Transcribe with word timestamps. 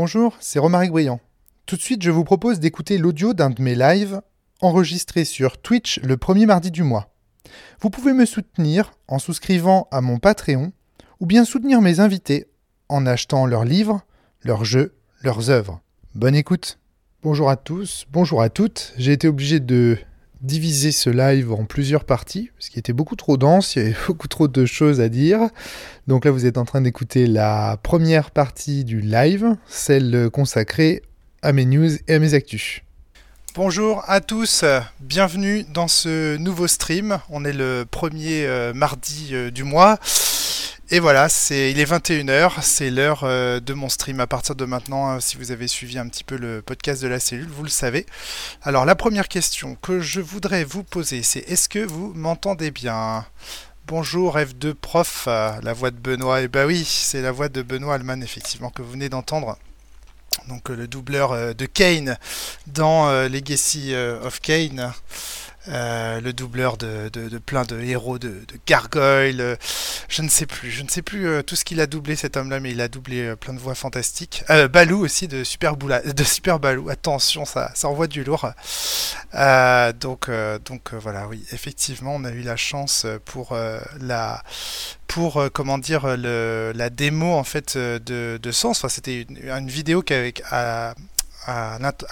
Bonjour, 0.00 0.36
c'est 0.38 0.60
Romaric 0.60 0.92
Briand. 0.92 1.18
Tout 1.66 1.74
de 1.74 1.80
suite, 1.80 2.04
je 2.04 2.12
vous 2.12 2.22
propose 2.22 2.60
d'écouter 2.60 2.98
l'audio 2.98 3.34
d'un 3.34 3.50
de 3.50 3.60
mes 3.60 3.74
lives 3.74 4.20
enregistré 4.60 5.24
sur 5.24 5.60
Twitch 5.60 5.98
le 6.04 6.16
premier 6.16 6.46
mardi 6.46 6.70
du 6.70 6.84
mois. 6.84 7.12
Vous 7.80 7.90
pouvez 7.90 8.12
me 8.12 8.24
soutenir 8.24 8.92
en 9.08 9.18
souscrivant 9.18 9.88
à 9.90 10.00
mon 10.00 10.20
Patreon 10.20 10.70
ou 11.18 11.26
bien 11.26 11.44
soutenir 11.44 11.80
mes 11.80 11.98
invités 11.98 12.46
en 12.88 13.06
achetant 13.06 13.44
leurs 13.44 13.64
livres, 13.64 14.02
leurs 14.44 14.64
jeux, 14.64 14.94
leurs 15.22 15.50
œuvres. 15.50 15.80
Bonne 16.14 16.36
écoute. 16.36 16.78
Bonjour 17.24 17.50
à 17.50 17.56
tous, 17.56 18.06
bonjour 18.12 18.40
à 18.40 18.50
toutes. 18.50 18.94
J'ai 18.98 19.10
été 19.10 19.26
obligé 19.26 19.58
de 19.58 19.98
diviser 20.40 20.92
ce 20.92 21.10
live 21.10 21.52
en 21.52 21.64
plusieurs 21.64 22.04
parties, 22.04 22.50
parce 22.56 22.68
qu'il 22.68 22.78
était 22.78 22.92
beaucoup 22.92 23.16
trop 23.16 23.36
dense, 23.36 23.76
il 23.76 23.82
y 23.82 23.86
avait 23.86 23.96
beaucoup 24.06 24.28
trop 24.28 24.48
de 24.48 24.66
choses 24.66 25.00
à 25.00 25.08
dire. 25.08 25.48
Donc 26.06 26.24
là, 26.24 26.30
vous 26.30 26.46
êtes 26.46 26.58
en 26.58 26.64
train 26.64 26.80
d'écouter 26.80 27.26
la 27.26 27.78
première 27.82 28.30
partie 28.30 28.84
du 28.84 29.00
live, 29.00 29.56
celle 29.66 30.30
consacrée 30.30 31.02
à 31.42 31.52
mes 31.52 31.64
news 31.64 31.90
et 32.06 32.14
à 32.14 32.18
mes 32.18 32.34
actus. 32.34 32.82
Bonjour 33.54 34.04
à 34.06 34.20
tous, 34.20 34.64
bienvenue 35.00 35.64
dans 35.74 35.88
ce 35.88 36.36
nouveau 36.36 36.68
stream. 36.68 37.18
On 37.28 37.44
est 37.44 37.52
le 37.52 37.84
premier 37.90 38.46
euh, 38.46 38.72
mardi 38.72 39.30
euh, 39.32 39.50
du 39.50 39.64
mois. 39.64 39.98
Et 40.90 41.00
voilà, 41.00 41.28
il 41.50 41.78
est 41.78 41.84
21h, 41.84 42.62
c'est 42.62 42.88
l'heure 42.88 43.20
euh, 43.24 43.60
de 43.60 43.74
mon 43.74 43.90
stream 43.90 44.20
à 44.20 44.26
partir 44.26 44.54
de 44.54 44.64
maintenant. 44.64 45.16
Euh, 45.16 45.20
si 45.20 45.36
vous 45.36 45.50
avez 45.50 45.68
suivi 45.68 45.98
un 45.98 46.08
petit 46.08 46.24
peu 46.24 46.38
le 46.38 46.62
podcast 46.62 47.02
de 47.02 47.08
la 47.08 47.20
cellule, 47.20 47.50
vous 47.50 47.62
le 47.62 47.68
savez. 47.68 48.06
Alors 48.62 48.86
la 48.86 48.94
première 48.94 49.28
question 49.28 49.74
que 49.74 50.00
je 50.00 50.22
voudrais 50.22 50.64
vous 50.64 50.84
poser, 50.84 51.22
c'est 51.22 51.40
est-ce 51.40 51.68
que 51.68 51.80
vous 51.80 52.14
m'entendez 52.14 52.70
bien? 52.70 53.26
Bonjour 53.86 54.38
F2 54.38 54.72
Prof, 54.72 55.26
euh, 55.28 55.52
la 55.62 55.74
voix 55.74 55.90
de 55.90 55.98
Benoît. 55.98 56.40
Et 56.40 56.44
eh 56.44 56.48
bah 56.48 56.60
ben 56.62 56.68
oui, 56.68 56.86
c'est 56.86 57.20
la 57.20 57.32
voix 57.32 57.50
de 57.50 57.60
Benoît 57.60 57.94
Alman 57.94 58.22
effectivement 58.22 58.70
que 58.70 58.80
vous 58.80 58.92
venez 58.92 59.10
d'entendre. 59.10 59.58
Donc 60.48 60.70
le 60.70 60.88
doubleur 60.88 61.54
de 61.54 61.66
Kane 61.66 62.16
dans 62.66 63.10
Legacy 63.28 63.94
of 63.94 64.40
Kane. 64.40 64.94
Euh, 65.68 66.20
le 66.20 66.32
doubleur 66.32 66.78
de, 66.78 67.10
plein 67.44 67.64
de 67.64 67.78
héros 67.80 68.18
de, 68.18 68.42
gargoyles, 68.66 69.40
euh, 69.40 69.56
je 70.08 70.22
ne 70.22 70.28
sais 70.28 70.46
plus, 70.46 70.70
je 70.70 70.82
ne 70.82 70.88
sais 70.88 71.02
plus 71.02 71.26
euh, 71.28 71.42
tout 71.42 71.56
ce 71.56 71.64
qu'il 71.64 71.80
a 71.80 71.86
doublé 71.86 72.16
cet 72.16 72.36
homme-là, 72.36 72.58
mais 72.60 72.70
il 72.70 72.80
a 72.80 72.88
doublé 72.88 73.34
plein 73.36 73.52
de 73.52 73.58
voix 73.58 73.74
fantastiques. 73.74 74.44
Balou 74.72 75.04
aussi 75.04 75.28
de 75.28 75.44
Super, 75.44 75.76
de 75.76 76.24
Super 76.24 76.58
Balou, 76.58 76.88
attention, 76.88 77.44
ça, 77.44 77.70
ça 77.74 77.88
envoie 77.88 78.06
du 78.06 78.24
lourd. 78.24 78.50
donc, 80.00 80.30
donc 80.64 80.94
voilà, 80.94 81.28
oui, 81.28 81.44
effectivement, 81.52 82.14
on 82.14 82.24
a 82.24 82.30
eu 82.30 82.42
la 82.42 82.56
chance 82.56 83.06
pour 83.26 83.56
la, 84.00 84.42
pour 85.06 85.42
comment 85.52 85.78
dire, 85.78 86.16
la 86.16 86.90
démo 86.90 87.34
en 87.34 87.44
fait 87.44 87.76
de, 87.76 88.38
de 88.40 88.52
Sens. 88.52 88.78
Enfin, 88.78 88.88
c'était 88.88 89.26
une, 89.28 89.68
vidéo 89.68 90.02
qu'avec 90.02 90.42
à, 90.50 90.94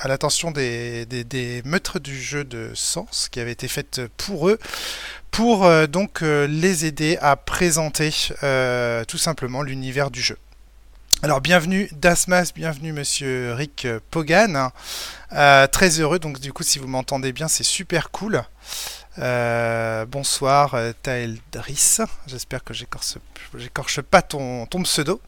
l'attention 0.04 0.50
des, 0.50 1.06
des, 1.06 1.62
du 2.00 2.20
jeu 2.20 2.44
de 2.44 2.70
Sens 2.74 3.28
qui 3.30 3.40
avait 3.40 3.52
été 3.52 3.68
faite 3.68 4.00
pour 4.16 4.48
eux 4.48 4.58
pour 5.30 5.66
euh, 5.66 5.86
donc 5.86 6.22
euh, 6.22 6.46
les 6.46 6.86
aider 6.86 7.18
à 7.20 7.36
présenter 7.36 8.10
euh, 8.42 9.04
tout 9.04 9.18
simplement 9.18 9.62
l'univers 9.62 10.10
du 10.10 10.22
jeu. 10.22 10.38
Alors 11.22 11.42
bienvenue 11.42 11.90
Dasmas, 11.92 12.52
bienvenue 12.54 12.92
monsieur 12.94 13.52
Rick 13.52 13.86
Pogan. 14.10 14.70
très 15.30 16.00
heureux, 16.00 16.18
donc 16.18 16.40
du 16.40 16.54
coup 16.54 16.62
si 16.62 16.78
vous 16.78 16.86
m'entendez 16.86 17.32
bien 17.32 17.48
c'est 17.48 17.64
super 17.64 18.10
cool. 18.10 18.42
Euh, 19.18 20.04
bonsoir 20.04 20.74
euh, 20.74 20.92
Taeldris, 21.02 21.98
j'espère 22.26 22.62
que 22.62 22.74
j'écorche 22.74 24.02
pas 24.02 24.20
ton, 24.20 24.66
pseudo. 24.82 25.22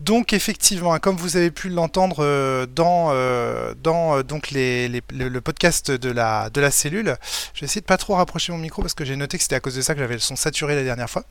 Donc 0.00 0.32
effectivement, 0.32 0.94
hein, 0.94 0.98
comme 0.98 1.16
vous 1.16 1.36
avez 1.36 1.50
pu 1.50 1.68
l'entendre 1.68 2.24
euh, 2.24 2.64
dans, 2.66 3.12
le, 3.12 5.40
podcast 5.40 5.90
de 5.90 6.10
la, 6.10 6.48
de 6.48 6.60
la 6.60 6.70
cellule, 6.70 7.16
je 7.52 7.60
vais 7.60 7.66
essayer 7.66 7.82
de 7.82 7.86
pas 7.86 7.98
trop 7.98 8.14
rapprocher 8.14 8.52
mon 8.52 8.58
micro 8.58 8.80
parce 8.80 8.94
que 8.94 9.04
j'ai 9.04 9.16
noté 9.16 9.36
que 9.36 9.42
c'était 9.42 9.56
à 9.56 9.60
cause 9.60 9.76
de 9.76 9.82
ça 9.82 9.94
que 9.94 10.00
j'avais 10.00 10.14
le 10.14 10.20
son 10.20 10.36
saturé 10.36 10.74
la 10.74 10.84
dernière 10.84 11.10
fois. 11.10 11.24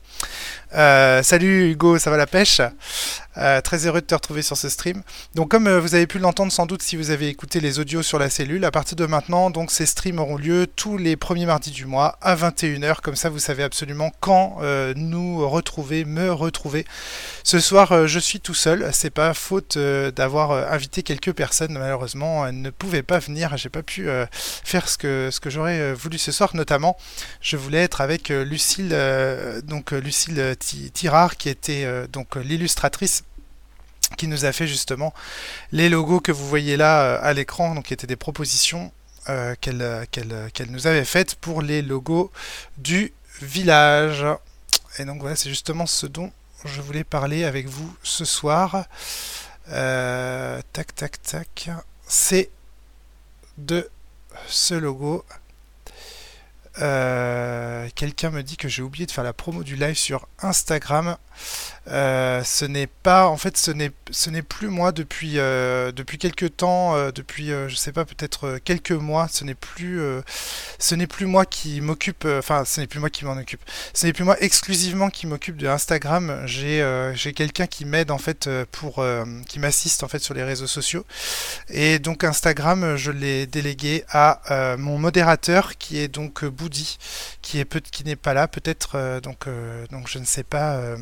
salut 0.70 1.72
Hugo, 1.72 1.98
ça 1.98 2.10
va 2.10 2.16
la 2.16 2.28
pêche? 2.28 2.60
Très 3.62 3.86
heureux 3.86 4.00
de 4.00 4.06
te 4.06 4.14
retrouver 4.14 4.42
sur 4.42 4.56
ce 4.56 4.68
stream. 4.68 5.02
Donc 5.34 5.50
comme 5.50 5.68
vous 5.78 5.94
avez 5.94 6.06
pu 6.06 6.18
l'entendre 6.18 6.52
sans 6.52 6.66
doute 6.66 6.82
si 6.82 6.96
vous 6.96 7.10
avez 7.10 7.28
écouté 7.28 7.60
les 7.60 7.78
audios 7.78 8.02
sur 8.02 8.18
la 8.18 8.30
cellule, 8.30 8.64
à 8.64 8.70
partir 8.70 8.96
de 8.96 9.06
maintenant, 9.06 9.50
donc 9.50 9.70
ces 9.70 9.86
streams 9.86 10.18
auront 10.18 10.36
lieu 10.36 10.66
tous 10.66 10.98
les 10.98 11.16
premiers 11.16 11.46
mardis 11.46 11.70
du 11.70 11.86
mois 11.86 12.18
à 12.20 12.34
21h. 12.34 13.00
Comme 13.00 13.16
ça, 13.16 13.30
vous 13.30 13.38
savez 13.38 13.62
absolument 13.62 14.10
quand 14.20 14.58
euh, 14.62 14.94
nous 14.96 15.48
retrouver, 15.48 16.04
me 16.04 16.32
retrouver. 16.32 16.84
Ce 17.44 17.60
soir, 17.60 17.92
euh, 17.92 18.06
je 18.06 18.18
suis 18.18 18.40
tout 18.40 18.54
seul. 18.54 18.88
C'est 18.92 19.10
pas 19.10 19.34
faute 19.34 19.76
euh, 19.76 20.10
d'avoir 20.10 20.72
invité 20.72 21.02
quelques 21.02 21.32
personnes. 21.32 21.78
Malheureusement, 21.78 22.46
elles 22.46 22.60
ne 22.60 22.70
pouvaient 22.70 23.02
pas 23.02 23.18
venir. 23.18 23.56
J'ai 23.56 23.68
pas 23.68 23.82
pu 23.82 24.08
faire 24.30 24.88
ce 24.88 24.98
que, 24.98 25.28
ce 25.30 25.40
que 25.40 25.50
j'aurais 25.50 25.92
voulu 25.92 26.18
ce 26.18 26.32
soir. 26.32 26.50
Notamment, 26.54 26.96
je 27.40 27.56
voulais 27.56 27.82
être 27.82 28.00
avec 28.00 28.28
Lucille, 28.28 28.96
donc 29.64 29.92
Lucille 29.92 30.56
Tirard, 30.92 31.36
qui 31.36 31.48
était 31.48 31.86
donc 32.08 32.36
l'illustratrice 32.36 33.22
qui 34.16 34.26
nous 34.26 34.44
a 34.44 34.52
fait 34.52 34.66
justement 34.66 35.12
les 35.72 35.88
logos 35.88 36.20
que 36.20 36.32
vous 36.32 36.48
voyez 36.48 36.76
là 36.76 37.16
à 37.16 37.32
l'écran, 37.32 37.74
donc 37.74 37.86
qui 37.86 37.94
étaient 37.94 38.06
des 38.06 38.16
propositions 38.16 38.90
euh, 39.28 39.54
euh, 39.68 40.04
euh, 40.16 40.48
qu'elle 40.52 40.70
nous 40.70 40.86
avait 40.86 41.04
faite 41.04 41.34
pour 41.34 41.60
les 41.60 41.82
logos 41.82 42.30
du 42.78 43.12
village. 43.42 44.24
Et 44.98 45.04
donc 45.04 45.20
voilà, 45.20 45.36
c'est 45.36 45.50
justement 45.50 45.84
ce 45.84 46.06
dont 46.06 46.32
je 46.64 46.80
voulais 46.80 47.04
parler 47.04 47.44
avec 47.44 47.66
vous 47.66 47.94
ce 48.02 48.24
soir. 48.24 48.86
tac, 49.66 50.94
tac, 50.94 51.22
tac. 51.22 51.70
C'est 52.06 52.48
de 53.58 53.90
ce 54.46 54.74
logo. 54.74 55.24
Quelqu'un 56.78 58.30
me 58.30 58.42
dit 58.42 58.56
que 58.56 58.68
j'ai 58.68 58.82
oublié 58.82 59.06
de 59.06 59.10
faire 59.10 59.24
la 59.24 59.32
promo 59.32 59.62
du 59.62 59.76
live 59.76 59.96
sur 59.96 60.28
Instagram. 60.40 61.16
Euh, 61.90 62.42
ce 62.44 62.64
n'est 62.64 62.86
pas, 62.86 63.28
en 63.28 63.36
fait, 63.36 63.56
ce 63.56 63.70
n'est, 63.70 63.92
ce 64.10 64.28
n'est 64.28 64.42
plus 64.42 64.68
moi 64.68 64.92
depuis 64.92 65.38
euh, 65.38 65.90
depuis 65.90 66.18
quelques 66.18 66.56
temps, 66.56 66.94
euh, 66.96 67.10
depuis 67.12 67.48
je 67.48 67.74
sais 67.74 67.92
pas 67.92 68.04
peut-être 68.04 68.58
quelques 68.64 68.92
mois. 68.92 69.28
Ce 69.30 69.44
n'est 69.44 69.54
plus 69.54 70.00
ce 70.78 70.94
n'est 70.94 71.06
plus 71.06 71.26
moi 71.26 71.46
qui 71.46 71.80
m'occupe, 71.80 72.26
enfin 72.26 72.64
ce 72.64 72.80
n'est 72.80 72.86
plus 72.86 73.00
moi 73.00 73.10
qui 73.10 73.24
m'en 73.24 73.36
occupe. 73.36 73.62
Ce 73.94 74.06
n'est 74.06 74.12
plus 74.12 74.24
moi 74.24 74.36
exclusivement 74.40 75.08
qui 75.08 75.26
m'occupe 75.26 75.56
de 75.56 75.66
Instagram. 75.66 76.42
J'ai 76.44 76.84
j'ai 77.14 77.32
quelqu'un 77.32 77.66
qui 77.66 77.84
m'aide 77.84 78.10
en 78.10 78.18
fait 78.18 78.48
pour 78.70 79.04
qui 79.48 79.58
m'assiste 79.58 80.02
en 80.02 80.08
fait 80.08 80.18
sur 80.18 80.34
les 80.34 80.42
réseaux 80.42 80.66
sociaux. 80.66 81.06
Et 81.70 81.98
donc 81.98 82.24
Instagram, 82.24 82.96
je 82.96 83.10
l'ai 83.10 83.46
délégué 83.46 84.04
à 84.10 84.76
mon 84.78 84.98
modérateur 84.98 85.78
qui 85.78 85.98
est 85.98 86.08
donc 86.08 86.44
Boudi, 86.68 86.98
qui 87.42 87.58
est 87.58 87.64
peut 87.64 87.80
qui 87.80 88.04
n'est 88.04 88.16
pas 88.16 88.34
là 88.34 88.48
peut-être 88.48 89.20
donc 89.22 89.46
donc 89.90 90.08
je 90.08 90.18
ne 90.18 90.24
sais 90.24 90.44
pas 90.44 90.96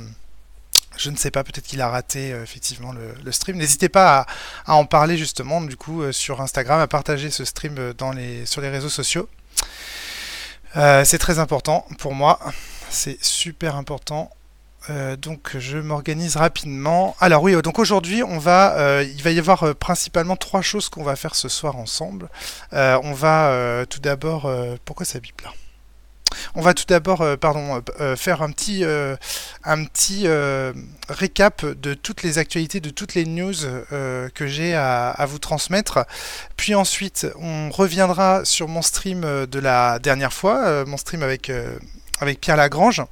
je 0.96 1.10
ne 1.10 1.16
sais 1.16 1.30
pas, 1.30 1.44
peut-être 1.44 1.66
qu'il 1.66 1.80
a 1.80 1.88
raté 1.88 2.32
euh, 2.32 2.42
effectivement 2.42 2.92
le, 2.92 3.32
stream. 3.32 3.56
N'hésitez 3.56 3.88
pas 3.88 4.26
à, 4.66 4.74
en 4.74 4.86
parler 4.86 5.16
justement 5.16 5.60
du 5.60 5.76
coup 5.76 6.02
euh, 6.02 6.12
sur 6.12 6.40
Instagram, 6.40 6.80
à 6.80 6.86
partager 6.86 7.30
ce 7.30 7.44
stream 7.44 7.76
euh, 7.78 7.92
dans 7.92 8.12
les, 8.12 8.46
sur 8.46 8.60
les 8.60 8.68
réseaux 8.68 8.88
sociaux. 8.88 9.28
c'est 10.74 11.18
très 11.18 11.38
important 11.38 11.86
pour 11.98 12.14
moi, 12.14 12.38
c'est 12.90 13.22
super 13.24 13.76
important. 13.76 14.30
Donc 15.18 15.56
je 15.58 15.78
m'organise 15.78 16.36
rapidement. 16.36 17.16
Alors 17.20 17.42
oui, 17.42 17.60
donc 17.62 17.78
aujourd'hui 17.78 18.22
on 18.22 18.38
va, 18.38 19.02
il 19.02 19.22
va 19.22 19.30
y 19.30 19.38
avoir 19.38 19.74
principalement 19.74 20.36
trois 20.36 20.62
choses 20.62 20.88
qu'on 20.88 21.02
va 21.02 21.16
faire 21.16 21.34
ce 21.34 21.48
soir 21.48 21.76
ensemble. 21.76 22.28
on 22.72 23.12
va 23.12 23.84
tout 23.88 24.00
d'abord, 24.00 24.50
pourquoi 24.84 25.06
ça 25.06 25.20
bip 25.20 25.40
là? 25.42 25.50
On 26.54 26.60
va 26.60 26.74
tout 26.74 26.84
d'abord 26.86 27.20
euh, 27.20 27.36
pardon, 27.36 27.76
euh, 27.76 27.80
euh, 28.00 28.16
faire 28.16 28.42
un 28.42 28.50
petit, 28.50 28.84
un 28.84 29.84
petit 29.84 30.26
récap 31.08 31.64
de 31.64 31.94
toutes 31.94 32.22
les 32.22 32.38
actualités, 32.38 32.80
de 32.80 32.90
toutes 32.90 33.14
les 33.14 33.24
news 33.24 33.54
que 33.90 34.46
j'ai 34.46 34.74
à, 34.74 35.10
à, 35.10 35.26
vous 35.26 35.38
transmettre. 35.38 36.04
Puis 36.56 36.74
ensuite, 36.74 37.26
on 37.40 37.70
reviendra 37.70 38.44
sur 38.44 38.68
mon 38.68 38.82
stream 38.82 39.20
de 39.20 39.58
la 39.58 39.98
dernière 39.98 40.32
fois, 40.32 40.84
mon 40.84 40.96
stream 40.96 41.22
avec, 41.22 41.50
avec 42.20 42.40
Pierre 42.40 42.56
Lagrange. 42.56 43.02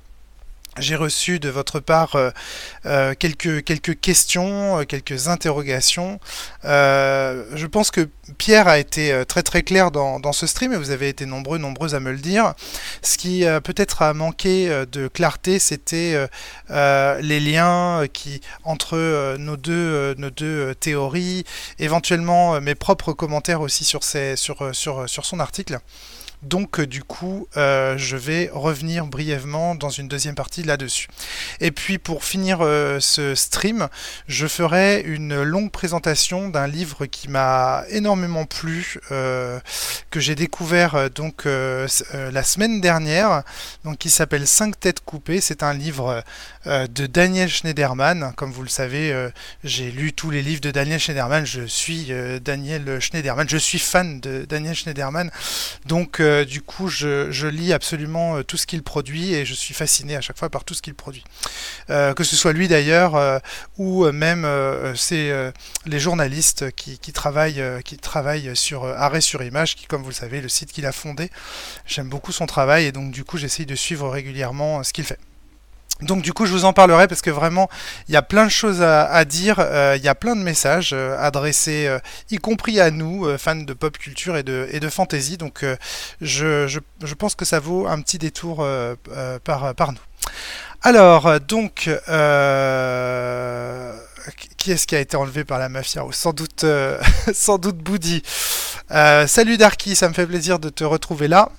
J'ai 0.79 0.97
reçu 0.97 1.39
de 1.39 1.49
votre 1.51 1.79
part 1.79 2.17
euh, 2.17 2.31
euh, 2.85 3.15
quelques, 3.17 3.63
quelques 3.63 4.01
questions, 4.01 4.81
euh, 4.81 4.85
quelques 4.85 5.29
interrogations. 5.29 6.19
je 6.65 7.67
pense 7.67 7.91
que 7.91 8.09
Pierre 8.39 8.67
a 8.67 8.79
été 8.79 9.25
très 9.29 9.43
très 9.43 9.63
clair 9.63 9.91
dans, 9.91 10.19
dans, 10.19 10.33
ce 10.33 10.47
stream 10.47 10.73
et 10.73 10.77
vous 10.77 10.91
avez 10.91 11.09
été 11.09 11.27
nombreux, 11.27 11.59
à 11.95 12.01
me 12.01 12.11
le 12.11 12.19
dire. 12.19 12.55
Ce 13.03 13.17
qui 13.19 13.45
peut-être 13.63 14.03
a 14.03 14.15
manqué 14.15 14.69
de 14.91 15.09
clarté, 15.09 15.59
c'était 15.59 16.29
les 16.71 17.41
liens 17.41 18.07
qui 18.13 18.41
entre 18.65 19.37
nos 19.37 19.57
deux, 19.57 20.15
nos 20.17 20.31
deux 20.31 20.75
théories, 20.75 21.45
éventuellement 21.79 22.61
mes 22.61 22.75
propres 22.75 23.13
commentaires 23.13 23.61
aussi 23.61 23.85
sur, 23.85 24.03
sur, 24.03 24.75
sur, 24.75 25.09
sur 25.09 25.27
son 25.27 25.41
article. 25.41 25.79
Donc 26.45 26.81
du 26.81 27.03
coup, 27.03 27.49
je 27.55 28.17
vais 28.17 28.51
revenir 28.53 29.07
brièvement 29.07 29.75
dans 29.75 29.91
une 29.91 30.09
deuxième 30.09 30.35
partie 30.35 30.63
là-dessus. 30.63 31.09
Et 31.61 31.71
puis 31.71 31.99
pour 31.99 32.25
finir 32.25 32.59
ce 32.61 33.35
stream, 33.35 33.89
je 34.29 34.47
ferai 34.47 35.03
une 35.03 35.43
longue 35.43 35.71
présentation 35.71 36.49
d'un 36.49 36.67
livre 36.67 37.07
qui 37.07 37.29
m'a 37.29 37.85
énormément 37.91 38.45
plu, 38.47 38.99
que 39.09 40.21
j'ai 40.21 40.35
découvert 40.35 41.11
donc 41.11 41.45
la 41.47 42.43
semaine 42.43 42.81
dernière, 42.81 43.43
qui 43.99 44.11
s'appelle 44.11 44.47
5 44.47 44.79
têtes 44.79 45.01
coupées. 45.01 45.41
C'est 45.41 45.63
un 45.63 45.75
livre 45.75 46.23
de 46.67 47.07
Daniel 47.07 47.49
Schneiderman. 47.49 48.33
Comme 48.37 48.53
vous 48.53 48.63
le 48.63 48.69
savez, 48.69 49.31
j'ai 49.63 49.91
lu 49.91 50.13
tous 50.13 50.31
les 50.31 50.43
livres 50.43 50.61
de 50.61 50.71
Daniel 50.71 51.01
Schneiderman. 51.01 51.47
Je 51.47 51.63
suis 51.63 52.13
Daniel 52.43 53.01
Schneiderman. 53.01 53.49
Je 53.49 53.57
suis 53.57 53.79
fan 53.79 54.21
de 54.21 54.45
Daniel 54.45 54.75
Schneiderman. 54.75 55.31
Donc, 55.87 56.21
euh, 56.35 56.45
du 56.45 56.63
coup, 56.63 56.89
je, 56.89 57.47
lis 57.47 57.73
absolument 57.73 58.37
euh, 58.37 58.43
tout 58.43 58.57
ce 58.57 58.67
qu'il 58.67 58.83
produit 58.83 59.35
et 59.35 59.45
je 59.45 59.55
suis 59.55 59.75
fasciné 59.75 60.17
à 60.17 60.21
chaque 60.21 60.39
fois 60.39 60.51
par 60.51 60.65
tout 60.65 60.75
ce 60.75 60.83
qu'il 60.83 60.95
produit. 60.95 61.25
Euh, 61.91 62.15
que 62.15 62.25
ce 62.25 62.37
soit 62.37 62.53
lui 62.53 62.69
d'ailleurs, 62.69 63.41
ou 63.79 64.05
même 64.11 64.47
c'est 64.97 65.33
les 65.87 65.99
journalistes 65.99 66.71
qui, 66.73 66.99
travaillent, 67.13 67.63
qui 67.85 67.97
travaillent 67.97 68.57
sur 68.57 68.85
Arrêt 68.85 69.21
sur 69.21 69.43
Image, 69.43 69.77
qui, 69.77 69.87
comme 69.87 70.03
vous 70.03 70.11
le 70.11 70.15
savez, 70.15 70.41
le 70.41 70.49
site 70.49 70.73
qu'il 70.73 70.87
a 70.87 70.93
fondé. 70.93 71.31
J'aime 71.87 72.09
beaucoup 72.09 72.33
son 72.33 72.47
travail 72.47 72.87
et 72.87 72.93
donc, 72.93 73.11
du 73.11 73.25
coup, 73.25 73.39
j'essaye 73.39 73.67
de 73.67 73.75
suivre 73.75 74.09
régulièrement 74.09 74.83
ce 74.83 74.93
qu'il 74.93 75.05
fait. 75.05 75.19
Donc 76.05 76.23
du 76.23 76.33
coup, 76.33 76.47
je 76.47 76.53
vous 76.53 76.65
en 76.65 76.73
parlerai 76.73 77.09
parce 77.09 77.23
que 77.23 77.31
vraiment, 77.31 77.69
il 78.09 78.15
y 78.15 78.17
a 78.17 78.23
plein 78.23 78.45
de 78.45 78.51
choses 78.51 78.83
à, 78.83 79.25
dire, 79.25 79.57
euh, 79.59 79.95
il 79.97 80.05
y 80.05 80.09
a 80.09 80.15
plein 80.15 80.37
de 80.37 80.43
messages 80.43 80.91
euh, 80.93 81.17
adressés, 81.19 81.87
euh, 81.87 81.99
y 82.31 82.37
compris 82.37 82.81
à 82.81 82.91
nous, 82.91 83.27
fans 83.39 83.57
de 83.57 83.73
pop 83.73 83.97
culture 83.99 84.37
et 84.37 84.43
de, 84.43 84.69
et 84.71 84.81
fantasy. 84.91 85.37
Donc 85.37 85.65
je, 86.21 86.79
pense 87.19 87.35
que 87.35 87.45
ça 87.45 87.59
vaut 87.61 87.87
un 87.87 88.01
petit 88.01 88.19
détour 88.19 88.67
par, 89.45 89.93
nous. 89.93 89.99
Alors, 90.83 91.41
donc, 91.41 91.91
qui 94.57 94.73
est-ce 94.73 94.87
qui 94.87 94.97
a 94.97 95.01
été 95.01 95.17
enlevé 95.17 95.45
par 95.45 95.59
la 95.59 95.69
mafia? 95.69 96.03
Sans 96.11 96.33
doute, 96.33 96.65
sans 97.33 97.59
doute 97.59 97.79
salut 99.27 99.57
Darky, 99.57 99.97
ça 99.97 100.09
me 100.09 100.15
fait 100.15 100.27
plaisir 100.27 100.59
de 100.59 100.69
te 100.69 100.85
retrouver 100.85 101.29
là. 101.29 101.51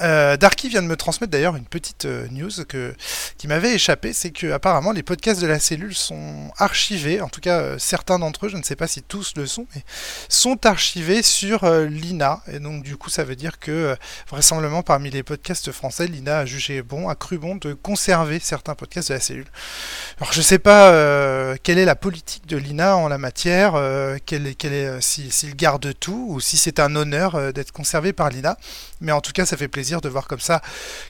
Euh, 0.00 0.36
Darky 0.36 0.68
vient 0.68 0.82
de 0.82 0.86
me 0.86 0.96
transmettre 0.96 1.32
d'ailleurs 1.32 1.56
une 1.56 1.64
petite 1.64 2.04
euh, 2.04 2.28
news 2.30 2.50
que, 2.68 2.94
qui 3.36 3.48
m'avait 3.48 3.74
échappé, 3.74 4.12
c'est 4.12 4.30
que 4.30 4.52
apparemment 4.52 4.92
les 4.92 5.02
podcasts 5.02 5.40
de 5.40 5.46
la 5.46 5.58
cellule 5.58 5.94
sont 5.94 6.50
archivés, 6.56 7.20
en 7.20 7.28
tout 7.28 7.40
cas 7.40 7.60
euh, 7.60 7.78
certains 7.78 8.18
d'entre 8.18 8.46
eux, 8.46 8.48
je 8.48 8.56
ne 8.56 8.62
sais 8.62 8.76
pas 8.76 8.86
si 8.86 9.02
tous 9.02 9.34
le 9.36 9.46
sont, 9.46 9.66
mais 9.74 9.82
sont 10.28 10.66
archivés 10.66 11.22
sur 11.22 11.68
l'INA, 11.68 12.42
et 12.52 12.60
donc 12.60 12.84
du 12.84 12.96
coup 12.96 13.10
ça 13.10 13.24
veut 13.24 13.36
dire 13.36 13.58
que 13.58 13.96
vraisemblablement 14.28 14.82
parmi 14.82 15.10
les 15.10 15.22
podcasts 15.22 15.72
français, 15.72 16.06
l'INA 16.06 16.38
a 16.38 16.46
jugé 16.46 16.82
bon, 16.82 17.08
a 17.08 17.14
cru 17.14 17.38
bon 17.38 17.56
de 17.56 17.72
conserver 17.72 18.38
certains 18.40 18.74
podcasts 18.74 19.08
de 19.08 19.14
la 19.14 19.20
cellule. 19.20 19.46
Alors 20.20 20.32
je 20.32 20.38
ne 20.38 20.44
sais 20.44 20.58
pas 20.58 20.92
quelle 21.62 21.78
est 21.78 21.84
la 21.84 21.96
politique 21.96 22.46
de 22.46 22.56
l'INA 22.56 22.96
en 22.96 23.08
la 23.08 23.18
matière, 23.18 23.72
quelle 24.26 24.46
est, 24.46 24.54
quelle 24.54 24.72
est, 24.72 25.00
s'il 25.00 25.56
garde 25.56 25.92
tout, 25.98 26.26
ou 26.28 26.40
si 26.40 26.56
c'est 26.56 26.78
un 26.78 26.94
honneur 26.94 27.52
d'être 27.52 27.72
conservé 27.72 28.12
par 28.12 28.30
l'INA, 28.30 28.56
mais 29.00 29.12
en 29.12 29.20
tout 29.20 29.32
cas 29.32 29.46
ça 29.46 29.56
fait 29.56 29.68
plaisir 29.68 29.87
de 29.96 30.08
voir 30.08 30.28
comme 30.28 30.40
ça 30.40 30.60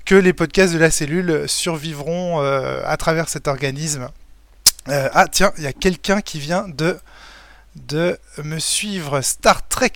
que 0.04 0.14
les 0.14 0.32
podcasts 0.32 0.72
de 0.72 0.78
la 0.78 0.90
cellule 0.90 1.48
survivront 1.48 2.40
euh, 2.40 2.80
à 2.84 2.96
travers 2.96 3.28
cet 3.28 3.48
organisme. 3.48 4.08
Euh, 4.88 5.08
ah 5.12 5.26
tiens, 5.28 5.52
il 5.58 5.64
y 5.64 5.66
a 5.66 5.72
quelqu'un 5.72 6.20
qui 6.20 6.38
vient 6.38 6.66
de 6.69 6.98
de 7.76 8.19
me 8.42 8.58
suivre 8.58 9.20
Star 9.20 9.66
Trek 9.69 9.92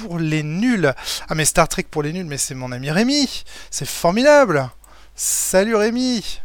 pour 0.00 0.18
les 0.18 0.42
nuls. 0.42 0.94
Ah 1.28 1.34
mais 1.34 1.44
Star 1.44 1.68
Trek 1.68 1.84
pour 1.90 2.02
les 2.02 2.12
nuls, 2.12 2.24
mais 2.24 2.38
c'est 2.38 2.54
mon 2.54 2.72
ami 2.72 2.90
Rémi. 2.90 3.44
C'est 3.70 3.88
formidable. 3.88 4.70
Salut 5.14 5.76
Rémi. 5.76 6.40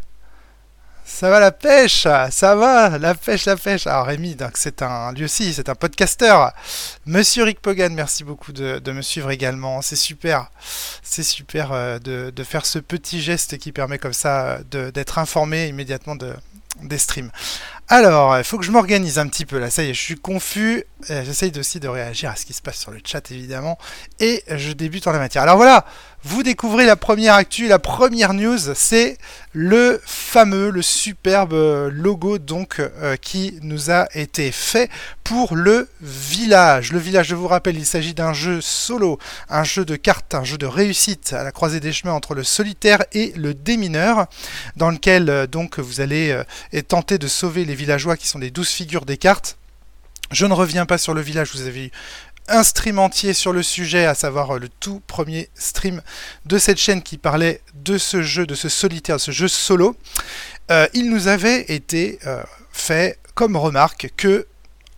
Ça 1.04 1.30
va 1.30 1.40
la 1.40 1.52
pêche? 1.52 2.04
Ça 2.04 2.56
va 2.56 2.98
La 2.98 3.16
pêche, 3.16 3.46
la 3.46 3.56
pêche 3.56 3.88
Alors 3.88 4.06
Rémi, 4.06 4.36
donc 4.36 4.52
c'est 4.56 4.82
un, 4.82 5.12
lui 5.14 5.26
aussi, 5.26 5.54
c'est 5.54 5.70
un 5.70 5.76
podcasteur. 5.76 6.52
Monsieur 7.06 7.44
Rick 7.44 7.60
Pogan, 7.62 7.94
merci 7.94 8.24
beaucoup 8.24 8.54
de, 8.54 8.92
me 8.92 9.02
suivre 9.02 9.32
également. 9.32 9.82
C'est 9.82 9.96
super. 9.96 10.52
C'est 11.04 11.24
super 11.24 11.72
euh, 11.72 12.00
de, 12.00 12.44
faire 12.44 12.66
ce 12.66 12.80
petit 12.80 13.22
geste 13.22 13.58
qui 13.58 13.72
permet 13.72 13.98
comme 13.98 14.14
ça 14.14 14.60
d'être 14.70 15.18
informé 15.18 15.68
immédiatement 15.68 16.16
de, 16.16 16.34
des 16.82 16.98
streams. 16.98 17.32
Alors, 17.88 18.38
il 18.38 18.44
faut 18.44 18.58
que 18.58 18.64
je 18.64 18.72
m'organise 18.72 19.20
un 19.20 19.28
petit 19.28 19.46
peu 19.46 19.60
là, 19.60 19.70
ça 19.70 19.84
y 19.84 19.90
est, 19.90 19.94
je 19.94 20.00
suis 20.00 20.16
confus. 20.16 20.86
Euh, 21.10 21.24
j'essaye 21.26 21.52
aussi 21.60 21.80
de 21.80 21.88
réagir 21.88 22.30
à 22.30 22.36
ce 22.36 22.46
qui 22.46 22.54
se 22.54 22.62
passe 22.62 22.78
sur 22.78 22.92
le 22.92 23.00
chat 23.04 23.32
évidemment. 23.32 23.78
Et 24.20 24.44
je 24.48 24.72
débute 24.72 25.08
en 25.08 25.12
la 25.12 25.20
matière. 25.20 25.44
Alors 25.44 25.58
voilà, 25.58 25.86
vous 26.24 26.44
découvrez 26.44 26.86
la 26.86 26.96
première 26.96 27.34
actu, 27.34 27.68
la 27.68 27.80
première 27.80 28.36
news, 28.36 28.60
c'est 28.76 29.18
le 29.54 30.00
fameux, 30.06 30.70
le 30.70 30.84
superbe 30.84 31.90
logo 31.92 32.38
donc 32.38 32.80
euh, 32.80 33.16
qui 33.16 33.58
nous 33.64 33.90
a 33.90 34.08
été 34.14 34.52
fait 34.52 34.92
pour 35.24 35.56
le 35.56 35.90
village. 36.00 36.92
Le 36.92 37.00
village, 37.00 37.30
je 37.30 37.36
vous 37.36 37.48
rappelle, 37.48 37.76
il 37.76 37.88
s'agit 37.88 38.14
d'un 38.14 38.34
jeu 38.34 38.62
solo, 38.62 39.18
un 39.50 39.64
jeu 39.64 39.84
de 39.84 39.96
cartes, 39.96 40.36
un 40.36 40.44
jeu 40.44 40.60
de 40.60 40.68
réussite 40.68 41.34
à 41.34 41.44
la 41.44 41.52
croisée 41.52 41.80
des 41.80 41.92
chemins 41.92 42.14
entre 42.14 42.36
le 42.36 42.44
solitaire 42.44 43.04
et 43.14 43.34
le 43.36 43.56
démineur, 43.56 44.28
dans 44.76 44.92
lequel 44.92 45.28
euh, 45.28 45.48
donc 45.48 45.80
vous 45.80 46.02
allez 46.02 46.32
euh, 46.32 46.82
tenter 46.84 47.18
de 47.18 47.28
sauver 47.28 47.66
les 47.66 47.74
villageois 47.74 48.16
qui 48.16 48.28
sont 48.28 48.38
les 48.40 48.52
douze 48.52 48.70
figures 48.70 49.06
des 49.06 49.18
cartes. 49.18 49.58
Je 50.32 50.46
ne 50.46 50.54
reviens 50.54 50.86
pas 50.86 50.98
sur 50.98 51.14
le 51.14 51.22
village, 51.22 51.52
vous 51.54 51.68
avez 51.68 51.92
un 52.52 52.64
stream 52.64 53.00
entier 53.00 53.34
sur 53.34 53.54
le 53.54 53.64
sujet, 53.64 54.06
à 54.06 54.14
savoir 54.14 54.56
euh, 54.56 54.60
le 54.60 54.70
tout 54.70 55.02
premier 55.08 55.50
stream 55.56 56.02
de 56.46 56.58
cette 56.58 56.78
chaîne 56.78 57.02
qui 57.02 57.18
parlait 57.18 57.62
de 57.74 57.98
ce 57.98 58.22
jeu, 58.22 58.46
de 58.46 58.56
ce 58.56 58.70
solitaire, 58.70 59.16
de 59.16 59.22
ce 59.22 59.32
jeu 59.32 59.48
solo. 59.48 59.96
Euh, 60.70 60.88
il 60.94 61.10
nous 61.10 61.28
avait 61.28 61.62
été 61.74 62.20
euh, 62.28 62.44
fait 62.72 63.18
comme 63.34 63.56
remarque 63.56 64.10
que 64.18 64.48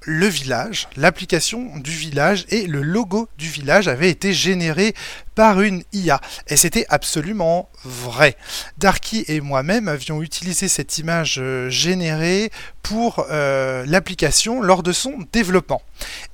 le 0.01 0.27
village, 0.27 0.89
l'application 0.97 1.77
du 1.77 1.91
village 1.91 2.45
et 2.49 2.67
le 2.67 2.81
logo 2.81 3.29
du 3.37 3.47
village 3.47 3.87
avaient 3.87 4.09
été 4.09 4.33
générés 4.33 4.93
par 5.35 5.61
une 5.61 5.83
IA. 5.93 6.21
Et 6.47 6.57
c'était 6.57 6.85
absolument 6.89 7.69
vrai. 7.83 8.35
Darky 8.77 9.25
et 9.27 9.41
moi-même 9.41 9.87
avions 9.87 10.21
utilisé 10.21 10.67
cette 10.67 10.97
image 10.97 11.37
euh, 11.39 11.69
générée 11.69 12.51
pour 12.81 13.25
euh, 13.31 13.85
l'application 13.87 14.61
lors 14.61 14.83
de 14.83 14.91
son 14.91 15.17
développement. 15.31 15.81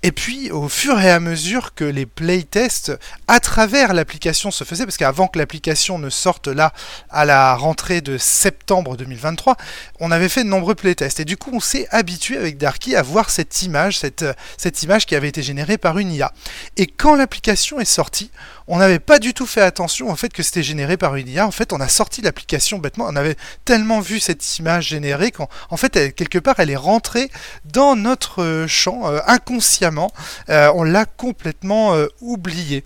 Et 0.02 0.12
puis, 0.12 0.50
au 0.52 0.68
fur 0.68 1.00
et 1.00 1.12
à 1.12 1.20
mesure 1.20 1.76
que 1.76 1.84
les 1.84 2.08
playtests 2.08 2.92
à 3.28 3.40
travers 3.40 3.94
l'application 3.94 4.50
se 4.50 4.64
faisaient, 4.64 4.86
parce 4.86 4.98
qu'avant 4.98 5.28
que 5.28 5.38
l'application 5.38 6.00
ne 6.00 6.10
sorte 6.10 6.48
là 6.48 6.74
à 7.12 7.26
la 7.26 7.56
rentrée 7.56 8.02
de 8.02 8.18
septembre 8.18 8.98
2023, 8.98 9.58
on 10.00 10.12
avait 10.12 10.30
fait 10.30 10.44
de 10.44 10.50
nombreux 10.50 10.76
playtests. 10.76 11.20
Et 11.20 11.26
du 11.26 11.38
coup, 11.38 11.52
on 11.54 11.60
s'est 11.60 11.88
habitué 11.92 12.38
avec 12.38 12.58
Darky 12.58 12.96
à 12.96 13.04
voir 13.04 13.30
cette 13.30 13.62
image, 13.62 14.00
cette, 14.00 14.26
cette 14.58 14.82
image 14.82 15.06
qui 15.06 15.16
avait 15.16 15.30
été 15.30 15.44
générée 15.44 15.78
par 15.78 16.00
une 16.00 16.12
IA. 16.12 16.34
Et 16.78 16.88
quand 16.88 17.16
l'application 17.16 17.80
est 17.80 17.86
sortie, 17.86 18.32
on 18.70 18.78
n'avait 18.78 19.00
pas 19.00 19.18
du 19.18 19.34
tout 19.34 19.48
fait 19.48 19.62
attention 19.62 20.12
au 20.12 20.16
fait 20.16 20.32
que 20.32 20.44
c'était 20.44 20.62
généré 20.62 20.96
par 20.96 21.16
une 21.16 21.28
IA. 21.28 21.48
En 21.48 21.52
fait, 21.52 21.74
on 21.74 21.82
a 21.82 21.88
sorti 21.88 22.22
l'application 22.22 22.78
bêtement. 22.78 23.08
On 23.10 23.16
avait 23.16 23.36
tellement 23.66 24.00
vu 24.00 24.20
cette 24.20 24.60
image 24.60 24.90
générée 24.90 25.32
qu'en 25.32 25.50
en 25.72 25.76
fait, 25.76 26.14
quelque 26.14 26.38
part, 26.38 26.60
elle 26.60 26.70
est 26.70 26.76
rentrée 26.76 27.32
dans 27.66 27.96
notre 27.96 28.44
euh, 28.44 28.68
champ 28.68 29.10
euh, 29.10 29.20
inconsciemment. 29.26 30.12
Euh, 30.50 30.72
on 30.76 30.84
l'a 30.84 31.06
complètement 31.06 31.96
oubliée. 32.22 32.84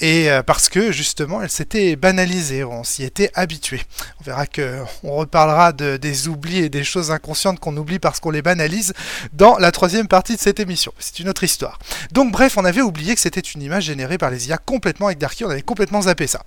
Et 0.00 0.28
parce 0.46 0.68
que 0.68 0.92
justement, 0.92 1.42
elle 1.42 1.50
s'était 1.50 1.96
banalisée. 1.96 2.62
On 2.62 2.84
s'y 2.84 3.02
était 3.02 3.30
habitué. 3.34 3.82
On 4.20 4.24
verra 4.24 4.46
que 4.46 4.78
on 5.02 5.16
reparlera 5.16 5.72
de, 5.72 5.96
des 5.96 6.28
oublis 6.28 6.58
et 6.58 6.68
des 6.68 6.84
choses 6.84 7.10
inconscientes 7.10 7.58
qu'on 7.58 7.76
oublie 7.76 7.98
parce 7.98 8.20
qu'on 8.20 8.30
les 8.30 8.42
banalise 8.42 8.92
dans 9.32 9.58
la 9.58 9.72
troisième 9.72 10.06
partie 10.06 10.36
de 10.36 10.40
cette 10.40 10.60
émission. 10.60 10.92
C'est 11.00 11.18
une 11.18 11.28
autre 11.28 11.42
histoire. 11.42 11.80
Donc 12.12 12.30
bref, 12.30 12.56
on 12.56 12.64
avait 12.64 12.82
oublié 12.82 13.14
que 13.14 13.20
c'était 13.20 13.40
une 13.40 13.62
image 13.62 13.84
générée 13.84 14.18
par 14.18 14.30
les 14.30 14.48
IA 14.48 14.58
complètement 14.58 15.06
avec 15.06 15.18
on 15.44 15.50
avait 15.50 15.62
complètement 15.62 16.02
zappé 16.02 16.26
ça. 16.26 16.44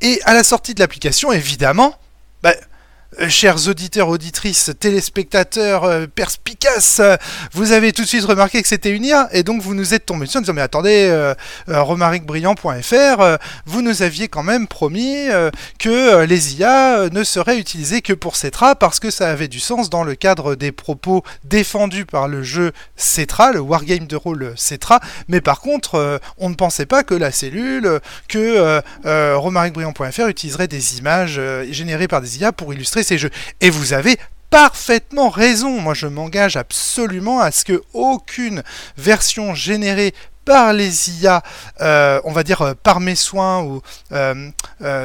Et 0.00 0.20
à 0.24 0.34
la 0.34 0.44
sortie 0.44 0.74
de 0.74 0.80
l'application, 0.80 1.32
évidemment, 1.32 1.96
bah, 2.42 2.54
chers 3.28 3.68
auditeurs, 3.68 4.08
auditrices, 4.08 4.70
téléspectateurs 4.78 5.84
euh, 5.84 6.06
perspicaces, 6.06 7.00
euh, 7.00 7.16
vous 7.52 7.72
avez 7.72 7.92
tout 7.92 8.02
de 8.02 8.08
suite 8.08 8.24
remarqué 8.24 8.62
que 8.62 8.68
c'était 8.68 8.90
une 8.90 9.04
IA, 9.04 9.28
et 9.32 9.42
donc 9.42 9.60
vous 9.62 9.74
nous 9.74 9.94
êtes 9.94 10.06
tombé 10.06 10.26
dessus 10.26 10.38
en 10.38 10.40
disant, 10.40 10.54
mais 10.54 10.62
attendez, 10.62 11.08
euh, 11.10 11.34
romaricbrillant.fr, 11.68 13.38
vous 13.66 13.82
nous 13.82 14.02
aviez 14.02 14.28
quand 14.28 14.42
même 14.42 14.66
promis 14.66 15.26
que 15.78 16.24
les 16.24 16.56
IA 16.56 17.08
ne 17.10 17.24
seraient 17.24 17.58
utilisées 17.58 18.02
que 18.02 18.12
pour 18.12 18.36
Cetra, 18.36 18.74
parce 18.74 19.00
que 19.00 19.10
ça 19.10 19.28
avait 19.28 19.48
du 19.48 19.60
sens 19.60 19.90
dans 19.90 20.04
le 20.04 20.14
cadre 20.14 20.54
des 20.54 20.72
propos 20.72 21.22
défendus 21.44 22.06
par 22.06 22.28
le 22.28 22.42
jeu 22.42 22.72
Cetra, 22.96 23.52
le 23.52 23.60
wargame 23.60 24.06
de 24.06 24.16
rôle 24.16 24.54
Cetra, 24.56 25.00
mais 25.28 25.40
par 25.40 25.60
contre, 25.60 26.20
on 26.38 26.50
ne 26.50 26.54
pensait 26.54 26.86
pas 26.86 27.02
que 27.04 27.14
la 27.14 27.30
cellule, 27.30 28.00
que 28.28 28.80
romaricbrillant.fr 29.04 30.28
utiliserait 30.28 30.68
des 30.68 30.98
images 30.98 31.40
générées 31.70 32.08
par 32.08 32.20
des 32.20 32.38
IA 32.38 32.52
pour 32.52 32.72
illustrer 32.72 33.01
ces 33.02 33.18
jeux. 33.18 33.30
Et 33.60 33.70
vous 33.70 33.92
avez 33.92 34.18
parfaitement 34.50 35.30
raison. 35.30 35.80
Moi, 35.80 35.94
je 35.94 36.06
m'engage 36.06 36.56
absolument 36.56 37.40
à 37.40 37.50
ce 37.50 37.64
que 37.64 37.82
aucune 37.94 38.62
version 38.96 39.54
générée 39.54 40.14
par 40.44 40.72
les 40.72 41.22
IA, 41.22 41.42
euh, 41.80 42.20
on 42.24 42.32
va 42.32 42.42
dire 42.42 42.74
par 42.82 43.00
mes 43.00 43.14
soins 43.14 43.62
ou 43.62 43.80
ne, 44.10 44.52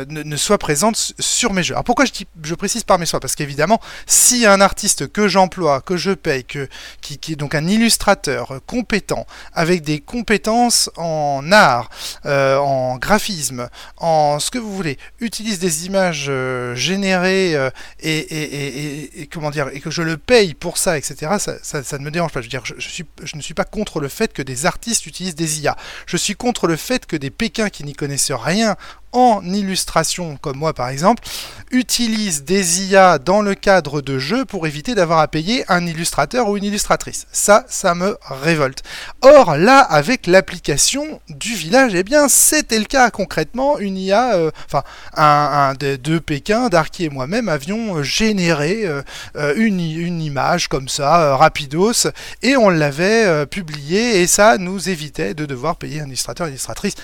ne, 0.06 0.36
soit 0.36 0.58
présente 0.58 1.14
sur 1.20 1.54
mes 1.54 1.64
jeux. 1.64 1.74
Alors 1.74 1.84
pourquoi 1.84 2.06
je, 2.06 2.12
dis, 2.12 2.28
je 2.44 2.56
précise 2.56 2.84
par 2.84 3.00
mes 3.00 3.06
soins? 3.06 3.20
Parce 3.20 3.36
qu'évidemment, 3.36 3.80
si 4.06 4.46
un 4.46 4.62
artiste 4.62 5.12
que 5.12 5.28
j'emploie, 5.28 5.82
que 5.82 5.98
je 5.98 6.12
paye, 6.12 6.44
que, 6.44 6.68
qui, 7.02 7.20
est 7.32 7.36
donc 7.36 7.56
un 7.56 7.68
illustrateur 7.68 8.60
compétent, 8.66 9.26
avec 9.54 9.82
des 9.82 10.00
compétences 10.00 10.90
en 10.98 11.52
art, 11.52 11.90
en 12.26 12.98
graphisme, 12.98 13.70
en 13.98 14.40
ce 14.40 14.52
que 14.52 14.60
vous 14.60 14.76
voulez, 14.76 14.98
utilise 15.20 15.60
des 15.60 15.86
images 15.86 16.32
générées 16.74 17.56
et, 18.00 19.22
et, 19.22 19.28
comment 19.28 19.52
dire, 19.52 19.70
et 19.74 19.80
que 19.80 19.92
je 19.92 20.02
le 20.02 20.18
paye 20.18 20.54
pour 20.54 20.78
ça, 20.78 20.98
etc., 20.98 21.32
ça, 21.40 21.98
ne 21.98 22.04
me 22.04 22.12
dérange 22.12 22.32
pas. 22.32 22.42
Je 22.42 22.46
veux 22.46 22.50
dire, 22.50 22.64
je 22.66 23.36
ne 23.38 23.42
suis 23.42 23.54
pas 23.54 23.64
contre 23.64 24.00
le 24.00 24.08
fait 24.08 24.34
que 24.34 24.42
des 24.42 24.66
artistes 24.66 25.06
utilisent 25.06 25.27
des 25.36 25.62
IA. 25.62 25.76
Je 26.06 26.18
suis 26.18 26.36
contre 26.36 26.68
le 26.68 26.76
fait 26.76 27.06
que 27.06 27.16
des 27.16 27.30
Pékins 27.30 27.70
qui 27.70 27.84
n'y 27.84 27.94
connaissent 27.94 28.32
rien 28.32 28.76
en 29.12 29.42
illustration, 29.44 30.38
comme 30.38 30.58
moi 30.58 30.74
par 30.74 30.90
exemple, 30.90 31.24
utilisent 31.72 32.44
des 32.44 32.84
IA 32.84 33.20
dans 33.20 33.42
le 33.42 33.56
cadre 33.56 34.02
de 34.02 34.20
jeux 34.20 34.46
pour 34.46 34.68
éviter 34.68 34.96
d'avoir 34.96 35.20
à 35.20 35.28
payer 35.28 35.66
un 35.68 35.86
illustrateur 35.86 36.50
ou 36.50 36.58
une 36.58 36.64
illustratrice. 36.64 37.28
Ça, 37.32 37.66
ça 37.68 37.96
me 37.96 38.18
révolte. 38.22 38.84
Or, 39.22 39.58
là, 39.58 39.80
avec 39.80 40.28
l'application 40.28 41.20
du 41.30 41.54
village, 41.54 41.94
eh 41.96 42.04
bien, 42.04 42.28
c'était 42.28 42.80
le 42.80 42.86
cas 42.86 43.10
concrètement. 43.10 43.80
Une 43.80 43.98
IA, 43.98 44.36
euh, 44.36 44.52
enfin, 44.66 44.84
un, 45.16 45.24
un 45.24 45.74
des 45.74 45.98
deux 45.98 46.20
Pékin, 46.20 46.70
Darky 46.70 47.06
et 47.06 47.10
moi-même, 47.10 47.50
avions 47.50 48.02
généré 48.04 48.86
euh, 48.86 49.02
euh 49.36 49.54
une, 49.58 49.80
image 50.22 50.68
comme 50.68 50.88
ça, 50.88 51.22
euh, 51.22 51.36
rapidos, 51.36 52.08
et 52.42 52.58
on 52.58 52.70
l'avait 52.70 53.26
euh, 53.26 53.46
publiée, 53.46 54.22
et 54.22 54.28
ça 54.28 54.58
nous 54.58 54.90
évitait 54.90 55.34
de 55.34 55.46
devoir 55.46 55.76
payer 55.76 56.02
un 56.02 56.08
illustrateur, 56.08 56.48
une 56.48 56.54
illustratrice. 56.54 56.96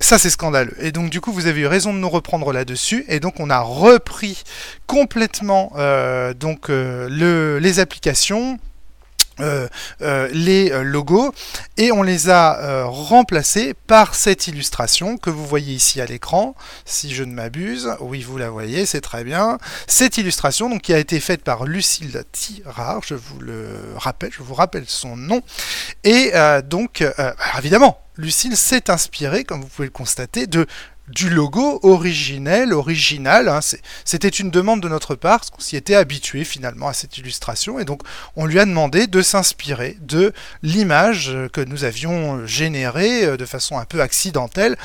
Ça, 0.00 0.16
c'est 0.18 0.30
scandaleux. 0.30 0.76
Et 0.80 0.92
donc, 0.92 1.10
du 1.10 1.20
coup, 1.20 1.32
vous 1.32 1.46
avez 1.46 1.62
eu 1.62 1.66
raison 1.66 1.92
de 1.92 1.98
nous 1.98 2.08
reprendre 2.08 2.52
là-dessus. 2.52 3.04
Et 3.08 3.18
donc, 3.18 3.40
on 3.40 3.50
a 3.50 3.58
repris 3.60 4.44
complètement 4.86 5.72
euh, 5.76 6.34
donc, 6.34 6.70
euh, 6.70 7.08
le, 7.10 7.58
les 7.58 7.80
applications. 7.80 8.58
Euh, 9.40 9.68
les 10.32 10.70
logos 10.82 11.32
et 11.76 11.92
on 11.92 12.02
les 12.02 12.28
a 12.28 12.82
remplacés 12.86 13.72
par 13.72 14.16
cette 14.16 14.48
illustration 14.48 15.16
que 15.16 15.30
vous 15.30 15.46
voyez 15.46 15.74
ici 15.74 16.00
à 16.00 16.06
l'écran 16.06 16.56
si 16.84 17.14
je 17.14 17.22
ne 17.22 17.32
m'abuse 17.32 17.88
oui 18.00 18.22
vous 18.22 18.36
la 18.36 18.50
voyez 18.50 18.84
c'est 18.84 19.00
très 19.00 19.22
bien 19.22 19.58
cette 19.86 20.18
illustration 20.18 20.68
donc 20.68 20.82
qui 20.82 20.92
a 20.92 20.98
été 20.98 21.20
faite 21.20 21.44
par 21.44 21.66
Lucille 21.66 22.24
Tirard 22.32 23.02
je 23.06 23.14
vous 23.14 23.38
le 23.38 23.68
rappelle 23.94 24.32
je 24.32 24.42
vous 24.42 24.54
rappelle 24.54 24.86
son 24.88 25.16
nom 25.16 25.40
et 26.02 26.32
donc 26.68 27.04
évidemment 27.58 28.00
Lucille 28.18 28.56
s'est 28.56 28.90
inspirée, 28.90 29.44
comme 29.44 29.62
vous 29.62 29.68
pouvez 29.68 29.86
le 29.86 29.92
constater, 29.92 30.46
de 30.46 30.66
du 31.08 31.30
logo 31.30 31.80
originel, 31.82 32.74
original. 32.74 33.48
Hein. 33.48 33.60
C'était 34.04 34.28
une 34.28 34.50
demande 34.50 34.82
de 34.82 34.88
notre 34.88 35.14
part, 35.14 35.38
parce 35.38 35.50
qu'on 35.50 35.60
s'y 35.60 35.76
était 35.76 35.94
habitué 35.94 36.44
finalement 36.44 36.88
à 36.88 36.92
cette 36.92 37.16
illustration, 37.16 37.78
et 37.78 37.84
donc 37.84 38.02
on 38.36 38.44
lui 38.44 38.58
a 38.58 38.66
demandé 38.66 39.06
de 39.06 39.22
s'inspirer 39.22 39.96
de 40.00 40.32
l'image 40.62 41.34
que 41.52 41.60
nous 41.60 41.84
avions 41.84 42.46
générée 42.46 43.24
euh, 43.24 43.36
de 43.36 43.46
façon 43.46 43.78
un 43.78 43.84
peu 43.84 44.02
accidentelle 44.02 44.76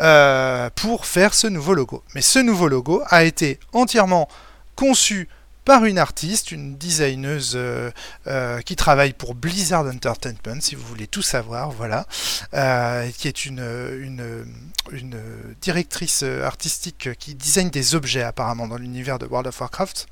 euh, 0.00 0.68
pour 0.74 1.06
faire 1.06 1.34
ce 1.34 1.46
nouveau 1.46 1.74
logo. 1.74 2.02
Mais 2.14 2.22
ce 2.22 2.38
nouveau 2.38 2.68
logo 2.68 3.02
a 3.08 3.24
été 3.24 3.60
entièrement 3.72 4.28
conçu 4.74 5.28
par 5.68 5.84
une 5.84 5.98
artiste, 5.98 6.50
une 6.50 6.78
designeuse 6.78 7.52
euh, 7.54 7.90
euh, 8.26 8.62
qui 8.62 8.74
travaille 8.74 9.12
pour 9.12 9.34
Blizzard 9.34 9.84
Entertainment, 9.84 10.62
si 10.62 10.74
vous 10.74 10.82
voulez 10.82 11.06
tout 11.06 11.20
savoir, 11.20 11.72
voilà, 11.72 12.06
euh, 12.54 13.06
qui 13.10 13.28
est 13.28 13.44
une, 13.44 13.60
une, 14.90 15.20
directrice 15.60 16.22
artistique 16.22 17.10
qui 17.18 17.34
design 17.34 17.68
des 17.68 17.94
objets 17.94 18.22
apparemment 18.22 18.66
dans 18.66 18.78
l'univers 18.78 19.18
de 19.18 19.26
World 19.26 19.46
of 19.46 19.60
Warcraft. 19.60 20.06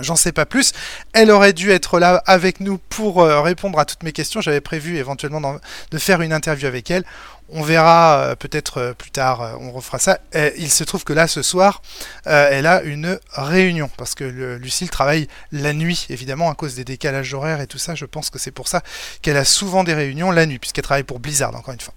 J'en 0.00 0.16
sais 0.16 0.32
pas 0.32 0.44
plus. 0.44 0.72
Elle 1.14 1.30
aurait 1.30 1.54
dû 1.54 1.70
être 1.70 1.98
là 1.98 2.22
avec 2.26 2.60
nous 2.60 2.76
pour 2.76 3.22
répondre 3.24 3.78
à 3.78 3.86
toutes 3.86 4.02
mes 4.02 4.12
questions. 4.12 4.42
J'avais 4.42 4.60
prévu 4.60 4.98
éventuellement 4.98 5.58
de 5.90 5.98
faire 5.98 6.20
une 6.20 6.32
interview 6.32 6.66
avec 6.68 6.90
elle. 6.90 7.04
On 7.56 7.62
verra 7.62 8.18
euh, 8.18 8.34
peut-être 8.34 8.78
euh, 8.78 8.94
plus 8.94 9.12
tard, 9.12 9.40
euh, 9.40 9.54
on 9.60 9.70
refera 9.70 10.00
ça. 10.00 10.18
Il 10.58 10.72
se 10.72 10.82
trouve 10.82 11.04
que 11.04 11.12
là, 11.12 11.28
ce 11.28 11.40
soir, 11.40 11.82
elle 12.24 12.66
a 12.66 12.82
une 12.82 13.20
réunion, 13.30 13.88
parce 13.96 14.16
que 14.16 14.24
le, 14.24 14.58
Lucille 14.58 14.90
travaille 14.90 15.28
la 15.52 15.72
nuit, 15.72 16.06
évidemment, 16.10 16.50
à 16.50 16.56
cause 16.56 16.74
des 16.74 16.84
décalages 16.84 17.32
horaires 17.32 17.60
et 17.60 17.68
tout 17.68 17.78
ça. 17.78 17.94
Je 17.94 18.06
pense 18.06 18.28
que 18.28 18.40
c'est 18.40 18.50
pour 18.50 18.66
ça 18.66 18.82
qu'elle 19.22 19.36
a 19.36 19.44
souvent 19.44 19.84
des 19.84 19.94
réunions 19.94 20.32
la 20.32 20.46
nuit, 20.46 20.58
puisqu'elle 20.58 20.84
travaille 20.84 21.04
pour 21.04 21.20
Blizzard, 21.20 21.54
encore 21.54 21.74
une 21.74 21.80
fois. 21.80 21.94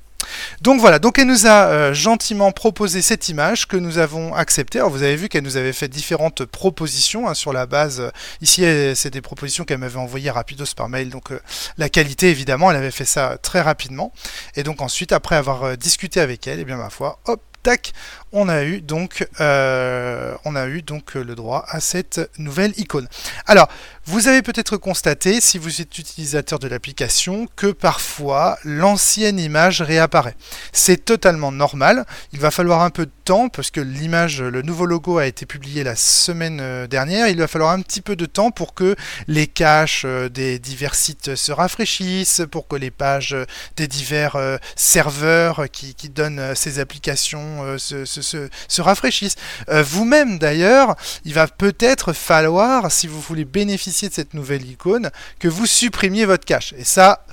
Donc 0.62 0.79
voilà, 0.79 1.00
donc 1.00 1.19
elle 1.19 1.27
nous 1.27 1.45
a 1.45 1.67
euh, 1.67 1.93
gentiment 1.93 2.51
proposé 2.51 3.01
cette 3.01 3.29
image 3.29 3.67
que 3.67 3.77
nous 3.77 3.97
avons 3.97 4.33
acceptée. 4.33 4.79
Alors 4.79 4.89
vous 4.89 5.03
avez 5.03 5.15
vu 5.15 5.29
qu'elle 5.29 5.43
nous 5.43 5.57
avait 5.57 5.74
fait 5.74 5.88
différentes 5.88 6.45
propositions 6.45 7.27
hein, 7.27 7.33
sur 7.33 7.53
la 7.53 7.65
base. 7.65 8.00
Euh, 8.00 8.09
ici, 8.41 8.63
c'est 8.95 9.09
des 9.09 9.21
propositions 9.21 9.63
qu'elle 9.63 9.77
m'avait 9.77 10.00
envoyées 10.00 10.31
rapidos 10.31 10.65
par 10.75 10.89
mail. 10.89 11.09
Donc 11.09 11.31
euh, 11.31 11.39
la 11.77 11.89
qualité, 11.89 12.29
évidemment, 12.29 12.71
elle 12.71 12.77
avait 12.77 12.91
fait 12.91 13.05
ça 13.05 13.38
très 13.41 13.62
rapidement. 13.62 14.12
Et 14.55 14.63
donc 14.63 14.81
ensuite, 14.81 15.12
après 15.12 15.36
avoir 15.36 15.77
discuté 15.77 16.19
avec 16.19 16.47
elle, 16.47 16.59
et 16.59 16.62
eh 16.63 16.65
bien 16.65 16.77
ma 16.77 16.89
foi, 16.89 17.19
hop, 17.25 17.41
tac, 17.63 17.93
on 18.31 18.50
a 18.50 18.63
eu 18.63 18.81
donc, 18.81 19.27
euh, 19.39 20.34
on 20.46 20.55
a 20.55 20.67
eu 20.67 20.81
donc 20.81 21.15
le 21.15 21.36
droit 21.36 21.65
à 21.69 21.79
cette 21.79 22.29
nouvelle 22.38 22.74
icône. 22.77 23.07
Alors, 23.46 23.67
vous 24.05 24.27
avez 24.27 24.41
peut-être 24.41 24.77
constaté, 24.77 25.41
si 25.41 25.57
vous 25.57 25.81
êtes 25.81 25.98
utilisateur 25.98 26.60
de 26.60 26.67
l'application, 26.67 27.48
que 27.55 27.67
parfois 27.67 28.57
l'ancienne 28.63 29.39
image 29.39 29.81
réapparaît. 29.81 30.36
C'est 30.72 31.03
totalement 31.03 31.51
normal. 31.51 32.05
Il 32.31 32.39
va 32.39 32.51
falloir 32.51 32.81
un 32.81 32.89
peu 32.89 33.05
de 33.05 33.12
temps 33.25 33.50
parce 33.50 33.69
que 33.69 33.81
l'image, 33.81 34.41
le 34.41 34.62
nouveau 34.62 34.86
logo 34.86 35.17
a 35.17 35.25
été 35.25 35.46
publié 35.46 35.84
la 35.84 35.96
semaine 35.96 36.60
euh, 36.62 36.88
dernière. 36.88 37.27
Il 37.27 37.38
va 37.38 37.48
falloir 37.48 37.72
un 37.72 37.81
petit 37.81 38.01
peu 38.01 38.15
de 38.15 38.25
temps 38.25 38.51
pour 38.51 38.74
que 38.74 38.96
les 39.27 39.48
caches 39.48 40.03
euh, 40.05 40.29
des 40.29 40.57
divers 40.60 40.96
sites 40.96 41.36
se 41.36 41.51
rafraîchissent, 41.51 42.43
pour 42.50 42.67
que 42.67 42.77
les 42.77 42.91
pages 42.91 43.36
des 43.75 43.88
divers 43.88 44.38
serveurs 44.75 45.65
qui, 45.69 45.96
donnent 46.10 46.55
ces 46.55 46.79
applications 46.79 47.77
se 47.77 48.16
se, 48.21 48.50
se 48.67 48.81
rafraîchissent. 48.81 49.36
Euh, 49.69 49.83
Vous-même 49.83 50.39
d'ailleurs, 50.39 50.95
il 51.25 51.33
va 51.33 51.47
peut-être 51.47 52.13
falloir, 52.13 52.91
si 52.91 53.07
vous 53.07 53.21
voulez 53.21 53.45
bénéficier 53.45 54.09
de 54.09 54.13
cette 54.13 54.33
nouvelle 54.33 54.65
icône, 54.65 55.09
que 55.39 55.47
vous 55.47 55.65
supprimiez 55.65 56.25
votre 56.25 56.45
cache. 56.45 56.74
Et 56.77 56.83
ça... 56.83 57.25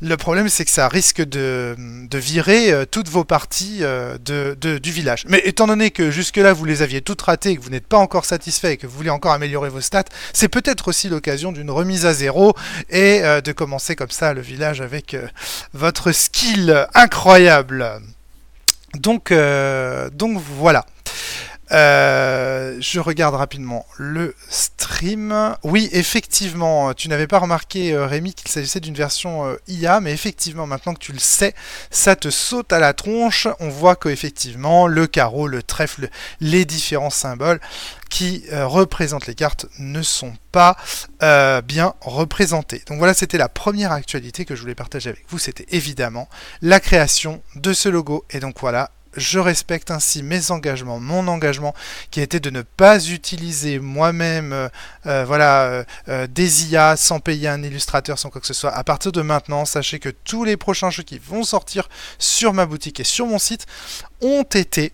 Le 0.00 0.16
problème, 0.16 0.48
c'est 0.48 0.64
que 0.64 0.70
ça 0.70 0.88
risque 0.88 1.22
de, 1.22 1.76
virer 2.12 2.72
euh, 2.72 2.84
toutes 2.84 3.08
vos 3.08 3.24
parties 3.24 3.78
euh, 3.80 4.18
de, 4.18 4.78
du 4.78 4.90
village. 4.90 5.24
Mais 5.28 5.40
étant 5.44 5.66
donné 5.66 5.90
que 5.90 6.10
jusque-là, 6.10 6.52
vous 6.52 6.64
les 6.64 6.82
aviez 6.82 7.00
toutes 7.00 7.22
ratées, 7.22 7.56
que 7.56 7.62
vous 7.62 7.70
n'êtes 7.70 7.86
pas 7.86 7.96
encore 7.96 8.24
satisfait 8.24 8.74
et 8.74 8.76
que 8.76 8.86
vous 8.86 8.96
voulez 8.96 9.10
encore 9.10 9.32
améliorer 9.32 9.70
vos 9.70 9.80
stats, 9.80 10.04
c'est 10.32 10.48
peut-être 10.48 10.88
aussi 10.88 11.08
l'occasion 11.08 11.52
d'une 11.52 11.70
remise 11.70 12.06
à 12.06 12.12
zéro 12.12 12.54
et 12.90 13.22
de 13.22 13.52
commencer 13.52 13.96
comme 13.96 14.10
ça 14.10 14.34
le 14.34 14.40
village 14.40 14.80
avec 14.80 15.16
votre 15.72 16.12
skill 16.12 16.86
incroyable. 16.94 18.00
Donc, 18.96 19.30
euh, 19.32 20.10
donc 20.10 20.38
voilà. 20.58 20.84
Euh, 21.74 22.76
je 22.78 23.00
regarde 23.00 23.34
rapidement 23.34 23.84
le 23.98 24.34
stream. 24.48 25.56
Oui, 25.64 25.88
effectivement, 25.92 26.94
tu 26.94 27.08
n'avais 27.08 27.26
pas 27.26 27.40
remarqué, 27.40 27.92
euh, 27.92 28.06
Rémi, 28.06 28.32
qu'il 28.32 28.48
s'agissait 28.48 28.80
d'une 28.80 28.94
version 28.94 29.46
euh, 29.46 29.56
IA, 29.66 30.00
mais 30.00 30.12
effectivement, 30.12 30.66
maintenant 30.66 30.94
que 30.94 31.00
tu 31.00 31.12
le 31.12 31.18
sais, 31.18 31.54
ça 31.90 32.14
te 32.14 32.30
saute 32.30 32.72
à 32.72 32.78
la 32.78 32.92
tronche. 32.92 33.48
On 33.58 33.68
voit 33.68 33.96
qu'effectivement, 33.96 34.86
le 34.86 35.08
carreau, 35.08 35.48
le 35.48 35.62
trèfle, 35.62 36.08
les 36.40 36.64
différents 36.64 37.10
symboles 37.10 37.60
qui 38.14 38.44
euh, 38.52 38.64
représentent 38.64 39.26
les 39.26 39.34
cartes 39.34 39.66
ne 39.80 40.00
sont 40.00 40.34
pas 40.52 40.76
euh, 41.24 41.60
bien 41.62 41.94
représentés. 42.00 42.80
Donc 42.86 42.98
voilà, 42.98 43.12
c'était 43.12 43.38
la 43.38 43.48
première 43.48 43.90
actualité 43.90 44.44
que 44.44 44.54
je 44.54 44.60
voulais 44.60 44.76
partager 44.76 45.10
avec 45.10 45.24
vous. 45.28 45.38
C'était 45.38 45.66
évidemment 45.70 46.28
la 46.62 46.78
création 46.78 47.42
de 47.56 47.72
ce 47.72 47.88
logo. 47.88 48.24
Et 48.30 48.38
donc 48.38 48.60
voilà, 48.60 48.92
je 49.16 49.38
respecte 49.38 49.90
ainsi 49.90 50.22
mes 50.22 50.50
engagements, 50.50 51.00
mon 51.00 51.28
engagement 51.28 51.74
qui 52.10 52.20
été 52.20 52.40
de 52.40 52.50
ne 52.50 52.62
pas 52.62 53.04
utiliser 53.06 53.78
moi-même 53.78 54.52
euh, 54.52 54.68
euh, 55.06 55.24
voilà, 55.24 55.84
euh, 56.08 56.26
des 56.26 56.72
IA 56.72 56.96
sans 56.96 57.20
payer 57.20 57.48
un 57.48 57.62
illustrateur, 57.62 58.18
sans 58.18 58.30
quoi 58.30 58.40
que 58.40 58.46
ce 58.46 58.54
soit. 58.54 58.72
À 58.72 58.84
partir 58.84 59.12
de 59.12 59.22
maintenant, 59.22 59.64
sachez 59.64 59.98
que 59.98 60.08
tous 60.08 60.44
les 60.44 60.56
prochains 60.56 60.90
jeux 60.90 61.02
qui 61.02 61.18
vont 61.18 61.44
sortir 61.44 61.88
sur 62.18 62.52
ma 62.52 62.66
boutique 62.66 63.00
et 63.00 63.04
sur 63.04 63.26
mon 63.26 63.38
site 63.38 63.66
ont 64.20 64.42
été 64.42 64.92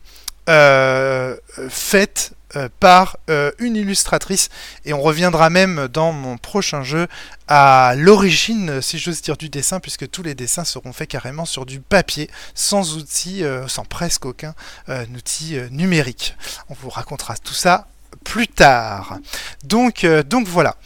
euh, 0.48 1.36
faits 1.68 2.32
euh, 2.56 2.68
par 2.80 3.16
euh, 3.28 3.50
une 3.58 3.76
illustratrice 3.76 4.48
et 4.84 4.92
on 4.92 5.00
reviendra 5.00 5.50
même 5.50 5.88
dans 5.88 6.12
mon 6.12 6.38
prochain 6.38 6.82
jeu 6.82 7.06
à 7.48 7.94
l'origine 7.96 8.80
si 8.82 8.98
j'ose 8.98 9.22
dire 9.22 9.36
du 9.36 9.48
dessin 9.48 9.80
puisque 9.80 10.10
tous 10.10 10.22
les 10.22 10.34
dessins 10.34 10.64
seront 10.64 10.92
faits 10.92 11.08
carrément 11.08 11.44
sur 11.44 11.66
du 11.66 11.80
papier 11.80 12.30
sans 12.54 12.96
outils 12.96 13.44
euh, 13.44 13.68
sans 13.68 13.84
presque 13.84 14.26
aucun 14.26 14.54
euh, 14.88 15.04
outil 15.16 15.56
euh, 15.56 15.68
numérique 15.70 16.36
on 16.68 16.74
vous 16.74 16.90
racontera 16.90 17.36
tout 17.36 17.54
ça 17.54 17.88
plus 18.24 18.48
tard 18.48 19.18
donc 19.64 20.04
euh, 20.04 20.22
donc 20.22 20.46
voilà 20.46 20.76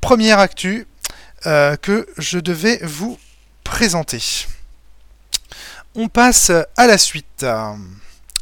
première 0.00 0.38
actu 0.38 0.86
que 1.42 2.06
je 2.18 2.38
devais 2.38 2.78
vous 2.82 3.18
présenter. 3.64 4.20
On 5.94 6.08
passe 6.08 6.52
à 6.76 6.86
la 6.86 6.98
suite. 6.98 7.46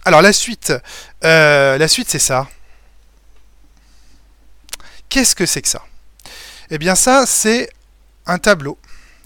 Alors 0.04 0.22
la 0.22 0.32
suite, 0.32 0.72
euh, 1.24 1.78
la 1.78 1.88
suite 1.88 2.08
c'est 2.08 2.18
ça. 2.18 2.48
Qu'est-ce 5.08 5.34
que 5.34 5.46
c'est 5.46 5.62
que 5.62 5.68
ça? 5.68 5.82
Eh 6.70 6.78
bien 6.78 6.94
ça, 6.94 7.24
c'est 7.26 7.70
un 8.26 8.38
tableau. 8.38 8.78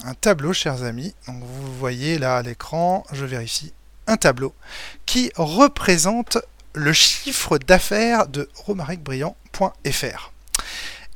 Un 0.05 0.15
tableau, 0.15 0.53
chers 0.53 0.85
amis. 0.85 1.15
Vous 1.27 1.79
voyez 1.79 2.19
là 2.19 2.37
à 2.37 2.43
l'écran, 2.43 3.05
je 3.13 3.25
vérifie, 3.25 3.73
un 4.07 4.17
tableau 4.17 4.55
qui 5.07 5.33
représente 5.37 6.39
le 6.75 6.93
chiffre 6.93 7.59
d'affaires 7.59 8.27
de 8.29 8.49
romaricbriand.fr. 8.55 10.33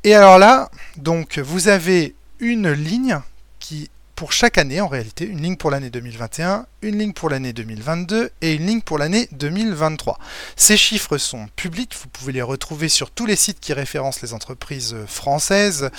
Et 0.04 0.14
alors 0.14 0.38
là, 0.38 0.70
donc 0.96 1.38
vous 1.38 1.68
avez 1.68 2.14
une 2.38 2.70
ligne 2.70 3.20
qui 3.58 3.90
pour 4.16 4.32
chaque 4.32 4.56
année 4.56 4.80
en 4.80 4.88
réalité, 4.88 5.26
une 5.26 5.42
ligne 5.42 5.56
pour 5.56 5.70
l'année 5.70 5.90
2021, 5.90 6.66
une 6.80 6.98
ligne 6.98 7.12
pour 7.12 7.28
l'année 7.28 7.52
2022 7.52 8.30
et 8.40 8.54
une 8.54 8.66
ligne 8.66 8.80
pour 8.80 8.96
l'année 8.96 9.28
2023. 9.32 10.18
Ces 10.56 10.78
chiffres 10.78 11.18
sont 11.18 11.48
publics, 11.54 11.94
vous 12.00 12.08
pouvez 12.08 12.32
les 12.32 12.42
retrouver 12.42 12.88
sur 12.88 13.10
tous 13.10 13.26
les 13.26 13.36
sites 13.36 13.60
qui 13.60 13.74
référencent 13.74 14.22
les 14.22 14.32
entreprises 14.32 14.96
françaises. 15.06 15.90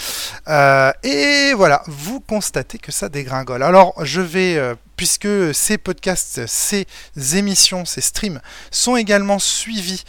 Euh, 0.48 0.92
et 1.04 1.54
voilà, 1.54 1.84
vous 1.86 2.20
constatez 2.20 2.80
que 2.80 2.92
ça 2.92 3.08
dégringole. 3.08 3.62
Alors 3.62 4.04
je 4.04 4.22
vais 4.22 4.58
euh, 4.58 4.74
puisque 4.98 5.54
ces 5.54 5.78
podcasts, 5.78 6.46
ces 6.48 6.86
émissions, 7.34 7.86
ces 7.86 8.02
streams 8.02 8.42
sont 8.72 8.98
également 8.98 9.40
suivis 9.40 10.04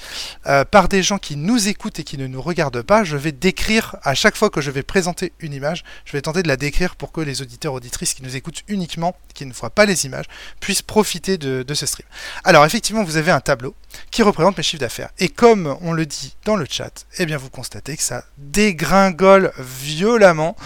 euh, 0.47 0.65
par 0.65 0.89
des 0.89 1.03
gens 1.03 1.19
qui 1.19 1.37
nous 1.37 1.69
écoutent 1.69 2.01
et 2.01 2.05
qui 2.05 2.19
ne 2.19 2.27
nous 2.27 2.43
regardent 2.43 2.83
pas, 2.83 3.05
je 3.05 3.17
vais 3.17 3.31
décrire 3.31 3.97
à 4.03 4.15
chaque 4.15 4.37
fois 4.37 4.51
que 4.51 4.61
je 4.61 4.71
vais 4.71 4.83
présenter 4.83 5.33
une 5.41 5.53
image, 5.53 5.85
je 6.07 6.13
vais 6.13 6.23
tenter 6.23 6.43
de 6.43 6.49
la 6.49 6.57
décrire 6.57 6.97
pour 6.97 7.13
que 7.13 7.21
les 7.21 7.43
auditeurs 7.43 7.75
auditrices 7.75 8.15
qui 8.15 8.23
nous 8.23 8.35
écoutent 8.35 8.63
uniquement, 8.67 9.15
qui 9.35 9.45
ne 9.47 9.53
voient 9.53 9.71
pas 9.71 9.85
les 9.85 10.07
images, 10.07 10.25
puissent 10.59 10.83
profiter 10.83 11.39
de, 11.39 11.75
ce 11.75 11.87
stream. 11.87 12.09
Alors 12.43 12.65
effectivement, 12.65 13.05
vous 13.05 13.19
avez 13.19 13.31
un 13.31 13.41
tableau 13.41 13.75
qui 14.11 14.23
représente 14.23 14.57
mes 14.57 14.63
chiffres 14.63 14.81
d'affaires. 14.81 15.11
Et 15.19 15.29
comme 15.29 15.77
on 15.83 15.93
le 15.93 16.07
dit 16.07 16.35
dans 16.47 16.57
le 16.57 16.67
chat, 16.69 17.05
eh 17.19 17.27
bien 17.27 17.37
vous 17.37 17.51
constatez 17.51 17.97
que 17.97 18.03
ça 18.03 18.25
dégringole 18.39 19.53
violemment. 19.59 20.57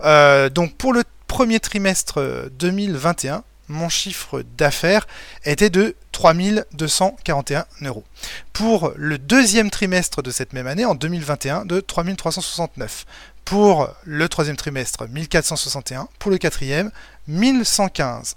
Euh, 0.00 0.48
donc 0.48 0.74
pour 0.74 0.92
le 0.92 1.04
premier 1.28 1.60
trimestre 1.60 2.50
2021, 2.58 3.44
mon 3.68 3.88
chiffre 3.88 4.42
d'affaires 4.56 5.06
était 5.44 5.70
de 5.70 5.94
3241 6.12 7.66
euros. 7.82 8.04
Pour 8.52 8.92
le 8.96 9.18
deuxième 9.18 9.70
trimestre 9.70 10.22
de 10.22 10.30
cette 10.30 10.52
même 10.52 10.66
année, 10.66 10.84
en 10.84 10.94
2021, 10.94 11.64
de 11.64 11.80
3369. 11.80 13.06
Pour 13.44 13.88
le 14.04 14.28
troisième 14.28 14.56
trimestre, 14.56 15.08
1461. 15.08 16.08
Pour 16.18 16.30
le 16.30 16.38
quatrième, 16.38 16.90
1115. 17.28 18.36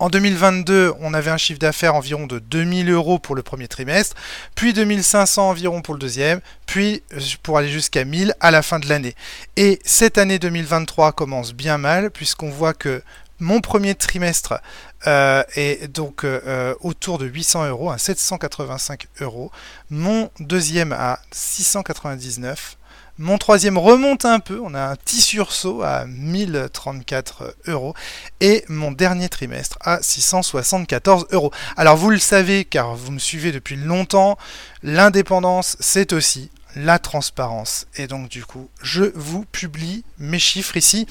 En 0.00 0.10
2022, 0.10 0.92
on 1.00 1.12
avait 1.12 1.30
un 1.30 1.36
chiffre 1.36 1.58
d'affaires 1.58 1.96
environ 1.96 2.28
de 2.28 2.38
2000 2.38 2.88
euros 2.90 3.18
pour 3.18 3.34
le 3.34 3.42
premier 3.42 3.66
trimestre, 3.66 4.14
puis 4.54 4.72
2500 4.72 5.50
environ 5.50 5.82
pour 5.82 5.94
le 5.94 5.98
deuxième, 5.98 6.40
puis 6.66 7.02
euh, 7.14 7.20
pour 7.42 7.58
aller 7.58 7.68
jusqu'à 7.68 8.04
1000 8.04 8.32
à 8.38 8.52
la 8.52 8.62
fin 8.62 8.78
de 8.78 8.88
l'année. 8.88 9.16
Et 9.56 9.80
cette 9.84 10.16
année 10.16 10.38
2023 10.38 11.12
commence 11.12 11.52
bien 11.52 11.78
mal, 11.78 12.12
puisqu'on 12.12 12.50
voit 12.50 12.74
que 12.74 13.02
mon 13.40 13.60
premier 13.60 13.94
trimestre 13.94 14.60
euh, 15.06 15.42
est 15.54 15.88
donc 15.88 16.24
euh, 16.24 16.74
autour 16.80 17.18
de 17.18 17.26
800 17.26 17.68
euros, 17.68 17.90
à 17.90 17.98
785 17.98 19.06
euros. 19.20 19.50
Mon 19.90 20.30
deuxième 20.40 20.92
à 20.92 21.20
699. 21.30 22.76
Mon 23.20 23.36
troisième 23.36 23.78
remonte 23.78 24.24
un 24.24 24.38
peu, 24.38 24.60
on 24.62 24.74
a 24.74 24.80
un 24.80 24.94
petit 24.94 25.20
sursaut 25.20 25.82
à 25.82 26.04
1034 26.06 27.56
euros. 27.66 27.94
Et 28.40 28.64
mon 28.68 28.92
dernier 28.92 29.28
trimestre 29.28 29.76
à 29.80 29.98
674 30.00 31.26
euros. 31.32 31.50
Alors 31.76 31.96
vous 31.96 32.10
le 32.10 32.18
savez 32.18 32.64
car 32.64 32.94
vous 32.94 33.10
me 33.10 33.18
suivez 33.18 33.50
depuis 33.50 33.74
longtemps, 33.74 34.38
l'indépendance 34.84 35.76
c'est 35.80 36.12
aussi 36.12 36.50
la 36.76 36.98
transparence. 36.98 37.86
Et 37.96 38.06
donc 38.06 38.28
du 38.28 38.44
coup, 38.44 38.68
je 38.82 39.04
vous 39.14 39.44
publie 39.44 40.04
mes 40.18 40.38
chiffres 40.38 40.76
ici. 40.76 41.06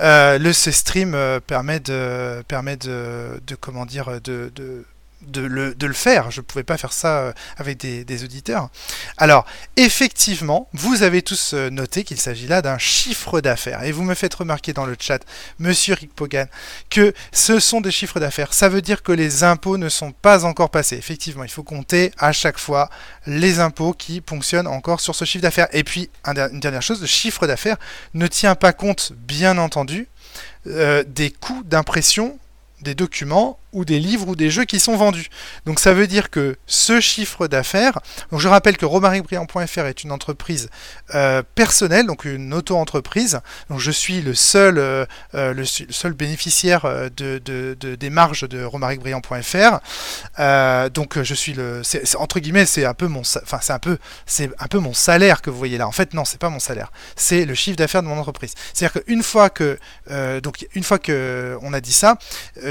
Euh, 0.00 0.38
le 0.38 0.52
ce 0.52 0.70
stream 0.70 1.14
euh, 1.14 1.40
permet 1.40 1.80
de 1.80 2.42
permet 2.48 2.76
de, 2.76 3.40
comment 3.60 3.86
dire 3.86 4.20
de 4.20 4.84
de 5.26 5.40
le, 5.42 5.92
faire. 5.92 6.30
Je 6.30 6.40
ne 6.40 6.44
pouvais 6.44 6.64
pas 6.64 6.76
faire 6.76 6.92
ça 6.92 7.18
euh, 7.18 7.32
avec 7.56 7.78
des, 7.78 8.24
auditeurs. 8.24 8.68
Alors, 9.16 9.44
effectivement, 9.76 10.68
vous 10.72 11.02
avez 11.02 11.22
tous 11.22 11.52
euh, 11.54 11.70
noté 11.70 12.04
qu'il 12.04 12.20
s'agit 12.20 12.46
là 12.46 12.62
d'un 12.62 12.78
chiffre 12.78 13.40
d'affaires. 13.40 13.82
Et 13.84 13.92
vous 13.92 14.02
me 14.02 14.14
faites 14.14 14.34
remarquer 14.34 14.72
dans 14.72 14.86
le 14.86 14.96
chat, 14.98 15.20
monsieur 15.58 15.94
Rick 15.94 16.14
Pogan, 16.14 16.48
que 16.90 17.12
ce 17.32 17.60
sont 17.60 17.80
des 17.80 17.90
chiffres 17.90 18.20
d'affaires. 18.20 18.52
Ça 18.52 18.68
veut 18.68 18.82
dire 18.82 19.02
que 19.02 19.12
les 19.12 19.44
impôts 19.44 19.78
ne 19.78 19.88
sont 19.88 20.12
pas 20.12 20.44
encore 20.44 20.70
passés. 20.70 20.96
Effectivement, 20.96 21.44
il 21.44 21.50
faut 21.50 21.62
compter 21.62 22.12
à 22.18 22.32
chaque 22.32 22.58
fois 22.58 22.90
les 23.26 23.60
impôts 23.60 23.92
qui 23.92 24.22
fonctionnent 24.26 24.66
encore 24.66 25.00
sur 25.00 25.14
ce 25.14 25.24
chiffre 25.24 25.42
d'affaires. 25.42 25.68
Et 25.72 25.84
puis, 25.84 26.10
une 26.26 26.60
dernière 26.60 26.82
chose, 26.82 27.00
le 27.00 27.06
chiffre 27.06 27.46
d'affaires 27.46 27.76
ne 28.14 28.26
tient 28.26 28.54
pas 28.54 28.72
compte, 28.72 29.12
bien 29.16 29.58
entendu, 29.58 30.08
euh, 30.66 31.04
des 31.06 31.30
coûts 31.30 31.62
d'impression 31.64 32.38
des 32.84 32.94
documents 32.94 33.58
ou 33.74 33.84
des 33.84 33.98
livres 33.98 34.28
ou 34.28 34.36
des 34.36 34.50
jeux 34.50 34.64
qui 34.64 34.80
sont 34.80 34.96
vendus. 34.96 35.28
Donc 35.66 35.80
ça 35.80 35.92
veut 35.92 36.06
dire 36.06 36.30
que 36.30 36.56
ce 36.66 37.00
chiffre 37.00 37.48
d'affaires, 37.48 37.98
donc 38.30 38.40
je 38.40 38.48
rappelle 38.48 38.76
que 38.76 38.86
romaricbriand.fr 38.86 39.80
est 39.80 40.04
une 40.04 40.12
entreprise 40.12 40.70
euh, 41.14 41.42
personnelle, 41.54 42.06
donc 42.06 42.24
une 42.24 42.54
auto-entreprise. 42.54 43.40
Donc 43.68 43.80
je 43.80 43.90
suis 43.90 44.22
le 44.22 44.34
seul, 44.34 44.78
euh, 44.78 45.04
euh, 45.34 45.52
le, 45.52 45.64
seul 45.66 46.12
bénéficiaire 46.12 46.86
de, 47.16 47.74
des 47.74 48.10
marges 48.10 48.48
de 48.48 48.64
romaricbriand.fr. 48.64 49.80
donc 50.90 51.22
je 51.22 51.34
suis 51.34 51.52
le, 51.52 51.82
entre 52.16 52.38
guillemets, 52.38 52.66
c'est 52.66 52.84
un 52.84 52.94
peu 52.94 53.08
mon, 53.08 53.20
enfin 53.20 53.58
c'est 53.60 53.72
un 53.72 53.78
peu, 53.78 53.98
c'est 54.24 54.50
un 54.58 54.68
peu 54.68 54.78
mon 54.78 54.94
salaire 54.94 55.42
que 55.42 55.50
vous 55.50 55.58
voyez 55.58 55.78
là. 55.78 55.88
En 55.88 55.92
fait 55.92 56.14
non, 56.14 56.24
c'est 56.24 56.38
pas 56.38 56.48
mon 56.50 56.60
salaire, 56.60 56.92
c'est 57.16 57.44
le 57.44 57.54
chiffre 57.54 57.76
d'affaires 57.76 58.02
de 58.02 58.08
mon 58.08 58.18
entreprise. 58.18 58.54
C'est-à-dire 58.72 59.02
qu'une 59.02 59.24
fois 59.24 59.50
que, 59.50 59.78
donc 60.40 60.66
une 60.74 60.84
fois 60.84 61.00
que 61.00 61.58
on 61.62 61.72
a 61.72 61.80
dit 61.80 61.92
ça, 61.92 62.18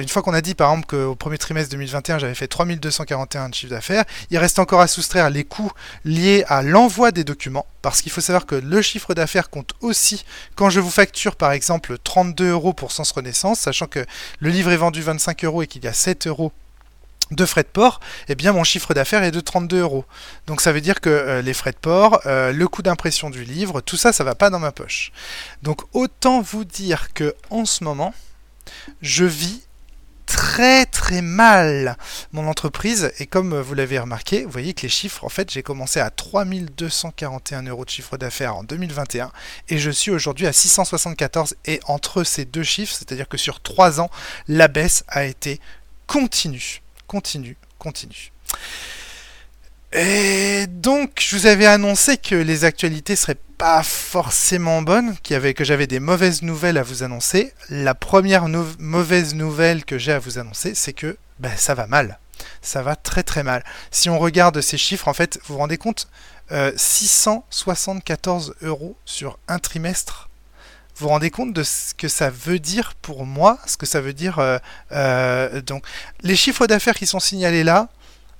une 0.03 0.09
fois 0.09 0.21
qu'on 0.21 0.33
a 0.33 0.41
dit 0.41 0.53
par 0.53 0.69
exemple 0.69 0.95
au 0.95 1.15
premier 1.15 1.37
trimestre 1.37 1.71
2021, 1.71 2.19
j'avais 2.19 2.35
fait 2.35 2.47
3241 2.47 3.49
de 3.49 3.55
chiffre 3.55 3.71
d'affaires. 3.71 4.03
Il 4.31 4.37
reste 4.37 4.59
encore 4.59 4.81
à 4.81 4.87
soustraire 4.87 5.29
les 5.29 5.45
coûts 5.45 5.71
liés 6.03 6.43
à 6.49 6.61
l'envoi 6.61 7.11
des 7.11 7.23
documents, 7.23 7.65
parce 7.81 8.01
qu'il 8.01 8.11
faut 8.11 8.19
savoir 8.19 8.45
que 8.45 8.55
le 8.55 8.81
chiffre 8.81 9.13
d'affaires 9.13 9.49
compte 9.49 9.73
aussi 9.79 10.25
quand 10.55 10.69
je 10.69 10.81
vous 10.81 10.89
facture 10.89 11.37
par 11.37 11.53
exemple 11.53 11.97
32 12.03 12.49
euros 12.49 12.73
pour 12.73 12.91
Sens 12.91 13.11
Renaissance, 13.11 13.61
sachant 13.61 13.87
que 13.87 14.05
le 14.39 14.49
livre 14.49 14.71
est 14.71 14.77
vendu 14.77 15.01
25 15.01 15.45
euros 15.45 15.61
et 15.61 15.67
qu'il 15.67 15.85
y 15.85 15.87
a 15.87 15.93
7 15.93 16.27
euros 16.27 16.51
de 17.31 17.45
frais 17.45 17.63
de 17.63 17.69
port, 17.69 18.01
eh 18.27 18.35
bien 18.35 18.51
mon 18.51 18.65
chiffre 18.65 18.93
d'affaires 18.93 19.23
est 19.23 19.31
de 19.31 19.39
32 19.39 19.79
euros. 19.79 20.03
Donc 20.47 20.59
ça 20.59 20.73
veut 20.73 20.81
dire 20.81 20.99
que 20.99 21.09
euh, 21.09 21.41
les 21.41 21.53
frais 21.53 21.71
de 21.71 21.77
port, 21.77 22.19
euh, 22.25 22.51
le 22.51 22.67
coût 22.67 22.81
d'impression 22.81 23.29
du 23.29 23.45
livre, 23.45 23.79
tout 23.79 23.95
ça, 23.95 24.11
ça 24.11 24.25
va 24.25 24.35
pas 24.35 24.49
dans 24.49 24.59
ma 24.59 24.73
poche. 24.73 25.13
Donc 25.61 25.83
autant 25.93 26.41
vous 26.41 26.65
dire 26.65 27.13
que 27.13 27.33
en 27.49 27.63
ce 27.63 27.85
moment, 27.85 28.13
je 29.01 29.23
vis 29.23 29.61
très 30.33 30.87
très 30.87 31.21
mal 31.21 31.95
mon 32.31 32.47
entreprise 32.47 33.11
et 33.19 33.27
comme 33.27 33.59
vous 33.61 33.75
l'avez 33.75 33.99
remarqué, 33.99 34.45
vous 34.45 34.49
voyez 34.49 34.73
que 34.73 34.81
les 34.81 34.89
chiffres, 34.89 35.23
en 35.23 35.29
fait, 35.29 35.51
j'ai 35.51 35.61
commencé 35.61 35.99
à 35.99 36.09
3241 36.09 37.61
euros 37.67 37.85
de 37.85 37.89
chiffre 37.91 38.17
d'affaires 38.17 38.55
en 38.55 38.63
2021 38.63 39.31
et 39.69 39.77
je 39.77 39.91
suis 39.91 40.09
aujourd'hui 40.09 40.47
à 40.47 40.53
674 40.53 41.55
et 41.65 41.79
entre 41.85 42.23
ces 42.23 42.45
deux 42.45 42.63
chiffres, 42.63 42.95
c'est-à-dire 42.97 43.27
que 43.27 43.37
sur 43.37 43.61
trois 43.61 44.01
ans, 44.01 44.09
la 44.47 44.67
baisse 44.67 45.03
a 45.07 45.25
été 45.25 45.59
continue, 46.07 46.81
continue, 47.05 47.55
continue. 47.77 48.31
Et 49.91 50.65
donc, 50.67 51.21
je 51.21 51.35
vous 51.35 51.45
avais 51.45 51.67
annoncé 51.67 52.17
que 52.17 52.33
les 52.33 52.65
actualités 52.65 53.15
seraient 53.15 53.37
pas 53.63 53.81
forcément 53.81 54.83
avait, 55.31 55.53
que 55.53 55.63
j'avais 55.63 55.87
des 55.87 56.01
mauvaises 56.01 56.41
nouvelles 56.41 56.77
à 56.77 56.83
vous 56.83 57.01
annoncer. 57.01 57.53
La 57.69 57.95
première 57.95 58.49
mauvaise 58.77 59.35
nouvelle 59.35 59.85
que 59.85 59.97
j'ai 59.97 60.11
à 60.11 60.19
vous 60.19 60.37
annoncer, 60.37 60.75
c'est 60.75 60.91
que 60.91 61.15
ben, 61.39 61.53
ça 61.55 61.73
va 61.73 61.87
mal. 61.87 62.19
Ça 62.61 62.81
va 62.81 62.97
très 62.97 63.23
très 63.23 63.41
mal. 63.41 63.63
Si 63.89 64.09
on 64.09 64.19
regarde 64.19 64.59
ces 64.59 64.77
chiffres, 64.77 65.07
en 65.07 65.13
fait, 65.13 65.39
vous 65.45 65.53
vous 65.53 65.59
rendez 65.61 65.77
compte, 65.77 66.09
674 66.75 68.49
euh, 68.49 68.67
euros 68.67 68.97
sur 69.05 69.39
un 69.47 69.59
trimestre. 69.59 70.27
Vous 70.97 71.03
vous 71.03 71.13
rendez 71.13 71.29
compte 71.29 71.53
de 71.53 71.63
ce 71.63 71.93
que 71.93 72.09
ça 72.09 72.29
veut 72.29 72.59
dire 72.59 72.95
pour 73.01 73.25
moi, 73.25 73.59
ce 73.65 73.77
que 73.77 73.85
ça 73.85 74.01
veut 74.01 74.11
dire. 74.11 74.39
Euh, 74.39 74.57
euh, 74.91 75.61
donc, 75.61 75.85
les 76.21 76.35
chiffres 76.35 76.67
d'affaires 76.67 76.95
qui 76.95 77.07
sont 77.07 77.21
signalés 77.21 77.63
là, 77.63 77.87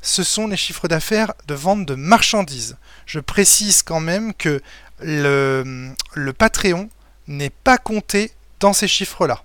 ce 0.02 0.22
sont 0.22 0.48
les 0.48 0.58
chiffres 0.58 0.90
d'affaires 0.90 1.34
de 1.48 1.54
vente 1.54 1.86
de 1.86 1.96
marchandises. 1.96 2.76
Je 3.06 3.22
précise 3.22 3.84
quand 3.84 4.02
même 4.02 4.34
que 4.34 4.62
le, 5.02 5.94
Patreon 6.38 6.90
n'est 7.28 7.50
pas 7.50 7.78
compté 7.78 8.32
dans 8.60 8.74
ces 8.74 8.88
chiffres-là. 8.88 9.44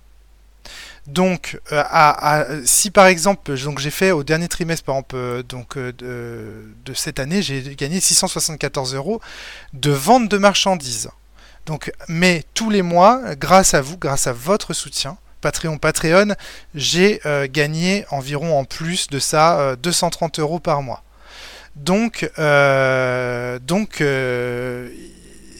Donc, 1.06 1.58
euh, 1.72 2.62
si 2.66 2.90
par 2.90 3.06
exemple, 3.06 3.54
j'ai 3.54 3.90
fait 3.90 4.11
au 4.11 4.22
dernier 4.22 4.46
trimestre, 4.46 4.84
par 4.84 4.96
exemple, 4.96 5.16
euh, 5.16 5.42
donc, 5.42 5.78
euh, 5.78 5.92
de, 6.84 6.94
cette 6.94 7.18
année, 7.18 7.40
j'ai 7.40 7.62
gagné 7.76 7.98
674 7.98 8.94
euros 8.94 9.20
de 9.72 9.90
vente 9.90 10.28
de 10.28 10.37
marchandises. 10.37 11.08
Donc, 11.64 11.92
mais 12.08 12.44
tous 12.52 12.68
les 12.68 12.82
mois, 12.82 13.34
grâce 13.37 13.72
à 13.72 13.80
vous, 13.80 13.96
grâce 13.96 14.26
à 14.26 14.34
votre 14.34 14.74
soutien, 14.74 15.16
Patreon 15.40 15.78
Patreon, 15.78 16.34
j'ai 16.74 17.20
gagné 17.50 18.04
environ 18.11 18.58
en 18.58 18.64
plus 18.64 19.06
de 19.08 19.18
ça 19.18 19.76
230 19.76 20.40
euros 20.40 20.61
par 20.61 20.82
mois. 20.82 21.04
Donc, 21.76 22.28
donc 23.66 24.02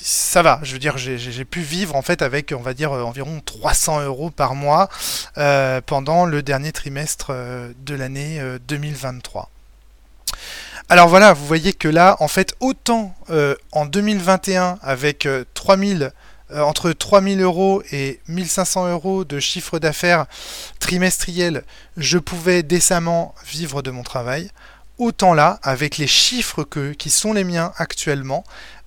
ça 0.09 0.43
va. 0.43 0.61
Je 0.63 0.73
veux 0.73 0.79
dire, 0.79 0.97
j'ai 0.97 1.45
pu 1.45 1.61
vivre 1.61 1.95
en 1.95 2.03
fait 2.03 2.23
avec, 2.23 2.55
on 2.57 2.63
va 2.63 2.73
dire, 2.73 2.93
environ 2.93 3.41
300 3.45 4.03
euros 4.03 4.31
par 4.31 4.55
mois 4.55 4.89
pendant 5.87 6.25
le 6.25 6.43
dernier 6.43 6.73
trimestre 6.73 7.33
de 7.33 7.95
l'année 7.95 8.41
2023. 8.67 9.51
Alors 10.91 11.09
voilà, 11.09 11.35
vous 11.35 11.45
voyez 11.45 11.75
que 11.75 11.89
là, 11.89 12.17
en 12.21 12.29
fait, 12.29 12.55
autant 12.61 13.15
euh, 13.29 13.55
en 13.73 13.85
2021, 13.85 14.79
avec 14.81 15.29
3000, 15.53 16.03
euh, 16.03 16.11
euh, 16.51 16.63
entre 16.63 16.93
3000 16.93 17.43
euros 17.43 17.83
et 17.93 18.21
1500 18.29 18.89
euros 18.89 19.25
de 19.27 19.39
chiffre 19.39 19.79
d'affaires 19.79 20.25
trimestriel, 20.81 21.65
je 21.99 22.17
pouvais 22.17 22.63
décemment 22.63 23.35
vivre 23.47 23.83
de 23.83 23.91
mon 23.91 24.03
travail. 24.03 24.51
Autant 24.97 25.35
là, 25.35 25.61
avec 25.63 25.99
les 25.99 26.07
chiffres 26.07 26.65
que, 26.65 26.93
qui 26.93 27.11
sont 27.11 27.35
les 27.35 27.45
miens 27.45 27.75
actuellement, 27.77 28.45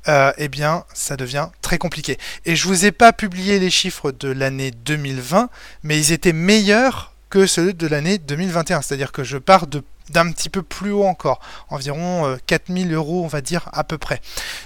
eh 0.08 0.48
bien, 0.48 0.84
ça 0.94 1.18
devient 1.18 1.48
très 1.62 1.78
compliqué. 1.78 2.18
Et 2.46 2.56
je 2.56 2.68
vous 2.68 2.86
ai 2.86 2.92
pas 2.92 3.14
publié 3.14 3.60
les 3.60 3.70
chiffres 3.70 4.12
de 4.12 4.30
l'année 4.30 4.72
2020, 4.72 5.50
mais 5.84 5.98
ils 5.98 6.12
étaient 6.12 6.34
meilleurs 6.34 7.11
que 7.32 7.48
ceux 7.48 7.74
de 7.74 7.88
l'année 7.88 8.20
2021. 8.20 8.84
C'est-à-dire 8.84 9.12
que 9.12 9.24
je 9.24 9.38
pars 9.40 9.66
de 9.66 9.82
d'un 10.12 10.32
petit 10.32 10.50
peu 10.50 10.62
plus 10.62 10.92
haut 10.92 11.06
encore, 11.06 11.40
environ 11.70 12.38
4000 12.46 12.92
euh, 12.92 12.96
euros 12.96 13.24
on 13.24 13.28
va 13.28 13.42
dire 13.42 13.70
à 13.72 13.84
peu 13.84 13.98
près. 13.98 14.22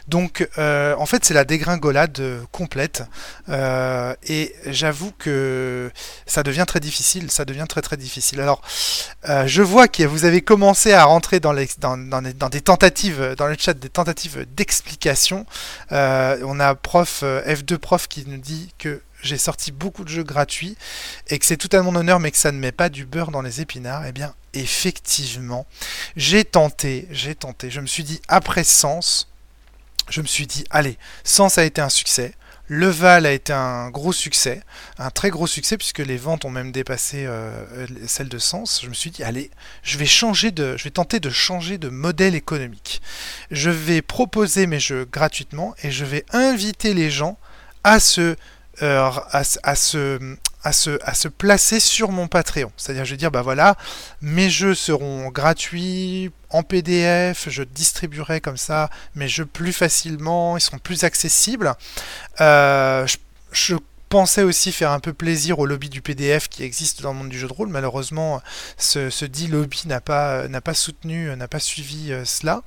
Donc 0.08 0.48
euh, 0.58 0.96
en 0.98 1.06
fait 1.06 1.24
c'est 1.24 1.34
la 1.34 1.46
dégringolade 1.46 2.20
euh, 2.20 2.42
complète 2.52 3.04
et 4.28 4.56
j'avoue 4.66 5.12
que 5.12 5.92
ça 6.26 6.42
devient 6.42 6.66
très 6.66 6.80
difficile, 6.80 7.30
ça 7.30 7.46
devient 7.46 7.66
très 7.70 7.82
très 7.82 7.98
difficile. 7.98 8.42
Alors 8.42 8.62
je 9.46 9.62
vois 9.62 9.88
que 9.88 10.04
vous 10.04 10.26
avez 10.26 10.42
commencé 10.42 10.94
à 10.94 11.04
rentrer 11.04 11.40
dans, 11.40 11.54
les, 11.54 11.68
dans, 11.80 11.98
dans, 11.98 12.50
des 12.50 12.62
tentatives, 12.62 13.36
dans 13.38 13.48
le 13.48 13.56
chat 13.60 13.74
des 13.74 13.90
tentatives 13.90 14.48
d'explication. 14.56 15.46
on 15.92 16.60
a 16.60 16.76
prof 16.76 17.24
F2 17.24 17.78
prof 17.78 18.08
qui 18.08 18.26
nous 18.28 18.38
dit 18.38 18.74
que 18.80 19.02
j'ai 19.22 19.38
sorti 19.38 19.72
beaucoup 19.72 20.04
de 20.04 20.10
jeux 20.10 20.24
gratuits 20.24 20.78
et 21.30 21.40
que 21.40 21.46
c'est 21.46 21.58
tout 21.58 21.70
à 21.72 21.82
mon 21.82 21.96
honneur 21.96 22.20
mais 22.20 22.32
que 22.32 22.38
ça 22.38 22.52
ne 22.52 22.60
met 22.60 22.72
pas 22.72 22.90
du 22.90 23.06
beurre 23.06 23.32
dans 23.32 23.42
les 23.42 23.62
épinards, 23.62 24.06
eh 24.06 24.12
bien 24.12 24.34
effectivement, 24.54 25.66
j'ai 26.16 26.46
tenté, 26.46 27.08
j'ai 27.12 27.36
tenté, 27.36 27.70
je 27.70 27.82
me 27.82 27.88
suis 27.88 28.04
dit 28.04 28.22
après 28.28 28.64
Sens, 28.64 29.30
je 30.10 30.22
me 30.22 30.28
suis 30.28 30.48
dit 30.48 30.64
allez, 30.70 30.98
Sens 31.24 31.58
a 31.58 31.66
été 31.66 31.82
un 31.82 31.90
succès, 31.90 32.34
le 32.68 32.88
Val 32.88 33.26
a 33.28 33.32
été 33.32 33.54
un 33.54 33.90
gros 33.92 34.14
succès, 34.14 34.62
un 34.98 35.12
très 35.12 35.30
gros 35.30 35.46
succès 35.46 35.78
puisque 35.78 36.00
les 36.00 36.18
ventes 36.18 36.46
ont 36.46 36.50
même 36.50 36.72
dépassé 36.72 37.26
euh, 37.28 37.86
celles 38.08 38.30
de 38.30 38.40
Sens. 38.40 38.82
Je 38.84 38.90
me 38.90 38.94
suis 38.94 39.12
dit 39.12 39.24
allez, 39.24 39.52
je 39.84 39.98
vais 40.00 40.08
changer 40.08 40.52
de, 40.52 40.76
je 40.76 40.84
vais 40.84 40.90
tenter 40.90 41.20
de 41.20 41.30
changer 41.30 41.78
de 41.78 41.90
modèle 41.90 42.34
économique. 42.34 43.02
Je 43.52 43.70
vais 43.70 44.02
proposer 44.02 44.66
mes 44.66 44.80
jeux 44.80 45.06
gratuitement 45.06 45.76
et 45.84 45.92
je 45.92 46.06
vais 46.06 46.26
inviter 46.32 46.96
les 46.96 47.12
gens 47.12 47.38
à 47.84 48.00
se 48.00 48.36
euh, 48.82 49.10
à, 49.32 49.44
se, 50.74 51.28
placer 51.28 51.80
sur 51.80 52.12
mon 52.12 52.28
Patreon. 52.28 52.72
C'est-à-dire, 52.76 53.06
je 53.06 53.12
vais 53.12 53.18
dire, 53.18 53.32
bah 53.32 53.42
voilà, 53.42 53.76
mes 54.22 54.50
jeux 54.50 54.76
seront 54.76 55.30
gratuits 55.30 56.32
en 56.50 56.64
PDF, 56.64 57.48
je 57.50 57.64
distribuerai 57.64 58.42
comme 58.42 58.58
ça 58.58 58.90
mes 59.16 59.28
jeux 59.28 59.46
plus 59.46 59.74
facilement, 59.74 60.58
ils 60.58 60.62
seront 60.62 60.80
plus 60.80 61.04
accessibles. 61.04 61.74
Euh, 62.42 63.08
je, 63.52 63.76
pensais 64.08 64.44
aussi 64.44 64.72
faire 64.72 64.92
un 64.92 65.00
peu 65.00 65.14
plaisir 65.14 65.58
au 65.60 65.66
lobby 65.66 65.90
du 65.90 66.02
PDF 66.02 66.48
qui 66.48 66.64
existe 66.64 67.02
dans 67.02 67.12
le 67.12 67.18
monde 67.18 67.30
du 67.30 67.40
jeu 67.40 67.48
de 67.48 67.54
rôle. 67.54 67.70
Malheureusement, 67.70 68.40
ce, 68.78 69.26
dit 69.26 69.48
lobby 69.48 69.84
n'a 69.88 70.00
pas, 70.00 70.48
soutenu, 70.74 71.36
n'a 71.36 71.48
pas 71.48 71.60
suivi 71.60 72.14
euh, 72.14 72.24
cela. 72.24 72.62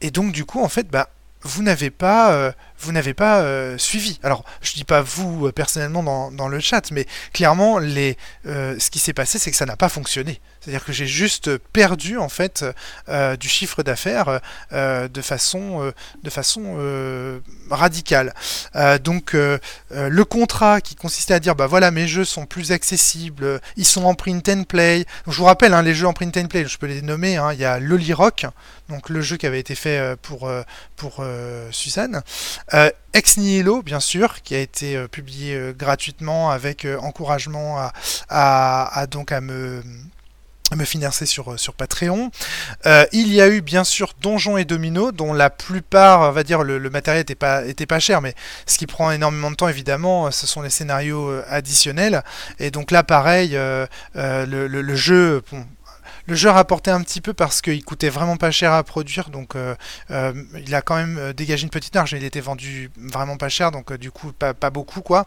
et 0.00 0.10
donc, 0.10 0.32
du 0.32 0.44
coup, 0.44 0.62
en 0.62 0.68
fait, 0.68 0.88
bah, 0.88 1.10
vous 1.42 1.62
n'avez 1.62 1.90
pas, 1.90 2.54
vous 2.78 2.92
n'avez 2.92 3.14
pas 3.14 3.40
euh, 3.40 3.78
suivi. 3.78 4.18
Alors, 4.22 4.44
je 4.60 4.74
dis 4.74 4.84
pas 4.84 5.02
vous 5.02 5.46
euh, 5.46 5.52
personnellement 5.52 6.30
dans, 6.30 6.48
le 6.48 6.60
chat, 6.60 6.90
mais 6.92 7.06
clairement, 7.32 7.78
les, 7.78 8.16
ce 8.44 8.90
qui 8.90 8.98
s'est 8.98 9.12
passé, 9.12 9.38
c'est 9.38 9.50
que 9.50 9.56
ça 9.56 9.66
n'a 9.66 9.76
pas 9.76 9.88
fonctionné. 9.88 10.40
C'est-à-dire 10.60 10.84
que 10.84 10.92
j'ai 10.92 11.06
juste 11.06 11.58
perdu 11.58 12.18
en 12.18 12.28
fait 12.28 12.64
du 13.38 13.48
chiffre 13.48 13.82
d'affaires 13.82 14.40
de 14.72 15.22
façon, 15.22 15.92
de 16.22 16.30
façon 16.30 17.40
radicale. 17.70 18.32
donc, 19.02 19.34
le 19.34 20.24
contrat 20.24 20.80
qui 20.80 20.94
consistait 20.94 21.34
à 21.34 21.40
dire, 21.40 21.54
bah 21.54 21.66
voilà, 21.66 21.90
mes 21.90 22.06
jeux 22.06 22.24
sont 22.24 22.46
plus 22.46 22.72
accessibles, 22.72 23.60
ils 23.76 23.84
sont 23.84 24.04
en 24.04 24.14
print 24.14 24.48
and 24.48 24.64
play. 24.64 25.04
je 25.26 25.36
vous 25.36 25.44
rappelle, 25.44 25.74
hein, 25.74 25.82
les 25.82 25.94
jeux 25.94 26.06
en 26.06 26.12
print 26.12 26.36
and 26.36 26.46
play, 26.46 26.64
je 26.66 26.78
peux 26.78 26.86
les 26.86 27.02
nommer. 27.02 27.36
Hein, 27.36 27.52
il 27.52 27.58
y 27.58 27.64
a 27.64 27.80
Loli 27.80 28.12
Rock, 28.12 28.46
donc 28.88 29.08
le 29.08 29.20
jeu 29.20 29.36
qui 29.36 29.46
avait 29.46 29.60
été 29.60 29.74
fait 29.74 30.16
pour 30.22 30.48
pour 30.96 31.18
euh, 31.20 31.68
Suzanne. 31.70 32.22
Euh, 32.76 32.90
Ex 33.14 33.38
Nihilo, 33.38 33.82
bien 33.82 34.00
sûr, 34.00 34.42
qui 34.42 34.54
a 34.54 34.60
été 34.60 34.96
euh, 34.96 35.08
publié 35.08 35.72
gratuitement 35.76 36.50
avec 36.50 36.86
encouragement 37.00 37.88
à, 38.28 39.06
donc 39.10 39.32
à 39.32 39.40
me 39.40 39.82
financer 40.84 41.24
sur, 41.24 41.56
Patreon. 41.76 42.30
il 43.12 43.32
y 43.32 43.40
a 43.40 43.48
eu 43.48 43.62
bien 43.62 43.84
sûr 43.84 44.12
Donjons 44.20 44.58
et 44.58 44.64
Domino, 44.64 45.12
dont 45.12 45.32
la 45.32 45.48
plupart, 45.48 46.28
on 46.28 46.32
va 46.32 46.42
dire, 46.42 46.62
le, 46.62 46.90
matériel 46.90 47.22
était 47.22 47.86
pas, 47.86 47.98
cher, 47.98 48.20
mais 48.20 48.34
ce 48.66 48.76
qui 48.76 48.86
prend 48.86 49.10
énormément 49.10 49.50
de 49.50 49.56
temps, 49.56 49.68
évidemment, 49.68 50.30
ce 50.30 50.46
sont 50.46 50.60
les 50.60 50.70
scénarios 50.70 51.40
additionnels. 51.48 52.22
Et 52.58 52.70
donc 52.70 52.90
là, 52.90 53.02
pareil, 53.02 53.58
le, 54.14 54.94
jeu, 54.94 55.42
le 56.26 56.34
jeu 56.34 56.48
a 56.48 56.52
rapporté 56.52 56.90
un 56.90 57.00
petit 57.02 57.20
peu 57.20 57.32
parce 57.32 57.60
qu'il 57.60 57.84
coûtait 57.84 58.08
vraiment 58.08 58.36
pas 58.36 58.50
cher 58.50 58.72
à 58.72 58.82
produire, 58.82 59.30
donc 59.30 59.54
euh, 59.54 59.74
euh, 60.10 60.32
il 60.56 60.74
a 60.74 60.82
quand 60.82 60.96
même 60.96 61.18
euh, 61.18 61.32
dégagé 61.32 61.64
une 61.64 61.70
petite 61.70 61.94
marge, 61.94 62.12
mais 62.12 62.18
il 62.18 62.24
était 62.24 62.40
vendu 62.40 62.90
vraiment 62.96 63.36
pas 63.36 63.48
cher, 63.48 63.70
donc 63.70 63.92
du 63.94 64.10
coup 64.10 64.32
pas, 64.32 64.52
beaucoup 64.70 65.00
quoi. 65.00 65.26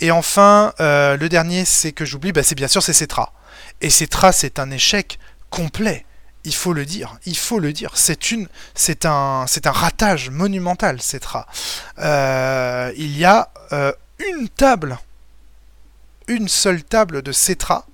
Et 0.00 0.10
enfin, 0.10 0.72
le 0.78 1.26
dernier, 1.28 1.64
c'est 1.64 1.92
que 1.92 2.04
j'oublie, 2.04 2.32
bah, 2.32 2.42
c'est 2.42 2.54
bien 2.54 2.68
sûr 2.68 2.82
c'est 2.82 2.92
Cetra. 2.92 3.32
Et 3.80 3.90
Cetra, 3.90 4.32
c'est 4.32 4.58
un 4.58 4.70
échec 4.70 5.18
complet 5.50 6.04
il 6.44 6.54
faut 6.54 6.72
le 6.72 6.84
dire, 6.84 7.18
il 7.26 7.36
faut 7.36 7.58
le 7.58 7.72
dire. 7.72 7.90
C'est 7.94 8.30
une, 8.30 8.46
c'est 8.76 9.04
un, 9.04 9.46
c'est 9.48 9.66
un 9.66 9.72
ratage 9.72 10.30
monumental, 10.30 11.02
Cetra. 11.02 11.46
il 11.98 13.18
y 13.18 13.24
a 13.24 13.50
une 13.72 14.48
table, 14.48 14.98
une 16.28 16.46
seule 16.46 16.84
table 16.84 17.22
de 17.22 17.32
Cetra 17.32 17.86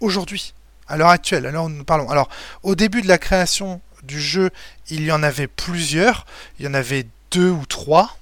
aujourd'hui 0.00 0.52
à 0.92 0.98
l'heure 0.98 1.08
actuelle, 1.08 1.46
alors 1.46 1.70
nous 1.70 1.84
parlons. 1.84 2.10
Alors, 2.10 2.28
au 2.62 2.74
début 2.74 3.00
de 3.00 3.08
la 3.08 3.16
création 3.16 3.80
du 4.02 4.20
jeu, 4.20 4.50
il 4.90 5.02
y 5.04 5.10
en 5.10 5.22
avait 5.22 5.46
plusieurs. 5.46 6.26
Il 6.58 6.66
y 6.66 6.68
en 6.68 6.74
avait 6.74 7.06
deux 7.30 7.48
ou 7.48 7.64
trois 7.66 8.18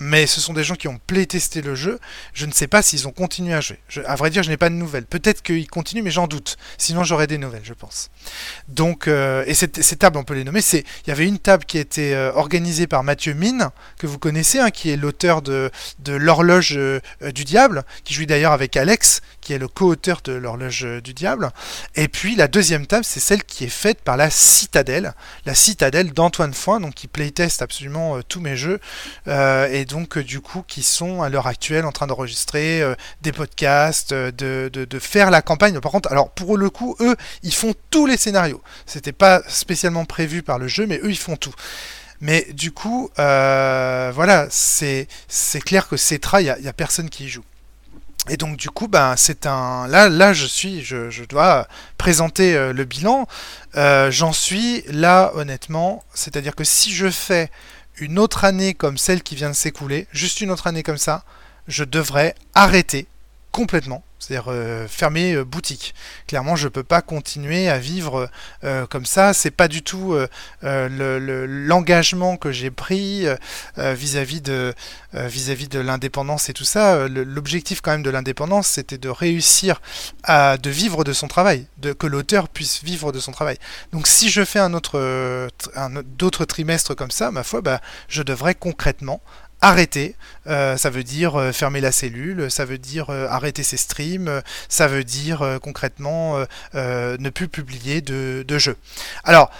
mais 0.00 0.26
ce 0.26 0.40
sont 0.40 0.54
des 0.54 0.64
gens 0.64 0.74
qui 0.74 0.88
ont 0.88 0.98
playtesté 1.06 1.60
le 1.60 1.74
jeu. 1.74 2.00
Je 2.32 2.46
ne 2.46 2.52
sais 2.52 2.66
pas 2.66 2.82
s'ils 2.82 3.06
ont 3.06 3.12
continué 3.12 3.52
à 3.52 3.60
jouer. 3.60 3.78
à 4.06 4.16
vrai 4.16 4.30
dire, 4.30 4.42
je 4.42 4.48
n'ai 4.48 4.56
pas 4.56 4.70
de 4.70 4.74
nouvelles. 4.74 5.04
Peut-être 5.04 5.42
qu'ils 5.42 5.68
continuent, 5.68 6.02
mais 6.02 6.10
j'en 6.10 6.26
doute. 6.26 6.56
Sinon, 6.78 7.04
j'aurais 7.04 7.26
des 7.26 7.36
nouvelles, 7.36 7.64
je 7.64 7.74
pense. 7.74 8.10
Donc, 8.68 9.06
euh, 9.06 9.44
et 9.46 9.52
ces, 9.52 9.68
tables, 9.68 10.16
on 10.16 10.24
peut 10.24 10.34
les 10.34 10.44
nommer. 10.44 10.62
C'est, 10.62 10.84
il 11.04 11.08
y 11.08 11.12
avait 11.12 11.28
une 11.28 11.38
table 11.38 11.66
qui 11.66 11.76
été 11.76 12.14
euh, 12.14 12.32
organisée 12.32 12.86
par 12.86 13.04
Mathieu 13.04 13.34
Mine, 13.34 13.68
que 13.98 14.06
vous 14.06 14.18
connaissez, 14.18 14.58
hein, 14.58 14.70
qui 14.70 14.90
est 14.90 14.96
l'auteur 14.96 15.42
de, 15.42 15.70
de 15.98 16.14
l'horloge 16.14 16.74
euh, 16.76 17.00
du 17.34 17.44
diable, 17.44 17.84
qui 18.02 18.14
joue 18.14 18.24
d'ailleurs 18.24 18.52
avec 18.52 18.78
Alex, 18.78 19.20
qui 19.40 19.52
est 19.52 19.58
le 19.58 19.68
co-auteur 19.68 20.20
de 20.24 20.32
l'horloge 20.32 20.86
du 21.02 21.14
diable. 21.14 21.50
Et 21.96 22.08
puis 22.08 22.36
la 22.36 22.48
deuxième 22.48 22.86
table, 22.86 23.04
c'est 23.04 23.20
celle 23.20 23.44
qui 23.44 23.64
est 23.64 23.68
faite 23.68 24.00
par 24.02 24.16
la 24.16 24.30
Citadelle, 24.30 25.14
la 25.46 25.54
Citadelle 25.54 26.12
d'Antoine 26.12 26.54
Foin, 26.54 26.80
donc 26.80 26.94
qui 26.94 27.08
playtest 27.08 27.62
absolument 27.62 28.20
tous 28.22 28.40
mes 28.40 28.56
jeux. 28.56 28.80
et 29.26 29.84
donc 29.84 30.18
euh, 30.20 30.24
du 30.24 30.40
coup 30.40 30.62
qui 30.66 30.82
sont 30.82 31.22
à 31.22 31.28
l'heure 31.28 31.46
actuelle 31.46 31.84
en 31.84 31.92
train 31.92 32.06
d'enregistrer 32.06 32.82
euh, 32.82 32.94
des 33.22 33.32
podcasts, 33.32 34.12
euh, 34.12 34.30
de, 34.30 34.98
faire 34.98 35.30
la 35.30 35.42
campagne. 35.42 35.80
Par 35.80 35.92
contre, 35.92 36.10
alors 36.10 36.30
pour 36.30 36.56
le 36.56 36.70
coup, 36.70 36.96
eux, 37.00 37.16
ils 37.42 37.54
font 37.54 37.74
tous 37.90 38.06
les 38.06 38.16
scénarios. 38.16 38.62
C'était 38.86 39.12
pas 39.12 39.42
spécialement 39.48 40.04
prévu 40.04 40.42
par 40.42 40.58
le 40.58 40.68
jeu, 40.68 40.86
mais 40.86 40.98
eux, 41.02 41.10
ils 41.10 41.18
font 41.18 41.36
tout. 41.36 41.54
Mais 42.20 42.46
du 42.52 42.70
coup, 42.70 43.10
voilà, 43.16 44.46
c'est 44.50 45.08
clair 45.64 45.88
que 45.88 45.96
Cetra, 45.96 46.42
il 46.42 46.54
n'y 46.60 46.68
a, 46.68 46.72
personne 46.72 47.08
qui 47.08 47.24
y 47.24 47.28
joue. 47.28 47.44
Et 48.28 48.36
donc 48.36 48.56
du 48.56 48.70
coup, 48.70 48.86
ben, 48.86 49.14
c'est 49.16 49.46
un. 49.46 49.86
Là, 49.86 50.08
là, 50.08 50.32
je 50.32 50.46
suis, 50.46 50.82
je, 50.82 51.24
dois 51.24 51.66
présenter 51.96 52.72
le 52.72 52.84
bilan. 52.84 53.26
J'en 53.74 54.32
suis 54.32 54.82
là, 54.88 55.32
honnêtement. 55.34 56.04
C'est-à-dire 56.14 56.54
que 56.54 56.64
si 56.64 56.94
je 56.94 57.10
fais 57.10 57.50
une 57.98 58.18
autre 58.18 58.44
année 58.44 58.74
comme 58.74 58.98
celle 58.98 59.22
qui 59.22 59.36
vient 59.36 59.50
de 59.50 59.54
s'écouler, 59.54 60.06
juste 60.12 60.40
une 60.40 60.50
autre 60.50 60.66
année 60.66 60.82
comme 60.82 60.98
ça, 60.98 61.24
je 61.66 61.84
devrais 61.84 62.34
arrêter 62.54 63.06
complètement 63.52 64.02
c'est-à-dire 64.20 64.48
euh, 64.48 64.86
fermer 64.86 65.32
euh, 65.32 65.44
boutique. 65.44 65.94
Clairement, 66.26 66.54
je 66.54 66.64
ne 66.64 66.68
peux 66.68 66.82
pas 66.82 67.00
continuer 67.02 67.68
à 67.68 67.78
vivre 67.78 68.28
euh, 68.64 68.86
comme 68.86 69.06
ça. 69.06 69.32
C'est 69.32 69.50
pas 69.50 69.66
du 69.66 69.82
tout 69.82 70.14
l'engagement 70.62 72.36
que 72.36 72.52
j'ai 72.52 72.70
pris 72.70 73.26
vis-à-vis 73.76 74.40
de 74.42 74.74
l'indépendance 75.78 76.48
et 76.48 76.52
tout 76.52 76.64
ça. 76.64 77.08
L'objectif 77.08 77.80
quand 77.80 77.92
même 77.92 78.02
de 78.02 78.10
l'indépendance, 78.10 78.68
c'était 78.68 78.98
de 78.98 79.08
réussir 79.08 79.80
à 80.22 80.58
de 80.58 80.70
vivre 80.70 81.04
de 81.04 81.12
son 81.12 81.28
travail, 81.28 81.66
de 81.78 81.92
que 81.92 82.06
l'auteur 82.06 82.48
puisse 82.48 82.82
vivre 82.84 83.12
de 83.12 83.20
son 83.20 83.32
travail. 83.32 83.56
Donc, 83.92 84.06
si 84.06 84.28
je 84.28 84.44
fais 84.44 84.58
un 84.58 84.74
autre 84.74 85.48
d'autres 86.18 86.44
trimestres 86.44 86.94
comme 86.94 87.10
ça, 87.10 87.30
ma 87.30 87.42
foi, 87.42 87.62
bah, 87.62 87.80
je 88.08 88.22
devrais 88.22 88.54
concrètement 88.54 89.22
arrêter. 89.60 90.14
Euh, 90.46 90.76
ça 90.76 90.90
veut 90.90 91.04
dire 91.04 91.38
euh, 91.38 91.52
fermer 91.52 91.80
la 91.80 91.92
cellule, 91.92 92.50
ça 92.50 92.64
veut 92.64 92.78
dire 92.78 93.10
euh, 93.10 93.26
arrêter 93.28 93.62
ses 93.62 93.76
streams, 93.76 94.42
ça 94.68 94.88
veut 94.88 95.04
dire 95.04 95.58
concrètement 95.62 96.44
ne 96.74 97.30
plus 97.30 97.48
publier 97.48 98.00
de, 98.00 98.44
de 98.46 98.58
jeux. 98.58 98.76
Alors, 99.24 99.50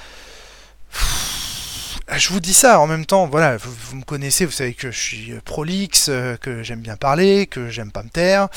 je 2.16 2.28
vous 2.30 2.40
dis 2.40 2.54
ça 2.54 2.80
en 2.80 2.86
même 2.86 3.06
temps, 3.06 3.26
voilà, 3.26 3.56
vous, 3.56 3.96
me 3.96 4.02
connaissez, 4.02 4.44
vous 4.44 4.52
savez 4.52 4.74
que 4.74 4.90
je 4.90 4.98
suis 4.98 5.32
euh, 5.32 5.40
prolixe, 5.44 6.06
euh, 6.08 6.36
que 6.36 6.62
j'aime 6.62 6.80
bien 6.80 6.96
parler, 6.96 7.46
que 7.46 7.68
j'aime 7.68 7.92
pas 7.92 8.02
me 8.02 8.08
taire, 8.08 8.48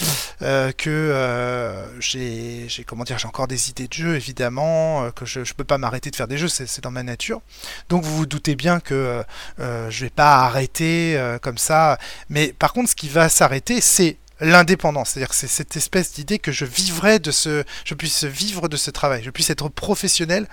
euh, 0.41 0.71
que 0.71 1.93
j'ai, 1.99 2.67
comment 2.87 3.03
dire, 3.03 3.19
j'ai 3.19 3.27
encore 3.27 3.47
des 3.47 3.69
idées 3.69 3.87
de 3.87 3.93
jeux 3.93 4.15
évidemment, 4.15 5.09
que 5.11 5.25
je, 5.25 5.43
je 5.43 5.53
peux 5.53 5.63
pas 5.63 5.77
m'arrêter 5.77 6.09
de 6.09 6.15
faire 6.15 6.27
des 6.27 6.37
jeux, 6.37 6.47
c'est, 6.47 6.81
dans 6.81 6.91
ma 6.91 7.03
nature. 7.03 7.41
Donc 7.89 8.03
vous 8.03 8.17
vous 8.17 8.25
doutez 8.25 8.55
bien 8.55 8.79
que 8.79 9.23
je 9.59 10.03
vais 10.03 10.09
pas 10.09 10.43
arrêter 10.43 11.19
comme 11.41 11.57
ça. 11.57 11.97
Mais 12.29 12.53
par 12.53 12.73
contre, 12.73 12.89
ce 12.89 12.95
qui 12.95 13.09
va 13.09 13.29
s'arrêter, 13.29 13.81
c'est 13.81 14.17
l'indépendance, 14.39 15.11
c'est-à-dire 15.11 15.29
que 15.29 15.35
c'est 15.35 15.47
cette 15.47 15.77
espèce 15.77 16.13
d'idée 16.13 16.39
que 16.39 16.51
je 16.51 16.65
vivrai 16.65 17.19
de 17.19 17.31
ce, 17.31 17.63
je 17.85 17.93
puisse 17.93 18.23
vivre 18.23 18.67
de 18.67 18.77
ce 18.77 18.91
travail, 18.91 19.23
je 19.23 19.29
puisse 19.29 19.49
être 19.49 19.69
professionnel 19.69 20.47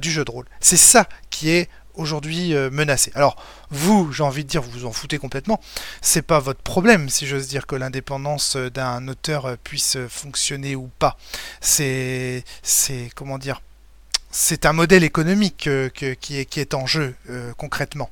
du 0.00 0.10
jeu 0.10 0.24
de 0.24 0.30
rôle. 0.30 0.46
C'est 0.60 0.76
ça 0.76 1.08
qui 1.30 1.50
est 1.50 1.68
aujourd'hui 1.96 2.54
euh, 2.54 2.70
menacé. 2.70 3.10
Alors, 3.14 3.36
vous, 3.70 4.12
j'ai 4.12 4.22
envie 4.22 4.44
de 4.44 4.48
dire, 4.48 4.62
vous 4.62 4.70
vous 4.70 4.86
en 4.86 4.92
foutez 4.92 5.18
complètement. 5.18 5.60
C'est 6.00 6.22
pas 6.22 6.40
votre 6.40 6.60
problème, 6.60 7.08
si 7.08 7.26
j'ose 7.26 7.48
dire, 7.48 7.66
que 7.66 7.76
l'indépendance 7.76 8.56
euh, 8.56 8.70
d'un 8.70 9.08
auteur 9.08 9.46
euh, 9.46 9.56
puisse 9.62 9.98
fonctionner 10.08 10.76
ou 10.76 10.90
pas. 10.98 11.16
C'est, 11.60 12.44
c'est, 12.62 13.10
comment 13.14 13.38
dire, 13.38 13.60
c'est 14.38 14.66
un 14.66 14.74
modèle 14.74 15.02
économique 15.02 15.66
euh, 15.66 15.88
qui, 15.88 16.36
est, 16.36 16.74
en 16.74 16.86
jeu 16.86 17.14
euh, 17.30 17.54
concrètement. 17.56 18.10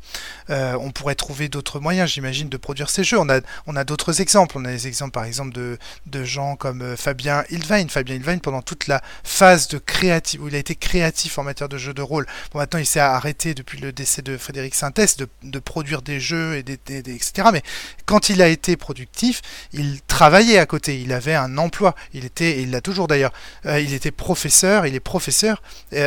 Euh, 0.48 0.74
on 0.80 0.90
pourrait 0.90 1.16
trouver 1.16 1.48
d'autres 1.48 1.80
moyens, 1.80 2.10
j'imagine, 2.10 2.48
de 2.48 2.56
produire 2.56 2.88
ces 2.88 3.04
jeux. 3.04 3.18
On 3.18 3.28
a, 3.28 3.84
d'autres 3.84 4.22
exemples. 4.22 4.56
On 4.56 4.64
a 4.64 4.70
des 4.70 4.86
exemples, 4.86 5.12
par 5.12 5.24
exemple, 5.24 5.52
de, 5.52 6.24
gens 6.24 6.56
comme 6.56 6.96
Fabien 6.96 7.44
Ilvain. 7.50 7.86
Fabien 7.88 8.16
Ilvain, 8.16 8.38
pendant 8.38 8.62
toute 8.62 8.86
la 8.86 9.02
phase 9.22 9.68
de 9.68 9.76
créatif, 9.76 10.40
où 10.40 10.48
il 10.48 10.54
a 10.54 10.58
été 10.58 10.74
créatif 10.74 11.38
en 11.38 11.42
matière 11.42 11.68
de 11.68 11.76
jeux 11.76 11.92
de 11.92 12.00
rôle. 12.00 12.24
Bon, 12.52 12.58
maintenant, 12.58 12.80
il 12.80 12.86
s'est 12.86 13.00
arrêté 13.00 13.52
depuis 13.52 13.78
le 13.78 13.92
décès 13.92 14.22
de 14.22 14.38
Frédéric 14.38 14.74
Sintès 14.74 15.18
de, 15.18 15.58
produire 15.58 16.00
des 16.00 16.20
jeux, 16.20 16.56
et 16.56 16.60
etc. 16.60 17.48
Mais 17.52 17.62
quand 18.06 18.30
il 18.30 18.40
a 18.40 18.48
été 18.48 18.78
productif, 18.78 19.42
il 19.74 20.00
travaillait 20.00 20.58
à 20.58 20.64
côté. 20.64 20.98
Il 21.02 21.12
avait 21.12 21.34
un 21.34 21.58
emploi. 21.58 21.94
Il 22.14 22.24
était, 22.24 22.52
et 22.52 22.62
il 22.62 22.70
l'a 22.70 22.80
toujours 22.80 23.08
d'ailleurs, 23.08 23.32
il 23.66 23.92
était 23.92 24.10
professeur, 24.10 24.86
il 24.86 24.94
est 24.94 25.00
professeur 25.00 25.60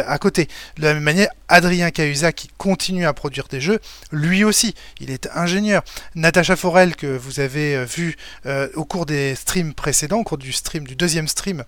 à 0.07 0.17
côté. 0.17 0.47
De 0.77 0.83
la 0.83 0.93
même 0.93 1.03
manière, 1.03 1.29
Adrien 1.47 1.91
Cahuzac 1.91 2.35
qui 2.35 2.49
continue 2.57 3.05
à 3.05 3.13
produire 3.13 3.47
des 3.47 3.61
jeux, 3.61 3.79
lui 4.11 4.43
aussi, 4.43 4.73
il 4.99 5.11
est 5.11 5.29
ingénieur. 5.33 5.83
Natacha 6.15 6.55
Forel 6.55 6.95
que 6.95 7.07
vous 7.07 7.39
avez 7.39 7.75
euh, 7.75 7.85
vu 7.85 8.15
euh, 8.45 8.67
au 8.75 8.85
cours 8.85 9.05
des 9.05 9.35
streams 9.35 9.73
précédents, 9.73 10.19
au 10.19 10.23
cours 10.23 10.37
du 10.37 10.51
stream 10.51 10.85
du 10.85 10.95
deuxième 10.95 11.27
stream 11.27 11.63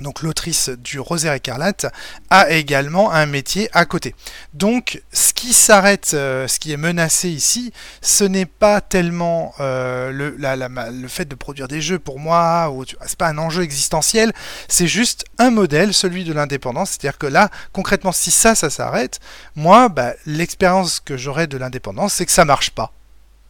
donc 0.00 0.22
l'autrice 0.22 0.68
du 0.68 1.00
Rosaire 1.00 1.34
écarlate, 1.34 1.86
a 2.30 2.50
également 2.50 3.12
un 3.12 3.26
métier 3.26 3.68
à 3.72 3.84
côté. 3.84 4.14
Donc 4.54 5.02
ce 5.12 5.32
qui 5.32 5.52
s'arrête, 5.52 6.12
euh, 6.14 6.48
ce 6.48 6.58
qui 6.58 6.72
est 6.72 6.76
menacé 6.76 7.28
ici, 7.28 7.72
ce 8.00 8.24
n'est 8.24 8.46
pas 8.46 8.80
tellement 8.80 9.54
euh, 9.60 10.10
le, 10.12 11.08
fait 11.08 11.26
de 11.26 11.34
produire 11.34 11.68
des 11.68 11.80
jeux 11.80 11.98
pour 11.98 12.18
moi, 12.18 12.70
ou 12.70 12.84
c'est 12.84 13.18
pas 13.18 13.28
un 13.28 13.38
enjeu 13.38 13.62
existentiel, 13.62 14.32
c'est 14.68 14.86
juste 14.86 15.24
un 15.38 15.50
modèle, 15.50 15.94
celui 15.94 16.24
de 16.24 16.32
l'indépendance. 16.32 16.90
C'est-à-dire 16.90 17.18
que 17.18 17.26
là, 17.26 17.50
concrètement, 17.72 18.12
si 18.12 18.30
ça, 18.30 18.54
ça 18.54 18.70
s'arrête, 18.70 19.20
moi, 19.56 19.88
bah, 19.88 20.14
l'expérience 20.26 21.00
que 21.00 21.16
j'aurai 21.16 21.46
de 21.46 21.58
l'indépendance, 21.58 22.14
c'est 22.14 22.26
que 22.26 22.32
ça 22.32 22.44
marche 22.44 22.70
pas. 22.70 22.92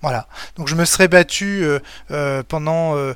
Voilà. 0.02 0.26
Donc 0.56 0.68
je 0.68 0.74
me 0.74 0.84
serais 0.84 1.08
battu 1.08 1.62
euh, 1.62 1.78
euh, 2.10 2.42
pendant 2.46 2.96
euh, 2.96 3.14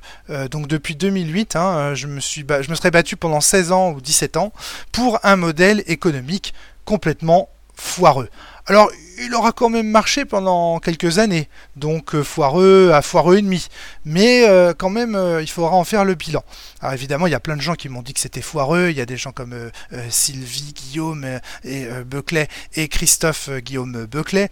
donc 0.50 0.66
depuis 0.66 0.96
2008, 0.96 1.56
hein, 1.56 1.94
je 1.94 2.06
me 2.06 2.20
je 2.20 2.70
me 2.70 2.74
serais 2.74 2.90
battu 2.90 3.16
pendant 3.16 3.40
16 3.40 3.72
ans 3.72 3.92
ou 3.92 4.00
17 4.00 4.36
ans 4.36 4.52
pour 4.92 5.18
un 5.22 5.36
modèle 5.36 5.82
économique 5.86 6.52
complètement 6.84 7.48
foireux. 7.74 8.28
Alors, 8.66 8.90
il 9.18 9.34
aura 9.34 9.52
quand 9.52 9.68
même 9.68 9.88
marché 9.88 10.24
pendant 10.24 10.78
quelques 10.78 11.18
années, 11.18 11.48
donc 11.76 12.20
foireux 12.22 12.90
à 12.92 13.02
foireux 13.02 13.38
et 13.38 13.42
demi. 13.42 13.68
Mais 14.04 14.44
quand 14.78 14.90
même, 14.90 15.18
il 15.40 15.48
faudra 15.48 15.72
en 15.76 15.84
faire 15.84 16.04
le 16.04 16.14
bilan. 16.14 16.42
Alors 16.84 16.92
évidemment, 16.92 17.26
il 17.26 17.30
y 17.30 17.34
a 17.34 17.40
plein 17.40 17.56
de 17.56 17.62
gens 17.62 17.76
qui 17.76 17.88
m'ont 17.88 18.02
dit 18.02 18.12
que 18.12 18.20
c'était 18.20 18.42
foireux. 18.42 18.90
Il 18.90 18.96
y 18.96 19.00
a 19.00 19.06
des 19.06 19.16
gens 19.16 19.32
comme 19.32 19.54
euh, 19.54 19.70
euh, 19.94 20.06
Sylvie 20.10 20.74
Guillaume 20.74 21.24
euh, 21.24 21.38
et 21.64 21.88
et 22.76 22.88
Christophe 22.88 23.48
Guillaume 23.48 24.04
Buckley 24.04 24.50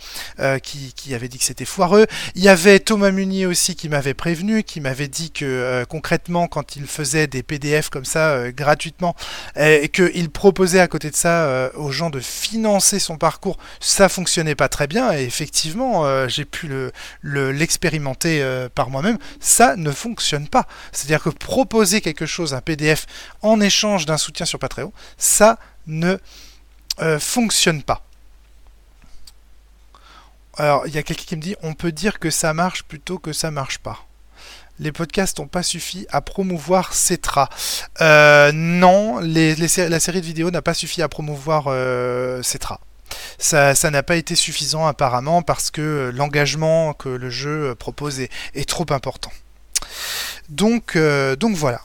qui, 0.62 0.94
qui 0.94 1.14
avaient 1.14 1.29
dit 1.29 1.38
que 1.38 1.44
c'était 1.44 1.64
foireux. 1.66 2.07
Il 2.35 2.42
y 2.42 2.48
avait 2.48 2.79
Thomas 2.79 3.11
Munier 3.11 3.44
aussi 3.44 3.77
qui 3.77 3.88
m'avait 3.88 4.14
prévenu, 4.14 4.62
qui 4.62 4.81
m'avait 4.81 5.09
dit 5.09 5.31
que 5.31 5.85
concrètement, 5.88 6.46
quand 6.46 6.77
il 6.77 6.87
faisait 6.87 7.27
des 7.27 7.42
PDF 7.42 7.90
comme 7.90 8.05
ça 8.05 8.51
gratuitement 8.53 9.14
et 9.57 9.88
qu'il 9.88 10.31
proposait 10.31 10.81
à 10.81 10.88
côté 10.88 11.11
de 11.11 11.16
ça 11.16 11.70
aux 11.75 11.90
gens 11.90 12.11
de 12.11 12.20
financer 12.20 12.98
son 12.98 13.16
parcours, 13.16 13.59
ça 13.81 14.09
fonctionnait 14.09 14.52
pas 14.55 14.69
très 14.69 14.87
bien. 14.87 15.12
Et 15.12 15.23
effectivement, 15.23 16.29
j'ai 16.29 16.45
pu 16.45 16.71
l'expérimenter 17.23 18.41
le, 18.41 18.69
par 18.69 18.91
moi-même. 18.91 19.19
Ça 19.41 19.77
ne 19.77 19.91
fonctionne 19.91 20.49
pas. 20.49 20.67
C'est-à-dire 20.93 21.23
que 21.23 21.31
proposer 21.31 22.01
quelque 22.01 22.27
chose, 22.27 22.55
un 22.55 22.61
PDF, 22.61 23.07
en 23.43 23.61
échange 23.61 24.07
d'un 24.07 24.19
soutien 24.19 24.47
sur 24.47 24.59
Patreon, 24.59 24.93
ça 25.17 25.59
ne 25.87 26.17
euh, 27.01 27.19
fonctionne 27.19 27.83
pas. 27.83 28.05
Alors, 30.57 30.87
il 30.87 30.95
y 30.95 30.99
a 30.99 31.03
quelqu'un 31.03 31.25
qui 31.25 31.37
me 31.37 31.41
dit 31.41 31.57
on 31.62 31.75
peut 31.75 31.93
dire 31.93 32.19
que 32.19 32.31
ça 32.31 32.53
marche 32.53 32.83
plutôt 32.83 33.19
que 33.19 33.33
ça 33.33 33.51
marche 33.51 33.79
pas. 33.79 34.07
Les 34.79 34.93
podcasts 34.93 35.38
n'ont 35.38 35.47
pas 35.47 35.62
suffi 35.62 36.07
à 36.11 36.21
promouvoir 36.21 36.93
Cetra. 36.93 37.49
Euh, 38.01 38.53
non, 38.53 39.21
la 39.21 40.01
série 40.01 40.21
de 40.21 40.27
vidéos 40.27 40.51
n'a 40.51 40.62
pas 40.62 40.75
suffi 40.75 41.03
à 41.03 41.09
promouvoir 41.09 41.65
euh, 41.69 42.43
Cetra. 42.43 42.81
Ça 43.39 43.75
n'a 43.91 44.03
pas 44.03 44.17
été 44.17 44.35
suffisant 44.35 44.87
apparemment 44.87 45.43
parce 45.43 45.71
que 45.71 46.11
l'engagement 46.15 46.93
que 46.95 47.09
le 47.09 47.31
jeu 47.31 47.75
propose 47.75 48.21
est, 48.21 48.69
trop 48.69 48.87
important. 48.91 49.33
Donc, 50.49 50.97
donc 51.39 51.57
voilà. 51.57 51.81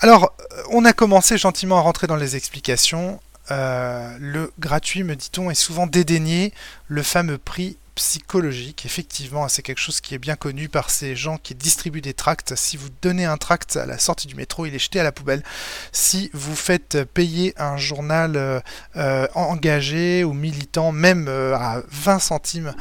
Alors, 0.00 0.32
euh, 0.52 0.62
on 0.70 0.84
a 0.84 0.92
commencé 0.92 1.38
gentiment 1.38 1.78
à 1.78 1.80
rentrer 1.80 2.06
dans 2.06 2.16
les 2.16 2.36
explications. 2.36 3.20
Euh, 3.50 4.16
le 4.20 4.52
gratuit, 4.58 5.02
me 5.02 5.16
dit-on, 5.16 5.50
est 5.50 5.54
souvent 5.54 5.86
dédaigné. 5.86 6.52
Le 6.86 7.02
fameux 7.02 7.38
prix 7.38 7.76
psychologique. 7.98 8.86
Effectivement, 8.86 9.48
c'est 9.48 9.62
quelque 9.62 9.80
chose 9.80 10.00
qui 10.00 10.14
est 10.14 10.18
bien 10.18 10.36
connu 10.36 10.68
par 10.68 10.88
ces 10.88 11.16
gens 11.16 11.36
qui 11.36 11.56
distribuent 11.56 12.00
des 12.00 12.14
tracts. 12.14 12.54
Si 12.54 12.76
vous 12.76 12.88
donnez 13.02 13.24
un 13.24 13.36
tract 13.36 13.76
à 13.76 13.86
la 13.86 13.98
sortie 13.98 14.28
du 14.28 14.36
métro, 14.36 14.66
il 14.66 14.74
est 14.74 14.78
jeté 14.78 15.00
à 15.00 15.02
la 15.02 15.10
poubelle. 15.10 15.42
Si 15.90 16.30
vous 16.32 16.54
faites 16.54 17.02
payer 17.02 17.54
un 17.56 17.76
journal 17.76 18.36
euh, 18.36 18.60
euh, 18.94 19.26
engagé 19.34 20.22
ou 20.22 20.32
militant, 20.32 20.92
même 20.92 21.26
euh, 21.26 21.56
à 21.56 21.82
20 21.90 22.20
centimes, 22.20 22.72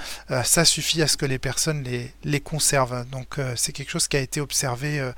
ça 0.44 0.66
suffit 0.66 1.02
à 1.02 1.08
ce 1.08 1.18
que 1.18 1.26
les 1.26 1.40
personnes 1.40 1.84
les, 1.84 2.14
les 2.24 2.40
conservent. 2.40 3.04
Donc 3.10 3.40
c'est 3.56 3.72
quelque 3.72 3.90
chose 3.90 4.08
qui 4.08 4.18
a 4.18 4.20
été 4.20 4.40
observé 4.40 5.12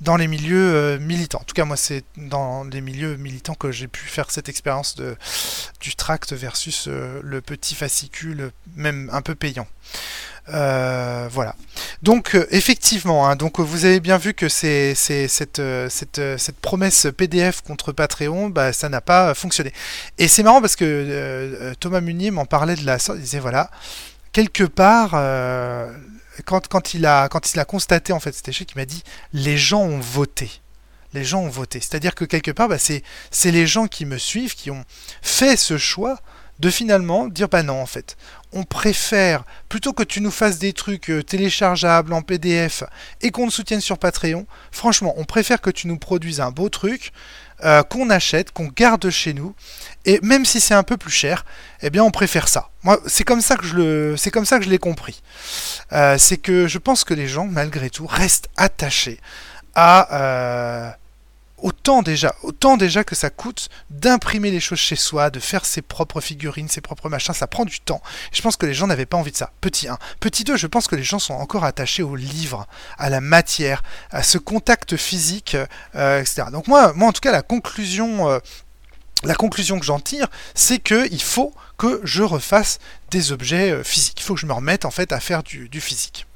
dans 0.00 0.16
les 0.16 0.26
milieux 0.26 0.98
militants. 0.98 1.40
En 1.42 1.44
tout 1.44 1.54
cas, 1.54 1.64
moi, 1.64 1.76
c'est 1.76 2.02
dans 2.16 2.64
les 2.64 2.80
milieux 2.80 3.16
militants 3.16 3.54
que 3.54 3.70
j'ai 3.70 3.86
pu 3.86 4.06
faire 4.06 4.30
cette 4.32 4.48
expérience 4.48 4.96
du 5.80 5.94
tract 5.94 6.32
versus 6.32 6.88
le 6.88 7.40
petit 7.40 7.74
fascicule, 7.74 8.50
même 8.76 9.10
un 9.12 9.22
peu 9.22 9.34
Euh, 10.52 11.26
voilà. 11.30 11.56
Donc 12.02 12.34
euh, 12.34 12.46
effectivement, 12.50 13.26
hein, 13.26 13.36
donc 13.36 13.60
vous 13.60 13.86
avez 13.86 14.00
bien 14.00 14.18
vu 14.18 14.34
que 14.34 14.48
c'est 14.48 14.94
cette, 14.94 15.58
euh, 15.58 15.88
cette, 15.88 16.20
cette, 16.36 16.56
promesse 16.60 17.06
PDF 17.16 17.62
contre 17.62 17.92
Patreon, 17.92 18.50
bah, 18.50 18.72
ça 18.72 18.88
n'a 18.90 19.00
pas 19.00 19.34
fonctionné. 19.34 19.72
Et 20.18 20.28
c'est 20.28 20.42
marrant 20.42 20.60
parce 20.60 20.76
que 20.76 21.72
Thomas 21.80 22.00
Munier 22.00 22.30
m'en 22.30 22.44
parlait 22.44 22.76
de 22.76 22.84
la 22.84 22.98
sorte, 22.98 23.18
il 23.18 23.22
disait 23.22 23.38
voilà, 23.38 23.70
quelque 24.32 24.64
part, 24.64 25.12
quand, 26.44 26.68
quand, 26.68 26.94
il 26.94 27.06
a, 27.06 27.28
quand 27.28 27.54
il 27.54 27.60
a 27.60 27.64
constaté 27.64 28.12
en 28.12 28.20
fait 28.20 28.34
cet 28.34 28.48
échec, 28.48 28.70
il 28.74 28.78
m'a 28.78 28.86
dit 28.86 29.02
les 29.32 29.56
gens 29.56 29.82
ont 29.82 30.00
voté. 30.00 30.50
Les 31.14 31.24
gens 31.24 31.42
ont 31.42 31.48
voté. 31.48 31.80
C'est-à-dire 31.80 32.14
que 32.14 32.24
quelque 32.24 32.50
part, 32.50 32.68
bah, 32.68 32.78
c'est 32.78 33.02
les 33.44 33.66
gens 33.66 33.86
qui 33.86 34.04
me 34.04 34.18
suivent, 34.18 34.54
qui 34.54 34.70
ont 34.70 34.84
fait 35.22 35.56
ce 35.56 35.78
choix 35.78 36.18
de 36.58 36.70
finalement 36.70 37.26
dire 37.28 37.48
bah 37.48 37.62
non 37.62 37.80
en 37.80 37.86
fait, 37.86 38.16
on 38.52 38.62
préfère 38.62 39.44
plutôt 39.68 39.92
que 39.92 40.02
tu 40.02 40.20
nous 40.20 40.30
fasses 40.30 40.58
des 40.58 40.72
trucs 40.72 41.10
euh, 41.10 41.22
téléchargeables 41.22 42.12
en 42.12 42.22
PDF 42.22 42.84
et 43.20 43.30
qu'on 43.30 43.48
te 43.48 43.52
soutienne 43.52 43.80
sur 43.80 43.98
Patreon, 43.98 44.46
franchement, 44.70 45.14
on 45.16 45.24
préfère 45.24 45.60
que 45.60 45.70
tu 45.70 45.88
nous 45.88 45.98
produises 45.98 46.40
un 46.40 46.50
beau 46.50 46.68
truc 46.68 47.12
euh, 47.64 47.82
qu'on 47.82 48.10
achète, 48.10 48.52
qu'on 48.52 48.68
garde 48.68 49.10
chez 49.10 49.34
nous 49.34 49.54
et 50.04 50.20
même 50.22 50.44
si 50.44 50.60
c'est 50.60 50.74
un 50.74 50.84
peu 50.84 50.96
plus 50.96 51.10
cher, 51.10 51.44
eh 51.82 51.90
bien 51.90 52.04
on 52.04 52.10
préfère 52.10 52.48
ça. 52.48 52.70
Moi, 52.82 53.00
c'est 53.06 53.24
comme 53.24 53.40
ça 53.40 53.56
que 53.56 53.66
je 53.66 53.74
le, 53.74 54.16
c'est 54.16 54.30
comme 54.30 54.46
ça 54.46 54.58
que 54.58 54.64
je 54.64 54.70
l'ai 54.70 54.78
compris. 54.78 55.22
Euh, 55.92 56.16
c'est 56.18 56.36
que 56.36 56.68
je 56.68 56.78
pense 56.78 57.04
que 57.04 57.14
les 57.14 57.26
gens, 57.26 57.46
malgré 57.46 57.90
tout, 57.90 58.06
restent 58.06 58.48
attachés 58.56 59.18
à 59.74 60.96
autant 61.64 62.02
déjà, 62.02 63.04
que 63.04 63.14
ça 63.14 63.30
coûte 63.30 63.70
d'imprimer 63.88 64.50
les 64.50 64.60
choses 64.60 64.78
chez 64.78 64.96
soi, 64.96 65.30
de 65.30 65.40
faire 65.40 65.64
ses 65.64 65.80
propres 65.80 66.20
figurines, 66.20 66.68
ses 66.68 66.82
propres 66.82 67.08
machins, 67.08 67.32
ça 67.32 67.46
prend 67.46 67.64
du 67.64 67.80
temps. 67.80 68.02
je 68.32 68.42
pense 68.42 68.56
que 68.56 68.66
les 68.66 68.74
gens 68.74 68.86
n'avaient 68.86 69.06
pas 69.06 69.16
envie 69.16 69.32
de 69.32 69.36
ça. 69.36 69.50
Petit 69.62 69.88
1. 69.88 69.98
Petit 70.20 70.44
2, 70.44 70.56
je 70.56 70.66
pense 70.66 70.86
que 70.86 70.94
les 70.94 71.02
gens 71.02 71.18
sont 71.18 71.32
encore 71.32 71.64
attachés 71.64 72.02
au 72.02 72.16
livre, 72.16 72.66
à 72.98 73.08
la 73.08 73.22
matière, 73.22 73.82
à 74.10 74.22
ce 74.22 74.36
contact 74.36 74.96
physique, 74.96 75.56
euh, 75.94 76.20
etc. 76.20 76.44
Donc 76.52 76.68
moi, 76.68 76.92
moi, 76.92 77.08
en 77.08 77.12
tout 77.12 77.22
cas, 77.22 77.32
la 77.32 77.42
conclusion, 77.42 78.28
euh, 78.28 78.38
la 79.24 79.34
conclusion 79.34 79.78
que 79.80 79.86
j'en 79.86 80.00
tire, 80.00 80.28
c'est 80.54 80.78
qu'il 80.78 81.22
faut 81.22 81.54
que 81.78 82.00
je 82.04 82.22
refasse 82.22 82.78
des 83.10 83.32
objets 83.32 83.70
euh, 83.70 83.82
physiques. 83.82 84.20
Il 84.20 84.24
faut 84.24 84.34
que 84.34 84.40
je 84.40 84.46
me 84.46 84.52
remette 84.52 84.84
en 84.84 84.90
fait 84.90 85.12
à 85.12 85.20
faire 85.20 85.42
du 85.42 85.80
physique. 85.80 86.26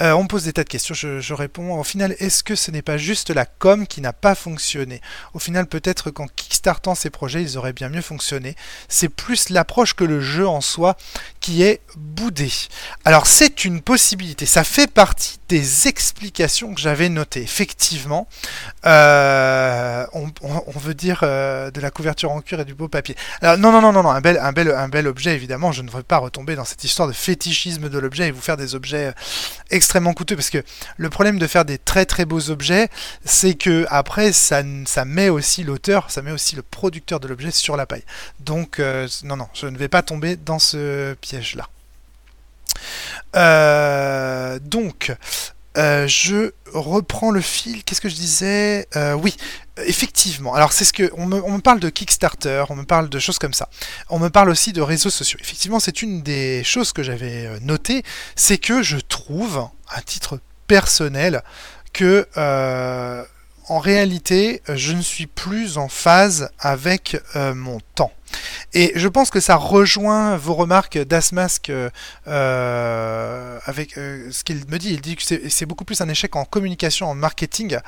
Euh, 0.00 0.12
on 0.12 0.24
me 0.24 0.28
pose 0.28 0.44
des 0.44 0.52
tas 0.52 0.64
de 0.64 0.68
questions, 0.68 0.94
je, 0.94 1.34
réponds. 1.34 1.78
Au 1.78 1.84
final, 1.84 2.14
est-ce 2.18 2.42
que 2.44 2.54
ce 2.54 2.70
n'est 2.70 2.82
pas 2.82 2.98
juste 2.98 3.30
la 3.30 3.46
com 3.46 3.86
qui 3.86 4.00
n'a 4.00 4.12
pas 4.12 4.34
fonctionné? 4.34 5.00
Au 5.32 5.38
final, 5.38 5.66
peut-être 5.66 6.10
qu'en 6.10 6.26
kickstartant 6.26 6.94
ces 6.94 7.10
projets, 7.10 7.42
ils 7.42 7.56
auraient 7.56 7.72
bien 7.72 7.88
mieux 7.88 8.02
fonctionné. 8.02 8.56
C'est 8.88 9.08
plus 9.08 9.48
l'approche 9.48 9.94
que 9.94 10.04
le 10.04 10.20
jeu 10.20 10.46
en 10.46 10.60
soi 10.60 10.96
qui 11.46 11.62
est 11.62 11.80
boudé. 11.96 12.50
Alors, 13.04 13.28
c'est 13.28 13.64
une 13.64 13.80
possibilité. 13.80 14.46
Ça 14.46 14.64
fait 14.64 14.90
partie 14.90 15.38
des 15.48 15.86
explications 15.86 16.74
que 16.74 16.80
j'avais 16.80 17.08
notées. 17.08 17.42
Effectivement, 17.42 18.26
euh, 18.84 20.04
on, 20.12 20.78
veut 20.80 20.94
dire 20.94 21.20
euh, 21.22 21.70
de 21.70 21.80
la 21.80 21.92
couverture 21.92 22.32
en 22.32 22.40
cuir 22.40 22.58
et 22.58 22.64
du 22.64 22.74
beau 22.74 22.88
papier. 22.88 23.14
Alors, 23.42 23.58
non, 23.58 23.70
non, 23.70 23.80
non, 23.80 23.92
non, 23.92 24.02
non, 24.02 24.10
un 24.10 24.20
bel, 24.20 24.40
un 24.42 24.50
bel, 24.50 24.72
un 24.72 24.88
bel 24.88 25.06
objet, 25.06 25.36
évidemment. 25.36 25.70
Je 25.70 25.82
ne 25.82 25.90
veux 25.90 26.02
pas 26.02 26.16
retomber 26.16 26.56
dans 26.56 26.64
cette 26.64 26.82
histoire 26.82 27.06
de 27.06 27.12
fétichisme 27.12 27.88
de 27.88 27.98
l'objet 28.00 28.26
et 28.26 28.30
vous 28.32 28.40
faire 28.40 28.56
des 28.56 28.74
objets 28.74 29.14
extrêmement 29.70 30.14
coûteux 30.14 30.34
parce 30.34 30.50
que 30.50 30.64
le 30.96 31.10
problème 31.10 31.38
de 31.38 31.46
faire 31.46 31.64
des 31.64 31.78
très 31.78 32.06
très 32.06 32.24
beaux 32.24 32.50
objets, 32.50 32.88
c'est 33.24 33.54
que 33.54 33.86
après 33.88 34.32
ça, 34.32 34.62
ça 34.84 35.04
met 35.04 35.28
aussi 35.28 35.62
l'auteur, 35.62 36.10
ça 36.10 36.22
met 36.22 36.32
aussi 36.32 36.56
le 36.56 36.62
producteur 36.62 37.20
de 37.20 37.28
l'objet 37.28 37.52
sur 37.52 37.76
la 37.76 37.86
paille. 37.86 38.04
Donc 38.40 38.80
euh, 38.80 39.06
non 39.22 39.36
non, 39.36 39.46
je 39.54 39.66
ne 39.66 39.76
vais 39.76 39.88
pas 39.88 40.02
tomber 40.02 40.34
dans 40.36 40.58
ce 40.58 41.14
piège 41.14 41.35
là. 41.54 41.68
Euh, 43.34 44.58
donc, 44.60 45.14
euh, 45.76 46.06
je 46.06 46.52
reprends 46.72 47.30
le 47.30 47.40
fil. 47.40 47.84
Qu'est-ce 47.84 48.00
que 48.00 48.08
je 48.08 48.14
disais? 48.14 48.86
Euh, 48.96 49.14
Oui, 49.14 49.36
effectivement. 49.84 50.54
Alors 50.54 50.72
c'est 50.72 50.84
ce 50.84 50.92
que 50.92 51.10
on 51.16 51.26
me, 51.26 51.60
parle 51.60 51.80
de 51.80 51.90
Kickstarter, 51.90 52.64
on 52.70 52.76
me 52.76 52.84
parle 52.84 53.08
de 53.08 53.18
choses 53.18 53.38
comme 53.38 53.52
ça. 53.52 53.68
On 54.08 54.18
me 54.18 54.30
parle 54.30 54.48
aussi 54.48 54.72
de 54.72 54.80
réseaux 54.80 55.10
sociaux. 55.10 55.38
Effectivement, 55.40 55.80
c'est 55.80 56.02
une 56.02 56.22
des 56.22 56.64
choses 56.64 56.92
que 56.92 57.02
j'avais 57.02 57.60
notées, 57.60 58.02
c'est 58.36 58.58
que 58.58 58.82
je 58.82 58.96
trouve, 58.96 59.68
à 59.88 60.00
titre 60.00 60.40
personnel, 60.66 61.42
que 61.92 62.26
en 63.68 63.80
réalité, 63.80 64.62
je 64.68 64.92
ne 64.92 65.02
suis 65.02 65.26
plus 65.26 65.76
en 65.76 65.88
phase 65.88 66.50
avec 66.58 67.20
mon 67.34 67.80
temps. 67.94 68.12
Et 68.72 68.92
je 68.94 69.08
pense 69.08 69.30
que 69.30 69.40
ça 69.40 69.56
rejoint 69.56 70.36
vos 70.36 70.54
remarques 70.54 70.98
d'Asmask 70.98 71.70
euh, 71.70 71.88
euh, 72.26 73.58
avec 73.64 73.96
euh, 73.96 74.28
ce 74.30 74.44
qu'il 74.44 74.64
me 74.68 74.78
dit. 74.78 74.90
Il 74.90 75.00
dit 75.00 75.16
que 75.16 75.22
c'est 75.48 75.66
beaucoup 75.66 75.84
plus 75.84 76.00
un 76.00 76.08
échec 76.08 76.36
en 76.36 76.44
communication, 76.44 77.08
en 77.08 77.14
marketing, 77.14 77.78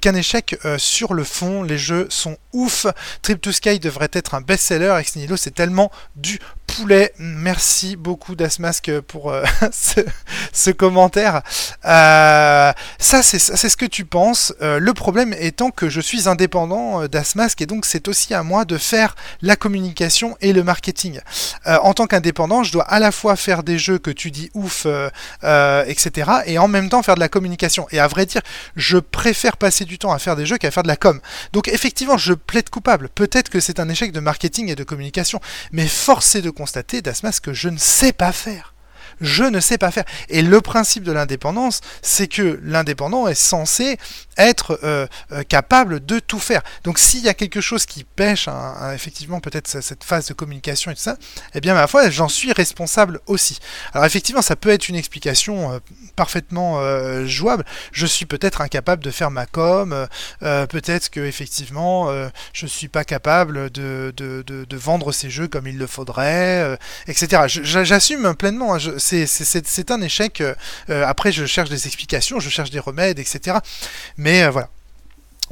qu'un 0.00 0.14
échec 0.14 0.58
sur 0.78 1.14
le 1.14 1.24
fond. 1.24 1.62
Les 1.62 1.78
jeux 1.78 2.06
sont 2.10 2.36
ouf. 2.52 2.86
Trip 3.22 3.40
to 3.40 3.52
Sky 3.52 3.78
devrait 3.78 4.10
être 4.12 4.34
un 4.34 4.40
best-seller. 4.40 4.96
Ex 5.00 5.16
c'est 5.36 5.54
tellement 5.54 5.90
du 6.16 6.38
poulet. 6.66 7.12
Merci 7.18 7.96
beaucoup 7.96 8.34
d'Asmask 8.34 9.00
pour 9.00 9.34
ce, 9.72 10.70
commentaire. 10.70 11.42
ça, 11.82 12.74
c'est 12.98 13.38
ce 13.38 13.76
que 13.76 13.86
tu 13.86 14.04
penses. 14.04 14.54
le 14.60 14.92
problème 14.92 15.34
étant 15.38 15.70
que 15.70 15.88
je 15.88 16.00
suis 16.00 16.28
indépendant 16.28 17.06
d'Asmask 17.06 17.60
et 17.60 17.66
donc 17.66 17.86
c'est 17.86 18.08
aussi 18.08 18.34
à 18.34 18.42
moi 18.42 18.64
de 18.64 18.78
faire 18.78 19.14
la 19.42 19.56
communication 19.56 20.36
et 20.40 20.52
le 20.52 20.62
marketing. 20.62 21.20
Euh, 21.66 21.78
en 21.82 21.94
tant 21.94 22.06
qu'indépendant, 22.06 22.62
je 22.62 22.72
dois 22.72 22.84
à 22.84 22.98
la 22.98 23.12
fois 23.12 23.36
faire 23.36 23.62
des 23.62 23.78
jeux 23.78 23.98
que 23.98 24.10
tu 24.10 24.30
dis 24.30 24.50
ouf, 24.54 24.84
euh, 24.86 25.08
euh, 25.44 25.84
etc. 25.86 26.30
et 26.46 26.58
en 26.58 26.68
même 26.68 26.88
temps 26.88 27.02
faire 27.02 27.14
de 27.14 27.20
la 27.20 27.28
communication. 27.28 27.86
Et 27.90 27.98
à 27.98 28.06
vrai 28.08 28.26
dire, 28.26 28.42
je 28.76 28.98
préfère 28.98 29.56
passer 29.56 29.84
du 29.84 29.98
temps 29.98 30.12
à 30.12 30.18
faire 30.18 30.36
des 30.36 30.46
jeux 30.46 30.58
qu'à 30.58 30.70
faire 30.70 30.82
de 30.82 30.88
la 30.88 30.96
com. 30.96 31.20
Donc 31.52 31.68
effectivement, 31.68 32.16
je 32.16 32.34
plaide 32.34 32.70
coupable. 32.70 33.08
Peut-être 33.08 33.48
que 33.48 33.60
c'est 33.60 33.80
un 33.80 33.88
échec 33.88 34.12
de 34.12 34.20
marketing 34.20 34.70
et 34.70 34.74
de 34.74 34.84
communication. 34.84 35.40
Mais 35.72 35.86
force 35.86 36.34
est 36.34 36.42
de 36.42 36.50
constater, 36.56 37.02
Dasmas, 37.02 37.38
que 37.40 37.52
je 37.52 37.68
ne 37.68 37.78
sais 37.78 38.12
pas 38.12 38.32
faire 38.32 38.75
je 39.20 39.44
ne 39.44 39.60
sais 39.60 39.78
pas 39.78 39.90
faire. 39.90 40.04
Et 40.28 40.42
le 40.42 40.60
principe 40.60 41.04
de 41.04 41.12
l'indépendance, 41.12 41.80
c'est 42.02 42.28
que 42.28 42.60
l'indépendant 42.62 43.28
est 43.28 43.34
censé 43.34 43.98
être 44.36 44.78
euh, 44.84 45.06
euh, 45.32 45.42
capable 45.42 46.04
de 46.04 46.18
tout 46.18 46.38
faire. 46.38 46.62
Donc 46.84 46.98
s'il 46.98 47.20
y 47.20 47.28
a 47.28 47.34
quelque 47.34 47.60
chose 47.60 47.86
qui 47.86 48.04
pêche, 48.04 48.48
effectivement 48.94 49.40
peut-être 49.40 49.66
cette 49.66 50.04
phase 50.04 50.26
de 50.26 50.34
communication 50.34 50.90
et 50.90 50.94
tout 50.94 51.00
ça, 51.00 51.16
eh 51.54 51.60
bien 51.60 51.74
ma 51.74 51.86
foi, 51.86 52.10
j'en 52.10 52.28
suis 52.28 52.52
responsable 52.52 53.20
aussi. 53.26 53.58
Alors 53.92 54.04
effectivement, 54.04 54.42
ça 54.42 54.56
peut 54.56 54.68
être 54.68 54.88
une 54.88 54.96
explication 54.96 55.72
euh, 55.72 55.78
parfaitement 56.14 56.56
jouable. 57.26 57.64
Je 57.92 58.06
suis 58.06 58.26
peut-être 58.26 58.60
incapable 58.60 59.02
de 59.02 59.10
faire 59.10 59.30
ma 59.30 59.46
com, 59.46 60.06
peut-être 60.40 61.10
que 61.10 61.20
effectivement 61.20 62.10
je 62.52 62.66
suis 62.66 62.88
pas 62.88 63.04
capable 63.04 63.70
de, 63.70 64.12
vendre 64.72 65.12
ces 65.12 65.30
jeux 65.30 65.48
comme 65.48 65.66
il 65.66 65.78
le 65.78 65.86
faudrait, 65.86 66.78
etc. 67.06 67.42
J'assume 67.46 68.34
pleinement. 68.34 68.74
Hein, 68.74 68.95
c'est 68.98 69.90
un 69.90 70.00
échec. 70.00 70.42
après, 70.88 71.32
je 71.32 71.46
cherche 71.46 71.70
des 71.70 71.86
explications, 71.86 72.40
je 72.40 72.50
cherche 72.50 72.70
des 72.70 72.80
remèdes, 72.80 73.18
etc. 73.18 73.58
Mais 74.16 74.44
euh, 74.44 74.50
voilà. 74.50 74.68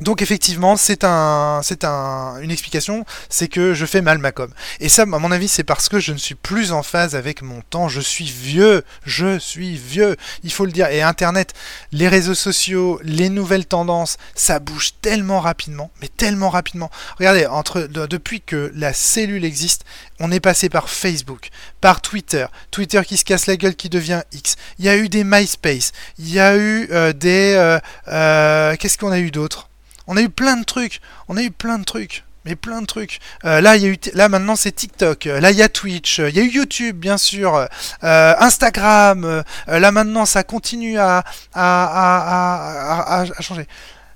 Donc 0.01 0.23
effectivement, 0.23 0.77
c'est 0.77 1.05
un, 1.05 1.61
c'est 1.63 1.85
un, 1.85 2.41
une 2.41 2.51
explication, 2.51 3.05
c'est 3.29 3.47
que 3.47 3.75
je 3.75 3.87
fais 3.87 4.03
mal 4.03 4.19
ma 4.19 4.33
com. 4.33 4.53
Et 4.81 4.89
ça, 4.89 5.03
à 5.03 5.07
mon 5.07 5.31
avis, 5.31 5.47
c'est 5.47 5.63
parce 5.63 5.89
que 5.89 6.01
je 6.01 6.13
ne 6.13 6.19
suis 6.19 6.35
plus 6.35 6.73
en 6.73 6.83
phase 6.83 7.15
avec 7.15 7.43
mon 7.43 7.61
temps. 7.63 7.89
Je 7.89 8.01
suis 8.01 8.25
vieux, 8.25 8.83
je 9.07 9.39
suis 9.39 9.77
vieux. 9.77 10.17
Il 10.43 10.53
faut 10.53 10.67
le 10.67 10.73
dire. 10.73 10.89
Et 10.89 11.01
Internet, 11.01 11.55
les 11.93 12.09
réseaux 12.09 12.35
sociaux, 12.35 13.01
les 13.05 13.29
nouvelles 13.29 13.67
tendances, 13.67 14.17
ça 14.35 14.59
bouge 14.59 14.95
tellement 15.01 15.39
rapidement, 15.39 15.91
mais 16.01 16.09
tellement 16.09 16.51
rapidement. 16.51 16.91
Regardez, 17.19 17.47
entre 17.47 17.83
depuis 17.83 18.41
que 18.41 18.73
la 18.75 18.93
cellule 18.93 19.45
existe, 19.45 19.85
on 20.19 20.33
est 20.33 20.41
passé 20.41 20.69
par 20.69 20.89
Facebook, 20.89 21.51
par 21.81 22.01
Twitter, 22.01 22.47
Twitter 22.71 23.03
qui 23.07 23.17
se 23.17 23.25
casse 23.25 23.47
la 23.47 23.57
gueule, 23.57 23.77
qui 23.77 23.89
devient 23.89 24.23
X. 24.33 24.57
Il 24.79 24.85
y 24.85 24.89
a 24.89 24.97
eu 24.97 25.09
des 25.09 25.23
MySpace, 25.25 25.93
il 26.19 26.33
y 26.33 26.41
a 26.41 26.57
eu 26.57 26.89
euh, 26.91 27.13
des, 27.13 27.55
euh, 27.57 27.79
euh, 28.09 28.77
qu'est-ce 28.77 28.99
qu'on 28.99 29.13
a 29.13 29.19
eu 29.19 29.31
d'autre? 29.31 29.69
On 30.07 30.17
a 30.17 30.23
eu 30.23 30.29
plein 30.29 30.57
de 30.57 30.65
trucs. 30.65 31.01
On 31.29 31.37
a 31.37 31.43
eu 31.43 31.51
plein 31.51 31.79
de 31.79 31.85
trucs. 31.85 32.25
Mais 32.45 32.57
plein 32.57 32.83
de 32.83 32.87
trucs. 32.87 33.21
Euh, 33.45 33.63
là, 33.63 33.77
y 33.77 33.87
a 33.87 33.89
eu, 33.89 33.99
là 34.13 34.29
maintenant 34.29 34.55
c'est 34.55 34.73
TikTok. 34.73 35.25
Là, 35.25 35.51
il 35.51 35.57
y 35.57 35.63
a 35.63 35.69
Twitch. 35.69 36.19
Il 36.19 36.37
y 36.37 36.41
a 36.41 36.43
eu 36.43 36.51
YouTube, 36.51 36.97
bien 36.97 37.17
sûr. 37.17 37.57
Euh, 37.57 38.35
Instagram. 38.39 39.25
Euh, 39.25 39.43
là 39.67 39.93
maintenant, 39.93 40.27
ça 40.27 40.43
continue 40.43 40.99
à, 40.99 41.25
à, 41.55 43.21
à, 43.23 43.41
changer. 43.41 43.67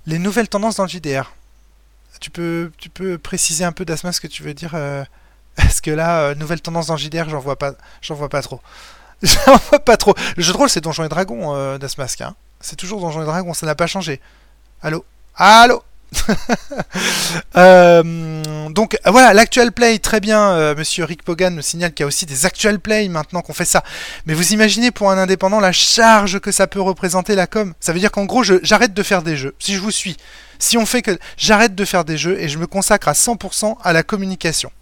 Les 0.07 0.19
nouvelles 0.19 0.49
tendances 0.49 0.77
dans 0.77 0.85
le 0.85 0.91
JDR. 0.91 1.33
Tu 2.21 2.31
peux, 2.31 2.71
tu 2.79 2.91
peux 2.91 3.17
préciser 3.17 3.65
un 3.65 3.73
peu 3.73 3.85
d'Asma 3.85 4.13
ce 4.13 4.21
que 4.21 4.27
tu 4.27 4.43
veux 4.43 4.55
dire 4.55 4.73
Parce 5.57 5.81
que 5.81 5.91
là, 5.91 6.35
nouvelle 6.35 6.61
tendance 6.61 6.89
dans 6.89 6.95
le 6.95 7.01
JDR, 7.01 7.29
j'en 7.29 7.41
vois 7.41 7.59
pas, 7.59 7.73
j'en 8.03 8.15
vois 8.15 8.29
pas 8.29 8.43
trop. 8.43 8.61
j'en 9.23 9.57
vois 9.71 9.81
pas 9.81 9.97
trop. 9.97 10.15
Le 10.37 10.43
jeu 10.43 10.53
de 10.53 10.59
rôle, 10.59 10.69
c'est 10.69 10.83
Donjons 10.83 11.05
et 11.05 11.09
Dragons 11.09 11.79
d'Asmask. 11.79 12.21
Hein. 12.21 12.35
C'est 12.61 12.77
toujours 12.77 13.01
Donjons 13.01 13.23
et 13.23 13.27
Dragons, 13.27 13.55
ça 13.55 13.65
n'a 13.65 13.75
pas 13.75 13.87
changé. 13.87 14.21
Allô? 14.83 15.05
Allô 15.41 15.85
euh, 17.57 18.69
donc 18.71 18.99
voilà, 19.05 19.35
l'actual 19.35 19.73
play, 19.73 19.99
très 19.99 20.21
bien. 20.21 20.51
Euh, 20.53 20.75
Monsieur 20.75 21.05
Rick 21.05 21.23
Pogan 21.23 21.55
me 21.55 21.61
signale 21.61 21.93
qu'il 21.93 22.03
y 22.03 22.05
a 22.05 22.07
aussi 22.09 22.27
des 22.27 22.45
actual 22.45 22.81
play 22.81 23.09
maintenant 23.09 23.43
qu'on 23.43 23.53
fait 23.53 23.65
ça. 23.65 23.85
Mais 24.27 24.35
vous 24.35 24.53
imaginez 24.53 24.91
pour 24.91 25.11
un 25.11 25.19
indépendant 25.19 25.61
la 25.61 25.71
charge 25.71 26.41
que 26.41 26.51
ça 26.51 26.67
peut 26.67 26.81
représenter 26.81 27.37
la 27.37 27.47
com. 27.47 27.73
Ça 27.79 27.93
veut 27.93 28.01
dire 28.01 28.11
qu'en 28.11 28.25
gros, 28.25 28.43
j'arrête 28.43 28.95
de 28.95 29.03
faire 29.03 29.23
des 29.23 29.37
jeux. 29.37 29.55
Si 29.61 29.75
je 29.75 29.81
vous 29.81 29.91
suis, 29.93 30.17
si 30.59 30.77
on 30.77 30.87
fait 30.87 31.03
que 31.03 31.17
j'arrête 31.37 31.75
de 31.75 31.85
faire 31.85 32.05
des 32.05 32.17
jeux 32.17 32.41
et 32.41 32.49
je 32.49 32.59
me 32.59 32.67
consacre 32.67 33.07
à 33.07 33.13
100% 33.13 33.77
à 33.85 33.93
la 33.93 34.03
communication. 34.03 34.73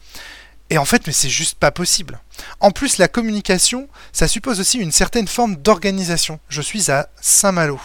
Et 0.70 0.78
en 0.78 0.84
fait, 0.86 1.06
mais 1.06 1.12
c'est 1.12 1.28
juste 1.28 1.58
pas 1.58 1.70
possible. 1.70 2.20
En 2.60 2.70
plus, 2.70 2.98
la 2.98 3.08
communication, 3.08 3.88
ça 4.12 4.26
suppose 4.26 4.58
aussi 4.60 4.78
une 4.78 4.92
certaine 4.92 5.28
forme 5.28 5.56
d'organisation. 5.56 6.40
Je 6.48 6.62
suis 6.62 6.90
à 6.90 7.08
Saint-Malo. 7.20 7.80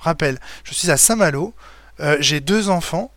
Rappel, 0.00 0.38
je 0.64 0.74
suis 0.74 0.90
à 0.90 0.96
Saint-Malo. 0.96 1.54
Euh, 2.00 2.16
j'ai 2.20 2.40
deux 2.40 2.68
enfants. 2.68 3.12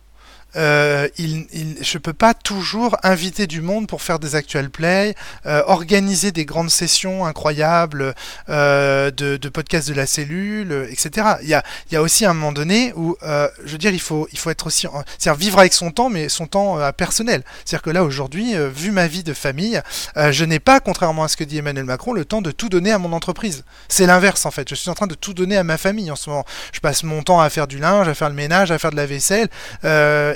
Euh, 0.56 1.08
il, 1.18 1.46
je 1.80 1.98
peux 1.98 2.12
pas 2.12 2.34
toujours 2.34 2.96
inviter 3.02 3.46
du 3.46 3.62
monde 3.62 3.86
pour 3.86 4.02
faire 4.02 4.18
des 4.18 4.34
actual 4.34 4.70
plays, 4.70 5.14
euh, 5.46 5.62
organiser 5.66 6.32
des 6.32 6.44
grandes 6.44 6.70
sessions 6.70 7.24
incroyables 7.24 8.14
euh, 8.48 9.10
de, 9.10 9.48
podcasts 9.48 9.88
de 9.88 9.94
la 9.94 10.06
cellule, 10.06 10.88
etc. 10.90 11.26
Il 11.42 11.48
y 11.48 11.96
a, 11.96 12.02
aussi 12.02 12.24
un 12.24 12.34
moment 12.34 12.52
donné 12.52 12.92
où, 12.96 13.16
euh, 13.22 13.48
je 13.64 13.72
veux 13.72 13.78
dire, 13.78 13.92
il 13.92 14.00
faut, 14.00 14.28
être 14.46 14.66
aussi, 14.66 14.86
c'est-à-dire 15.18 15.38
vivre 15.38 15.58
avec 15.58 15.72
son 15.72 15.90
temps, 15.90 16.10
mais 16.10 16.28
son 16.28 16.46
temps 16.46 16.78
euh, 16.78 16.90
personnel. 16.92 17.42
C'est-à-dire 17.64 17.82
que 17.82 17.90
là 17.90 18.04
aujourd'hui, 18.04 18.54
vu 18.74 18.90
ma 18.90 19.06
vie 19.06 19.22
de 19.22 19.34
famille, 19.34 19.80
je 20.16 20.44
n'ai 20.44 20.58
pas, 20.58 20.80
contrairement 20.80 21.24
à 21.24 21.28
ce 21.28 21.36
que 21.36 21.44
dit 21.44 21.58
Emmanuel 21.58 21.84
Macron, 21.84 22.12
le 22.12 22.24
temps 22.24 22.42
de 22.42 22.50
tout 22.50 22.68
donner 22.68 22.92
à 22.92 22.98
mon 22.98 23.12
entreprise. 23.12 23.64
C'est 23.88 24.06
l'inverse 24.06 24.46
en 24.46 24.50
fait. 24.50 24.68
Je 24.68 24.74
suis 24.74 24.90
en 24.90 24.94
train 24.94 25.06
de 25.06 25.14
tout 25.14 25.34
donner 25.34 25.56
à 25.56 25.64
ma 25.64 25.78
famille 25.78 26.10
en 26.10 26.16
ce 26.16 26.30
moment. 26.30 26.44
Je 26.72 26.80
passe 26.80 27.02
mon 27.02 27.22
temps 27.22 27.40
à 27.40 27.50
faire 27.50 27.66
du 27.66 27.78
linge, 27.78 28.08
à 28.08 28.14
faire 28.14 28.28
le 28.28 28.34
ménage, 28.34 28.70
à 28.70 28.78
faire 28.78 28.90
de 28.90 28.96
la 28.96 29.06
vaisselle. 29.06 29.48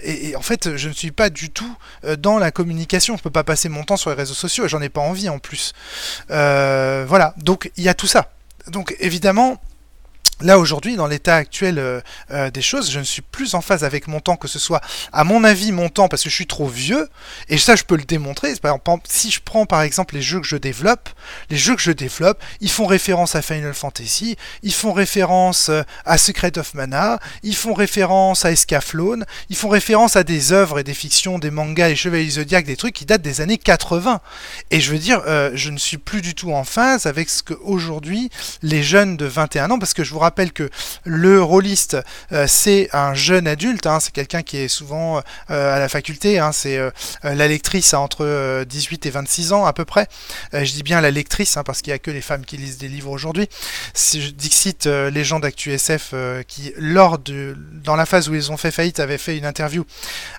Et, 0.06 0.36
en 0.36 0.42
fait, 0.42 0.76
je 0.76 0.88
ne 0.88 0.94
suis 0.94 1.10
pas 1.10 1.30
du 1.30 1.50
tout 1.50 1.76
euh, 2.04 2.16
dans 2.16 2.38
la 2.38 2.50
communication. 2.50 3.16
Je 3.16 3.22
peux 3.22 3.30
pas 3.30 3.44
passer 3.44 3.68
mon 3.68 3.84
temps 3.84 3.96
sur 3.96 4.10
les 4.10 4.16
réseaux 4.16 4.34
sociaux 4.34 4.64
et 4.64 4.68
j'en 4.68 4.80
ai 4.80 4.88
pas 4.88 5.00
envie 5.00 5.28
en 5.28 5.38
plus. 5.38 5.72
Euh, 6.30 7.04
voilà. 7.08 7.34
Donc 7.38 7.70
il 7.76 7.84
y 7.84 7.88
a 7.88 7.94
tout 7.94 8.06
ça. 8.06 8.32
Donc 8.68 8.94
évidemment, 9.00 9.60
Là 10.42 10.58
aujourd'hui, 10.58 10.96
dans 10.96 11.06
l'état 11.06 11.34
actuel 11.34 11.78
euh, 11.78 12.02
euh, 12.30 12.50
des 12.50 12.60
choses, 12.60 12.90
je 12.90 12.98
ne 12.98 13.04
suis 13.04 13.22
plus 13.22 13.54
en 13.54 13.62
phase 13.62 13.84
avec 13.84 14.06
mon 14.06 14.20
temps, 14.20 14.36
que 14.36 14.48
ce 14.48 14.58
soit 14.58 14.82
à 15.10 15.24
mon 15.24 15.44
avis 15.44 15.72
mon 15.72 15.88
temps 15.88 16.08
parce 16.08 16.22
que 16.22 16.28
je 16.28 16.34
suis 16.34 16.46
trop 16.46 16.68
vieux, 16.68 17.08
et 17.48 17.56
ça 17.56 17.74
je 17.74 17.84
peux 17.84 17.96
le 17.96 18.04
démontrer. 18.04 18.52
Si 19.08 19.30
je 19.30 19.40
prends 19.42 19.64
par 19.64 19.80
exemple 19.80 20.14
les 20.14 20.20
jeux 20.20 20.40
que 20.40 20.46
je 20.46 20.56
développe, 20.56 21.08
les 21.48 21.56
jeux 21.56 21.74
que 21.74 21.80
je 21.80 21.90
développe, 21.90 22.42
ils 22.60 22.70
font 22.70 22.84
référence 22.84 23.34
à 23.34 23.40
Final 23.40 23.72
Fantasy, 23.72 24.36
ils 24.62 24.74
font 24.74 24.92
référence 24.92 25.70
euh, 25.70 25.84
à 26.04 26.18
Secret 26.18 26.58
of 26.58 26.74
Mana, 26.74 27.18
ils 27.42 27.56
font 27.56 27.72
référence 27.72 28.44
à 28.44 28.52
Escaflowne, 28.52 29.24
ils 29.48 29.56
font 29.56 29.70
référence 29.70 30.16
à 30.16 30.22
des 30.22 30.52
œuvres 30.52 30.80
et 30.80 30.84
des 30.84 30.92
fictions, 30.92 31.38
des 31.38 31.50
mangas 31.50 31.88
et 31.88 31.96
Chevaliers 31.96 32.28
Zodiac, 32.28 32.66
des 32.66 32.76
trucs 32.76 32.94
qui 32.94 33.06
datent 33.06 33.22
des 33.22 33.40
années 33.40 33.56
80. 33.56 34.20
Et 34.70 34.80
je 34.80 34.92
veux 34.92 34.98
dire, 34.98 35.22
je 35.54 35.70
ne 35.70 35.78
suis 35.78 35.96
plus 35.96 36.20
du 36.20 36.34
tout 36.34 36.52
en 36.52 36.64
phase 36.64 37.06
avec 37.06 37.30
ce 37.30 37.42
que 37.42 37.54
aujourd'hui 37.62 38.30
les 38.62 38.82
jeunes 38.82 39.16
de 39.16 39.24
21 39.24 39.70
ans, 39.70 39.78
parce 39.78 39.94
que 39.94 40.04
je 40.04 40.12
vous 40.12 40.25
rappelle 40.26 40.52
que 40.52 40.68
le 41.04 41.40
rôliste, 41.42 41.96
euh, 42.32 42.46
c'est 42.48 42.88
un 42.92 43.14
jeune 43.14 43.46
adulte, 43.46 43.86
hein, 43.86 44.00
c'est 44.00 44.12
quelqu'un 44.12 44.42
qui 44.42 44.58
est 44.58 44.68
souvent 44.68 45.22
euh, 45.50 45.76
à 45.76 45.78
la 45.78 45.88
faculté, 45.88 46.38
hein, 46.38 46.50
c'est 46.52 46.78
euh, 46.78 46.90
la 47.22 47.46
lectrice 47.46 47.94
à 47.94 48.00
entre 48.00 48.64
18 48.64 49.06
et 49.06 49.10
26 49.10 49.52
ans 49.52 49.64
à 49.66 49.72
peu 49.72 49.84
près. 49.84 50.08
je 50.52 50.72
dis 50.72 50.82
bien 50.82 51.00
la 51.00 51.10
lectrice, 51.10 51.56
hein, 51.56 51.62
parce 51.64 51.80
qu'il 51.80 51.92
n'y 51.92 51.94
a 51.94 51.98
que 51.98 52.10
les 52.10 52.20
femmes 52.20 52.44
qui 52.44 52.56
lisent 52.56 52.78
des 52.78 52.88
livres 52.88 53.10
aujourd'hui. 53.10 53.48
Dixit, 54.34 54.86
légende 54.86 55.44
Actu 55.44 55.72
SF, 55.72 56.14
qui 56.48 56.72
lors 56.76 57.18
de, 57.18 57.56
dans 57.84 57.96
la 57.96 58.06
phase 58.06 58.28
où 58.28 58.34
ils 58.34 58.50
ont 58.50 58.56
fait 58.56 58.70
faillite, 58.70 59.00
avait 59.00 59.18
fait 59.18 59.38
une 59.38 59.46
interview 59.46 59.84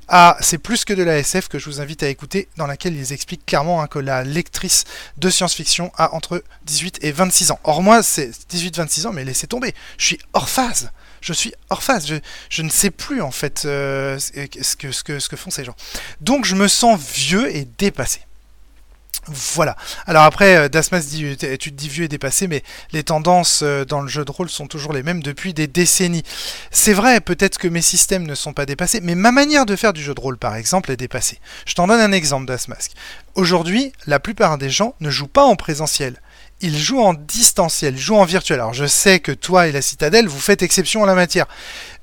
à 0.08 0.38
C'est 0.42 0.58
plus 0.58 0.86
que 0.86 0.94
de 0.94 1.04
la 1.04 1.18
SF 1.18 1.48
que 1.48 1.60
je 1.60 1.66
vous 1.66 1.82
invite 1.82 2.04
à 2.04 2.10
écouter, 2.10 2.50
dans 2.58 2.68
laquelle 2.68 2.96
ils 2.96 3.14
expliquent 3.14 3.46
clairement 3.46 3.82
hein, 3.82 3.88
que 3.88 4.00
la 4.00 4.24
lectrice 4.24 4.84
de 5.18 5.30
science-fiction 5.30 5.92
a 5.98 6.14
entre 6.14 6.44
18 6.66 7.00
et 7.02 7.12
26 7.12 7.52
ans. 7.52 7.60
Or 7.64 7.82
moi, 7.82 8.04
c'est 8.04 8.32
18-26 8.52 9.08
ans, 9.08 9.14
mais 9.14 9.24
laissez 9.24 9.48
tomber 9.48 9.74
je 9.98 10.06
suis 10.06 10.20
hors 10.34 10.50
phase. 10.50 10.92
Je 11.22 11.34
suis 11.34 11.54
hors 11.70 11.84
phase. 11.84 12.08
Je, 12.50 12.62
ne 12.62 12.70
sais 12.70 12.92
plus 12.92 13.22
en 13.22 13.32
fait 13.32 13.64
euh, 13.66 14.18
ce, 14.20 14.76
que, 14.76 15.36
font 15.36 15.50
ces 15.50 15.64
gens. 15.64 15.76
Donc 16.22 16.46
je 16.46 16.56
me 16.56 16.68
sens 16.68 17.00
vieux 17.00 17.54
et 17.56 17.68
dépassé. 17.78 18.22
Voilà. 19.30 19.76
Alors 20.06 20.24
après, 20.24 20.70
Dasmas 20.70 21.02
dit, 21.02 21.36
tu 21.38 21.72
te 21.72 21.76
dis 21.76 21.90
vieux 21.90 22.06
et 22.06 22.08
dépassé, 22.08 22.48
mais 22.48 22.64
les 22.94 23.04
tendances 23.04 23.62
dans 23.62 24.00
le 24.00 24.08
jeu 24.08 24.24
de 24.24 24.32
rôle 24.32 24.50
sont 24.50 24.68
toujours 24.68 24.94
les 24.94 25.04
mêmes 25.04 25.22
depuis 25.22 25.54
des 25.54 25.68
décennies. 25.68 26.24
C'est 26.72 26.94
vrai, 26.94 27.20
peut-être 27.20 27.58
que 27.58 27.68
mes 27.68 27.82
systèmes 27.82 28.26
ne 28.26 28.36
sont 28.36 28.54
pas 28.54 28.66
dépassés, 28.66 29.02
mais 29.02 29.16
ma 29.16 29.34
manière 29.34 29.66
de 29.66 29.76
faire 29.76 29.92
du 29.92 30.02
jeu 30.02 30.14
de 30.14 30.22
rôle, 30.22 30.38
par 30.38 30.56
exemple, 30.56 30.92
est 30.92 30.98
dépassée. 30.98 31.40
Je 31.66 31.74
t'en 31.74 31.88
donne 31.88 32.00
un 32.00 32.14
exemple, 32.14 32.46
Dasmask. 32.46 32.94
Aujourd'hui, 33.36 33.92
la 34.06 34.22
plupart 34.22 34.58
des 34.58 34.70
gens 34.70 34.96
ne 35.02 35.10
jouent 35.10 35.28
pas 35.28 35.44
en 35.44 35.58
présentiel 35.58 36.22
il 36.62 36.78
joue 36.78 37.00
en 37.00 37.14
distanciel, 37.14 37.96
il 37.96 38.00
joue 38.00 38.16
en 38.16 38.26
virtuel. 38.26 38.60
Alors 38.60 38.74
je 38.74 38.86
sais 38.86 39.20
que 39.20 39.32
toi 39.32 39.68
et 39.68 39.72
la 39.72 39.82
citadelle, 39.82 40.28
vous 40.28 40.40
faites 40.40 40.62
exception 40.62 41.02
en 41.02 41.06
la 41.06 41.16
matière. 41.16 41.48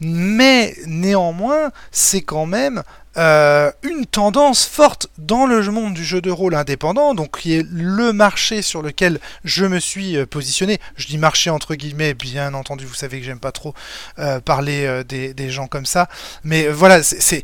Mais 0.01 0.77
néanmoins, 0.87 1.71
c'est 1.91 2.23
quand 2.23 2.47
même 2.47 2.83
euh, 3.17 3.71
une 3.83 4.07
tendance 4.07 4.65
forte 4.67 5.09
dans 5.19 5.47
le 5.47 5.63
monde 5.71 5.95
du 5.95 6.05
jeu 6.05 6.21
de 6.21 6.31
rôle 6.31 6.55
indépendant, 6.55 7.15
donc 7.15 7.39
qui 7.39 7.55
est 7.55 7.67
le 7.71 8.13
marché 8.13 8.61
sur 8.63 8.83
lequel 8.83 9.21
je 9.45 9.65
me 9.65 9.79
suis 9.79 10.25
positionné. 10.27 10.81
Je 10.97 11.07
dis 11.07 11.19
marché 11.19 11.51
entre 11.51 11.75
guillemets, 11.75 12.15
bien 12.15 12.55
entendu, 12.55 12.87
vous 12.87 12.95
savez 12.95 13.21
que 13.21 13.27
j'aime 13.27 13.41
pas 13.41 13.53
trop 13.53 13.75
euh, 14.19 14.41
parler 14.41 14.85
euh, 14.87 15.05
des, 15.05 15.33
des, 15.33 15.51
gens 15.51 15.69
comme 15.69 15.87
ça. 15.87 16.09
Mais 16.43 16.69
voilà, 16.69 17.03
c'est 17.03 17.43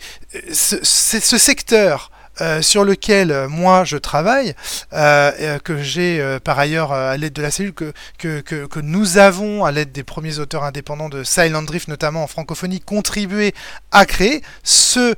ce 0.53 1.39
secteur 1.39 2.10
euh, 2.41 2.63
sur 2.63 2.85
lequel 2.85 3.31
euh, 3.31 3.49
moi 3.49 3.85
je 3.85 3.97
travaille, 3.97 4.55
euh, 4.93 5.59
que 5.59 5.83
j'ai 5.83 6.39
par 6.43 6.59
ailleurs 6.59 6.93
à 6.93 7.17
l'aide 7.17 7.33
de 7.33 7.43
la 7.43 7.51
cellule, 7.51 7.73
que, 7.73 7.93
que, 8.19 8.41
que, 8.41 8.81
nous 8.81 9.19
avons 9.19 9.65
à 9.65 9.73
l'aide 9.73 9.93
des 9.93 10.05
premiers 10.05 10.39
auteurs 10.39 10.65
indépendants 10.65 11.09
de 11.09 11.23
Silent 11.23 11.63
Drift, 11.63 11.89
notamment 11.89 12.25
en 12.25 12.27
francophonie, 12.27 12.81
contribué 12.81 13.55
à 13.91 14.07
créer 14.07 14.43
ce, 14.63 15.15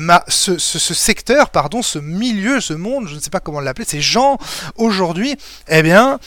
ma, 0.00 0.24
ce, 0.28 0.58
ce, 0.58 0.94
secteur, 0.94 1.50
pardon, 1.50 1.82
ce 1.82 1.98
milieu, 1.98 2.60
ce 2.60 2.74
monde, 2.74 3.08
je 3.08 3.14
ne 3.14 3.20
sais 3.20 3.30
pas 3.30 3.40
comment 3.40 3.60
l'appeler, 3.60 3.86
ces 3.86 4.00
gens 4.00 4.38
aujourd'hui, 4.76 5.36
eh 5.68 5.82
bien, 5.82 6.18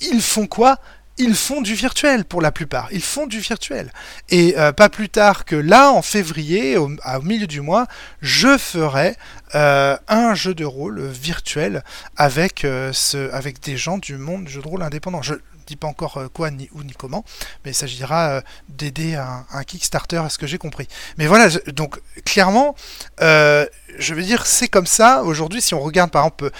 ils 0.00 0.22
font 0.22 0.46
quoi? 0.46 0.78
Ils 1.18 1.34
font 1.34 1.62
du 1.62 1.74
virtuel 1.74 2.24
pour 2.24 2.42
la 2.42 2.52
plupart. 2.52 2.88
Ils 2.92 3.02
font 3.02 3.26
du 3.26 3.40
virtuel. 3.40 3.92
Et 4.28 4.54
euh, 4.58 4.72
pas 4.72 4.88
plus 4.88 5.08
tard 5.08 5.44
que 5.44 5.56
là, 5.56 5.90
en 5.90 6.02
février, 6.02 6.76
au, 6.76 6.90
milieu 7.22 7.46
du 7.46 7.60
mois, 7.60 7.86
je 8.20 8.58
ferai 8.58 9.16
euh, 9.54 9.96
un 10.08 10.34
jeu 10.34 10.54
de 10.54 10.64
rôle 10.64 11.06
virtuel 11.06 11.82
avec, 12.16 12.64
euh, 12.64 12.92
ce, 12.92 13.30
avec 13.32 13.60
des 13.60 13.76
gens 13.76 13.98
du 13.98 14.18
monde 14.18 14.44
du 14.44 14.52
jeu 14.52 14.62
de 14.62 14.68
rôle 14.68 14.82
indépendant. 14.82 15.22
Je 15.22 15.34
dis 15.66 15.76
pas 15.76 15.88
encore 15.88 16.22
quoi 16.32 16.52
ni 16.52 16.68
où 16.74 16.84
ni 16.84 16.92
comment, 16.92 17.24
mais 17.64 17.72
il 17.72 17.74
s'agira 17.74 18.40
d'aider 18.68 19.16
un, 19.16 19.64
Kickstarter 19.64 20.18
à 20.18 20.28
ce 20.28 20.38
que 20.38 20.46
j'ai 20.46 20.58
compris. 20.58 20.86
Mais 21.18 21.26
voilà, 21.26 21.48
donc 21.74 21.98
clairement, 22.24 22.76
je 23.18 24.14
veux 24.14 24.22
dire, 24.22 24.46
c'est 24.46 24.68
comme 24.68 24.86
ça. 24.86 25.24
Aujourd'hui, 25.24 25.60
si 25.60 25.74
on 25.74 25.80
regarde 25.80 26.12
par 26.12 26.24
exemple 26.24 26.52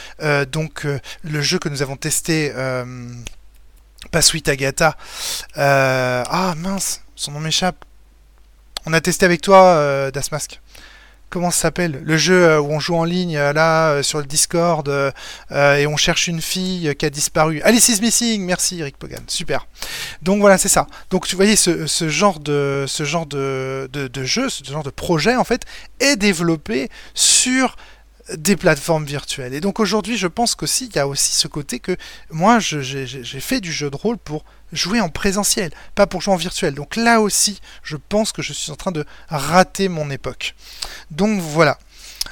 donc 0.51 0.89
le 1.23 1.41
jeu 1.41 1.61
que 1.61 1.69
nous 1.69 1.83
avons 1.83 1.95
testé 1.95 2.53
pas 4.11 4.23
Sweet 4.23 4.49
Agatha. 4.49 4.97
Euh, 5.57 6.23
ah 6.29 6.55
mince, 6.57 7.03
son 7.15 7.33
nom 7.33 7.41
m'échappe. 7.41 7.85
On 8.87 8.93
a 8.93 9.01
testé 9.01 9.27
avec 9.27 9.41
toi, 9.41 9.63
euh, 9.65 10.11
Dasmask. 10.11 10.61
Comment 11.29 11.51
ça 11.51 11.63
s'appelle? 11.63 12.01
Le 12.05 12.17
jeu 12.17 12.45
euh, 12.45 12.61
où 12.61 12.71
on 12.71 12.79
joue 12.79 12.95
en 12.95 13.03
ligne, 13.03 13.37
là, 13.37 14.01
sur 14.03 14.19
le 14.19 14.27
Discord, 14.27 14.89
et 15.51 15.87
on 15.87 15.97
cherche 15.97 16.29
une 16.29 16.41
fille 16.41 16.95
qui 16.97 17.05
a 17.05 17.11
disparu. 17.11 17.61
Alice 17.63 17.89
is 17.89 18.01
Missing 18.01 18.45
Merci, 18.45 18.81
Eric 18.81 18.97
Pogan. 18.97 19.25
Super. 19.27 19.67
Donc 20.23 20.41
voilà, 20.41 20.57
c'est 20.57 20.69
ça. 20.69 20.87
Donc 21.11 21.27
tu 21.27 21.35
voyez, 21.35 21.57
ce, 21.57 22.09
genre, 22.09 22.39
de, 22.39 22.85
ce 22.87 23.05
genre 23.05 23.27
de, 23.27 23.91
de 23.93 24.25
jeu, 24.25 24.49
ce 24.49 24.63
genre 24.65 24.85
de 24.85 24.91
projet, 24.91 25.35
en 25.35 25.45
fait, 25.45 25.63
est 25.99 26.17
développé 26.17 26.89
sur 27.15 27.77
des 28.35 28.57
plateformes 28.57 29.05
virtuelles. 29.05 29.55
Et 29.55 29.61
donc 29.61 29.81
aujourd'hui, 29.81 30.17
je 30.17 30.27
pense 30.27 30.55
qu'aussi, 30.55 30.87
il 30.87 30.97
y 30.97 30.99
a 30.99 31.07
aussi 31.07 31.33
ce 31.33 31.49
côté 31.49 31.79
que 31.79 31.97
moi, 32.31 32.59
j'ai 32.59 33.41
fait 33.41 33.61
du 33.61 33.73
jeu 33.73 33.91
de 33.91 33.97
rôle 33.97 34.19
pour 34.19 34.45
jouer 34.73 35.01
en 35.01 35.09
présentiel, 35.09 35.71
pas 35.95 36.07
pour 36.07 36.21
jouer 36.21 36.35
en 36.35 36.39
virtuel. 36.39 36.75
Donc 36.75 36.97
là 36.97 37.21
aussi, 37.21 37.61
je 37.83 37.97
pense 37.97 38.33
que 38.33 38.43
je 38.43 38.53
suis 38.53 38.73
en 38.73 38.77
train 38.77 38.93
de 38.93 39.05
rater 39.29 39.89
mon 39.89 40.11
époque. 40.11 40.55
Donc 41.11 41.41
voilà. 41.41 41.79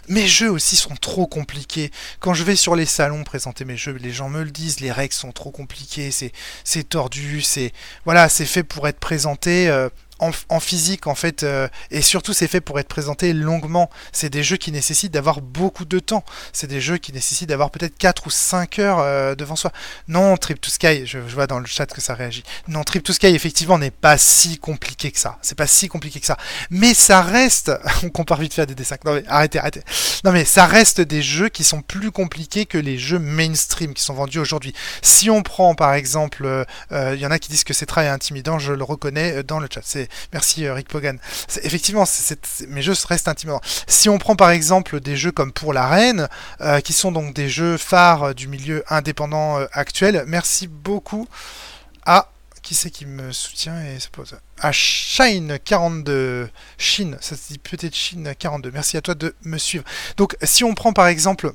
Mes 0.08 0.26
jeux 0.26 0.50
aussi 0.50 0.76
sont 0.76 0.96
trop 0.96 1.26
compliqués. 1.26 1.90
Quand 2.20 2.34
je 2.34 2.42
vais 2.42 2.56
sur 2.56 2.74
les 2.74 2.84
salons 2.84 3.24
présenter 3.24 3.64
mes 3.64 3.76
jeux, 3.76 3.92
les 3.92 4.10
gens 4.12 4.28
me 4.28 4.42
le 4.42 4.50
disent, 4.50 4.80
les 4.80 4.92
règles 4.92 5.14
sont 5.14 5.32
trop 5.32 5.50
compliquées, 5.50 6.10
c'est 6.10 6.88
tordu, 6.88 7.40
c'est 7.42 7.72
voilà, 8.04 8.28
fait 8.28 8.64
pour 8.64 8.86
être 8.88 8.98
présenté 8.98 9.68
euh, 9.68 9.88
en, 10.20 10.60
physique 10.60 11.06
en 11.06 11.14
fait 11.14 11.42
euh, 11.42 11.68
et 11.90 12.00
surtout 12.00 12.32
c'est 12.32 12.46
fait 12.46 12.60
pour 12.60 12.78
être 12.78 12.88
présenté 12.88 13.32
longuement. 13.32 13.90
C'est 14.12 14.30
des 14.30 14.42
jeux 14.42 14.56
qui 14.56 14.70
nécessitent 14.72 15.12
d'avoir 15.12 15.40
beaucoup 15.40 15.84
de 15.84 15.98
temps. 15.98 16.24
C'est 16.52 16.66
des 16.66 16.80
jeux 16.80 16.98
qui 16.98 17.12
nécessitent 17.12 17.48
d'avoir 17.48 17.70
peut-être 17.70 17.96
4 17.98 18.26
ou 18.26 18.30
5 18.30 18.78
heures 18.78 19.00
euh, 19.00 19.34
devant 19.34 19.56
soi. 19.56 19.72
Non 20.08 20.36
Trip 20.36 20.60
to 20.60 20.70
Sky 20.70 21.06
je, 21.06 21.18
je, 21.26 21.34
vois 21.34 21.46
dans 21.46 21.58
le 21.58 21.66
chat 21.66 21.86
que 21.86 22.00
ça 22.00 22.14
réagit. 22.14 22.44
Non 22.68 22.84
Trip 22.84 23.02
to 23.02 23.12
Sky 23.12 23.26
effectivement 23.26 23.78
n'est 23.78 23.90
pas 23.90 24.16
si 24.16 24.58
compliqué 24.58 25.10
que 25.10 25.18
ça. 25.18 25.38
C'est 25.42 25.58
pas 25.58 25.66
si 25.66 25.88
compliqué 25.88 26.20
que 26.20 26.26
ça. 26.26 26.36
Mais 26.70 26.94
ça 26.94 27.20
reste 27.20 27.72
on 28.04 28.10
compare 28.10 28.38
vite 28.38 28.54
fait 28.54 28.62
à 28.62 28.66
des 28.66 28.74
dessins 28.74 28.96
non 29.04 29.14
mais 29.14 29.24
arrêtez 29.26 29.58
arrêtez. 29.58 29.82
Non 30.24 30.32
mais 30.32 30.44
ça 30.44 30.66
reste 30.66 31.00
des 31.00 31.22
jeux 31.22 31.48
qui 31.48 31.64
sont 31.64 31.82
plus 31.82 32.12
compliqués 32.12 32.66
que 32.66 32.78
les 32.78 32.98
jeux 32.98 33.18
mainstream 33.18 33.92
qui 33.94 34.02
sont 34.02 34.14
vendus 34.14 34.38
aujourd'hui. 34.38 34.74
Si 35.02 35.28
on 35.28 35.42
prend 35.42 35.74
par 35.74 35.94
exemple 35.94 36.64
il 36.90 36.96
euh, 36.96 37.16
y 37.16 37.26
en 37.26 37.30
a 37.30 37.38
qui 37.38 37.50
disent 37.50 37.64
que 37.64 37.74
c'est 37.74 37.86
très 37.86 38.06
intimidant 38.08 38.58
je 38.58 38.72
le 38.72 38.84
reconnais 38.84 39.42
dans 39.42 39.58
le 39.58 39.68
chat. 39.70 39.80
C'est 39.84 40.03
Merci 40.32 40.66
euh, 40.66 40.74
Rick 40.74 40.88
Pogan. 40.88 41.18
Effectivement, 41.62 42.04
c 42.04 42.36
mes 42.68 42.82
jeux 42.82 42.94
restent 43.08 43.28
intimidants. 43.28 43.60
Si 43.86 44.08
on 44.08 44.18
prend 44.18 44.36
par 44.36 44.50
exemple 44.50 45.00
des 45.00 45.16
jeux 45.16 45.32
comme 45.32 45.52
Pour 45.52 45.72
la 45.72 45.88
Reine, 45.88 46.28
euh, 46.60 46.80
qui 46.80 46.92
sont 46.92 47.12
donc 47.12 47.34
des 47.34 47.48
jeux 47.48 47.76
phares 47.76 48.34
du 48.34 48.48
milieu 48.48 48.84
indépendant 48.88 49.58
euh, 49.58 49.66
actuel, 49.72 50.24
merci 50.26 50.66
beaucoup 50.66 51.28
à 52.06 52.30
qui 52.62 52.74
c'est 52.74 52.90
qui 52.90 53.04
me 53.04 53.30
soutient 53.30 53.78
et 53.84 54.00
se 54.00 54.08
pose? 54.08 54.36
Ah, 54.60 54.70
Shine42. 54.70 56.48
Chine, 56.78 57.18
ça 57.20 57.36
se 57.36 57.52
dit 57.52 57.58
peut-être 57.58 57.94
Chine42. 57.94 58.70
Merci 58.72 58.96
à 58.96 59.02
toi 59.02 59.14
de 59.14 59.34
me 59.42 59.58
suivre. 59.58 59.84
Donc, 60.16 60.34
si 60.42 60.64
on 60.64 60.74
prend 60.74 60.94
par 60.94 61.06
exemple 61.06 61.52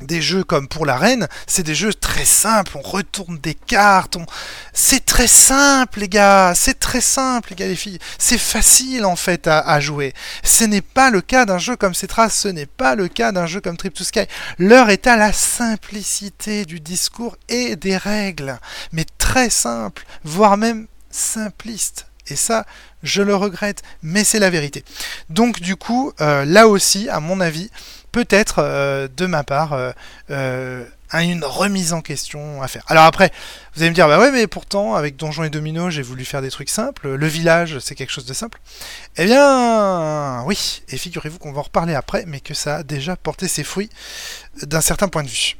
des 0.00 0.20
jeux 0.20 0.42
comme 0.42 0.66
pour 0.66 0.86
la 0.86 0.96
reine, 0.96 1.28
c'est 1.46 1.62
des 1.62 1.74
jeux 1.74 1.94
très 1.94 2.24
simples, 2.24 2.72
on 2.76 2.82
retourne 2.82 3.38
des 3.38 3.54
cartes, 3.54 4.16
on... 4.16 4.26
c'est 4.72 5.04
très 5.04 5.28
simple 5.28 6.00
les 6.00 6.08
gars, 6.08 6.52
c'est 6.54 6.78
très 6.80 7.00
simple 7.00 7.50
les 7.50 7.56
gars 7.56 7.66
les 7.68 7.76
filles, 7.76 7.98
c'est 8.18 8.38
facile 8.38 9.04
en 9.04 9.16
fait 9.16 9.46
à, 9.46 9.80
jouer. 9.80 10.12
Ce 10.42 10.64
n'est 10.64 10.80
pas 10.80 11.10
le 11.10 11.20
cas 11.20 11.44
d'un 11.44 11.58
jeu 11.58 11.76
comme 11.76 11.94
Cetra, 11.94 12.28
ce 12.28 12.48
n'est 12.48 12.66
pas 12.66 12.94
le 12.96 13.08
cas 13.08 13.32
d'un 13.32 13.46
jeu 13.46 13.60
comme 13.60 13.76
Trip 13.76 13.94
to 13.94 14.04
Sky. 14.04 14.26
L'heure 14.58 14.90
est 14.90 15.06
à 15.06 15.16
la 15.16 15.32
simplicité 15.32 16.64
du 16.64 16.80
discours 16.80 17.36
et 17.48 17.76
des 17.76 17.96
règles, 17.96 18.58
mais 18.92 19.06
très 19.18 19.50
simple, 19.50 20.04
voire 20.24 20.56
même 20.56 20.86
simpliste. 21.10 22.06
Et 22.28 22.36
ça, 22.36 22.64
je 23.02 23.22
le 23.22 23.36
regrette, 23.36 23.82
mais 24.02 24.24
c'est 24.24 24.38
la 24.38 24.50
vérité. 24.50 24.82
Donc 25.28 25.60
du 25.60 25.76
coup, 25.76 26.12
euh, 26.20 26.44
là 26.44 26.68
aussi, 26.68 27.08
à 27.10 27.20
mon 27.20 27.40
avis, 27.40 27.70
peut-être 28.14 28.60
euh, 28.60 29.08
de 29.16 29.26
ma 29.26 29.42
part 29.42 29.72
euh, 29.72 29.90
euh, 30.30 30.84
une 31.14 31.44
remise 31.44 31.92
en 31.92 32.00
question 32.00 32.62
à 32.62 32.68
faire. 32.68 32.84
Alors 32.86 33.02
après, 33.04 33.32
vous 33.74 33.82
allez 33.82 33.90
me 33.90 33.94
dire, 33.94 34.06
bah 34.06 34.20
ouais, 34.20 34.30
mais 34.30 34.46
pourtant, 34.46 34.94
avec 34.94 35.16
Donjons 35.16 35.42
et 35.42 35.50
Domino, 35.50 35.90
j'ai 35.90 36.02
voulu 36.02 36.24
faire 36.24 36.40
des 36.40 36.50
trucs 36.50 36.70
simples. 36.70 37.08
Le 37.08 37.26
village, 37.26 37.80
c'est 37.80 37.96
quelque 37.96 38.12
chose 38.12 38.24
de 38.24 38.32
simple. 38.32 38.60
Eh 39.16 39.24
bien, 39.24 40.44
oui, 40.44 40.82
et 40.88 40.96
figurez-vous 40.96 41.38
qu'on 41.38 41.52
va 41.52 41.58
en 41.58 41.62
reparler 41.62 41.94
après, 41.94 42.24
mais 42.28 42.38
que 42.38 42.54
ça 42.54 42.76
a 42.76 42.82
déjà 42.84 43.16
porté 43.16 43.48
ses 43.48 43.64
fruits 43.64 43.90
d'un 44.62 44.80
certain 44.80 45.08
point 45.08 45.24
de 45.24 45.28
vue. 45.28 45.56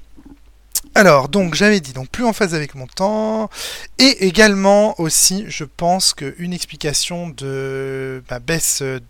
Alors, 0.97 1.28
donc 1.28 1.57
j'avais 1.57 1.80
dit, 1.80 1.92
donc 1.92 2.09
plus 2.09 2.24
en 2.24 2.32
phase 2.32 2.55
avec 2.55 2.76
mon 2.76 2.86
temps, 2.86 3.51
et 3.99 4.26
également 4.26 4.95
aussi, 5.01 5.45
je 5.49 5.64
pense 5.64 6.14
qu'une 6.14 6.53
explication 6.53 7.30
de 7.30 8.22
ma 8.30 8.38
baisse 8.38 8.78
euh, 8.82 9.01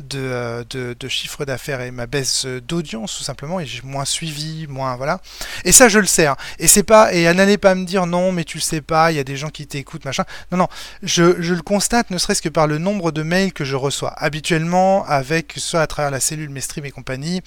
de, 0.00 1.08
chiffre 1.08 1.44
d'affaires 1.44 1.80
et 1.80 1.92
ma 1.92 2.06
baisse 2.06 2.44
d'audience, 2.44 3.16
tout 3.16 3.22
simplement, 3.22 3.60
et 3.60 3.66
j'ai 3.66 3.82
moins 3.82 4.04
suivi, 4.04 4.66
moins, 4.68 4.96
voilà. 4.96 5.20
Et 5.64 5.70
ça, 5.70 5.88
je 5.88 6.00
le 6.00 6.06
sais, 6.06 6.26
hein. 6.26 6.36
et 6.58 6.66
c'est 6.66 6.82
pas, 6.82 7.12
et 7.12 7.32
n'allez 7.34 7.56
pas 7.56 7.76
me 7.76 7.84
dire 7.84 8.06
non, 8.06 8.32
mais 8.32 8.42
tu 8.42 8.58
le 8.58 8.62
sais 8.62 8.80
pas, 8.80 9.12
il 9.12 9.16
y 9.16 9.20
a 9.20 9.24
des 9.24 9.36
gens 9.36 9.50
qui 9.50 9.68
t'écoutent, 9.68 10.04
machin. 10.04 10.24
Non, 10.50 10.58
non, 10.58 10.68
je, 11.04 11.40
je 11.40 11.54
le 11.54 11.62
constate, 11.62 12.10
ne 12.10 12.18
serait-ce 12.18 12.42
que 12.42 12.48
par 12.48 12.66
le 12.66 12.78
nombre 12.78 13.12
de 13.12 13.22
mails 13.22 13.52
que 13.52 13.64
je 13.64 13.76
reçois. 13.76 14.12
Habituellement, 14.16 15.06
avec, 15.06 15.52
soit 15.56 15.82
à 15.82 15.86
travers 15.86 16.10
la 16.10 16.18
cellule, 16.18 16.50
mes 16.50 16.60
streams 16.60 16.86
et 16.86 16.90
compagnie, 16.90 17.42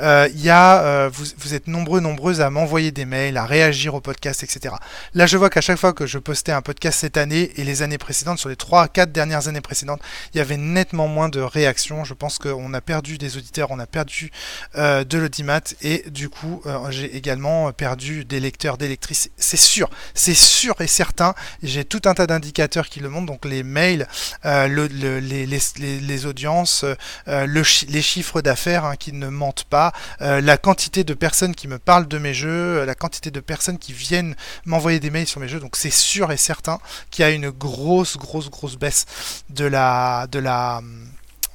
euh, 0.00 0.30
il 0.32 0.40
y 0.40 0.48
a, 0.48 0.82
euh, 0.82 1.10
vous, 1.12 1.26
vous 1.36 1.52
êtes 1.52 1.66
nombreux, 1.66 2.00
nombreuses 2.00 2.40
à 2.40 2.48
m'envoyer 2.48 2.90
des 2.90 3.01
mails, 3.04 3.36
à 3.36 3.44
réagir 3.44 3.94
au 3.94 4.00
podcast, 4.00 4.42
etc. 4.42 4.74
Là, 5.14 5.26
je 5.26 5.36
vois 5.36 5.50
qu'à 5.50 5.60
chaque 5.60 5.78
fois 5.78 5.92
que 5.92 6.06
je 6.06 6.18
postais 6.18 6.52
un 6.52 6.62
podcast 6.62 7.00
cette 7.00 7.16
année 7.16 7.52
et 7.56 7.64
les 7.64 7.82
années 7.82 7.98
précédentes, 7.98 8.38
sur 8.38 8.48
les 8.48 8.54
3-4 8.54 9.12
dernières 9.12 9.48
années 9.48 9.60
précédentes, 9.60 10.00
il 10.34 10.38
y 10.38 10.40
avait 10.40 10.56
nettement 10.56 11.08
moins 11.08 11.28
de 11.28 11.40
réactions. 11.40 12.04
Je 12.04 12.14
pense 12.14 12.38
qu'on 12.38 12.74
a 12.74 12.80
perdu 12.80 13.18
des 13.18 13.36
auditeurs, 13.36 13.70
on 13.70 13.78
a 13.78 13.86
perdu 13.86 14.30
euh, 14.76 15.04
de 15.04 15.18
l'audimat 15.18 15.60
et 15.82 16.04
du 16.10 16.28
coup, 16.28 16.62
euh, 16.66 16.90
j'ai 16.90 17.16
également 17.16 17.72
perdu 17.72 18.24
des 18.24 18.40
lecteurs, 18.40 18.78
des 18.78 18.88
lectrices. 18.88 19.30
C'est 19.36 19.56
sûr, 19.56 19.90
c'est 20.14 20.34
sûr 20.34 20.80
et 20.80 20.86
certain. 20.86 21.34
J'ai 21.62 21.84
tout 21.84 22.02
un 22.04 22.14
tas 22.14 22.26
d'indicateurs 22.26 22.88
qui 22.88 23.00
le 23.00 23.08
montrent, 23.08 23.26
donc 23.26 23.44
les 23.44 23.62
mails, 23.62 24.06
euh, 24.44 24.66
le, 24.68 24.86
les, 24.86 25.46
les, 25.46 26.26
audiences, 26.26 26.84
le 27.26 27.62
les 27.88 28.02
chiffres 28.02 28.40
d'affaires 28.40 28.84
hein, 28.84 28.96
qui 28.96 29.12
ne 29.12 29.28
mentent 29.28 29.64
pas, 29.64 29.92
la 30.20 30.56
quantité 30.56 31.04
de 31.04 31.14
personnes 31.14 31.54
qui 31.54 31.68
me 31.68 31.78
parlent 31.78 32.08
de 32.08 32.18
mes 32.18 32.34
jeux, 32.34 32.84
la 32.84 32.91
quantité 32.94 33.30
de 33.30 33.40
personnes 33.40 33.78
qui 33.78 33.92
viennent 33.92 34.36
m'envoyer 34.64 35.00
des 35.00 35.10
mails 35.10 35.26
sur 35.26 35.40
mes 35.40 35.48
jeux. 35.48 35.60
Donc 35.60 35.76
c'est 35.76 35.90
sûr 35.90 36.32
et 36.32 36.36
certain 36.36 36.80
qu'il 37.10 37.22
y 37.22 37.26
a 37.26 37.30
une 37.30 37.50
grosse, 37.50 38.16
grosse, 38.16 38.50
grosse 38.50 38.76
baisse 38.76 39.06
de 39.50 39.64
la, 39.64 40.26
de 40.30 40.38
la, 40.38 40.80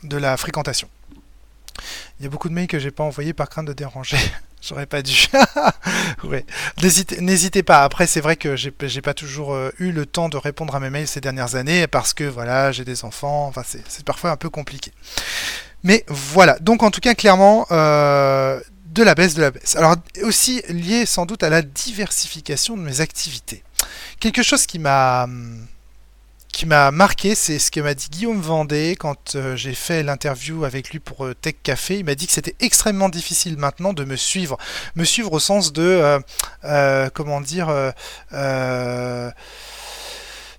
de 0.03 0.17
la 0.17 0.37
fréquentation. 0.37 0.89
Il 2.19 2.23
y 2.23 2.25
a 2.25 2.29
beaucoup 2.29 2.49
de 2.49 2.53
mails 2.53 2.67
que 2.67 2.79
j'ai 2.79 2.91
pas 2.91 3.03
envoyés 3.03 3.33
par 3.33 3.49
crainte 3.49 3.67
de 3.67 3.73
déranger. 3.73 4.17
J'aurais 4.61 4.87
pas 4.87 5.03
dû. 5.03 5.27
ouais. 6.23 6.45
N'hésitez 7.21 7.63
pas. 7.63 7.83
Après, 7.83 8.07
c'est 8.07 8.21
vrai 8.21 8.35
que 8.35 8.55
j'ai 8.55 9.01
pas 9.01 9.13
toujours 9.13 9.53
euh, 9.53 9.71
eu 9.77 9.91
le 9.91 10.05
temps 10.05 10.29
de 10.29 10.37
répondre 10.37 10.75
à 10.75 10.79
mes 10.79 10.89
mails 10.89 11.07
ces 11.07 11.21
dernières 11.21 11.55
années 11.55 11.87
parce 11.87 12.13
que 12.13 12.23
voilà, 12.23 12.71
j'ai 12.71 12.83
des 12.83 13.05
enfants. 13.05 13.47
Enfin, 13.47 13.61
c'est 13.63 14.03
parfois 14.03 14.31
un 14.31 14.35
peu 14.35 14.49
compliqué. 14.49 14.91
Mais 15.83 16.03
voilà. 16.07 16.57
Donc, 16.59 16.81
en 16.81 16.89
tout 16.89 17.01
cas, 17.01 17.13
clairement, 17.13 17.67
euh, 17.71 18.59
de 18.97 19.03
la 19.03 19.13
baisse 19.13 19.35
de 19.35 19.41
la 19.41 19.51
baisse. 19.51 19.75
Alors 19.75 19.95
aussi 20.23 20.63
lié 20.69 21.05
sans 21.05 21.27
doute 21.27 21.43
à 21.43 21.49
la 21.49 21.61
diversification 21.61 22.75
de 22.75 22.81
mes 22.81 22.99
activités. 22.99 23.63
Quelque 24.19 24.41
chose 24.41 24.65
qui 24.65 24.79
m'a 24.79 25.27
qui 26.51 26.65
m'a 26.65 26.89
marqué, 26.89 27.35
c'est 27.35 27.59
ce 27.59 27.69
que 27.69 27.79
m'a 27.79 27.93
dit 27.93 28.07
Guillaume 28.09 28.41
Vendée 28.41 28.95
quand 28.97 29.35
euh, 29.35 29.55
j'ai 29.55 29.75
fait 29.75 30.01
l'interview 30.01 30.65
avec 30.65 30.89
lui 30.89 30.97
pour 30.97 31.27
euh, 31.27 31.35
Tech 31.35 31.53
Café. 31.61 31.99
Il 31.99 32.05
m'a 32.05 32.15
dit 32.15 32.25
que 32.25 32.33
c'était 32.33 32.55
extrêmement 32.59 33.09
difficile 33.09 33.57
maintenant 33.57 33.93
de 33.93 34.03
me 34.03 34.15
suivre, 34.15 34.57
me 34.95 35.03
suivre 35.03 35.31
au 35.33 35.39
sens 35.39 35.71
de 35.71 36.19
euh, 36.63 37.09
comment 37.13 37.41
dire 37.41 37.67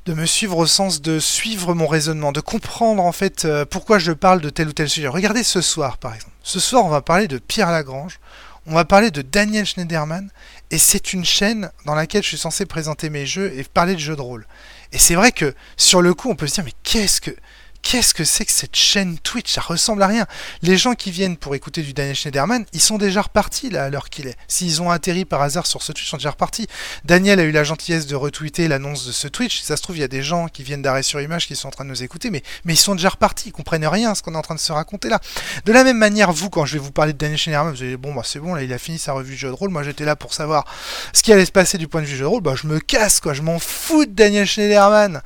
de 0.09 0.14
me 0.14 0.24
suivre 0.24 0.56
au 0.56 0.66
sens 0.66 1.02
de 1.02 1.18
suivre 1.18 1.74
mon 1.74 1.86
raisonnement, 1.86 2.32
de 2.32 2.40
comprendre 2.40 3.02
en 3.02 3.12
fait 3.12 3.44
euh, 3.44 3.66
pourquoi 3.66 3.98
je 3.98 4.12
parle 4.12 4.40
de 4.40 4.48
tel 4.48 4.68
ou 4.68 4.72
tel 4.72 4.88
sujet. 4.88 5.06
Regardez 5.06 5.42
ce 5.42 5.61
soir 5.61 5.98
par 5.98 6.14
exemple. 6.14 6.32
Ce 6.42 6.59
soir 6.61 6.86
on 6.86 6.88
va 6.88 7.02
parler 7.02 7.28
de 7.28 7.36
Pierre 7.36 7.70
Lagrange, 7.70 8.18
on 8.66 8.72
va 8.72 8.86
parler 8.86 9.11
de 9.11 9.20
Daniel 9.20 9.66
Schneiderman, 9.66 10.30
et 10.70 10.78
c'est 10.78 11.12
une 11.12 11.26
chaîne 11.26 11.70
dans 11.84 11.94
laquelle 11.94 12.22
je 12.22 12.28
suis 12.28 12.38
censé 12.38 12.64
présenter 12.64 13.11
mes 13.11 13.26
jeux 13.26 13.52
et 13.54 13.64
parler 13.64 13.92
de 13.92 14.00
jeux 14.00 14.16
de 14.16 14.22
rôle. 14.22 14.46
Et 14.92 14.98
c'est 14.98 15.14
vrai 15.14 15.30
que 15.30 15.54
sur 15.76 16.00
le 16.00 16.14
coup 16.14 16.30
on 16.30 16.36
peut 16.36 16.46
se 16.46 16.54
dire 16.54 16.64
mais 16.64 16.72
qu'est-ce 16.84 17.20
que 17.20 17.36
qu'est-ce 17.82 18.14
que 18.14 18.24
c'est 18.24 18.44
que 18.44 18.52
cette 18.52 18.76
chaîne 18.76 19.18
Twitch? 19.18 19.52
Ça 19.52 19.60
ressemble 19.60 20.02
à 20.02 20.06
rien. 20.06 20.26
Les 20.62 20.76
gens 20.76 20.94
qui 20.94 21.10
viennent 21.10 21.36
pour 21.36 21.54
écouter 21.54 21.82
du 21.82 21.92
Daniel 21.92 22.14
Schneiderman, 22.14 22.64
ils 22.72 22.80
sont 22.80 22.98
déjà 22.98 23.22
repartis 23.22 23.70
là 23.70 23.84
à 23.84 23.90
l'heure 23.90 24.10
qu'il 24.10 24.26
est. 24.26 24.36
S'ils 24.46 24.82
ont 24.82 24.90
atterri 24.90 25.24
par 25.24 25.42
hasard 25.42 25.66
sur 25.66 25.82
ce 25.82 25.92
Twitch, 25.92 26.06
ils 26.06 26.10
sont 26.10 26.16
déjà 26.16 26.30
repartis. 26.30 26.66
Daniel 27.04 27.40
a 27.40 27.44
eu 27.44 27.50
la 27.50 27.64
gentillesse 27.64 28.06
de 28.06 28.14
retweeter 28.14 28.68
l'annonce 28.68 29.06
de 29.06 29.12
ce 29.12 29.28
Twitch. 29.28 29.60
Si 29.60 29.64
ça 29.64 29.76
se 29.76 29.82
trouve, 29.82 29.96
il 29.96 30.00
y 30.00 30.04
a 30.04 30.08
des 30.08 30.22
gens 30.22 30.48
qui 30.48 30.62
viennent 30.62 30.82
d'arrêt 30.82 31.02
sur 31.02 31.20
image 31.20 31.46
qui 31.46 31.56
sont 31.56 31.68
en 31.68 31.72
train 31.72 31.84
de 31.84 31.90
nous 31.90 32.02
écouter, 32.02 32.30
mais, 32.30 32.42
ils 32.66 32.76
sont 32.76 32.94
déjà 32.94 33.08
repartis. 33.08 33.48
Ils 33.48 33.52
comprennent 33.52 33.86
rien 33.86 34.10
à 34.10 34.14
ce 34.14 34.22
qu'on 34.22 34.34
est 34.34 34.38
en 34.38 34.42
train 34.42 34.54
de 34.54 34.60
se 34.60 34.72
raconter 34.72 35.08
là. 35.08 35.20
De 35.64 35.72
la 35.72 35.84
même 35.84 35.98
manière, 35.98 36.32
vous, 36.32 36.50
quand 36.50 36.66
je 36.66 36.74
vais 36.74 36.78
vous 36.78 36.92
parler 36.92 37.12
de 37.12 37.18
Daniel 37.18 37.38
Schneiderman, 37.38 37.74
vous 37.74 37.82
allez 37.82 37.96
bon, 37.96 38.14
bah 38.14 38.22
c'est 38.24 38.40
bon, 38.40 38.54
là 38.54 38.62
il 38.62 38.72
a 38.72 38.78
fini 38.78 38.98
sa 38.98 39.12
revue 39.12 39.34
de 39.34 39.38
jeu 39.38 39.48
de 39.48 39.54
rôle. 39.54 39.70
Moi 39.70 39.82
j'étais 39.82 40.04
là 40.04 40.16
pour 40.16 40.34
savoir 40.34 40.64
ce 41.12 41.22
qui 41.22 41.32
allait 41.32 41.44
se 41.44 41.52
passer 41.52 41.78
du 41.78 41.88
point 41.88 42.02
de 42.02 42.06
vue 42.06 42.16
jeu 42.16 42.24
de 42.24 42.28
rôle. 42.28 42.42
Bah 42.42 42.54
je 42.54 42.66
me 42.66 42.78
casse 42.78 43.20
quoi, 43.20 43.34
je 43.34 43.42
m'en 43.42 43.58
fous 43.58 44.04
de 44.04 44.12
Daniel 44.12 44.46
Schneiderman. 44.46 45.22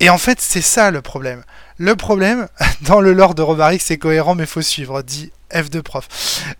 Et 0.00 0.10
en 0.10 0.18
fait, 0.18 0.40
c'est 0.40 0.62
ça 0.62 0.90
le 0.90 1.00
problème. 1.00 1.44
Le 1.78 1.96
problème, 1.96 2.48
dans 2.82 3.00
le 3.00 3.12
lore 3.12 3.34
de 3.34 3.42
Romaric, 3.42 3.82
c'est 3.82 3.98
cohérent, 3.98 4.34
mais 4.34 4.46
faut 4.46 4.62
suivre, 4.62 5.02
dit 5.02 5.32
F2 5.52 5.82
prof. 5.82 6.08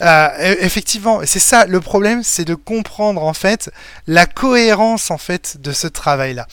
Euh, 0.03 0.29
e, 0.39 0.57
effectivement, 0.61 1.21
c'est 1.25 1.39
ça, 1.39 1.67
le 1.67 1.81
problème, 1.81 2.23
c'est 2.23 2.45
de 2.45 2.55
comprendre, 2.55 3.23
en 3.23 3.35
fait, 3.35 3.71
la 4.07 4.27
cohérence, 4.27 5.11
en 5.11 5.19
fait, 5.19 5.61
de 5.61 5.73
ce 5.73 5.87
travail-là. 5.87 6.47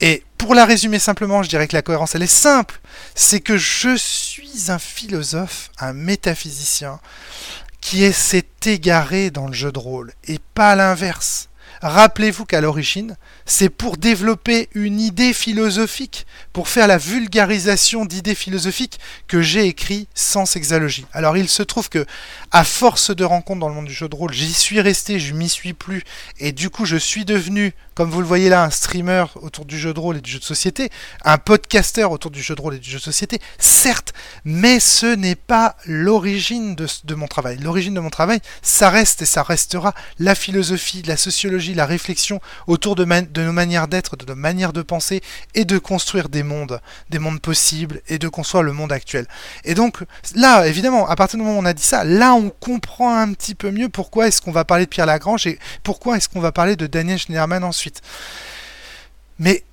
Et 0.00 0.24
pour 0.38 0.54
la 0.54 0.64
résumer 0.64 0.98
simplement, 0.98 1.42
je 1.42 1.48
dirais 1.48 1.68
que 1.68 1.76
la 1.76 1.82
cohérence, 1.82 2.14
elle 2.14 2.22
est 2.22 2.26
simple. 2.26 2.80
C'est 3.14 3.40
que 3.40 3.56
je 3.56 3.96
suis 3.96 4.70
un 4.70 4.78
philosophe, 4.78 5.70
un 5.78 5.92
métaphysicien, 5.92 7.00
qui 7.80 8.10
s'est 8.12 8.46
égaré 8.64 9.30
dans 9.30 9.48
le 9.48 9.52
jeu 9.52 9.72
de 9.72 9.78
rôle, 9.78 10.12
et 10.28 10.38
pas 10.54 10.74
l'inverse. 10.76 11.48
Rappelez-vous 11.82 12.44
qu'à 12.44 12.60
l'origine, 12.60 13.16
c'est 13.44 13.68
pour 13.68 13.96
développer 13.96 14.68
une 14.74 15.00
idée 15.00 15.32
philosophique, 15.32 16.26
pour 16.52 16.68
faire 16.68 16.86
la 16.86 16.96
vulgarisation 16.96 18.04
d'idées 18.04 18.36
philosophiques 18.36 19.00
que 19.26 19.42
j'ai 19.42 19.66
écrit 19.66 20.06
Sens 20.14 20.54
Exalogie. 20.54 21.06
Alors 21.12 21.36
il 21.36 21.48
se 21.48 21.64
trouve 21.64 21.88
que, 21.88 22.06
à 22.52 22.62
force 22.62 23.10
de 23.14 23.24
rencontres 23.24 23.58
dans 23.58 23.68
le 23.68 23.74
monde 23.74 23.86
du 23.86 23.92
jeu 23.92 24.08
de 24.08 24.14
rôle, 24.14 24.32
j'y 24.32 24.52
suis 24.52 24.80
resté, 24.80 25.18
je 25.18 25.34
m'y 25.34 25.48
suis 25.48 25.72
plus, 25.72 26.04
et 26.38 26.52
du 26.52 26.70
coup 26.70 26.84
je 26.84 26.96
suis 26.96 27.24
devenu, 27.24 27.72
comme 27.94 28.10
vous 28.10 28.20
le 28.20 28.26
voyez 28.28 28.48
là, 28.48 28.62
un 28.62 28.70
streamer 28.70 29.24
autour 29.34 29.64
du 29.64 29.76
jeu 29.76 29.92
de 29.92 29.98
rôle 29.98 30.18
et 30.18 30.20
du 30.20 30.30
jeu 30.30 30.38
de 30.38 30.44
société, 30.44 30.88
un 31.24 31.38
podcaster 31.38 32.04
autour 32.04 32.30
du 32.30 32.42
jeu 32.42 32.54
de 32.54 32.60
rôle 32.60 32.74
et 32.74 32.78
du 32.78 32.90
jeu 32.90 32.98
de 32.98 33.02
société, 33.02 33.40
certes, 33.58 34.12
mais 34.44 34.78
ce 34.78 35.06
n'est 35.06 35.34
pas 35.34 35.76
l'origine 35.84 36.76
de 36.76 37.14
mon 37.16 37.26
travail. 37.26 37.58
L'origine 37.58 37.94
de 37.94 38.00
mon 38.00 38.10
travail, 38.10 38.38
ça 38.62 38.88
reste 38.88 39.22
et 39.22 39.26
ça 39.26 39.42
restera 39.42 39.94
la 40.20 40.36
philosophie, 40.36 41.02
la 41.02 41.16
sociologie, 41.16 41.71
la 41.74 41.86
réflexion 41.86 42.40
autour 42.66 42.94
de, 42.94 43.04
nos 43.04 43.52
manières 43.52 43.88
d'être, 43.88 44.16
de 44.16 44.26
nos 44.26 44.34
manières 44.34 44.72
de 44.72 44.82
penser 44.82 45.20
et 45.54 45.64
de 45.64 45.78
construire 45.78 46.28
des 46.28 46.42
mondes, 46.42 46.80
des 47.10 47.18
mondes 47.18 47.40
possibles 47.40 48.00
et 48.08 48.18
de 48.18 48.28
construire 48.28 48.62
le 48.62 48.72
monde 48.72 48.92
actuel. 48.92 49.26
Et 49.64 49.74
donc 49.74 50.04
là, 50.34 50.66
évidemment, 50.66 51.08
à 51.08 51.16
partir 51.16 51.38
du 51.38 51.44
moment 51.44 51.58
où 51.58 51.62
on 51.62 51.66
a 51.66 51.72
dit 51.72 51.82
ça, 51.82 52.04
là 52.04 52.34
on 52.34 52.50
comprend 52.50 53.16
un 53.16 53.32
petit 53.32 53.54
peu 53.54 53.70
mieux 53.70 53.88
pourquoi 53.88 54.28
est-ce 54.28 54.40
qu'on 54.40 54.52
va 54.52 54.64
parler 54.64 54.84
de 54.84 54.90
Pierre 54.90 55.06
Lagrange 55.06 55.46
et 55.46 55.58
pourquoi 55.82 56.16
est-ce 56.16 56.28
qu'on 56.28 56.40
va 56.40 56.52
parler 56.52 56.76
de 56.76 56.86
Daniel 56.86 57.18
Schneiderman 57.18 57.64
ensuite. 57.64 58.02
Mais 59.38 59.64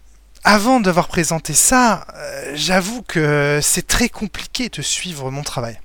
avant 0.43 0.79
d'avoir 0.79 1.07
présenté 1.07 1.53
ça, 1.53 2.05
euh, 2.15 2.51
j'avoue 2.55 3.01
que 3.01 3.59
c'est 3.61 3.85
très 3.85 4.09
compliqué 4.09 4.69
de 4.69 4.81
suivre 4.81 5.31
mon 5.31 5.43
travail. 5.43 5.79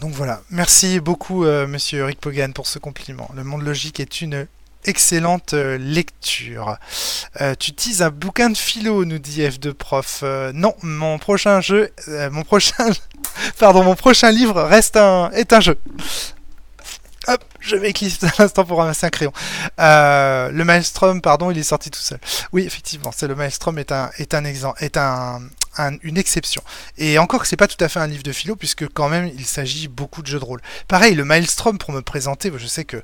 Donc 0.00 0.12
voilà, 0.12 0.42
merci 0.50 1.00
beaucoup 1.00 1.44
euh, 1.44 1.66
monsieur 1.66 2.04
Rick 2.04 2.20
Pogan 2.20 2.52
pour 2.52 2.66
ce 2.66 2.78
compliment. 2.78 3.30
Le 3.34 3.42
monde 3.42 3.62
logique 3.62 3.98
est 3.98 4.20
une 4.20 4.46
excellente 4.84 5.52
lecture. 5.52 6.78
tu 7.58 7.70
utilises 7.70 8.02
un 8.02 8.10
bouquin 8.10 8.50
de 8.50 8.56
philo, 8.56 9.04
nous 9.04 9.18
dit 9.18 9.42
F2 9.42 9.72
Prof. 9.72 10.24
non, 10.54 10.74
mon 10.82 11.18
prochain 11.18 11.60
jeu, 11.60 11.90
mon 12.30 12.42
prochain, 12.42 12.90
pardon, 13.58 13.84
mon 13.84 13.94
prochain 13.94 14.30
livre 14.30 14.62
reste 14.62 14.96
un, 14.96 15.30
est 15.32 15.52
un 15.52 15.60
jeu. 15.60 15.78
Hop, 17.28 17.44
je 17.60 17.76
m'éclipse 17.76 18.24
à 18.24 18.30
l'instant 18.38 18.64
pour 18.64 18.78
ramasser 18.78 19.04
un 19.04 19.10
crayon. 19.10 19.34
Euh, 19.78 20.50
le 20.50 20.64
Maelstrom, 20.64 21.20
pardon, 21.20 21.50
il 21.50 21.58
est 21.58 21.62
sorti 21.62 21.90
tout 21.90 22.00
seul. 22.00 22.18
Oui, 22.52 22.64
effectivement, 22.64 23.12
c'est 23.14 23.26
le 23.26 23.34
Maelstrom 23.34 23.78
est 23.78 23.92
un 23.92 24.10
est 24.16 24.32
un 24.32 24.46
exemple, 24.46 24.82
est 24.82 24.96
un, 24.96 25.40
une 26.02 26.16
exception. 26.16 26.62
Et 26.96 27.18
encore 27.18 27.42
que 27.42 27.46
c'est 27.46 27.56
pas 27.56 27.68
tout 27.68 27.82
à 27.84 27.88
fait 27.90 28.00
un 28.00 28.06
livre 28.06 28.22
de 28.22 28.32
philo, 28.32 28.56
puisque 28.56 28.88
quand 28.88 29.10
même 29.10 29.26
il 29.26 29.44
s'agit 29.44 29.88
beaucoup 29.88 30.22
de 30.22 30.26
jeux 30.26 30.38
de 30.38 30.44
rôle. 30.44 30.62
Pareil, 30.88 31.14
le 31.14 31.26
Maelstrom 31.26 31.76
pour 31.76 31.92
me 31.92 32.00
présenter, 32.00 32.50
je 32.56 32.66
sais 32.66 32.86
que 32.86 33.02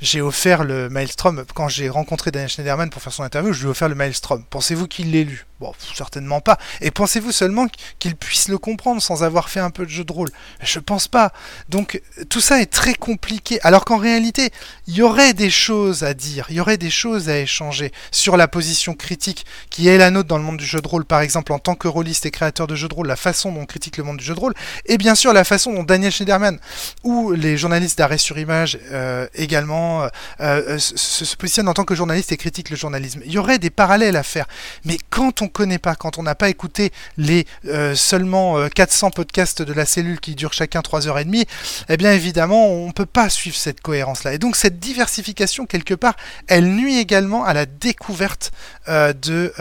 j'ai 0.00 0.20
offert 0.20 0.64
le 0.64 0.88
Maelstrom 0.88 1.44
quand 1.54 1.68
j'ai 1.68 1.88
rencontré 1.88 2.30
Daniel 2.30 2.48
Schneiderman 2.48 2.90
pour 2.90 3.02
faire 3.02 3.12
son 3.12 3.22
interview, 3.22 3.52
je 3.52 3.60
lui 3.60 3.66
ai 3.66 3.70
offert 3.70 3.88
le 3.88 3.94
Maelstrom. 3.94 4.44
Pensez-vous 4.50 4.86
qu'il 4.86 5.10
l'ait 5.12 5.24
lu? 5.24 5.46
Bon, 5.60 5.72
certainement 5.94 6.40
pas. 6.40 6.58
Et 6.80 6.90
pensez-vous 6.90 7.30
seulement 7.30 7.68
qu'il 8.00 8.16
puisse 8.16 8.48
le 8.48 8.58
comprendre 8.58 9.00
sans 9.00 9.22
avoir 9.22 9.48
fait 9.48 9.60
un 9.60 9.70
peu 9.70 9.84
de 9.84 9.90
jeu 9.90 10.02
de 10.02 10.12
rôle? 10.12 10.30
Je 10.60 10.80
pense 10.80 11.06
pas. 11.06 11.32
Donc 11.68 12.02
tout 12.28 12.40
ça 12.40 12.60
est 12.60 12.66
très 12.66 12.94
compliqué. 12.94 13.60
Alors 13.62 13.84
qu'en 13.84 13.98
réalité, 13.98 14.50
il 14.88 14.94
y 14.94 15.02
aurait 15.02 15.34
des 15.34 15.50
choses 15.50 16.02
à 16.02 16.14
dire, 16.14 16.46
il 16.50 16.56
y 16.56 16.60
aurait 16.60 16.78
des 16.78 16.90
choses 16.90 17.28
à 17.28 17.38
échanger 17.38 17.92
sur 18.10 18.36
la 18.36 18.48
position 18.48 18.94
critique 18.94 19.46
qui 19.70 19.88
est 19.88 19.98
la 19.98 20.10
nôtre 20.10 20.28
dans 20.28 20.38
le 20.38 20.44
monde 20.44 20.56
du 20.56 20.64
jeu 20.64 20.80
de 20.80 20.88
rôle, 20.88 21.04
par 21.04 21.20
exemple 21.20 21.52
en 21.52 21.58
tant 21.58 21.74
que 21.74 21.88
rôliste 21.88 22.26
et 22.26 22.30
créateur 22.30 22.66
de 22.66 22.74
jeux 22.74 22.88
de 22.88 22.94
rôle, 22.94 23.06
la 23.06 23.16
façon 23.16 23.52
dont 23.52 23.60
on 23.60 23.66
critique 23.66 23.96
le 23.98 24.04
monde 24.04 24.16
du 24.16 24.24
jeu 24.24 24.34
de 24.34 24.40
rôle, 24.40 24.54
et 24.86 24.98
bien 24.98 25.14
sûr 25.14 25.32
la 25.32 25.44
façon 25.44 25.72
dont 25.72 25.84
Daniel 25.84 26.10
Schneiderman 26.10 26.58
ou 27.04 27.32
les 27.32 27.56
journalistes 27.56 27.98
d'arrêt 27.98 28.18
sur 28.18 28.38
image 28.38 28.78
euh, 28.90 29.26
également 29.34 29.81
euh, 29.82 30.08
euh, 30.40 30.78
se, 30.78 31.36
positionnent 31.36 31.68
en 31.68 31.74
tant 31.74 31.84
que 31.84 31.94
journaliste 31.94 32.32
et 32.32 32.36
critiquent 32.36 32.70
le 32.70 32.76
journalisme. 32.76 33.20
Il 33.24 33.32
y 33.32 33.38
aurait 33.38 33.58
des 33.58 33.70
parallèles 33.70 34.16
à 34.16 34.22
faire. 34.22 34.46
Mais 34.84 34.98
quand 35.10 35.42
on 35.42 35.48
connaît 35.48 35.78
pas, 35.78 35.94
quand 35.94 36.18
on 36.18 36.22
n'a 36.22 36.34
pas 36.34 36.48
écouté 36.48 36.92
les 37.16 37.46
euh, 37.66 37.94
seulement 37.94 38.68
400 38.68 39.06
euh, 39.06 39.10
podcasts 39.10 39.62
de 39.62 39.72
la 39.72 39.86
cellule 39.86 40.20
qui 40.20 40.34
durent 40.34 40.52
chacun 40.52 40.80
3h30, 40.80 41.46
eh 41.88 41.96
bien 41.96 42.12
évidemment, 42.12 42.68
on 42.68 42.88
ne 42.88 42.92
peut 42.92 43.06
pas 43.06 43.28
suivre 43.28 43.56
cette 43.56 43.80
cohérence-là. 43.80 44.34
Et 44.34 44.38
donc 44.38 44.56
cette 44.56 44.78
diversification, 44.78 45.66
quelque 45.66 45.94
part, 45.94 46.16
elle 46.48 46.66
nuit 46.66 46.98
également 46.98 47.44
à 47.44 47.54
la 47.54 47.66
découverte 47.66 48.52
de 48.88 49.52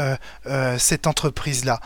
cette 0.78 1.08
entreprise-là, 1.08 1.80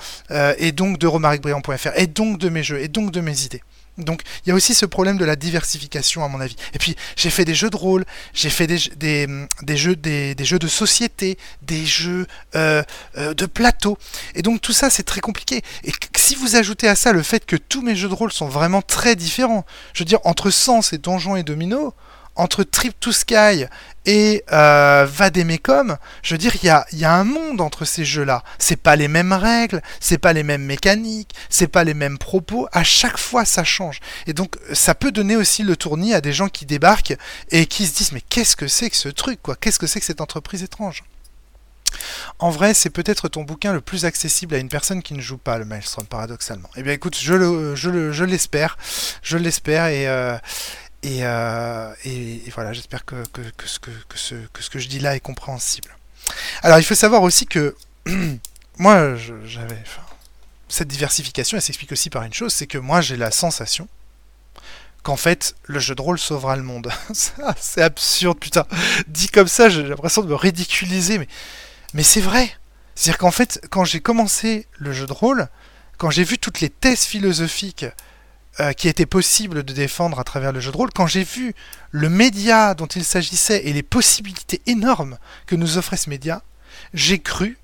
et 0.57 0.71
donc 0.71 0.97
de 0.97 1.07
romaricbriand.fr, 1.07 1.89
et 1.95 2.07
donc 2.07 2.37
de 2.37 2.49
mes 2.49 2.63
jeux, 2.63 2.79
et 2.79 2.87
donc 2.87 3.11
de 3.11 3.21
mes 3.21 3.43
idées. 3.43 3.61
Donc 3.97 4.21
il 4.45 4.49
y 4.49 4.51
a 4.51 4.55
aussi 4.55 4.73
ce 4.73 4.85
problème 4.85 5.17
de 5.17 5.25
la 5.25 5.35
diversification 5.35 6.23
à 6.23 6.27
mon 6.27 6.41
avis. 6.41 6.55
Et 6.73 6.79
puis 6.79 6.95
j'ai 7.15 7.29
fait 7.29 7.45
des 7.45 7.55
jeux 7.55 7.69
de 7.69 7.77
rôle, 7.77 8.05
j'ai 8.33 8.49
fait 8.49 8.67
des, 8.67 8.77
des, 8.97 9.27
des 9.61 9.77
jeux, 9.77 9.95
des, 9.95 10.35
des, 10.35 10.45
jeux 10.45 10.59
de 10.59 10.67
société, 10.67 11.37
des 11.61 11.85
jeux 11.85 12.27
euh, 12.55 12.83
euh, 13.17 13.33
de 13.33 13.45
plateau. 13.45 13.97
Et 14.33 14.41
donc 14.41 14.61
tout 14.61 14.73
ça 14.73 14.89
c'est 14.89 15.03
très 15.03 15.21
compliqué. 15.21 15.61
Et 15.83 15.93
si 16.15 16.35
vous 16.35 16.55
ajoutez 16.55 16.87
à 16.87 16.95
ça 16.95 17.13
le 17.13 17.23
fait 17.23 17.45
que 17.45 17.55
tous 17.55 17.81
mes 17.81 17.95
jeux 17.95 18.09
de 18.09 18.13
rôle 18.13 18.31
sont 18.31 18.47
vraiment 18.47 18.81
très 18.81 19.15
différents, 19.15 19.65
je 19.93 19.99
veux 19.99 20.05
dire 20.05 20.19
entre 20.25 20.49
Sens 20.49 20.93
et 20.93 20.97
Donjons 20.97 21.35
et 21.35 21.43
Domino, 21.43 21.93
entre 22.35 22.63
Trip 22.63 22.99
to 22.99 23.11
Sky 23.11 23.65
et 24.05 24.43
euh, 24.51 25.07
je 25.07 26.33
veux 26.33 26.37
dire, 26.37 26.55
il 26.61 26.99
y 26.99 27.05
a, 27.05 27.13
un 27.13 27.23
monde 27.23 27.59
entre 27.59 27.85
ces 27.85 28.05
jeux-là. 28.05 28.43
C'est 28.59 28.75
pas 28.75 28.95
les 28.95 29.07
mêmes 29.07 29.33
règles, 29.33 29.81
c'est 29.99 30.19
pas 30.19 30.33
les 30.33 30.43
mêmes 30.43 30.63
mécaniques, 30.63 31.33
c'est 31.49 31.67
pas 31.67 31.83
les 31.83 31.95
mêmes 31.95 32.19
propos. 32.19 32.67
À 32.71 32.83
chaque 32.83 33.17
fois, 33.17 33.45
ça 33.45 33.63
change. 33.63 33.99
Et 34.27 34.33
donc, 34.33 34.57
ça 34.73 34.93
peut 34.93 35.11
donner 35.11 35.35
aussi 35.35 35.63
le 35.63 35.75
tournis 35.75 36.13
à 36.13 36.21
des 36.21 36.33
gens 36.33 36.49
qui 36.49 36.65
débarquent 36.65 37.15
et 37.49 37.65
qui 37.65 37.87
se 37.87 37.95
disent 37.95 38.11
mais 38.11 38.21
qu'est-ce 38.21 38.55
que 38.55 38.67
c'est 38.67 38.89
que 38.89 38.97
ce 38.97 39.09
truc, 39.09 39.41
quoi? 39.41 39.55
Qu'est-ce 39.55 39.79
que 39.79 39.87
c'est 39.87 39.99
que 39.99 40.05
cette 40.05 40.21
entreprise 40.21 40.61
étrange? 40.61 41.03
En 42.39 42.49
vrai, 42.49 42.73
c'est 42.73 42.89
peut-être 42.89 43.27
ton 43.29 43.43
bouquin 43.43 43.71
le 43.73 43.81
plus 43.81 44.05
accessible 44.05 44.55
à 44.55 44.57
une 44.57 44.69
personne 44.69 45.01
qui 45.01 45.13
ne 45.13 45.21
joue 45.21 45.37
pas 45.37 45.57
le 45.57 45.65
Maelstrom, 45.65 46.05
paradoxalement. 46.05 46.69
Eh 46.75 46.83
bien, 46.83 46.93
écoute, 46.93 47.17
je 47.17 47.33
l'espère, 47.33 48.77
je, 49.21 49.37
je 49.37 49.37
l'espère, 49.37 49.87
et, 49.87 50.07
euh, 50.07 50.37
euh, 51.23 51.93
et, 52.05 52.41
voilà, 52.53 52.73
j'espère 52.73 53.05
que, 53.05 53.15
ce 53.65 53.79
que, 53.79 54.79
je 54.79 54.87
dis 54.87 54.99
là 54.99 55.15
est 55.15 55.19
compréhensible. 55.19 55.95
Alors, 56.63 56.79
il 56.79 56.83
faut 56.83 56.95
savoir 56.95 57.21
aussi 57.21 57.45
que 57.45 57.75
moi, 58.77 59.15
j'avais. 59.45 59.77
cette 60.67 60.87
diversification, 60.87 61.57
elle 61.57 61.61
s'explique 61.61 61.91
aussi 61.91 62.09
par 62.09 62.23
une 62.23 62.33
chose 62.33 62.53
c'est 62.53 62.67
que 62.67 62.77
moi, 62.77 63.01
j'ai 63.01 63.17
la 63.17 63.31
sensation 63.31 63.87
qu'en 65.03 65.15
fait, 65.15 65.55
le 65.65 65.79
jeu 65.79 65.93
de 65.93 66.01
rôle 66.01 66.17
sauvera 66.17 66.55
le 66.55 66.63
monde. 66.63 66.91
c'est 67.13 67.83
absurde, 67.83 68.39
putain. 68.39 68.65
Dit 69.07 69.27
comme 69.27 69.47
ça, 69.47 69.69
j'ai 69.69 69.83
l'impression 69.83 70.23
de 70.23 70.27
me 70.27 70.35
ridiculiser, 70.35 71.19
mais, 71.19 71.27
mais 71.93 72.01
c'est 72.01 72.21
vrai. 72.21 72.51
C'est-à-dire 72.95 73.19
qu'en 73.19 73.31
fait, 73.31 73.61
quand 73.69 73.85
j'ai 73.85 73.99
commencé 73.99 74.65
le 74.79 74.93
jeu 74.93 75.05
de 75.05 75.13
rôle, 75.13 75.47
quand 75.97 76.09
j'ai 76.09 76.23
vu 76.23 76.39
toutes 76.39 76.59
les 76.59 76.71
thèses 76.71 77.05
philosophiques 77.05 77.85
euh, 78.59 78.73
qui 78.73 78.87
était 78.87 79.05
possible 79.05 79.63
de 79.63 79.73
défendre 79.73 80.19
à 80.19 80.23
travers 80.23 80.51
le 80.51 80.59
jeu 80.59 80.71
de 80.71 80.77
rôle, 80.77 80.91
quand 80.93 81.07
j'ai 81.07 81.23
vu 81.23 81.53
le 81.91 82.09
média 82.09 82.73
dont 82.73 82.85
il 82.85 83.03
s'agissait 83.03 83.65
et 83.65 83.73
les 83.73 83.83
possibilités 83.83 84.61
énormes 84.65 85.17
que 85.45 85.55
nous 85.55 85.77
offrait 85.77 85.97
ce 85.97 86.09
média, 86.09 86.41
j'ai 86.93 87.19
cru 87.19 87.57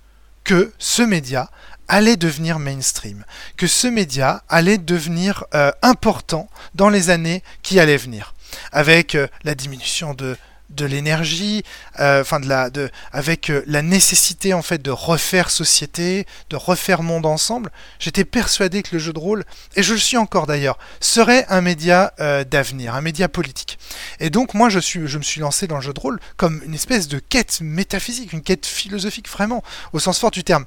que 0.44 0.74
ce 0.80 1.02
média 1.02 1.50
allait 1.88 2.18
devenir 2.18 2.60
mainstream, 2.60 3.26
que 3.58 3.68
ce 3.68 3.88
média 3.88 4.44
allait 4.50 4.78
devenir 4.78 5.46
euh, 5.54 5.72
important 5.82 6.50
dans 6.76 6.90
les 6.90 7.10
années 7.10 7.44
qui 7.64 7.80
allaient 7.80 7.98
venir, 7.98 8.34
avec 8.72 9.16
euh, 9.16 9.28
la 9.44 9.56
diminution 9.56 10.14
de 10.14 10.36
de 10.76 10.86
l'énergie, 10.86 11.64
euh, 12.00 12.24
de 12.24 12.48
la, 12.48 12.70
de, 12.70 12.90
avec 13.12 13.50
euh, 13.50 13.64
la 13.68 13.82
nécessité 13.82 14.54
en 14.54 14.62
fait 14.62 14.82
de 14.82 14.92
refaire 14.92 15.50
société, 15.50 16.26
de 16.50 16.56
refaire 16.56 17.04
monde 17.04 17.26
ensemble, 17.26 17.72
j'étais 18.00 18.26
persuadé 18.26 18.84
que 18.84 18.90
le 18.94 19.00
jeu 19.00 19.14
de 19.14 19.20
rôle, 19.20 19.44
et 19.76 19.84
je 19.84 19.94
le 19.94 20.00
suis 20.00 20.18
encore 20.18 20.48
d'ailleurs, 20.48 20.78
serait 21.00 21.46
un 21.50 21.62
média 21.62 22.14
euh, 22.20 22.44
d'avenir, 22.44 22.96
un 22.96 23.02
média 23.02 23.28
politique. 23.28 23.78
Et 24.20 24.30
donc 24.30 24.54
moi 24.54 24.70
je 24.70 24.80
suis, 24.80 25.08
je 25.08 25.18
me 25.18 25.24
suis 25.24 25.42
lancé 25.42 25.68
dans 25.68 25.76
le 25.76 25.82
jeu 25.82 25.94
de 25.94 26.00
rôle 26.00 26.20
comme 26.38 26.62
une 26.66 26.74
espèce 26.74 27.08
de 27.08 27.20
quête 27.20 27.60
métaphysique, 27.62 28.34
une 28.34 28.42
quête 28.42 28.66
philosophique 28.66 29.30
vraiment 29.30 29.64
au 29.94 30.00
sens 30.00 30.20
fort 30.20 30.32
du 30.32 30.44
terme. 30.44 30.66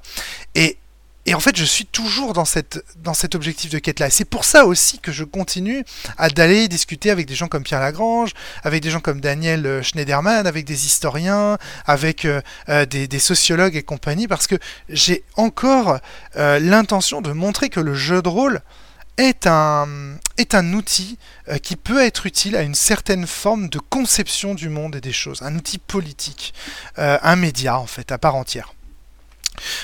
Et 0.53 0.77
et 1.27 1.33
en 1.33 1.39
fait, 1.39 1.55
je 1.55 1.63
suis 1.63 1.85
toujours 1.85 2.33
dans, 2.33 2.45
cette, 2.45 2.83
dans 2.97 3.15
cet 3.15 3.33
objectif 3.33 3.71
de 3.71 3.79
quête-là. 3.79 4.11
C'est 4.11 4.25
pour 4.25 4.45
ça 4.45 4.65
aussi 4.65 4.99
que 4.99 5.11
je 5.11 5.23
continue 5.23 5.83
à 6.17 6.29
d'aller 6.29 6.67
discuter 6.67 7.09
avec 7.09 7.25
des 7.25 7.33
gens 7.33 7.47
comme 7.47 7.63
Pierre 7.63 7.79
Lagrange, 7.79 8.33
avec 8.63 8.83
des 8.83 8.91
gens 8.91 8.99
comme 8.99 9.21
Daniel 9.21 9.65
euh, 9.65 9.81
Schneiderman, 9.81 10.45
avec 10.45 10.65
des 10.65 10.85
historiens, 10.85 11.57
avec 11.87 12.25
euh, 12.25 12.41
euh, 12.69 12.85
des, 12.85 13.07
des, 13.07 13.19
sociologues 13.19 13.75
et 13.75 13.81
compagnie, 13.81 14.27
parce 14.27 14.45
que 14.45 14.55
j'ai 14.87 15.23
encore 15.35 15.99
l'intention 16.35 17.21
de 17.21 17.31
montrer 17.31 17.69
que 17.69 17.79
le 17.79 17.95
jeu 17.95 18.21
de 18.21 18.29
rôle 18.29 18.61
est 19.17 19.47
un, 19.47 19.87
est 20.37 20.53
un 20.53 20.73
outil 20.73 21.17
qui 21.63 21.75
peut 21.75 22.01
être 22.03 22.25
utile 22.25 22.55
à 22.55 22.61
une 22.61 22.75
certaine 22.75 23.25
forme 23.25 23.69
de 23.69 23.79
conception 23.79 24.53
du 24.53 24.69
monde 24.69 24.97
et 24.97 25.01
des 25.01 25.13
choses, 25.13 25.41
un 25.41 25.55
outil 25.55 25.77
politique, 25.77 26.53
un 26.97 27.35
média 27.35 27.79
en 27.79 27.87
fait, 27.87 28.11
à 28.11 28.17
part 28.17 28.35
entière. 28.35 28.74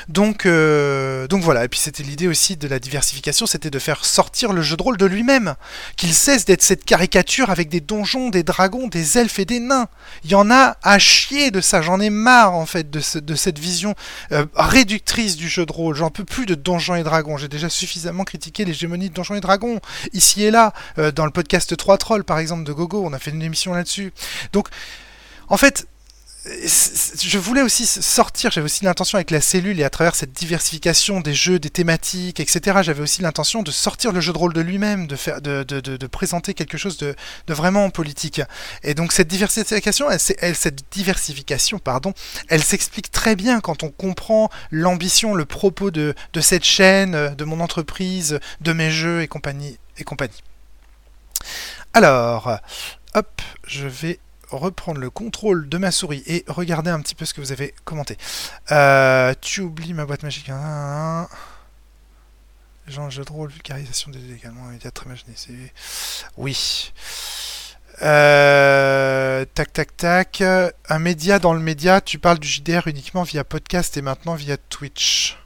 Donc, 0.07 0.45
euh, 0.45 1.27
donc 1.27 1.41
voilà, 1.41 1.65
et 1.65 1.67
puis 1.67 1.79
c'était 1.79 2.03
l'idée 2.03 2.27
aussi 2.27 2.57
de 2.57 2.67
la 2.67 2.79
diversification, 2.79 3.45
c'était 3.45 3.69
de 3.69 3.79
faire 3.79 4.05
sortir 4.05 4.53
le 4.53 4.61
jeu 4.61 4.77
de 4.77 4.83
rôle 4.83 4.97
de 4.97 5.05
lui-même, 5.05 5.55
qu'il 5.95 6.13
cesse 6.13 6.45
d'être 6.45 6.61
cette 6.61 6.85
caricature 6.85 7.49
avec 7.49 7.69
des 7.69 7.81
donjons, 7.81 8.29
des 8.29 8.43
dragons, 8.43 8.87
des 8.87 9.17
elfes 9.17 9.39
et 9.39 9.45
des 9.45 9.59
nains. 9.59 9.87
Il 10.23 10.31
y 10.31 10.35
en 10.35 10.49
a 10.51 10.77
à 10.83 10.99
chier 10.99 11.51
de 11.51 11.61
ça, 11.61 11.81
j'en 11.81 11.99
ai 11.99 12.09
marre 12.09 12.53
en 12.53 12.65
fait 12.65 12.89
de, 12.89 12.99
cette 13.35 13.59
vision 13.59 13.95
euh, 14.31 14.45
réductrice 14.55 15.37
du 15.37 15.49
jeu 15.49 15.65
de 15.65 15.71
rôle, 15.71 15.95
j'en 15.95 16.09
peux 16.09 16.25
plus 16.25 16.45
de 16.45 16.55
donjons 16.55 16.95
et 16.95 17.03
dragons, 17.03 17.37
j'ai 17.37 17.47
déjà 17.47 17.69
suffisamment 17.69 18.23
critiqué 18.23 18.65
l'hégémonie 18.65 19.09
de 19.09 19.13
donjons 19.13 19.35
et 19.35 19.41
dragons, 19.41 19.79
ici 20.13 20.43
et 20.43 20.51
là, 20.51 20.73
euh, 20.97 21.11
dans 21.11 21.25
le 21.25 21.31
podcast 21.31 21.75
3 21.75 21.97
Trolls 21.97 22.23
par 22.23 22.39
exemple 22.39 22.63
de 22.63 22.73
Gogo, 22.73 23.03
on 23.05 23.13
a 23.13 23.19
fait 23.19 23.31
une 23.31 23.41
émission 23.41 23.73
là-dessus. 23.73 24.13
Donc, 24.53 24.67
en 25.47 25.57
fait, 25.57 25.85
je 26.43 27.37
voulais 27.37 27.61
aussi 27.61 27.85
sortir, 27.85 28.49
j'avais 28.49 28.65
aussi 28.65 28.83
l'intention 28.83 29.17
avec 29.17 29.29
la 29.29 29.41
cellule 29.41 29.79
et 29.79 29.83
à 29.83 29.91
travers 29.91 30.15
cette 30.15 30.33
diversification 30.33 31.19
des 31.21 31.35
jeux, 31.35 31.59
des 31.59 31.69
thématiques, 31.69 32.39
etc. 32.39 32.79
J'avais 32.81 33.03
aussi 33.03 33.21
l'intention 33.21 33.61
de 33.61 33.69
sortir 33.69 34.11
le 34.11 34.21
jeu 34.21 34.33
de 34.33 34.37
rôle 34.39 34.53
de 34.53 34.61
lui-même, 34.61 35.05
de 35.05 35.17
de, 35.39 35.63
de, 35.63 35.79
de, 35.97 36.07
présenter 36.07 36.55
quelque 36.55 36.79
chose 36.79 36.97
de, 36.97 37.15
de, 37.45 37.53
vraiment 37.53 37.91
politique. 37.91 38.41
Et 38.81 38.95
donc 38.95 39.11
cette 39.11 39.27
diversification, 39.27 40.09
elle, 40.09 40.19
elle, 40.39 40.55
cette 40.55 40.81
diversification, 40.91 41.77
pardon, 41.77 42.13
elle 42.49 42.63
s'explique 42.63 43.11
très 43.11 43.35
bien 43.35 43.61
quand 43.61 43.83
on 43.83 43.89
comprend 43.89 44.49
l'ambition, 44.71 45.35
le 45.35 45.45
propos 45.45 45.91
de, 45.91 46.15
de 46.33 46.41
cette 46.41 46.63
chaîne, 46.63 47.35
de 47.35 47.43
mon 47.43 47.59
entreprise, 47.59 48.39
de 48.61 48.73
mes 48.73 48.89
jeux 48.89 49.21
et 49.21 49.27
compagnie 49.27 49.77
et 49.99 50.03
compagnie. 50.03 50.41
Alors, 51.93 52.59
hop, 53.13 53.41
je 53.67 53.87
vais 53.87 54.19
reprendre 54.51 54.99
le 54.99 55.09
contrôle 55.09 55.67
de 55.69 55.77
ma 55.77 55.91
souris 55.91 56.23
et 56.27 56.43
regarder 56.47 56.89
un 56.89 56.99
petit 57.01 57.15
peu 57.15 57.25
ce 57.25 57.33
que 57.33 57.41
vous 57.41 57.51
avez 57.51 57.73
commenté. 57.85 58.17
Euh, 58.71 59.33
tu 59.41 59.61
oublies 59.61 59.93
ma 59.93 60.05
boîte 60.05 60.23
magique. 60.23 60.49
Hein, 60.49 61.27
Genre 62.87 63.09
jeu 63.09 63.23
de 63.23 63.31
rôle, 63.31 63.49
vulgarisation 63.49 64.11
des 64.11 64.33
également, 64.33 64.63
très 64.93 65.05
imaginé. 65.05 65.71
Oui. 66.35 66.91
Euh, 68.01 69.45
tac, 69.53 69.71
tac, 69.71 69.95
tac. 69.95 70.41
Un 70.41 70.99
média 70.99 71.39
dans 71.39 71.53
le 71.53 71.59
média, 71.59 72.01
tu 72.01 72.19
parles 72.19 72.39
du 72.39 72.47
JDR 72.47 72.87
uniquement 72.87 73.23
via 73.23 73.43
podcast 73.43 73.95
et 73.97 74.01
maintenant 74.01 74.35
via 74.35 74.57
Twitch. 74.57 75.40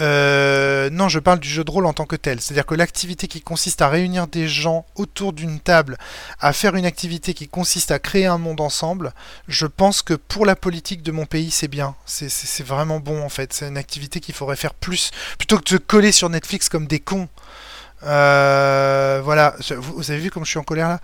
Euh, 0.00 0.88
non, 0.90 1.08
je 1.08 1.18
parle 1.18 1.40
du 1.40 1.48
jeu 1.48 1.64
de 1.64 1.70
rôle 1.70 1.86
en 1.86 1.92
tant 1.92 2.06
que 2.06 2.16
tel. 2.16 2.40
C'est-à-dire 2.40 2.66
que 2.66 2.74
l'activité 2.74 3.26
qui 3.26 3.40
consiste 3.40 3.82
à 3.82 3.88
réunir 3.88 4.26
des 4.26 4.48
gens 4.48 4.86
autour 4.94 5.32
d'une 5.32 5.60
table, 5.60 5.98
à 6.40 6.52
faire 6.52 6.76
une 6.76 6.86
activité 6.86 7.34
qui 7.34 7.48
consiste 7.48 7.90
à 7.90 7.98
créer 7.98 8.26
un 8.26 8.38
monde 8.38 8.60
ensemble, 8.60 9.12
je 9.48 9.66
pense 9.66 10.02
que 10.02 10.14
pour 10.14 10.46
la 10.46 10.56
politique 10.56 11.02
de 11.02 11.12
mon 11.12 11.26
pays, 11.26 11.50
c'est 11.50 11.68
bien. 11.68 11.94
C'est 12.06 12.64
vraiment 12.64 13.00
bon 13.00 13.22
en 13.22 13.28
fait. 13.28 13.52
C'est 13.52 13.68
une 13.68 13.78
activité 13.78 14.20
qu'il 14.20 14.34
faudrait 14.34 14.56
faire 14.56 14.74
plus. 14.74 15.10
Plutôt 15.38 15.58
que 15.58 15.64
de 15.64 15.68
se 15.70 15.76
coller 15.76 16.12
sur 16.12 16.28
Netflix 16.28 16.68
comme 16.68 16.86
des 16.86 17.00
cons. 17.00 17.28
Euh, 18.02 19.20
voilà, 19.22 19.54
vous, 19.76 20.10
avez 20.10 20.20
vu 20.20 20.30
comme 20.30 20.44
je 20.44 20.50
suis 20.50 20.58
en 20.58 20.62
colère 20.62 20.88
là? 20.88 21.00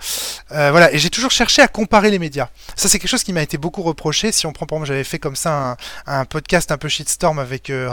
Euh, 0.53 0.71
Voilà, 0.71 0.93
et 0.93 0.99
j'ai 0.99 1.11
toujours 1.11 1.31
cherché 1.31 1.63
à 1.63 1.69
comparer 1.69 2.11
les 2.11 2.19
médias. 2.19 2.49
Ça, 2.75 2.89
c'est 2.89 2.99
quelque 2.99 3.11
chose 3.11 3.23
qui 3.23 3.33
m'a 3.33 3.43
été 3.43 3.59
beaucoup 3.59 3.83
reproché. 3.83 4.33
Si 4.33 4.47
on 4.47 4.53
prend 4.53 4.67
par 4.67 4.77
exemple, 4.79 4.89
j'avais 4.89 5.05
fait 5.05 5.19
comme 5.19 5.37
ça 5.37 5.77
un, 6.07 6.25
podcast 6.25 6.73
un 6.73 6.79
peu 6.79 6.89
shitstorm 6.89 7.39
avec 7.39 7.71
euh, 7.71 7.91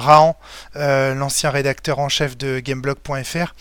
euh, 0.75 1.15
l'ancien 1.15 1.49
rédacteur 1.49 1.99
en 1.99 2.09
chef 2.09 2.37
de 2.37 2.59
Gameblog.fr, 2.59 3.53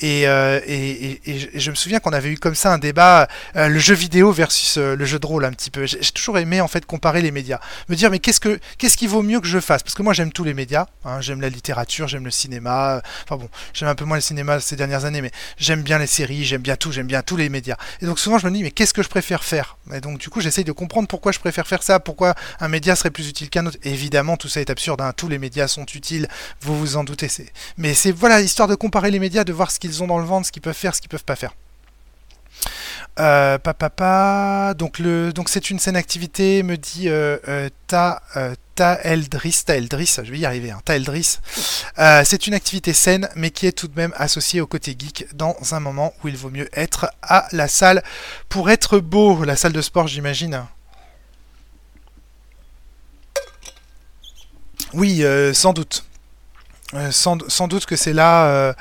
et, 0.00 0.22
et, 0.22 1.20
et, 1.26 1.60
je 1.60 1.70
me 1.70 1.74
souviens 1.74 1.98
qu'on 1.98 2.12
avait 2.12 2.30
eu 2.30 2.38
comme 2.38 2.54
ça 2.54 2.72
un 2.72 2.78
débat, 2.78 3.28
le 3.54 3.78
jeu 3.78 3.94
vidéo 3.94 4.32
versus 4.32 4.76
le 4.76 5.04
jeu 5.04 5.18
de 5.18 5.26
rôle 5.26 5.44
un 5.44 5.52
petit 5.52 5.70
peu. 5.70 5.86
J'ai 5.86 5.98
toujours 6.12 6.38
aimé 6.38 6.60
en 6.60 6.68
fait 6.68 6.84
comparer 6.86 7.22
les 7.22 7.30
médias, 7.30 7.60
me 7.88 7.96
dire 7.96 8.10
mais 8.10 8.18
qu'est-ce 8.18 8.40
que 8.40 8.58
qu'est-ce 8.78 8.96
qui 8.96 9.06
vaut 9.06 9.22
mieux 9.22 9.40
que 9.40 9.46
je 9.46 9.60
fasse? 9.60 9.82
Parce 9.82 9.94
que 9.94 10.02
moi 10.02 10.12
j'aime 10.12 10.32
tous 10.32 10.44
les 10.44 10.54
médias, 10.54 10.86
hein, 11.04 11.20
j'aime 11.20 11.40
la 11.40 11.48
littérature, 11.48 12.08
j'aime 12.08 12.24
le 12.24 12.30
cinéma. 12.30 13.02
Enfin 13.24 13.36
bon, 13.36 13.48
j'aime 13.72 13.88
un 13.88 13.94
peu 13.94 14.04
moins 14.04 14.16
le 14.16 14.22
cinéma 14.22 14.60
ces 14.60 14.76
années, 14.92 15.20
mais 15.20 15.30
j'aime 15.56 15.82
bien 15.82 15.98
les 15.98 16.06
séries, 16.06 16.44
j'aime 16.44 16.62
bien 16.62 16.76
tout, 16.76 16.92
j'aime 16.92 17.06
bien 17.06 17.22
tous 17.22 17.36
les 17.36 17.48
médias. 17.48 17.76
Et 18.00 18.06
donc 18.06 18.18
souvent 18.18 18.38
je 18.38 18.46
me 18.46 18.52
dis, 18.52 18.62
mais 18.62 18.70
qu'est-ce 18.70 18.94
que 18.94 19.02
je 19.02 19.08
préfère 19.08 19.42
faire? 19.42 19.76
Et 19.92 20.00
donc 20.00 20.18
du 20.18 20.28
coup 20.28 20.40
j'essaye 20.40 20.64
de 20.64 20.72
comprendre 20.72 21.08
pourquoi 21.08 21.32
je 21.32 21.40
préfère 21.40 21.66
faire 21.66 21.82
ça, 21.82 21.98
pourquoi 21.98 22.34
un 22.60 22.68
média 22.68 22.94
serait 22.94 23.10
plus 23.10 23.28
utile 23.28 23.50
qu'un 23.50 23.66
autre. 23.66 23.78
évidemment, 23.82 24.36
tout 24.36 24.48
ça 24.48 24.60
est 24.60 24.70
absurde, 24.70 25.00
hein. 25.00 25.12
tous 25.16 25.28
les 25.28 25.38
médias 25.38 25.66
sont 25.66 25.86
utiles, 25.86 26.28
vous 26.60 26.78
vous 26.78 26.96
en 26.96 27.04
doutez. 27.04 27.24
Mais 27.78 27.94
c'est 27.94 28.12
voilà, 28.12 28.40
histoire 28.40 28.68
de 28.68 28.74
comparer 28.74 29.10
les 29.10 29.18
médias, 29.18 29.44
de 29.44 29.52
voir 29.52 29.70
ce 29.70 29.78
qu'ils 29.78 30.02
ont 30.02 30.06
dans 30.06 30.18
le 30.18 30.24
ventre, 30.24 30.46
ce 30.46 30.52
qu'ils 30.52 30.62
peuvent 30.62 30.74
faire, 30.74 30.94
ce 30.94 31.00
qu'ils 31.00 31.10
peuvent 31.10 31.24
pas 31.24 31.36
faire. 31.36 31.54
Euh, 33.20 33.58
papa, 33.58 34.74
donc 34.76 34.98
le, 34.98 35.32
donc 35.32 35.48
c'est 35.48 35.70
une 35.70 35.78
scène 35.78 35.94
activité, 35.94 36.64
me 36.64 36.76
dit 36.76 37.08
euh, 37.08 37.38
euh, 37.46 37.68
ta, 37.86 38.20
euh, 38.36 38.56
ta 38.74 38.94
Eldris, 39.04 39.62
je 39.68 40.30
vais 40.32 40.38
y 40.38 40.44
arriver, 40.44 40.72
hein, 40.72 40.80
ta. 40.84 40.94
Euh, 40.94 42.22
c'est 42.24 42.48
une 42.48 42.54
activité 42.54 42.92
saine, 42.92 43.28
mais 43.36 43.52
qui 43.52 43.68
est 43.68 43.72
tout 43.72 43.86
de 43.86 43.94
même 43.94 44.12
associée 44.16 44.60
au 44.60 44.66
côté 44.66 44.96
geek 44.98 45.28
dans 45.32 45.56
un 45.70 45.78
moment 45.78 46.12
où 46.24 46.28
il 46.28 46.36
vaut 46.36 46.50
mieux 46.50 46.68
être 46.72 47.08
à 47.22 47.46
la 47.52 47.68
salle 47.68 48.02
pour 48.48 48.68
être 48.68 48.98
beau, 48.98 49.44
la 49.44 49.54
salle 49.54 49.72
de 49.72 49.82
sport, 49.82 50.08
j'imagine. 50.08 50.64
Oui, 54.92 55.24
sans 55.52 55.72
doute. 55.72 56.04
Euh, 56.94 57.10
sans, 57.10 57.68
doute 57.68 57.86
que 57.86 57.96
c'est 57.96 58.12
là 58.12 58.46
euh, 58.46 58.72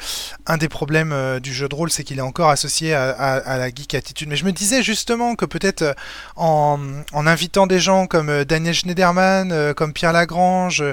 un 0.45 0.57
des 0.57 0.69
problèmes 0.69 1.11
euh, 1.13 1.39
du 1.39 1.53
jeu 1.53 1.67
de 1.67 1.73
rôle, 1.73 1.89
c'est 1.89 2.03
qu'il 2.03 2.19
est 2.19 2.21
encore 2.21 2.49
associé 2.49 2.93
à, 2.93 3.57
la 3.57 3.69
geek 3.69 3.95
attitude. 3.95 4.29
Mais 4.29 4.35
je 4.35 4.45
me 4.45 4.51
disais 4.51 4.83
justement 4.83 5.35
que 5.35 5.45
peut-être 5.45 5.95
en, 6.35 6.79
invitant 7.13 7.65
des 7.65 7.79
gens 7.79 8.05
comme 8.05 8.43
Daniel 8.43 8.73
Schneiderman, 8.73 9.73
comme 9.73 9.93
Pierre 9.93 10.13
Lagrange, 10.13 10.83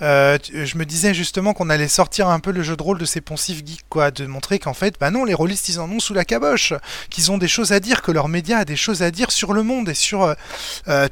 je 0.00 0.78
me 0.78 0.84
disais 0.84 1.14
justement 1.14 1.52
qu'on 1.54 1.70
allait 1.70 1.88
sortir 1.88 2.28
un 2.28 2.40
peu 2.40 2.50
le 2.50 2.62
jeu 2.62 2.76
de 2.76 2.82
rôle 2.82 2.98
de 2.98 3.04
ces 3.04 3.20
poncifs 3.20 3.64
geeks, 3.64 3.84
quoi, 3.88 4.10
de 4.10 4.26
montrer 4.26 4.58
qu'en 4.58 4.74
fait, 4.74 4.94
bah 4.98 5.10
non, 5.10 5.24
les 5.24 5.34
rôlistes 5.34 5.68
ils 5.68 5.80
en 5.80 5.90
ont 5.90 6.00
sous 6.00 6.14
la 6.14 6.24
caboche, 6.24 6.72
qu'ils 7.10 7.30
ont 7.30 7.38
des 7.38 7.48
choses 7.48 7.72
à 7.72 7.80
dire, 7.80 8.02
que 8.02 8.10
leurs 8.10 8.28
médias 8.28 8.58
a 8.58 8.64
des 8.64 8.76
choses 8.76 9.02
à 9.02 9.10
dire 9.10 9.30
sur 9.30 9.52
le 9.52 9.62
monde 9.62 9.88
et 9.88 9.94
sur 9.94 10.34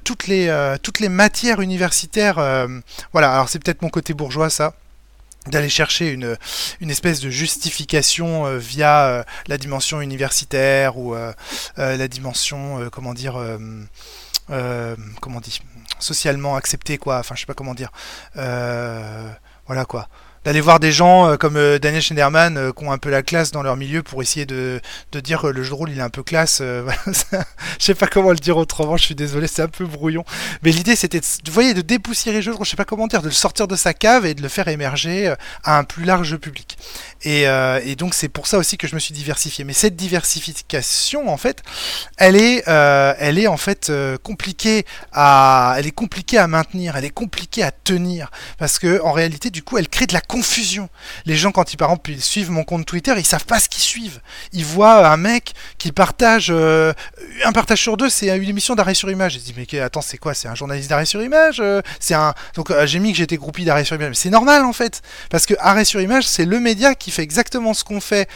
toutes 0.05 0.27
les 0.27 0.77
toutes 0.83 1.01
les 1.01 1.09
matières 1.09 1.61
universitaires. 1.61 2.37
voilà, 3.13 3.33
alors 3.33 3.49
c'est 3.49 3.59
peut-être 3.59 3.83
mon 3.83 3.91
côté 3.91 4.15
bourgeois 4.15 4.51
ça 4.51 4.75
d'aller 5.47 5.69
chercher 5.69 6.11
une, 6.11 6.37
une 6.81 6.91
espèce 6.91 7.21
de 7.21 7.31
justification 7.31 8.47
euh, 8.47 8.59
via 8.59 9.07
euh, 9.07 9.25
la 9.49 9.59
dimension 9.59 10.01
universitaire 10.01 10.97
ou 10.99 11.15
euh, 11.15 11.33
la 11.77 12.09
dimension 12.09 12.89
comment 12.91 13.15
dire 13.15 13.41
comment 15.21 15.41
socialement 15.99 16.57
acceptée 16.57 16.99
quoi. 16.99 17.19
Enfin 17.19 17.35
je 17.35 17.41
sais 17.41 17.47
pas 17.47 17.55
comment 17.55 17.75
dire. 17.75 17.91
Voilà 18.35 19.85
quoi 19.87 20.09
d'aller 20.45 20.61
voir 20.61 20.81
des 20.81 20.93
gens 20.93 21.29
euh, 21.29 21.37
comme 21.37 21.57
euh, 21.57 21.79
Daniel 21.79 22.03
Schneiderman 22.03 22.57
euh, 22.57 22.73
qui 22.73 22.85
ont 22.85 22.93
un 22.93 22.99
peu 22.99 23.11
la 23.11 23.23
classe 23.23 23.53
dans 23.53 23.63
leur 23.63 23.77
milieu 23.77 24.03
pour 24.03 24.23
essayer 24.23 24.47
de, 24.47 24.81
de 25.13 25.21
dire 25.21 25.47
le 25.47 25.63
jeu 25.63 25.71
de 25.71 25.75
rôle 25.75 25.91
il 25.91 25.99
est 25.99 26.03
un 26.03 26.11
peu 26.11 26.23
classe. 26.23 26.61
je 27.07 27.45
sais 27.79 27.95
pas 27.95 28.07
comment 28.07 28.31
le 28.31 28.37
dire 28.37 28.57
autrement, 28.57 28.97
je 28.97 29.05
suis 29.05 29.15
désolé, 29.15 29.47
c'est 29.47 29.63
un 29.63 29.69
peu 29.69 29.85
brouillon. 29.85 30.25
Mais 30.63 30.71
l'idée 30.71 30.97
c'était, 30.97 31.21
vous 31.21 31.53
voyez, 31.53 31.75
de 31.75 31.83
dépoussiérer 31.83 32.39
le 32.39 32.43
jeu 32.43 32.53
de 32.53 32.57
rôle, 32.57 32.67
je 32.67 32.71
sais 32.71 32.77
pas 32.77 32.85
comment 32.85 33.07
dire, 33.07 33.23
de 33.23 33.29
le 33.29 33.33
sortir 33.33 33.69
de 33.69 33.77
sa 33.77 33.95
cave 33.95 34.27
et 34.27 34.35
de 34.35 34.43
le 34.43 34.49
faire 34.49 34.69
émerger 34.69 35.35
à 35.65 35.79
un 35.79 35.85
plus 35.85 36.05
large 36.05 36.37
public. 36.37 36.77
Et, 37.25 37.43
et 37.43 37.97
donc 37.97 38.15
c'est 38.15 38.29
pour 38.29 38.47
ça 38.47 38.59
aussi 38.59 38.77
que 38.77 38.87
je 38.87 38.95
me 38.95 39.01
suis 39.01 39.15
diversifié. 39.15 39.65
Mais 39.65 39.73
cette 39.73 39.97
diversification 39.97 41.29
en 41.29 41.37
fait, 41.37 41.63
elle 42.17 42.37
est, 42.37 42.65
elle 42.67 43.39
est 43.39 43.47
en 43.47 43.57
fait 43.57 43.93
compliquée 44.23 44.85
à, 45.13 45.75
elle 45.79 45.87
est 45.87 45.93
compliquée 45.93 46.39
à 46.39 46.47
maintenir, 46.47 46.97
elle 46.97 47.05
est 47.05 47.11
compliquée 47.11 47.63
à 47.63 47.71
tenir 47.71 48.31
parce 48.59 48.79
que 48.79 49.01
en 49.03 49.13
réalité 49.13 49.51
du 49.51 49.63
coup 49.63 49.79
elle 49.79 49.89
crée 49.89 50.07
de 50.07 50.15
la 50.15 50.21
confusion. 50.21 50.89
Les 51.27 51.37
gens, 51.37 51.53
quand 51.53 51.73
ils, 51.73 51.77
par 51.77 51.91
exemple, 51.91 52.11
ils 52.11 52.23
suivent 52.23 52.51
mon 52.51 52.65
compte 52.65 52.87
Twitter, 52.87 53.15
ils 53.17 53.27
savent 53.27 53.45
pas 53.45 53.61
ce 53.61 53.69
qu'ils 53.69 53.83
suivent. 53.83 54.21
Ils 54.53 54.65
voient 54.65 55.09
un 55.09 55.17
mec 55.17 55.53
qui 55.79 55.93
partage, 55.93 56.49
euh, 56.51 56.93
un 57.45 57.53
partage 57.53 57.81
sur 57.81 57.97
deux, 57.97 58.09
c'est 58.09 58.37
une 58.37 58.49
émission 58.49 58.75
d'arrêt 58.75 58.95
sur 58.95 59.11
image. 59.11 59.37
Ils 59.37 59.43
disent, 59.43 59.55
mais 59.57 59.81
attends, 59.81 60.03
c'est 60.03 60.19
quoi? 60.19 60.35
C'est 60.35 60.49
un 60.49 60.55
journaliste 60.55 60.91
d'arrêt 60.91 61.07
sur 61.07 61.23
image 61.23 61.61
euh, 61.61 61.81
C'est 62.01 62.15
un. 62.15 62.35
Donc, 62.55 62.71
euh, 62.71 62.87
j'ai 62.87 62.99
mis 62.99 63.13
que 63.13 63.19
j'étais 63.19 63.37
groupie 63.37 63.65
d'arrêt 63.65 63.85
sur 63.85 63.97
image. 63.97 64.15
C'est 64.17 64.31
normal, 64.31 64.65
en 64.65 64.73
fait. 64.73 65.03
Parce 65.31 65.47
que 65.47 65.55
arrêt 65.61 65.85
sur 65.85 66.01
image, 66.01 66.27
c'est 66.27 66.45
le 66.45 66.59
média 66.61 66.95
qui 66.95 67.11
fait 67.13 67.23
exactement 67.23 67.75
ce 67.75 67.85
qu'on 67.85 68.01
fait 68.01 68.29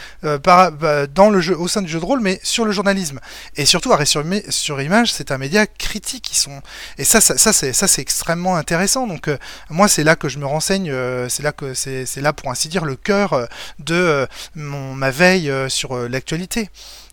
par, 0.43 0.71
dans 1.13 1.29
le 1.29 1.41
jeu, 1.41 1.57
au 1.57 1.67
sein 1.67 1.81
du 1.81 1.87
jeu 1.87 1.99
de 1.99 2.05
rôle, 2.05 2.21
mais 2.21 2.39
sur 2.43 2.65
le 2.65 2.71
journalisme. 2.71 3.19
Et 3.55 3.65
surtout, 3.65 3.91
arrêt 3.91 4.05
sur, 4.05 4.23
sur 4.49 4.81
image, 4.81 5.11
c'est 5.11 5.31
un 5.31 5.37
média 5.37 5.65
critique. 5.67 6.29
Sont... 6.33 6.61
Et 6.97 7.03
ça, 7.03 7.21
ça, 7.21 7.35
ça 7.35 7.87
c'est 7.87 8.01
extrêmement 8.01 8.55
intéressant. 8.55 9.07
Donc, 9.07 9.29
moi, 9.69 9.87
c'est 9.87 10.03
là 10.03 10.15
que 10.15 10.29
je 10.29 10.39
me 10.39 10.45
renseigne. 10.45 10.93
c'est 11.29 11.43
là 11.43 11.51
que 11.51 11.73
c'est 11.73 12.21
là 12.21 12.33
pour 12.33 12.49
ainsi 12.49 12.67
dire 12.69 12.85
le 12.85 12.95
cœur 12.95 13.33
euh, 13.33 13.45
de 13.79 13.95
euh, 13.95 14.27
mon, 14.55 14.93
ma 14.93 15.11
veille 15.11 15.49
euh, 15.49 15.69
sur 15.69 15.95
l'actualité. 16.09 16.69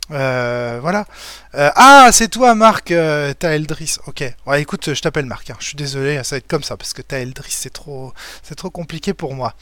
Voilà. 0.09 1.07
ah, 1.55 2.11
c'est 2.13 2.29
toi, 2.29 2.55
Marc. 2.55 2.91
Euh. 2.91 3.33
Ok. 4.07 4.25
Ouais, 4.47 4.63
écoute, 4.63 4.95
je 4.95 5.01
t'appelle 5.01 5.27
Marc. 5.27 5.51
Hein. 5.51 5.57
Je 5.61 5.67
suis 5.67 5.77
désolé, 5.77 6.23
ça 6.25 6.37
va 6.37 6.39
être 6.39 6.49
comme 6.49 6.63
ça 6.63 6.77
parce 6.77 6.93
que 6.93 7.03
t'as 7.03 7.19
Eldris, 7.19 7.51
c'est 7.51 7.73
trop, 7.73 8.13
c'est 8.43 8.55
trop 8.55 8.71
compliqué 8.71 9.15
pour 9.15 9.35
moi. 9.35 9.55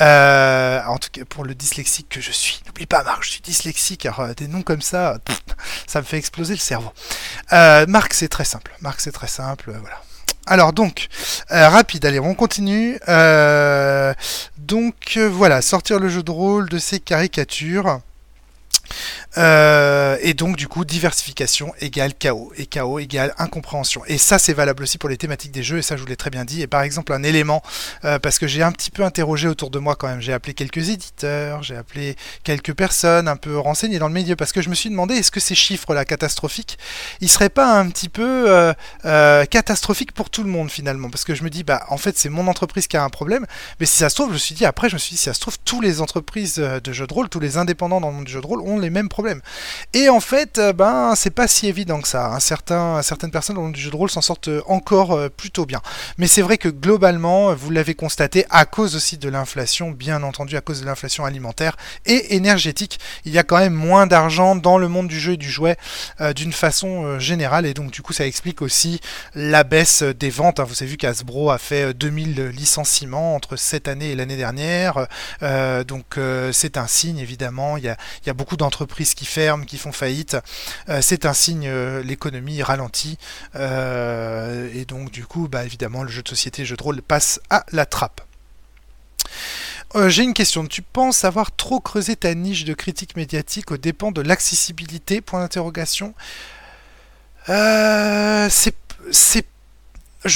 en 0.00 0.98
tout 0.98 1.08
cas, 1.12 1.24
pour 1.28 1.44
le 1.44 1.54
dyslexique 1.54 2.08
que 2.08 2.20
je 2.20 2.32
suis. 2.32 2.62
N'oublie 2.66 2.86
pas, 2.86 3.02
Marc, 3.02 3.24
je 3.24 3.30
suis 3.30 3.42
dyslexique. 3.42 4.06
Alors, 4.06 4.34
des 4.34 4.48
noms 4.48 4.62
comme 4.62 4.82
ça, 4.82 5.18
ça 5.86 6.00
me 6.00 6.04
fait 6.04 6.18
exploser 6.18 6.54
le 6.54 6.60
cerveau. 6.60 6.92
Marc, 7.50 8.14
c'est 8.14 8.28
très 8.28 8.44
simple. 8.44 8.72
Marc, 8.80 9.00
c'est 9.00 9.12
très 9.12 9.28
simple. 9.28 9.72
Voilà. 9.80 10.00
Alors 10.46 10.72
donc, 10.72 11.08
euh, 11.52 11.68
rapide, 11.68 12.04
allez, 12.04 12.18
on 12.18 12.34
continue. 12.34 12.98
Euh, 13.08 14.12
donc 14.58 15.14
euh, 15.16 15.28
voilà, 15.28 15.62
sortir 15.62 16.00
le 16.00 16.08
jeu 16.08 16.22
de 16.22 16.30
rôle 16.30 16.68
de 16.68 16.78
ces 16.78 16.98
caricatures. 16.98 18.00
Euh, 19.38 20.18
et 20.20 20.34
donc 20.34 20.56
du 20.56 20.68
coup 20.68 20.84
diversification 20.84 21.72
égale 21.80 22.14
chaos 22.14 22.52
et 22.56 22.66
chaos 22.66 22.98
égale 22.98 23.34
incompréhension. 23.38 24.02
Et 24.06 24.18
ça 24.18 24.38
c'est 24.38 24.52
valable 24.52 24.82
aussi 24.82 24.98
pour 24.98 25.08
les 25.08 25.16
thématiques 25.16 25.52
des 25.52 25.62
jeux 25.62 25.78
et 25.78 25.82
ça 25.82 25.96
je 25.96 26.02
vous 26.02 26.08
l'ai 26.08 26.16
très 26.16 26.30
bien 26.30 26.44
dit. 26.44 26.62
Et 26.62 26.66
par 26.66 26.82
exemple 26.82 27.12
un 27.12 27.22
élément 27.22 27.62
euh, 28.04 28.18
parce 28.18 28.38
que 28.38 28.46
j'ai 28.46 28.62
un 28.62 28.72
petit 28.72 28.90
peu 28.90 29.04
interrogé 29.04 29.48
autour 29.48 29.70
de 29.70 29.78
moi 29.78 29.96
quand 29.96 30.08
même. 30.08 30.20
J'ai 30.20 30.32
appelé 30.32 30.54
quelques 30.54 30.90
éditeurs, 30.90 31.62
j'ai 31.62 31.76
appelé 31.76 32.16
quelques 32.44 32.74
personnes 32.74 33.28
un 33.28 33.36
peu 33.36 33.58
renseignées 33.58 33.98
dans 33.98 34.08
le 34.08 34.14
milieu 34.14 34.36
parce 34.36 34.52
que 34.52 34.60
je 34.60 34.68
me 34.68 34.74
suis 34.74 34.90
demandé 34.90 35.14
est-ce 35.14 35.30
que 35.30 35.40
ces 35.40 35.54
chiffres 35.54 35.94
là 35.94 36.04
catastrophiques 36.04 36.78
ils 37.20 37.28
seraient 37.28 37.48
pas 37.48 37.78
un 37.78 37.88
petit 37.88 38.08
peu 38.08 38.74
euh, 39.04 39.44
catastrophiques 39.46 40.12
pour 40.12 40.28
tout 40.28 40.42
le 40.42 40.50
monde 40.50 40.70
finalement? 40.70 41.08
Parce 41.08 41.24
que 41.24 41.34
je 41.34 41.42
me 41.42 41.50
dis 41.50 41.64
bah 41.64 41.86
en 41.88 41.96
fait 41.96 42.18
c'est 42.18 42.28
mon 42.28 42.48
entreprise 42.48 42.86
qui 42.86 42.96
a 42.96 43.04
un 43.04 43.10
problème 43.10 43.46
mais 43.80 43.86
si 43.86 43.96
ça 43.96 44.10
se 44.10 44.14
trouve 44.14 44.28
je 44.28 44.34
me 44.34 44.38
suis 44.38 44.54
dit 44.54 44.66
après 44.66 44.90
je 44.90 44.94
me 44.94 44.98
suis 44.98 45.12
dit 45.12 45.16
si 45.16 45.24
ça 45.24 45.34
se 45.34 45.40
trouve 45.40 45.58
tous 45.64 45.80
les 45.80 46.00
entreprises 46.02 46.56
de 46.56 46.92
jeux 46.92 47.06
de 47.06 47.14
rôle 47.14 47.28
tous 47.30 47.40
les 47.40 47.56
indépendants 47.56 48.00
dans 48.00 48.08
le 48.08 48.14
monde 48.14 48.24
du 48.24 48.32
jeu 48.32 48.40
de 48.40 48.46
rôle 48.46 48.60
ont 48.60 48.78
les 48.78 48.90
mêmes 48.90 49.08
problèmes. 49.08 49.21
Et 49.94 50.08
en 50.08 50.20
fait, 50.20 50.58
euh, 50.58 50.72
ben, 50.72 51.14
c'est 51.16 51.30
pas 51.30 51.48
si 51.48 51.66
évident 51.66 52.00
que 52.00 52.08
ça. 52.08 52.34
Hein. 52.34 52.40
Certaines 52.40 53.30
personnes 53.30 53.56
dans 53.56 53.68
le 53.68 53.74
jeu 53.74 53.90
de 53.90 53.96
rôle 53.96 54.10
s'en 54.10 54.20
sortent 54.20 54.48
euh, 54.48 54.62
encore 54.66 55.12
euh, 55.12 55.28
plutôt 55.28 55.66
bien. 55.66 55.80
Mais 56.18 56.26
c'est 56.26 56.42
vrai 56.42 56.58
que 56.58 56.68
globalement, 56.68 57.54
vous 57.54 57.70
l'avez 57.70 57.94
constaté, 57.94 58.46
à 58.50 58.64
cause 58.64 58.96
aussi 58.96 59.18
de 59.18 59.28
l'inflation, 59.28 59.90
bien 59.90 60.22
entendu, 60.22 60.56
à 60.56 60.60
cause 60.60 60.80
de 60.80 60.86
l'inflation 60.86 61.24
alimentaire 61.24 61.76
et 62.06 62.36
énergétique, 62.36 62.98
il 63.24 63.32
y 63.32 63.38
a 63.38 63.42
quand 63.42 63.58
même 63.58 63.74
moins 63.74 64.06
d'argent 64.06 64.56
dans 64.56 64.78
le 64.78 64.88
monde 64.88 65.08
du 65.08 65.18
jeu 65.18 65.32
et 65.32 65.36
du 65.36 65.50
jouet 65.50 65.76
d'une 66.34 66.52
façon 66.52 67.18
générale. 67.18 67.66
Et 67.66 67.74
donc, 67.74 67.90
du 67.90 68.02
coup, 68.02 68.12
ça 68.12 68.26
explique 68.26 68.62
aussi 68.62 69.00
la 69.34 69.64
baisse 69.64 70.02
des 70.02 70.30
ventes. 70.30 70.60
Hein. 70.60 70.64
Vous 70.64 70.82
avez 70.82 70.90
vu 70.90 70.96
qu'Asbro 70.96 71.50
a 71.50 71.58
fait 71.58 71.94
2000 71.94 72.48
licenciements 72.48 73.34
entre 73.34 73.56
cette 73.56 73.88
année 73.88 74.10
et 74.10 74.14
l'année 74.14 74.36
dernière. 74.36 75.06
donc, 75.86 76.18
c'est 76.52 76.76
un 76.76 76.86
signe, 76.86 77.18
évidemment. 77.18 77.76
Il 77.76 77.84
y 77.84 77.88
a, 77.88 77.96
il 78.22 78.26
y 78.26 78.30
a 78.30 78.34
beaucoup 78.34 78.56
d'entreprises 78.56 79.11
qui 79.14 79.24
ferment, 79.24 79.64
qui 79.64 79.78
font 79.78 79.92
faillite, 79.92 80.36
c'est 81.00 81.26
un 81.26 81.34
signe, 81.34 81.70
l'économie 82.00 82.62
ralentit. 82.62 83.18
et 83.54 84.84
donc 84.86 85.10
du 85.10 85.26
coup, 85.26 85.48
bah, 85.48 85.64
évidemment, 85.64 86.02
le 86.02 86.10
jeu 86.10 86.22
de 86.22 86.28
société, 86.28 86.62
le 86.62 86.66
jeu 86.66 86.76
de 86.76 86.82
rôle 86.82 87.02
passe 87.02 87.40
à 87.50 87.64
la 87.72 87.86
trappe. 87.86 88.20
J'ai 90.08 90.22
une 90.22 90.34
question. 90.34 90.66
Tu 90.66 90.82
penses 90.82 91.24
avoir 91.24 91.54
trop 91.54 91.80
creusé 91.80 92.16
ta 92.16 92.34
niche 92.34 92.64
de 92.64 92.72
critique 92.72 93.16
médiatique 93.16 93.70
aux 93.70 93.76
dépens 93.76 94.10
de 94.10 94.22
l'accessibilité? 94.22 95.20
Point 95.20 95.40
d'interrogation. 95.40 96.14
Euh, 97.48 98.48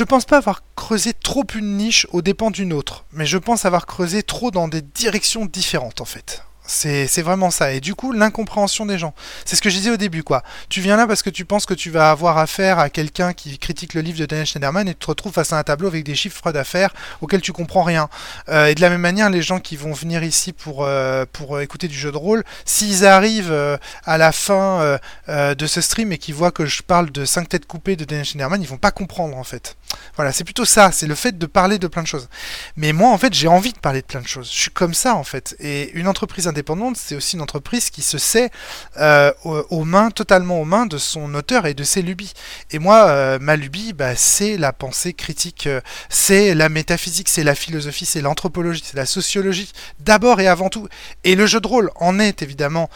pense 0.04 0.24
pas 0.24 0.38
avoir 0.38 0.62
creusé 0.74 1.12
trop 1.14 1.44
une 1.54 1.76
niche 1.76 2.06
aux 2.10 2.22
dépens 2.22 2.50
d'une 2.50 2.72
autre, 2.72 3.04
mais 3.12 3.26
je 3.26 3.38
pense 3.38 3.64
avoir 3.64 3.86
creusé 3.86 4.22
trop 4.22 4.50
dans 4.50 4.68
des 4.68 4.82
directions 4.82 5.46
différentes 5.46 6.00
en 6.00 6.04
fait. 6.04 6.42
C'est 6.66 7.22
vraiment 7.22 7.50
ça. 7.50 7.72
Et 7.72 7.80
du 7.80 7.94
coup, 7.94 8.12
l'incompréhension 8.12 8.86
des 8.86 8.98
gens. 8.98 9.14
C'est 9.44 9.56
ce 9.56 9.62
que 9.62 9.70
je 9.70 9.76
disais 9.76 9.90
au 9.90 9.96
début, 9.96 10.22
quoi. 10.22 10.42
Tu 10.68 10.80
viens 10.80 10.96
là 10.96 11.06
parce 11.06 11.22
que 11.22 11.30
tu 11.30 11.44
penses 11.44 11.66
que 11.66 11.74
tu 11.74 11.90
vas 11.90 12.10
avoir 12.10 12.38
affaire 12.38 12.78
à 12.78 12.90
quelqu'un 12.90 13.32
qui 13.32 13.58
critique 13.58 13.94
le 13.94 14.00
livre 14.00 14.18
de 14.18 14.26
Daniel 14.26 14.46
Schneiderman 14.46 14.88
et 14.88 14.94
tu 14.94 15.00
te 15.00 15.06
retrouves 15.06 15.32
face 15.32 15.52
à 15.52 15.58
un 15.58 15.62
tableau 15.62 15.88
avec 15.88 16.04
des 16.04 16.14
chiffres 16.14 16.52
d'affaires 16.52 16.92
auxquels 17.20 17.40
tu 17.40 17.52
comprends 17.52 17.82
rien. 17.82 18.08
Euh, 18.48 18.66
et 18.66 18.74
de 18.74 18.80
la 18.80 18.90
même 18.90 19.00
manière, 19.00 19.30
les 19.30 19.42
gens 19.42 19.60
qui 19.60 19.76
vont 19.76 19.92
venir 19.92 20.22
ici 20.22 20.52
pour, 20.52 20.84
euh, 20.84 21.24
pour 21.32 21.60
écouter 21.60 21.88
du 21.88 21.96
jeu 21.96 22.12
de 22.12 22.16
rôle, 22.16 22.44
s'ils 22.64 23.04
arrivent 23.06 23.52
euh, 23.52 23.76
à 24.04 24.18
la 24.18 24.32
fin 24.32 24.98
de 25.28 25.66
ce 25.66 25.80
stream 25.80 26.12
et 26.12 26.18
qu'ils 26.18 26.34
voient 26.34 26.50
que 26.50 26.66
je 26.66 26.82
parle 26.82 27.10
de 27.10 27.24
5 27.24 27.48
têtes 27.48 27.66
coupées 27.66 27.96
de 27.96 28.04
Daniel 28.04 28.24
Schneiderman, 28.24 28.62
ils 28.62 28.68
vont 28.68 28.76
pas 28.76 28.90
comprendre 28.90 29.36
en 29.36 29.44
fait. 29.44 29.76
Voilà, 30.16 30.32
c'est 30.32 30.44
plutôt 30.44 30.64
ça, 30.64 30.92
c'est 30.92 31.06
le 31.06 31.14
fait 31.14 31.36
de 31.38 31.46
parler 31.46 31.78
de 31.78 31.86
plein 31.86 32.02
de 32.02 32.06
choses. 32.06 32.28
Mais 32.76 32.92
moi, 32.92 33.10
en 33.10 33.18
fait, 33.18 33.34
j'ai 33.34 33.48
envie 33.48 33.72
de 33.72 33.78
parler 33.78 34.00
de 34.00 34.06
plein 34.06 34.20
de 34.20 34.26
choses. 34.26 34.50
Je 34.50 34.60
suis 34.60 34.70
comme 34.70 34.94
ça, 34.94 35.14
en 35.14 35.24
fait. 35.24 35.56
Et 35.60 35.90
une 35.92 36.08
entreprise 36.08 36.48
c'est 36.94 37.16
aussi 37.16 37.36
une 37.36 37.42
entreprise 37.42 37.90
qui 37.90 38.02
se 38.02 38.18
sait 38.18 38.50
euh, 38.98 39.32
aux, 39.44 39.84
mains, 39.84 40.10
totalement 40.10 40.60
aux 40.60 40.64
mains 40.64 40.86
de 40.86 40.98
son 40.98 41.34
auteur 41.34 41.66
et 41.66 41.74
de 41.74 41.84
ses 41.84 42.02
lubies. 42.02 42.32
Et 42.70 42.78
moi, 42.78 43.08
euh, 43.08 43.38
ma 43.40 43.56
lubie, 43.56 43.92
bah, 43.92 44.16
c'est 44.16 44.56
la 44.56 44.72
pensée 44.72 45.12
critique, 45.12 45.66
euh, 45.66 45.80
c'est 46.08 46.54
la 46.54 46.68
métaphysique, 46.68 47.28
c'est 47.28 47.44
la 47.44 47.54
philosophie, 47.54 48.06
c'est 48.06 48.20
l'anthropologie, 48.20 48.82
c'est 48.84 48.96
la 48.96 49.06
sociologie, 49.06 49.72
d'abord 50.00 50.40
et 50.40 50.48
avant 50.48 50.68
tout. 50.68 50.88
Et 51.24 51.34
le 51.34 51.46
jeu 51.46 51.60
de 51.60 51.66
rôle 51.66 51.90
en 51.96 52.18
est 52.18 52.42
évidemment 52.42 52.88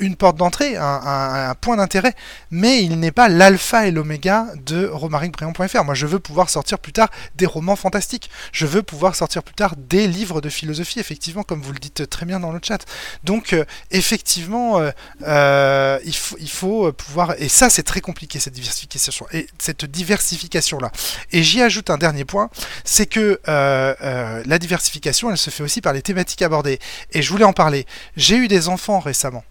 une 0.00 0.16
porte 0.16 0.36
d'entrée, 0.36 0.76
un, 0.76 1.54
point 1.60 1.76
d'intérêt, 1.76 2.14
mais 2.50 2.82
il 2.82 2.98
n'est 2.98 3.10
pas 3.10 3.28
l'alpha 3.28 3.86
et 3.86 3.90
l'oméga 3.90 4.46
de 4.64 4.86
romaricbriand.fr. 4.86 5.84
Moi, 5.84 5.94
je 5.94 6.06
veux 6.06 6.18
pouvoir 6.18 6.48
sortir 6.48 6.78
plus 6.78 6.92
tard 6.92 7.10
des 7.36 7.46
romans 7.46 7.76
fantastiques. 7.76 8.30
Je 8.52 8.66
veux 8.66 8.82
pouvoir 8.82 9.14
sortir 9.14 9.42
plus 9.42 9.54
tard 9.54 9.74
des 9.76 10.06
livres 10.06 10.40
de 10.40 10.48
philosophie, 10.48 11.00
effectivement, 11.00 11.42
comme 11.42 11.60
vous 11.60 11.72
le 11.72 11.78
dites 11.78 12.08
très 12.08 12.26
bien 12.26 12.40
dans 12.40 12.52
le 12.52 12.60
chat. 12.62 12.79
Donc, 13.24 13.52
euh, 13.52 13.64
effectivement, 13.90 14.78
euh, 14.78 14.90
euh, 15.22 15.98
il, 16.04 16.48
faut, 16.48 16.92
pouvoir... 16.92 17.34
Et 17.38 17.48
ça, 17.48 17.70
c'est 17.70 17.82
très 17.82 18.00
compliqué, 18.00 18.38
cette 18.38 18.54
diversification. 18.54 19.26
Et 19.32 19.46
cette 19.58 19.84
diversification-là. 19.84 20.90
Et 21.32 21.42
j'y 21.42 21.62
ajoute 21.62 21.90
un 21.90 21.98
dernier 21.98 22.24
point, 22.24 22.50
c'est 22.84 23.06
que 23.06 23.40
la 23.46 24.58
diversification, 24.58 25.30
elle 25.30 25.38
se 25.38 25.50
fait 25.50 25.62
aussi 25.62 25.80
par 25.80 25.92
les 25.92 26.02
thématiques 26.02 26.42
abordées. 26.42 26.78
Et 27.12 27.22
je 27.22 27.30
voulais 27.30 27.44
en 27.44 27.52
parler. 27.52 27.86
J'ai 28.16 28.36
eu 28.36 28.48
des 28.48 28.68
enfants 28.68 29.00
récemment. 29.00 29.44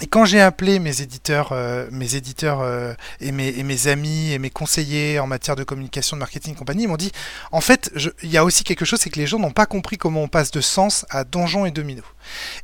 Et 0.00 0.06
quand 0.06 0.24
j'ai 0.24 0.40
appelé 0.40 0.78
mes 0.78 1.00
éditeurs, 1.00 1.50
euh, 1.52 1.86
mes 1.92 2.16
éditeurs 2.16 2.60
euh, 2.60 2.94
et, 3.20 3.30
mes, 3.30 3.86
amis 3.86 4.32
et 4.32 4.38
mes 4.38 4.50
conseillers 4.50 5.18
en 5.20 5.26
matière 5.26 5.54
de 5.54 5.64
communication, 5.64 6.16
de 6.16 6.20
marketing 6.20 6.54
et 6.54 6.56
compagnie, 6.56 6.84
ils 6.84 6.88
m'ont 6.88 6.96
dit, 6.96 7.12
en 7.52 7.60
fait, 7.60 7.92
il 8.22 8.30
y 8.30 8.36
a 8.36 8.44
aussi 8.44 8.64
quelque 8.64 8.84
chose, 8.84 9.00
c'est 9.00 9.10
que 9.10 9.20
les 9.20 9.26
gens 9.26 9.38
n'ont 9.38 9.52
pas 9.52 9.66
compris 9.66 9.98
comment 9.98 10.22
on 10.22 10.28
passe 10.28 10.50
de 10.50 10.60
sens 10.60 11.06
à 11.10 11.24
donjon 11.24 11.66
et 11.66 11.70
domino. 11.70 12.02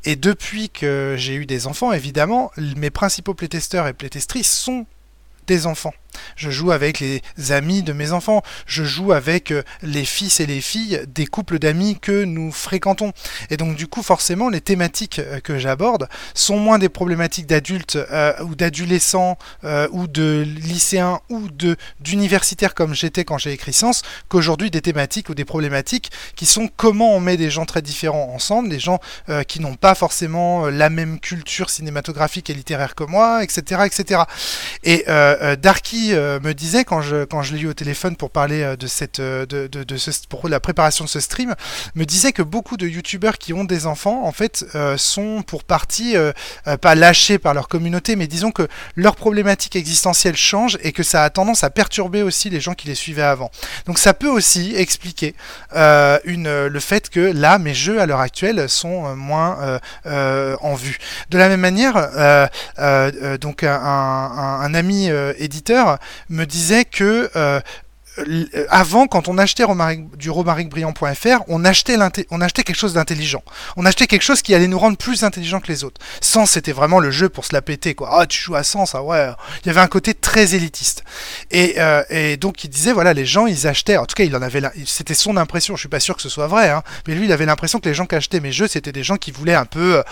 Et 0.04 0.16
depuis 0.16 0.70
que 0.70 1.14
j'ai 1.16 1.34
eu 1.34 1.46
des 1.46 1.66
enfants, 1.66 1.92
évidemment, 1.92 2.50
mes 2.56 2.90
principaux 2.90 3.34
playtesteurs 3.34 3.86
et 3.86 3.92
playtestrices 3.92 4.50
sont 4.50 4.86
des 5.46 5.66
enfants. 5.66 5.94
Je 6.36 6.50
joue 6.50 6.70
avec 6.70 7.00
les 7.00 7.22
amis 7.50 7.82
de 7.82 7.92
mes 7.92 8.12
enfants, 8.12 8.42
je 8.66 8.84
joue 8.84 9.12
avec 9.12 9.50
euh, 9.50 9.62
les 9.82 10.04
fils 10.04 10.40
et 10.40 10.46
les 10.46 10.60
filles 10.60 11.02
des 11.08 11.26
couples 11.26 11.58
d'amis 11.58 11.98
que 12.00 12.24
nous 12.24 12.52
fréquentons. 12.52 13.12
Et 13.50 13.56
donc 13.56 13.76
du 13.76 13.86
coup 13.86 14.02
forcément 14.02 14.48
les 14.48 14.60
thématiques 14.60 15.18
euh, 15.18 15.40
que 15.40 15.58
j'aborde 15.58 16.08
sont 16.34 16.58
moins 16.58 16.78
des 16.78 16.88
problématiques 16.88 17.46
d'adultes 17.46 17.96
euh, 17.96 18.32
ou 18.42 18.54
d'adolescents 18.54 19.38
ou 19.90 20.06
de 20.06 20.44
lycéens 20.62 21.20
ou 21.28 21.48
d'universitaires 22.00 22.74
comme 22.74 22.94
j'étais 22.94 23.24
quand 23.24 23.38
j'ai 23.38 23.52
écrit 23.52 23.72
Science 23.72 24.02
qu'aujourd'hui 24.28 24.70
des 24.70 24.80
thématiques 24.80 25.28
ou 25.28 25.34
des 25.34 25.44
problématiques 25.44 26.10
qui 26.36 26.46
sont 26.46 26.68
comment 26.76 27.14
on 27.14 27.20
met 27.20 27.36
des 27.36 27.50
gens 27.50 27.64
très 27.64 27.82
différents 27.82 28.32
ensemble, 28.34 28.68
des 28.68 28.78
gens 28.78 29.00
qui 29.46 29.60
n'ont 29.60 29.74
pas 29.74 29.94
forcément 29.94 30.68
la 30.68 30.90
même 30.90 31.18
culture 31.20 31.70
cinématographique 31.70 32.50
et 32.50 32.54
littéraire 32.54 32.94
que 32.94 33.04
moi, 33.04 33.42
etc. 33.42 33.82
etc. 33.86 34.22
Et 34.84 35.04
Darky 35.60 36.07
euh, 36.14 36.40
me 36.40 36.52
disait 36.54 36.84
quand 36.84 37.00
je, 37.00 37.24
quand 37.24 37.42
je 37.42 37.54
l'ai 37.54 37.62
eu 37.62 37.68
au 37.68 37.74
téléphone 37.74 38.16
pour 38.16 38.30
parler 38.30 38.62
euh, 38.62 38.76
de 38.76 38.86
cette 38.86 39.20
euh, 39.20 39.46
de, 39.46 39.66
de, 39.66 40.48
la 40.48 40.61
préparation 40.61 41.04
de 41.04 41.09
ce 41.09 41.20
stream, 41.20 41.54
me 41.94 42.04
disait 42.04 42.32
que 42.32 42.42
beaucoup 42.42 42.76
de 42.76 42.86
youtubeurs 42.86 43.38
qui 43.38 43.52
ont 43.52 43.64
des 43.64 43.86
enfants 43.86 44.24
en 44.24 44.32
fait 44.32 44.64
sont 44.96 45.42
pour 45.42 45.64
partie 45.64 46.14
pas 46.80 46.94
lâchés 46.94 47.38
par 47.38 47.54
leur 47.54 47.68
communauté, 47.68 48.16
mais 48.16 48.26
disons 48.26 48.50
que 48.50 48.68
leur 48.96 49.16
problématique 49.16 49.76
existentielle 49.76 50.36
change 50.36 50.78
et 50.82 50.92
que 50.92 51.02
ça 51.02 51.24
a 51.24 51.30
tendance 51.30 51.64
à 51.64 51.70
perturber 51.70 52.22
aussi 52.22 52.50
les 52.50 52.61
gens 52.61 52.74
qui 52.74 52.86
les 52.86 52.94
suivaient 52.94 53.22
avant. 53.22 53.50
Donc 53.86 53.98
ça 53.98 54.14
peut 54.14 54.28
aussi 54.28 54.74
expliquer 54.76 55.34
le 55.74 56.80
fait 56.80 57.11
que 57.11 57.20
là 57.20 57.59
mes 57.59 57.74
jeux 57.74 58.00
à 58.00 58.06
l'heure 58.06 58.20
actuelle 58.20 58.68
sont 58.68 59.14
moins 59.16 59.80
en 60.04 60.74
vue. 60.74 60.98
De 61.30 61.38
la 61.38 61.48
même 61.48 61.61
manière, 61.61 62.11
donc 63.40 63.64
un 63.64 64.74
ami 64.74 65.11
éditeur 65.38 65.97
me 66.28 66.44
disait 66.44 66.84
que 66.84 67.30
euh, 67.36 67.61
avant, 68.68 69.07
quand 69.07 69.28
on 69.28 69.38
achetait 69.38 69.64
du 70.16 70.30
romaricbriand.fr, 70.30 71.42
on 71.49 71.64
achetait, 71.64 71.96
on 72.30 72.40
achetait 72.40 72.62
quelque 72.62 72.76
chose 72.76 72.94
d'intelligent. 72.94 73.42
On 73.76 73.86
achetait 73.86 74.07
quelque 74.07 74.22
chose 74.22 74.42
qui 74.42 74.55
allait 74.55 74.66
nous 74.66 74.78
rendre 74.78 74.96
plus 74.96 75.24
intelligents 75.24 75.61
que 75.61 75.68
les 75.68 75.84
autres. 75.84 76.01
Sans, 76.20 76.46
c'était 76.46 76.72
vraiment 76.72 77.01
le 77.01 77.11
jeu 77.11 77.28
pour 77.28 77.44
se 77.44 77.53
la 77.53 77.62
péter, 77.62 77.94
quoi. 77.94 78.11
Ah, 78.12 78.26
tu 78.26 78.40
joues 78.40 78.57
à 78.57 78.62
Sans, 78.62 78.94
ah 78.94 79.03
ouais. 79.03 79.28
Il 79.64 79.68
y 79.68 79.70
avait 79.70 79.80
un 79.80 79.88
côté 79.88 80.14
très 80.14 80.55
élitiste. 80.55 81.05
Et, 81.51 81.74
euh, 81.78 82.03
et, 82.11 82.36
donc, 82.36 82.64
il 82.64 82.70
disait, 82.70 82.92
voilà, 82.92 83.12
les 83.12 83.26
gens, 83.26 83.46
ils 83.46 83.66
achetaient. 83.66 83.96
En 83.96 84.07
tout 84.07 84.14
cas, 84.14 84.24
il 84.24 84.34
en 84.34 84.42
avait, 84.42 84.62
c'était 84.86 85.14
son 85.14 85.36
impression. 85.36 85.76
Je 85.76 85.80
suis 85.80 85.88
pas 85.88 86.01
sûr 86.01 86.16
que 86.16 86.22
ce 86.22 86.28
soit 86.28 86.46
vrai, 86.46 86.70
hein, 86.70 86.82
mais 87.07 87.14
lui, 87.14 87.26
il 87.26 87.32
avait 87.32 87.46
l'impression 87.46 87.78
que 87.78 87.88
les 87.88 87.94
gens 87.94 88.07
qui 88.07 88.14
achetaient 88.14 88.40
mes 88.40 88.53
jeux, 88.53 88.68
c'était 88.68 88.92
des 88.92 89.03
gens 89.05 89.16
qui 89.16 89.30
voulaient 89.30 89.55
un 89.55 89.66
peu. 89.66 89.99
Euh, 89.99 90.03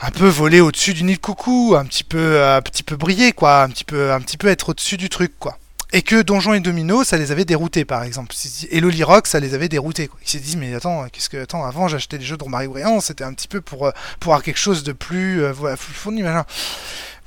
un 0.00 0.10
peu 0.10 0.28
voler 0.28 0.60
au-dessus 0.60 0.94
du 0.94 1.04
nid 1.04 1.14
de 1.14 1.20
coucou, 1.20 1.74
un 1.76 1.84
petit 1.84 2.04
peu, 2.04 2.44
un 2.44 2.62
petit 2.62 2.82
peu 2.82 2.96
briller, 2.96 3.32
quoi, 3.32 3.62
un 3.62 3.68
petit 3.68 3.84
peu, 3.84 4.12
un 4.12 4.20
petit 4.20 4.36
peu 4.36 4.48
être 4.48 4.70
au-dessus 4.70 4.96
du 4.96 5.08
truc, 5.08 5.32
quoi. 5.38 5.58
Et 5.92 6.02
que 6.02 6.20
Donjon 6.20 6.52
et 6.52 6.60
Domino, 6.60 7.02
ça 7.02 7.16
les 7.16 7.32
avait 7.32 7.46
déroutés, 7.46 7.86
par 7.86 8.02
exemple. 8.02 8.34
Et 8.70 8.80
Loli 8.80 9.02
Rock, 9.02 9.26
ça 9.26 9.40
les 9.40 9.54
avait 9.54 9.70
déroutés. 9.70 10.10
Ils 10.22 10.28
s'est 10.28 10.38
dit, 10.38 10.58
mais 10.58 10.74
attends, 10.74 11.06
qu'est-ce 11.10 11.30
que, 11.30 11.38
attends, 11.38 11.64
avant 11.64 11.88
j'achetais 11.88 12.18
des 12.18 12.26
jeux 12.26 12.36
de 12.36 12.44
Romaric 12.44 12.68
Briand, 12.68 13.00
c'était 13.00 13.24
un 13.24 13.32
petit 13.32 13.48
peu 13.48 13.62
pour, 13.62 13.86
euh, 13.86 13.92
pour 14.20 14.34
avoir 14.34 14.44
quelque 14.44 14.58
chose 14.58 14.82
de 14.84 14.92
plus, 14.92 15.42
euh, 15.42 15.54
fourni, 15.76 16.22
machin. 16.22 16.44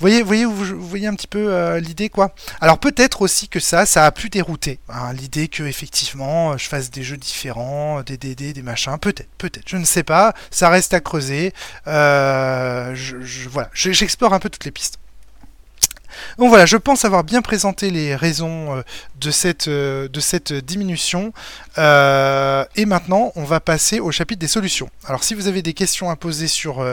Vous 0.02 0.08
voyez, 0.08 0.24
voyez, 0.24 0.46
vous, 0.46 0.82
voyez 0.82 1.06
un 1.06 1.14
petit 1.14 1.28
peu 1.28 1.54
euh, 1.54 1.80
l'idée, 1.80 2.10
quoi. 2.10 2.34
Alors 2.60 2.80
peut-être 2.80 3.22
aussi 3.22 3.48
que 3.48 3.60
ça, 3.60 3.86
ça 3.86 4.08
a 4.08 4.12
pu 4.12 4.30
dérouter. 4.30 4.80
Hein, 4.90 5.14
l'idée 5.14 5.48
que 5.48 5.62
effectivement, 5.62 6.58
je 6.58 6.68
fasse 6.68 6.90
des 6.90 7.04
jeux 7.04 7.18
différents, 7.18 8.02
des 8.02 8.18
DD, 8.18 8.54
des 8.54 8.64
machins. 8.64 8.98
Peut-être, 9.00 9.30
peut-être. 9.38 9.70
Je 9.70 9.78
ne 9.78 9.86
sais 9.86 10.02
pas. 10.02 10.34
Ça 10.50 10.70
reste 10.70 10.96
à 10.96 11.02
creuser. 11.02 11.54
Euh, 11.86 12.96
je, 12.96 13.48
voilà, 13.48 13.70
j'explore 13.76 14.34
un 14.34 14.40
peu 14.40 14.50
toutes 14.50 14.66
les 14.66 14.72
pistes. 14.72 14.98
Donc 16.38 16.50
voilà, 16.50 16.66
je 16.66 16.78
pense 16.78 17.06
avoir 17.06 17.24
bien 17.24 17.42
présenté 17.42 17.90
les 17.92 18.16
raisons 18.16 18.78
euh, 18.78 18.82
de 19.20 19.32
cette, 19.32 19.68
euh, 19.68 20.08
de 20.08 20.20
cette 20.20 20.54
diminution. 20.54 21.34
Euh, 21.78 22.66
et 22.76 22.86
maintenant, 22.86 23.32
on 23.36 23.44
va 23.44 23.60
passer 23.60 24.00
au 24.00 24.12
chapitre 24.12 24.40
des 24.40 24.48
solutions. 24.48 24.90
Alors 25.06 25.24
si 25.24 25.34
vous 25.34 25.48
avez 25.48 25.62
des 25.62 25.74
questions 25.74 26.10
à 26.10 26.16
poser 26.16 26.48
sur 26.48 26.84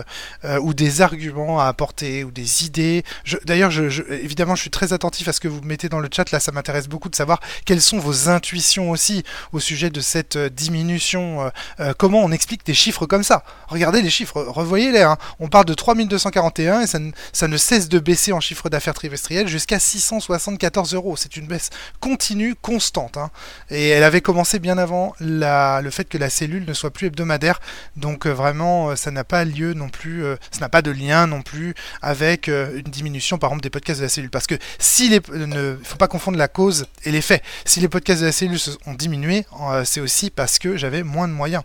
ou 0.61 0.75
des 0.75 1.01
arguments 1.01 1.61
à 1.61 1.67
apporter 1.67 2.25
ou 2.25 2.31
des 2.31 2.65
idées, 2.65 3.05
d'ailleurs, 3.45 3.73
évidemment, 4.11 4.55
je 4.55 4.63
suis 4.63 4.71
très 4.71 4.93
attentif 4.93 5.29
à 5.29 5.33
ce 5.33 5.41
que 5.41 5.49
vous 5.49 5.61
mettez 5.63 5.89
dans 5.89 6.01
le 6.01 6.09
chat. 6.15 6.31
Là, 6.31 6.41
ça 6.41 6.53
m'intéresse 6.53 6.89
beaucoup 6.89 7.09
de 7.09 7.17
savoir 7.17 7.41
quelles 7.65 7.81
sont 7.81 7.99
vos 7.99 8.29
intuitions 8.29 8.91
aussi 8.91 9.25
au 9.53 9.61
sujet 9.61 9.91
de 9.91 10.01
cette 10.01 10.39
diminution. 10.39 11.51
comment 11.97 12.21
on 12.21 12.31
explique 12.31 12.65
des 12.65 12.75
chiffres 12.75 13.07
comme 13.07 13.23
ça? 13.23 13.43
Regardez 13.69 14.03
les 14.03 14.11
chiffres, 14.11 14.43
revoyez-les. 14.43 15.03
Hein. 15.03 15.17
On 15.41 15.49
parle 15.49 15.67
de 15.67 15.75
3241 15.75 16.83
et 16.83 16.87
ça, 16.87 16.99
ça 17.33 17.49
ne 17.49 17.57
cesse 17.57 17.89
de 17.89 17.99
baisser 17.99 18.33
en 18.33 18.41
chiffre 18.41 18.69
d'affaires 18.69 18.95
trimestriel 18.95 19.08
jusqu'à 19.47 19.79
674 19.79 20.95
euros. 20.95 21.17
C'est 21.17 21.37
une 21.37 21.47
baisse 21.47 21.71
continue, 22.01 22.55
constante. 22.55 23.17
Hein. 23.17 23.31
Et 23.71 23.89
elle 23.89 24.05
avait 24.05 24.21
commencé 24.21 24.59
bien 24.59 24.79
avant 24.79 25.15
la, 25.21 25.81
le 25.83 25.91
fait 25.91 26.05
que 26.05 26.19
la 26.19 26.31
cellule 26.31 26.65
ne 26.67 26.75
soit 26.75 26.91
plus 26.91 27.07
hebdomadaire. 27.07 27.61
Donc 27.97 28.27
euh, 28.27 28.31
vraiment, 28.31 28.91
euh, 28.91 28.97
ça 28.97 29.11
n'a 29.11 29.25
pas 29.25 29.45
lieu 29.45 29.75
non 29.75 29.89
plus, 29.89 30.25
euh, 30.25 30.37
ça 30.51 30.61
n'a 30.61 30.69
pas 30.69 30.83
de 30.83 30.91
lien 30.91 31.27
non 31.27 31.43
plus 31.43 31.75
avec 32.03 32.49
une 32.49 32.83
diminution 32.83 33.39
par 33.39 33.51
exemple 33.51 33.63
des 33.63 33.71
podcasts 33.71 34.01
de 34.01 34.05
la 34.05 34.09
cellule. 34.09 34.31
Parce 34.31 34.47
que 34.47 34.57
si 34.79 35.09
les, 35.09 35.21
ne 35.33 35.77
faut 35.83 35.97
pas 35.97 36.09
confondre 36.09 36.39
la 36.39 36.49
cause 36.49 36.87
et 37.05 37.11
l'effet. 37.11 37.43
Si 37.65 37.81
les 37.81 37.89
podcasts 37.89 38.21
de 38.21 38.27
la 38.27 38.33
cellule 38.33 38.59
ont 38.87 38.95
diminué, 38.95 39.45
c'est 39.85 40.01
aussi 40.01 40.31
parce 40.31 40.59
que 40.59 40.77
j'avais 40.77 41.03
moins 41.03 41.29
de 41.29 41.33
moyens. 41.33 41.63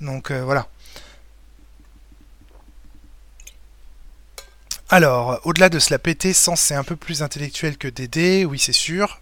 Donc 0.00 0.32
voilà. 0.32 0.68
Alors, 4.88 5.40
au-delà 5.44 5.68
de 5.68 5.80
se 5.80 5.90
la 5.90 5.98
péter, 5.98 6.32
Sens 6.32 6.60
c'est 6.60 6.74
un 6.74 6.84
peu 6.84 6.94
plus 6.94 7.22
intellectuel 7.22 7.76
que 7.76 7.88
Dédé, 7.88 8.44
oui 8.44 8.58
c'est 8.58 8.72
sûr. 8.72 9.20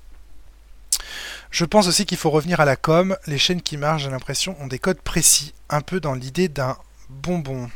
Je 1.50 1.64
pense 1.64 1.86
aussi 1.86 2.04
qu'il 2.04 2.18
faut 2.18 2.30
revenir 2.30 2.60
à 2.60 2.64
la 2.64 2.76
com. 2.76 3.16
Les 3.26 3.38
chaînes 3.38 3.62
qui 3.62 3.76
marchent, 3.76 4.02
j'ai 4.02 4.10
l'impression, 4.10 4.56
ont 4.60 4.66
des 4.66 4.78
codes 4.78 5.00
précis, 5.00 5.54
un 5.70 5.80
peu 5.80 6.00
dans 6.00 6.14
l'idée 6.14 6.48
d'un 6.48 6.76
bonbon. 7.08 7.70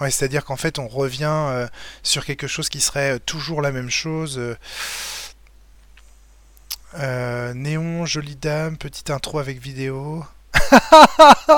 C'est-à-dire 0.00 0.44
qu'en 0.44 0.56
fait, 0.56 0.78
on 0.78 0.88
revient 0.88 1.24
euh, 1.24 1.66
sur 2.02 2.24
quelque 2.24 2.46
chose 2.46 2.68
qui 2.68 2.80
serait 2.80 3.14
euh, 3.14 3.18
toujours 3.18 3.62
la 3.62 3.72
même 3.72 3.90
chose. 3.90 4.40
Euh, 6.98 7.54
néon, 7.54 8.04
jolie 8.06 8.36
dame, 8.36 8.76
petite 8.76 9.10
intro 9.10 9.38
avec 9.38 9.60
vidéo. 9.60 10.24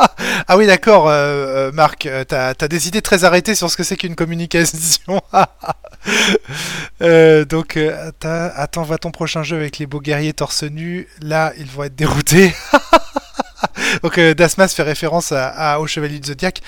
ah 0.48 0.56
oui, 0.56 0.66
d'accord, 0.66 1.08
euh, 1.08 1.68
euh, 1.68 1.72
Marc, 1.72 2.06
euh, 2.06 2.24
t'as 2.24 2.54
as 2.58 2.68
des 2.68 2.88
idées 2.88 3.02
très 3.02 3.24
arrêtées 3.24 3.54
sur 3.54 3.70
ce 3.70 3.76
que 3.76 3.82
c'est 3.82 3.96
qu'une 3.96 4.14
communication. 4.14 5.20
donc, 7.00 7.78
attends, 8.22 8.82
va 8.82 8.98
ton 8.98 9.10
prochain 9.10 9.42
jeu 9.42 9.56
avec 9.56 9.78
les 9.78 9.86
beaux 9.86 10.00
guerriers 10.00 10.32
torse 10.32 10.62
nu. 10.62 11.08
Là, 11.20 11.52
ils 11.58 11.66
vont 11.66 11.84
être 11.84 11.96
déroutés. 11.96 12.54
Donc 14.02 14.18
euh, 14.18 14.34
Dasmas 14.34 14.68
fait 14.68 14.82
référence 14.82 15.32
à, 15.32 15.80
au 15.80 15.86
Chevalier 15.86 16.18
du 16.18 16.28
Zodiac. 16.28 16.60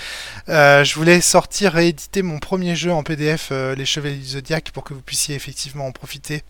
Euh, 0.48 0.84
je 0.84 0.94
voulais 0.94 1.20
sortir 1.20 1.78
et 1.78 1.88
éditer 1.88 2.22
mon 2.22 2.38
premier 2.38 2.76
jeu 2.76 2.92
en 2.92 3.02
PDF, 3.02 3.48
euh, 3.52 3.74
les 3.74 3.84
Chevaliers 3.84 4.16
du 4.16 4.28
Zodiac, 4.28 4.70
pour 4.72 4.84
que 4.84 4.94
vous 4.94 5.02
puissiez 5.02 5.34
effectivement 5.34 5.86
en 5.86 5.92
profiter. 5.92 6.42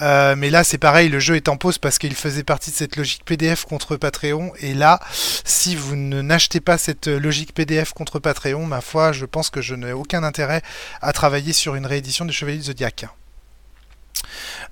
mais 0.00 0.50
là, 0.50 0.64
c'est 0.64 0.78
pareil, 0.78 1.08
le 1.08 1.20
jeu 1.20 1.36
est 1.36 1.48
en 1.48 1.56
pause 1.56 1.78
parce 1.78 1.98
qu'il 1.98 2.14
faisait 2.14 2.42
partie 2.42 2.70
de 2.70 2.76
cette 2.76 2.96
logique 2.96 3.24
PDF 3.24 3.64
contre 3.64 3.96
Patreon. 3.96 4.52
Et 4.60 4.74
là, 4.74 5.00
si 5.44 5.76
vous 5.76 5.96
ne 5.96 6.22
n'achetez 6.22 6.60
pas 6.60 6.78
cette 6.78 7.06
logique 7.06 7.54
PDF 7.54 7.92
contre 7.92 8.18
Patreon, 8.18 8.66
ma 8.66 8.80
foi, 8.80 9.12
je 9.12 9.24
pense 9.24 9.50
que 9.50 9.60
je 9.60 9.74
n'ai 9.74 9.92
aucun 9.92 10.22
intérêt 10.22 10.62
à 11.00 11.12
travailler 11.12 11.52
sur 11.52 11.74
une 11.74 11.86
réédition 11.86 12.24
des 12.24 12.32
Chevaliers 12.32 12.58
du 12.58 12.64
Zodiac. 12.64 13.06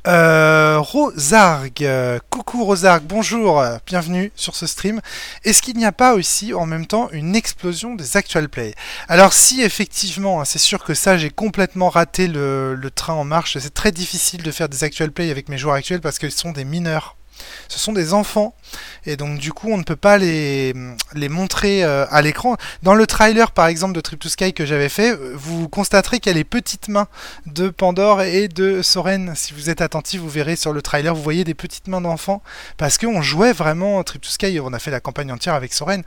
Euh, 0.07 0.81
Rosarg, 0.81 1.89
coucou 2.29 2.65
Rosarg, 2.65 3.05
bonjour, 3.05 3.65
bienvenue 3.87 4.33
sur 4.37 4.55
ce 4.55 4.67
stream. 4.67 5.01
Est-ce 5.45 5.63
qu'il 5.63 5.79
n'y 5.79 5.87
a 5.87 5.93
pas 5.93 6.13
aussi 6.13 6.53
en 6.53 6.67
même 6.67 6.87
temps 6.87 7.09
une 7.13 7.35
explosion 7.35 7.95
des 7.95 8.19
actual 8.19 8.51
play 8.51 8.75
Alors 9.09 9.33
si 9.33 9.63
effectivement, 9.63 10.43
hein, 10.43 10.45
c'est 10.45 10.59
sûr 10.59 10.85
que 10.85 10.93
ça 10.93 11.17
j'ai 11.17 11.31
complètement 11.31 11.89
raté 11.89 12.29
le, 12.29 12.77
train 12.95 13.15
en 13.15 13.25
marche, 13.25 13.57
c'est 13.59 13.73
très 13.73 13.93
difficile 13.93 14.43
de 14.43 14.51
faire 14.51 14.69
des 14.69 14.85
actual 14.85 15.11
play 15.11 15.31
avec 15.31 15.49
mes 15.49 15.57
joueurs 15.57 15.77
actuels 15.77 16.03
parce 16.03 16.19
qu'ils 16.19 16.33
sont 16.33 16.53
des 16.53 16.65
mineurs. 16.65 17.17
Ce 17.69 17.79
sont 17.79 17.93
des 17.93 18.13
enfants 18.13 18.55
et 19.07 19.17
donc 19.17 19.39
du 19.39 19.53
coup 19.53 19.69
on 19.71 19.79
ne 19.79 19.83
peut 19.83 19.97
pas 19.97 20.19
les, 20.19 20.75
montrer 21.29 21.85
euh, 21.85 22.07
à 22.11 22.23
l'écran. 22.23 22.57
Dans 22.83 22.95
le 22.95 23.07
trailer 23.07 23.51
par 23.51 23.67
exemple 23.67 23.95
de 23.95 24.01
Trip 24.01 24.19
to 24.21 24.29
Sky 24.29 24.53
que 24.53 24.67
j'avais 24.67 24.89
fait, 24.89 25.13
euh, 25.13 25.33
vous 25.35 25.69
constaterez 25.69 26.21
qu'il 26.21 26.31
y 26.31 26.35
a 26.35 26.39
les 26.39 26.45
petites 26.45 26.89
mains 26.89 27.09
de 27.47 27.69
Pandore 27.69 28.23
et 28.23 28.49
de 28.49 28.83
Soren. 28.83 29.35
Si 29.35 29.53
vous 29.53 29.71
êtes 29.71 29.81
attentif, 29.81 30.21
vous 30.21 30.29
verrez 30.29 30.57
sur 30.57 30.73
le 30.73 30.83
trailer, 30.83 31.15
vous 31.15 31.23
voyez 31.23 31.45
des 31.45 31.55
petites 31.55 31.89
mains 31.89 32.01
d'enfants 32.01 32.43
parce 32.77 32.99
qu'on 32.99 33.23
jouait 33.23 33.53
vraiment 33.53 34.03
Trip 34.03 34.23
to 34.23 34.31
Sky, 34.31 34.59
on 34.61 34.73
a 34.73 34.79
fait 34.79 34.91
la 34.91 35.01
campagne 35.01 35.33
entière 35.33 35.55
avec 35.55 35.73
Soren. 35.73 36.03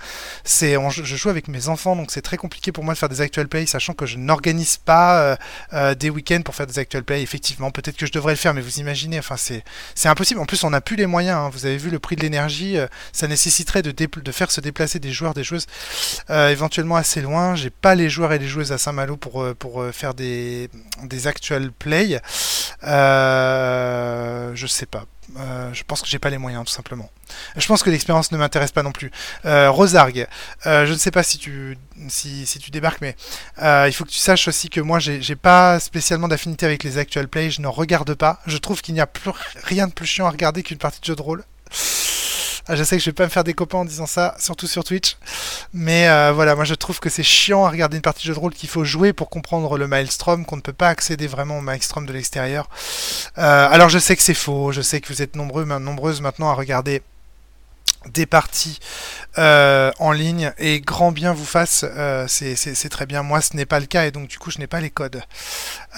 Je 0.46 1.16
joue 1.16 1.30
avec 1.30 1.48
mes 1.48 1.68
enfants 1.68 1.96
donc 1.96 2.12
c'est 2.12 2.22
très 2.22 2.38
compliqué 2.38 2.72
pour 2.72 2.84
moi 2.84 2.94
de 2.94 3.00
faire 3.00 3.10
des 3.10 3.22
actual 3.22 3.48
plays 3.48 3.66
sachant 3.66 3.94
que 3.94 4.06
je 4.06 4.18
n'organise 4.18 4.78
pas 4.78 5.38
euh, 5.74 5.96
des 5.96 6.10
week-ends 6.10 6.42
pour 6.44 6.56
faire 6.56 6.68
des 6.68 6.80
actual 6.80 7.04
plays. 7.04 7.22
Effectivement, 7.22 7.72
peut-être 7.72 7.98
que 7.98 8.06
je 8.06 8.12
devrais 8.12 8.34
le 8.34 8.38
faire 8.38 8.54
mais 8.54 8.62
vous 8.62 8.80
imaginez, 8.80 9.20
enfin 9.20 9.38
c'est, 9.38 9.64
c'est 9.96 10.10
impossible. 10.10 10.40
En 10.40 10.46
plus 10.46 10.64
on 10.64 10.70
n'a 10.70 10.82
plus 10.82 10.96
les 10.96 11.06
moyens, 11.06 11.17
hein. 11.20 11.50
vous 11.52 11.66
avez 11.66 11.78
vu 11.78 11.90
le 11.90 12.00
prix 12.00 12.16
de 12.16 12.22
l'énergie 12.22 12.78
ça 13.12 13.28
nécessiterait 13.28 13.82
de, 13.82 14.32
faire 14.32 14.52
se 14.52 14.62
déplacer 14.62 15.00
des 15.00 15.12
joueurs, 15.12 15.34
des 15.34 15.44
joueuses 15.44 15.68
euh, 16.30 16.50
éventuellement 16.50 16.96
assez 16.96 17.22
loin. 17.22 17.56
J'ai 17.56 17.70
pas 17.70 17.96
les 17.96 18.10
joueurs 18.10 18.34
et 18.34 18.40
les 18.40 18.48
joueuses 18.48 18.72
à 18.72 18.78
Saint-Malo 18.78 19.18
pour, 19.18 19.42
euh, 19.42 19.54
pour 19.54 19.82
euh, 19.82 19.92
faire 19.92 20.14
des, 20.14 20.70
des 21.04 21.28
actual 21.28 21.72
play. 21.72 22.20
je 22.84 24.66
sais 24.68 24.86
pas. 24.86 25.06
Je 25.74 25.84
pense 25.84 26.02
que 26.02 26.08
j'ai 26.08 26.20
pas 26.20 26.30
les 26.30 26.38
moyens 26.38 26.66
tout 26.66 26.74
simplement. 26.74 27.10
Je 27.56 27.68
pense 27.68 27.84
que 27.84 27.90
l'expérience 27.90 28.32
ne 28.32 28.38
m'intéresse 28.38 28.72
pas 28.72 28.84
non 28.84 28.92
plus. 28.92 29.12
Euh, 29.46 29.70
Rosarg, 29.70 30.28
je 30.66 30.92
ne 30.92 30.98
sais 30.98 31.12
pas 31.12 31.24
si 31.24 31.38
tu 31.38 31.78
tu 32.10 32.72
débarques, 32.72 33.02
mais 33.02 33.16
il 33.60 33.92
faut 33.94 34.06
que 34.06 34.12
tu 34.12 34.20
saches 34.20 34.48
aussi 34.48 34.70
que 34.70 34.82
moi 34.82 35.00
j'ai 35.00 35.36
pas 35.36 35.80
spécialement 35.80 36.28
d'affinité 36.28 36.66
avec 36.66 36.84
les 36.84 36.98
actual 36.98 37.28
play. 37.28 37.52
Je 37.52 37.62
ne 37.62 37.68
regarde 37.68 38.14
pas. 38.14 38.40
Je 38.46 38.58
trouve 38.58 38.82
qu'il 38.82 38.94
n'y 38.94 39.02
a 39.02 39.08
plus 39.08 39.32
rien 39.64 39.88
de 39.88 39.94
plus 39.94 40.06
chiant 40.06 40.28
à 40.28 40.32
regarder 40.32 40.64
qu'une 40.64 40.78
partie 40.78 41.00
de 41.02 41.06
jeu 41.06 41.16
de 41.16 41.22
rôle. 41.22 41.44
Ah, 42.70 42.76
je 42.76 42.84
sais 42.84 42.98
que 42.98 43.04
je 43.04 43.10
vais 43.10 43.14
pas 43.14 43.24
me 43.24 43.30
faire 43.30 43.44
des 43.44 43.54
copains 43.54 43.80
en 43.80 43.86
disant 43.86 44.08
ça, 44.08 44.36
surtout 44.40 44.68
sur 44.68 44.84
Twitch. 44.84 45.18
Mais 45.74 46.10
euh, 46.10 46.32
voilà, 46.34 46.56
moi 46.56 46.66
je 46.66 46.74
trouve 46.74 47.00
que 47.00 47.10
c'est 47.10 47.24
chiant 47.24 47.66
à 47.66 47.70
regarder 47.70 47.98
une 47.98 48.02
partie 48.02 48.24
de 48.24 48.28
jeu 48.28 48.34
de 48.34 48.40
rôle 48.40 48.54
qu'il 48.54 48.70
faut 48.70 48.84
jouer 48.84 49.14
pour 49.14 49.30
comprendre 49.30 49.78
le 49.78 49.88
Maelstrom, 49.88 50.46
qu'on 50.46 50.58
ne 50.58 50.62
peut 50.62 50.74
pas 50.74 50.90
accéder 50.90 51.28
vraiment 51.28 51.60
au 51.60 51.62
Maelstrom 51.62 52.06
de 52.06 52.14
l'extérieur. 52.14 52.70
Euh, 53.38 53.68
alors 53.70 53.90
je 53.90 54.00
sais 54.00 54.16
que 54.16 54.24
c'est 54.24 54.34
faux, 54.34 54.72
je 54.72 54.82
sais 54.82 55.00
que 55.00 55.08
vous 55.08 55.22
êtes 55.22 55.36
nombreux, 55.36 55.66
nombreuses 55.66 56.22
maintenant 56.22 56.50
à 56.50 56.54
regarder 56.54 57.02
des 58.14 58.26
parties 58.26 58.80
euh, 59.38 59.92
en 60.00 60.12
ligne 60.12 60.52
et 60.58 60.82
grand 60.82 61.12
bien 61.12 61.34
vous 61.34 61.46
fasse, 61.46 61.86
euh, 61.88 62.26
c'est 62.28 62.90
très 62.90 63.06
bien. 63.06 63.24
Moi, 63.24 63.42
ce 63.42 63.56
n'est 63.56 63.66
pas 63.66 63.80
le 63.80 63.86
cas 63.86 64.06
et 64.06 64.12
donc 64.12 64.28
du 64.28 64.40
coup, 64.40 64.52
je 64.52 64.60
n'ai 64.60 64.68
pas 64.68 64.80
les 64.80 64.90
codes. 64.90 65.22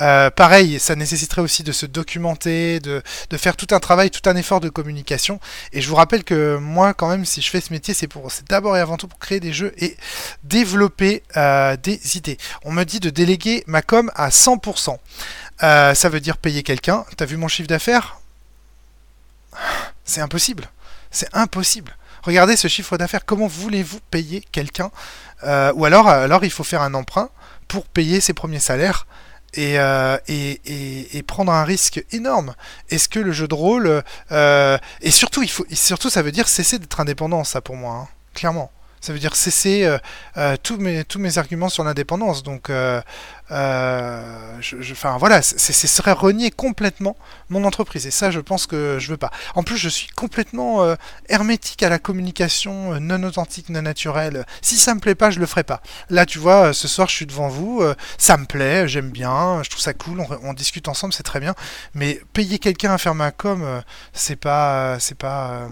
Euh, 0.02 0.30
pareil, 0.30 0.80
ça 0.80 0.96
nécessiterait 0.96 1.42
aussi 1.42 1.64
de 1.64 1.72
se 1.72 1.86
documenter, 1.86 2.80
de, 2.80 3.02
faire 3.38 3.56
tout 3.56 3.68
un 3.72 3.80
travail, 3.80 4.12
tout 4.12 4.28
un 4.30 4.36
effort 4.36 4.60
de 4.60 4.70
communication. 4.70 5.40
Et 5.74 5.82
je 5.82 5.90
vous 5.90 5.96
rappelle 5.96 6.24
que 6.24 6.58
moi, 6.58 6.94
quand 6.94 7.10
même, 7.10 7.26
si 7.26 7.42
je 7.42 7.50
fais 7.50 7.62
ce 7.62 7.72
métier, 7.72 7.94
c'est 7.94 8.08
pour, 8.08 8.32
c'est 8.32 8.48
d'abord 8.48 8.76
et 8.76 8.82
avant 8.82 8.98
tout 8.98 9.08
pour 9.08 9.20
créer 9.20 9.40
des 9.40 9.54
jeux 9.54 9.74
et 9.78 9.96
développer 10.44 11.24
des 11.36 12.18
idées. 12.18 12.38
On 12.64 12.72
me 12.72 12.84
dit 12.84 13.00
de 13.00 13.10
déléguer 13.10 13.64
ma 13.68 13.82
com 13.82 14.12
à 14.16 14.30
100%. 14.30 14.98
ça 15.60 16.10
veut 16.10 16.20
dire 16.20 16.38
payer 16.38 16.64
quelqu'un. 16.64 17.06
T'as 17.18 17.26
vu 17.26 17.38
mon 17.38 17.48
chiffre 17.48 17.70
d'affaires? 17.70 18.20
C'est 20.04 20.22
impossible. 20.22 20.70
C'est 21.12 21.30
impossible. 21.34 21.96
Regardez 22.24 22.56
ce 22.56 22.68
chiffre 22.68 22.98
d'affaires. 22.98 23.26
Comment 23.26 23.48
voulez-vous 23.48 24.00
payer 24.12 24.44
quelqu'un 24.52 24.92
euh, 25.44 25.72
Ou 25.76 25.86
alors, 25.86 26.08
alors 26.08 26.44
il 26.44 26.52
faut 26.52 26.64
faire 26.64 26.82
un 26.82 26.94
emprunt 26.94 27.30
pour 27.68 27.86
payer 27.86 28.22
ses 28.22 28.34
premiers 28.34 28.60
salaires. 28.60 29.08
Et, 29.56 29.80
euh, 29.80 30.18
et, 30.28 31.24
prendre 31.26 31.52
un 31.52 31.64
risque 31.64 32.04
énorme. 32.12 32.54
Est-ce 32.92 33.10
que 33.10 33.20
le 33.20 33.32
jeu 33.32 33.48
de 33.48 33.56
rôle 33.56 34.04
euh, 34.32 34.78
et 35.02 35.10
surtout 35.10 35.42
il 35.42 35.50
faut 35.50 35.66
surtout 35.72 36.12
ça 36.12 36.22
veut 36.22 36.32
dire 36.32 36.48
cesser 36.48 36.78
d'être 36.78 37.00
indépendant 37.00 37.44
ça 37.44 37.60
pour 37.60 37.76
moi 37.76 37.96
hein, 37.96 38.08
clairement. 38.36 38.72
Ça 39.02 39.14
veut 39.14 39.20
dire 39.20 39.36
cesser 39.36 39.86
euh, 39.86 39.98
euh, 40.38 40.56
tous, 40.62 40.78
mes, 40.78 41.38
arguments 41.38 41.70
sur 41.70 41.84
l'indépendance. 41.84 42.44
Donc, 42.44 42.70
euh, 42.70 43.02
enfin 43.50 45.18
voilà, 45.18 45.42
ce 45.42 45.88
serait 45.88 46.12
renier 46.12 46.52
complètement 46.52 47.16
mon 47.50 47.64
entreprise. 47.64 48.06
Et 48.06 48.12
ça, 48.12 48.32
je 48.32 48.40
pense 48.40 48.68
que 48.68 48.98
je 49.00 49.10
veux 49.12 49.18
pas. 49.18 49.32
En 49.56 49.64
plus, 49.64 49.78
je 49.78 49.90
suis 49.90 50.08
complètement 50.08 50.96
hermétique 51.30 51.84
à 51.84 51.90
la 51.90 52.00
communication 52.00 53.00
non 53.00 53.24
authentique, 53.24 53.70
non 53.70 53.82
naturelle. 53.82 54.46
Si 54.62 54.78
ça 54.78 54.94
me 54.94 55.00
plaît 55.00 55.16
pas, 55.16 55.32
je 55.32 55.40
le 55.40 55.46
ferai 55.46 55.64
pas. 55.64 55.82
Là, 56.10 56.26
tu 56.26 56.40
vois, 56.40 56.74
ce 56.74 56.88
soir, 56.88 57.08
je 57.08 57.16
suis 57.16 57.26
devant 57.26 57.48
vous. 57.48 57.84
ça 58.18 58.38
me 58.38 58.46
plaît, 58.46 58.88
j'aime 58.88 59.10
bien, 59.10 59.64
je 59.64 59.70
trouve 59.70 59.82
ça 59.82 59.94
cool. 59.94 60.24
On, 60.44 60.54
discute 60.54 60.88
ensemble, 60.88 61.14
c'est 61.14 61.24
très 61.24 61.40
bien. 61.40 61.56
Mais 61.94 62.22
payer 62.34 62.60
quelqu'un 62.60 62.94
à 62.94 62.98
faire 62.98 63.16
ma 63.16 63.32
com, 63.32 63.82
c'est 64.14 64.36
pas, 64.36 65.00
c'est 65.00 65.18
pas 65.18 65.70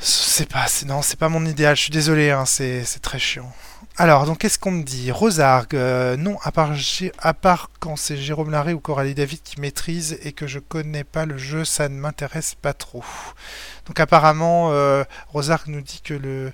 c'est 0.00 0.48
pas, 0.48 0.66
non, 0.86 1.02
c'est 1.02 1.18
pas 1.18 1.28
mon 1.28 1.44
idéal. 1.44 1.76
Je 1.76 1.82
suis 1.82 1.92
désolé, 1.92 2.30
hein, 2.30 2.46
c'est 2.46 2.84
très 3.02 3.18
chiant. 3.18 3.52
Alors, 3.96 4.24
donc, 4.24 4.38
qu'est-ce 4.38 4.58
qu'on 4.58 4.70
me 4.70 4.82
dit? 4.82 5.10
Rosarg, 5.10 5.74
euh, 5.74 6.16
non, 6.16 6.38
à 6.42 6.52
part, 6.52 6.72
à 7.18 7.34
part 7.34 7.70
quand 7.80 7.96
c'est 7.96 8.16
Jérôme 8.16 8.50
Larré 8.50 8.72
ou 8.72 8.80
Coralie 8.80 9.14
David 9.14 9.42
qui 9.42 9.60
maîtrise 9.60 10.18
et 10.22 10.32
que 10.32 10.46
je 10.46 10.58
connais 10.58 11.04
pas 11.04 11.26
le 11.26 11.36
jeu, 11.36 11.66
ça 11.66 11.90
ne 11.90 11.98
m'intéresse 11.98 12.54
pas 12.54 12.72
trop. 12.72 13.04
Donc, 13.86 14.00
apparemment, 14.00 14.70
euh, 14.72 15.04
Rosarg 15.28 15.64
nous 15.66 15.82
dit 15.82 16.00
que 16.02 16.14
le 16.14 16.52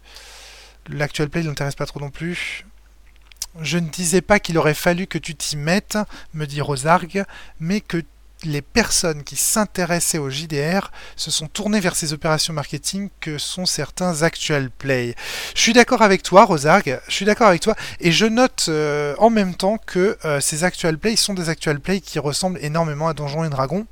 play 1.29 1.43
ne 1.43 1.49
l'intéresse 1.49 1.77
pas 1.77 1.87
trop 1.87 2.01
non 2.01 2.11
plus. 2.11 2.67
Je 3.61 3.79
ne 3.79 3.89
disais 3.89 4.23
pas 4.23 4.41
qu'il 4.41 4.59
aurait 4.59 4.75
fallu 4.75 5.07
que 5.07 5.19
tu 5.19 5.37
t'y 5.37 5.57
mettes, 5.57 5.99
me 6.35 6.47
dit 6.47 6.61
Rosarg, 6.61 7.25
mais 7.61 7.81
que 7.81 8.03
les 8.45 8.63
personnes 8.63 9.25
qui 9.25 9.37
s'intéressaient 9.37 10.19
au 10.19 10.31
JDR 10.31 10.91
se 11.17 11.31
sont 11.31 11.47
tournées 11.47 11.81
vers 11.81 11.97
ces 11.97 12.13
opérations 12.13 12.53
marketing 12.53 13.09
que 13.21 13.39
sont 13.39 13.67
certains 13.67 14.23
actual 14.23 14.71
play. 14.71 15.15
Je 15.55 15.61
suis 15.61 15.73
d'accord 15.73 16.03
avec 16.03 16.23
toi, 16.23 16.45
Rosarg, 16.45 17.01
je 17.09 17.15
suis 17.15 17.25
d'accord 17.25 17.49
avec 17.49 17.63
toi, 17.63 17.75
et 18.01 18.13
je 18.13 18.27
note 18.27 18.67
euh, 18.69 19.15
en 19.19 19.31
même 19.31 19.55
temps 19.55 19.79
que 19.79 20.19
euh, 20.25 20.41
ces 20.41 20.65
actual 20.65 20.99
play 20.99 21.17
sont 21.17 21.35
des 21.35 21.49
actual 21.49 21.81
play 21.81 22.01
qui 22.01 22.19
ressemblent 22.19 22.59
énormément 22.63 23.09
à 23.09 23.15
Donjons 23.15 23.45
et 23.45 23.49
Dragons. 23.49 23.87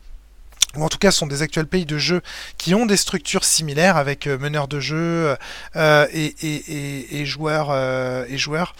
Ou 0.77 0.85
en 0.85 0.89
tout 0.89 0.99
cas 0.99 1.11
ce 1.11 1.19
sont 1.19 1.27
des 1.27 1.43
actual 1.43 1.67
play 1.67 1.85
de 1.85 1.99
jeux 1.99 2.21
qui 2.59 2.75
ont 2.75 2.87
des 2.87 2.97
structures 2.97 3.45
similaires 3.45 3.97
avec 3.97 4.27
euh, 4.27 4.39
meneurs 4.39 4.69
de 4.69 4.81
jeu 4.81 5.37
euh, 5.77 6.07
et, 6.13 6.35
et, 6.43 7.21
et, 7.21 7.27
joueurs 7.27 7.69
euh, 7.71 8.25
et 8.29 8.39
joueurs. 8.39 8.75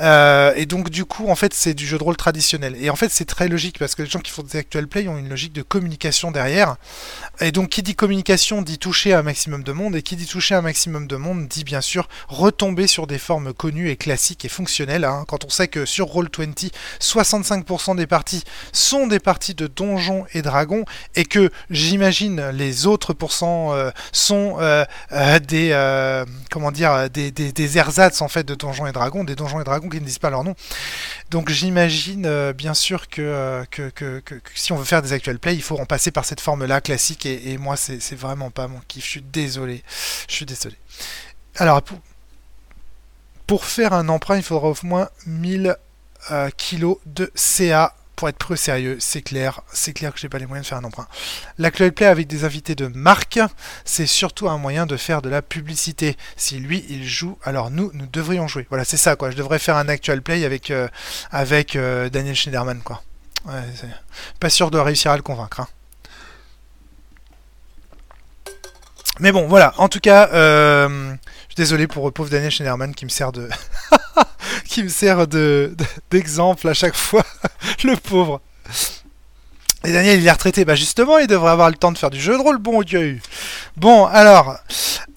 Euh, 0.00 0.52
et 0.56 0.66
donc 0.66 0.90
du 0.90 1.04
coup 1.04 1.28
en 1.28 1.34
fait 1.34 1.54
c'est 1.54 1.74
du 1.74 1.86
jeu 1.86 1.98
de 1.98 2.02
rôle 2.02 2.16
traditionnel. 2.16 2.76
Et 2.80 2.90
en 2.90 2.96
fait 2.96 3.10
c'est 3.10 3.24
très 3.24 3.48
logique 3.48 3.78
parce 3.78 3.94
que 3.94 4.02
les 4.02 4.08
gens 4.08 4.20
qui 4.20 4.30
font 4.30 4.42
des 4.42 4.58
actual 4.58 4.88
play 4.88 5.08
ont 5.08 5.18
une 5.18 5.28
logique 5.28 5.52
de 5.52 5.62
communication 5.62 6.30
derrière. 6.30 6.76
Et 7.40 7.52
donc 7.52 7.70
qui 7.70 7.82
dit 7.82 7.94
communication 7.94 8.62
dit 8.62 8.78
toucher 8.78 9.14
un 9.14 9.22
maximum 9.22 9.62
de 9.62 9.72
monde. 9.72 9.96
Et 9.96 10.02
qui 10.02 10.16
dit 10.16 10.26
toucher 10.26 10.54
un 10.54 10.62
maximum 10.62 11.06
de 11.06 11.16
monde 11.16 11.48
dit 11.48 11.64
bien 11.64 11.80
sûr 11.80 12.08
retomber 12.28 12.86
sur 12.86 13.06
des 13.06 13.18
formes 13.18 13.52
connues 13.52 13.90
et 13.90 13.96
classiques 13.96 14.44
et 14.44 14.48
fonctionnelles 14.48 15.04
hein. 15.04 15.24
quand 15.28 15.44
on 15.44 15.50
sait 15.50 15.68
que 15.68 15.86
sur 15.86 16.06
Roll20 16.08 16.70
65% 17.00 17.96
des 17.96 18.06
parties 18.06 18.44
sont 18.72 19.06
des 19.06 19.20
parties 19.20 19.54
de 19.54 19.66
donjons 19.66 20.26
et 20.34 20.42
dragons 20.42 20.84
et 21.18 21.24
que 21.24 21.50
j'imagine 21.68 22.50
les 22.50 22.86
autres 22.86 23.12
pourcents 23.12 23.74
euh, 23.74 23.90
sont 24.12 24.58
euh, 24.60 24.84
euh, 25.10 25.40
des 25.40 25.68
comment 26.48 26.70
dire 26.70 27.10
des, 27.10 27.32
des, 27.32 27.78
ersatz 27.78 28.22
en 28.22 28.28
fait 28.28 28.44
de 28.44 28.54
Donjons 28.54 28.86
et 28.86 28.92
Dragons, 28.92 29.24
des 29.24 29.34
Donjons 29.34 29.60
et 29.60 29.64
Dragons 29.64 29.88
qui 29.88 30.00
ne 30.00 30.06
disent 30.06 30.20
pas 30.20 30.30
leur 30.30 30.44
nom. 30.44 30.54
Donc 31.30 31.50
j'imagine 31.50 32.52
bien 32.52 32.72
sûr 32.72 33.08
que 33.08 33.64
que, 33.70 33.90
que, 33.90 34.22
si 34.54 34.72
on 34.72 34.76
veut 34.76 34.84
faire 34.84 35.02
des 35.02 35.12
actual 35.12 35.40
play, 35.40 35.56
il 35.56 35.62
faut 35.62 35.78
en 35.78 35.86
passer 35.86 36.12
par 36.12 36.24
cette 36.24 36.40
forme-là 36.40 36.80
classique 36.80 37.26
et, 37.26 37.50
et 37.50 37.58
moi 37.58 37.76
c'est 37.76 38.14
vraiment 38.14 38.50
pas 38.50 38.68
mon 38.68 38.80
kiff. 38.86 39.04
Je 39.04 39.10
suis 39.10 39.22
désolé, 39.22 39.82
je 40.28 40.34
suis 40.34 40.46
désolé. 40.46 40.76
Alors 41.56 41.82
pour, 41.82 41.98
pour 43.48 43.64
faire 43.64 43.92
un 43.92 44.08
emprunt, 44.08 44.36
il 44.36 44.44
faudra 44.44 44.68
au 44.68 44.76
moins 44.84 45.08
1000 45.26 45.76
kilos 46.56 46.98
de 47.06 47.32
CA 47.34 47.94
pour 48.18 48.28
être 48.28 48.36
plus 48.36 48.56
sérieux, 48.56 48.96
c'est 48.98 49.22
clair, 49.22 49.60
c'est 49.72 49.92
clair 49.92 50.12
que 50.12 50.18
j'ai 50.18 50.28
pas 50.28 50.40
les 50.40 50.46
moyens 50.46 50.66
de 50.66 50.68
faire 50.68 50.78
un 50.78 50.82
emprunt. 50.82 51.06
L'actual 51.56 51.92
play 51.92 52.06
avec 52.06 52.26
des 52.26 52.42
invités 52.42 52.74
de 52.74 52.88
marque, 52.88 53.38
c'est 53.84 54.08
surtout 54.08 54.48
un 54.48 54.58
moyen 54.58 54.86
de 54.86 54.96
faire 54.96 55.22
de 55.22 55.28
la 55.28 55.40
publicité. 55.40 56.16
Si 56.36 56.58
lui 56.58 56.84
il 56.88 57.06
joue, 57.06 57.38
alors 57.44 57.70
nous 57.70 57.92
nous 57.94 58.06
devrions 58.06 58.48
jouer. 58.48 58.66
Voilà, 58.70 58.84
c'est 58.84 58.96
ça 58.96 59.14
quoi. 59.14 59.30
Je 59.30 59.36
devrais 59.36 59.60
faire 59.60 59.76
un 59.76 59.88
actual 59.88 60.20
play 60.20 60.44
avec 60.44 60.72
euh, 60.72 60.88
avec 61.30 61.76
euh, 61.76 62.08
Daniel 62.08 62.34
Schneiderman 62.34 62.80
quoi. 62.82 63.04
Pas 64.40 64.50
sûr 64.50 64.72
de 64.72 64.78
réussir 64.78 65.12
à 65.12 65.16
le 65.16 65.22
convaincre. 65.22 65.60
Hein. 65.60 65.68
Mais 69.20 69.30
bon, 69.30 69.46
voilà. 69.46 69.74
En 69.78 69.88
tout 69.88 70.00
cas, 70.00 70.28
euh, 70.32 70.88
je 71.20 71.54
suis 71.54 71.56
désolé 71.56 71.86
pour 71.86 72.12
pauvre 72.12 72.30
Daniel 72.30 72.50
Schneiderman 72.50 72.96
qui 72.96 73.04
me 73.04 73.10
sert 73.10 73.30
de 73.30 73.48
me 74.84 74.88
sert 74.88 75.26
de 75.26 75.74
d'exemple 76.10 76.68
à 76.68 76.74
chaque 76.74 76.96
fois, 76.96 77.24
le 77.84 77.96
pauvre. 77.96 78.40
Et 79.84 79.92
Daniel, 79.92 80.18
il 80.18 80.26
est 80.26 80.32
retraité. 80.32 80.64
Bah 80.64 80.74
justement, 80.74 81.18
il 81.18 81.28
devrait 81.28 81.52
avoir 81.52 81.70
le 81.70 81.76
temps 81.76 81.92
de 81.92 81.98
faire 81.98 82.10
du 82.10 82.20
jeu 82.20 82.36
de 82.36 82.42
rôle, 82.42 82.58
bon 82.58 82.82
Dieu. 82.82 83.20
Bon, 83.76 84.06
alors, 84.06 84.58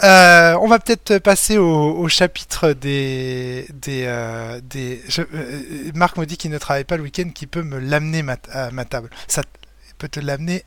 euh, 0.03 0.55
on 0.61 0.67
va 0.67 0.77
peut-être 0.77 1.17
passer 1.17 1.57
au, 1.57 2.07
chapitre 2.07 2.73
des... 2.73 3.65
des, 3.73 4.03
euh, 4.05 4.61
des 4.63 5.01
euh, 5.17 5.91
Marc 5.95 6.17
me 6.17 6.25
dit 6.25 6.37
qu'il 6.37 6.51
ne 6.51 6.59
travaille 6.59 6.83
pas 6.83 6.97
le 6.97 7.03
week-end, 7.03 7.29
qui 7.33 7.47
peut 7.47 7.63
me 7.63 7.79
l'amener 7.79 8.23
à 8.51 8.69
ma 8.69 8.85
table. 8.85 9.09
Ça 9.27 9.41
peut 9.97 10.09
te 10.09 10.19
l'amener 10.19 10.63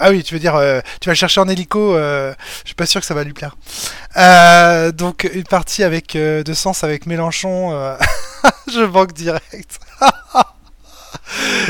Ah 0.00 0.10
oui, 0.10 0.22
tu 0.22 0.34
veux 0.34 0.40
dire, 0.40 0.56
euh, 0.56 0.80
tu 1.00 1.08
vas 1.08 1.12
le 1.12 1.16
chercher 1.16 1.40
en 1.40 1.48
hélico. 1.48 1.94
Euh, 1.94 2.34
je 2.62 2.68
suis 2.68 2.74
pas 2.74 2.86
sûr 2.86 3.00
que 3.00 3.06
ça 3.06 3.14
va 3.14 3.24
lui 3.24 3.32
plaire. 3.32 3.56
Euh, 4.16 4.92
donc 4.92 5.28
une 5.32 5.44
partie 5.44 5.84
avec 5.84 6.16
de 6.16 6.54
sens 6.54 6.84
avec 6.84 7.06
Mélenchon. 7.06 7.70
je 8.68 8.84
banque 8.84 9.12
direct. 9.12 9.78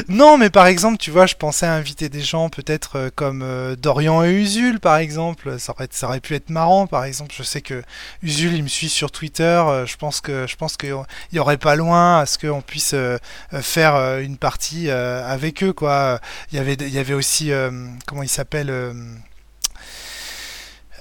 non, 0.09 0.39
mais 0.39 0.51
par 0.51 0.67
exemple, 0.67 0.99
tu 0.99 1.11
vois, 1.11 1.27
je 1.27 1.35
pensais 1.35 1.67
inviter 1.67 2.09
des 2.09 2.21
gens 2.23 2.49
peut-être 2.49 2.97
euh, 2.97 3.11
comme 3.15 3.43
euh, 3.43 3.77
Dorian 3.77 4.25
et 4.25 4.31
Usul, 4.33 4.81
par 4.81 4.97
exemple. 4.97 5.59
Ça 5.59 5.73
aurait, 5.73 5.89
ça 5.91 6.07
aurait 6.07 6.21
pu 6.21 6.35
être 6.35 6.51
marrant, 6.51 6.87
par 6.87 7.05
exemple. 7.05 7.35
Je 7.37 7.43
sais 7.43 7.61
que 7.61 7.83
Usul, 8.23 8.55
il 8.55 8.63
me 8.63 8.69
suit 8.69 8.89
sur 8.89 9.11
Twitter. 9.11 9.45
Euh, 9.45 9.87
je 9.87 9.97
pense 9.97 10.21
que 10.21 10.47
je 10.47 10.57
pense 10.57 10.77
qu'il 10.77 10.95
y 11.33 11.39
aurait 11.39 11.59
pas 11.59 11.77
loin 11.77 12.21
à 12.21 12.27
ce 12.27 12.39
qu'on 12.39 12.63
puisse 12.63 12.95
faire 13.61 14.19
une 14.19 14.37
partie 14.37 14.91
avec 14.91 15.63
eux, 15.63 15.73
quoi. 15.73 16.21
Il 16.53 16.57
y 16.57 16.61
avait, 16.61 16.75
il 16.75 16.95
y 16.95 17.15
aussi, 17.15 17.51
comment 18.07 18.23
il 18.23 18.29
s'appelle 18.29 18.71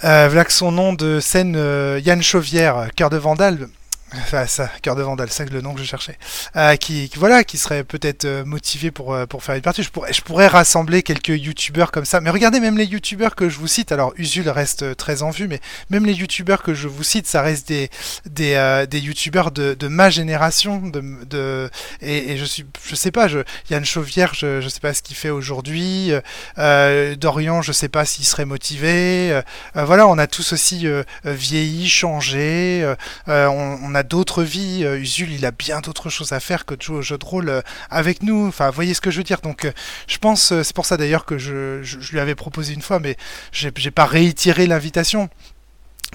euh, 0.04 0.44
son 0.50 0.72
nom 0.72 0.94
de 0.94 1.20
scène 1.20 1.56
Yann 2.04 2.22
Chauvière, 2.22 2.90
Cœur 2.96 3.10
de 3.10 3.18
Vandale. 3.18 3.70
Enfin, 4.14 4.48
ça, 4.48 4.72
cœur 4.82 4.96
de 4.96 5.04
vandale, 5.04 5.30
c'est 5.30 5.50
le 5.52 5.62
nom 5.62 5.74
que 5.74 5.82
je 5.82 5.86
cherchais. 5.86 6.18
Euh, 6.56 6.76
qui, 6.78 7.12
voilà, 7.16 7.44
qui 7.44 7.58
serait 7.60 7.84
peut-être 7.84 8.26
euh, 8.26 8.44
motivé 8.44 8.90
pour, 8.90 9.14
euh, 9.14 9.28
pour 9.28 9.44
faire 9.44 9.54
une 9.54 9.62
partie. 9.62 9.84
Je 9.84 9.92
pourrais, 9.92 10.12
je 10.14 10.22
pourrais 10.22 10.48
rassembler 10.48 11.04
quelques 11.04 11.30
youtubeurs 11.30 11.92
comme 11.92 12.06
ça. 12.06 12.20
Mais 12.20 12.32
regardez, 12.32 12.60
même 12.60 12.78
les 12.78 12.86
youtubeurs 12.86 13.36
que 13.36 13.50
je 13.50 13.60
vous 13.60 13.68
cite, 13.68 13.92
alors 13.92 14.14
Usul 14.18 14.50
reste 14.50 14.96
très 14.98 15.22
en 15.22 15.30
vue, 15.30 15.48
mais 15.48 15.60
même 15.92 16.06
les 16.08 16.14
youtubeurs 16.14 16.64
que 16.64 16.74
je 16.74 16.88
vous 16.88 17.04
cite, 17.04 17.28
ça 17.28 17.44
reste 17.44 17.68
des, 17.68 17.92
des, 18.26 18.86
des 18.90 19.00
youtubeurs 19.00 19.52
de, 19.52 19.76
de 19.76 19.88
ma 19.88 20.10
génération. 20.10 20.80
De, 20.80 21.04
de, 21.26 21.70
et, 22.02 22.32
et 22.32 22.38
je 22.38 22.46
suis, 22.46 22.66
je 22.84 22.96
sais 22.96 23.12
pas, 23.12 23.28
je, 23.28 23.40
Yann 23.70 23.86
Chauvière, 23.86 24.34
je, 24.34 24.60
je 24.60 24.70
sais 24.70 24.80
pas 24.80 24.94
ce 24.96 25.04
qu'il 25.04 25.16
fait 25.16 25.30
aujourd'hui. 25.30 26.12
Dorian, 26.58 27.62
je 27.62 27.72
sais 27.72 27.90
pas 27.90 28.06
s'il 28.06 28.26
serait 28.26 28.46
motivé. 28.46 29.40
voilà, 29.76 30.08
on 30.08 30.18
a 30.18 30.26
tous 30.26 30.54
aussi 30.54 30.88
vieilli, 31.24 31.88
changé. 31.88 32.92
on, 33.28 33.80
on 33.84 33.96
a 33.96 33.99
d'autres 34.04 34.44
vies. 34.44 34.84
Euh, 34.84 35.00
Usul, 35.00 35.32
il 35.32 35.46
a 35.46 35.52
bien 35.52 35.82
d'autres 35.82 36.10
choses 36.10 36.32
à 36.34 36.40
faire 36.40 36.66
que 36.66 36.76
de 36.76 36.82
jouer 36.82 36.98
au 36.98 37.02
jeu 37.02 37.18
de 37.18 37.26
rôle 37.26 37.50
euh, 37.50 37.62
avec 37.90 38.24
nous. 38.24 38.48
Enfin, 38.48 38.70
voyez 38.70 38.94
ce 38.94 39.02
que 39.02 39.12
je 39.12 39.18
veux 39.18 39.24
dire. 39.24 39.42
Donc, 39.42 39.66
euh, 39.66 39.72
je 40.08 40.18
pense, 40.18 40.54
c'est 40.64 40.76
pour 40.76 40.86
ça 40.86 40.98
d'ailleurs 40.98 41.26
que 41.26 41.38
je, 41.38 41.82
lui 42.12 42.20
avais 42.20 42.36
proposé 42.36 42.74
une 42.74 42.82
fois, 42.82 43.00
mais 43.00 43.18
j'ai 43.52 43.92
pas 43.92 44.06
réitéré 44.06 44.68
l'invitation. 44.68 45.30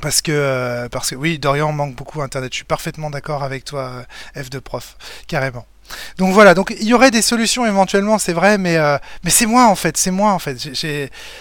Parce 0.03 0.23
que, 0.23 0.89
parce 0.91 1.11
que 1.11 1.15
oui, 1.15 1.39
Dorian 1.39 1.73
manque 1.73 1.95
beaucoup 1.95 2.21
Internet. 2.21 2.53
Je 2.53 2.57
suis 2.57 2.65
parfaitement 2.65 3.11
d'accord 3.11 3.45
avec 3.45 3.65
toi, 3.65 4.05
F 4.37 4.51
de 4.51 4.59
prof, 4.59 4.97
carrément. 5.29 5.67
Donc 6.19 6.33
voilà, 6.33 6.55
donc 6.55 6.75
il 6.81 6.87
y 6.87 6.95
aurait 6.95 7.11
des 7.11 7.23
solutions 7.23 7.67
éventuellement, 7.67 8.19
c'est 8.19 8.33
vrai, 8.33 8.59
mais, 8.59 8.77
euh, 8.77 8.99
c'est 9.27 9.47
moi 9.47 9.67
en 9.67 9.75
fait, 9.75 9.97
c'est 9.97 10.11
moi 10.11 10.33
en 10.33 10.39
fait, 10.39 10.57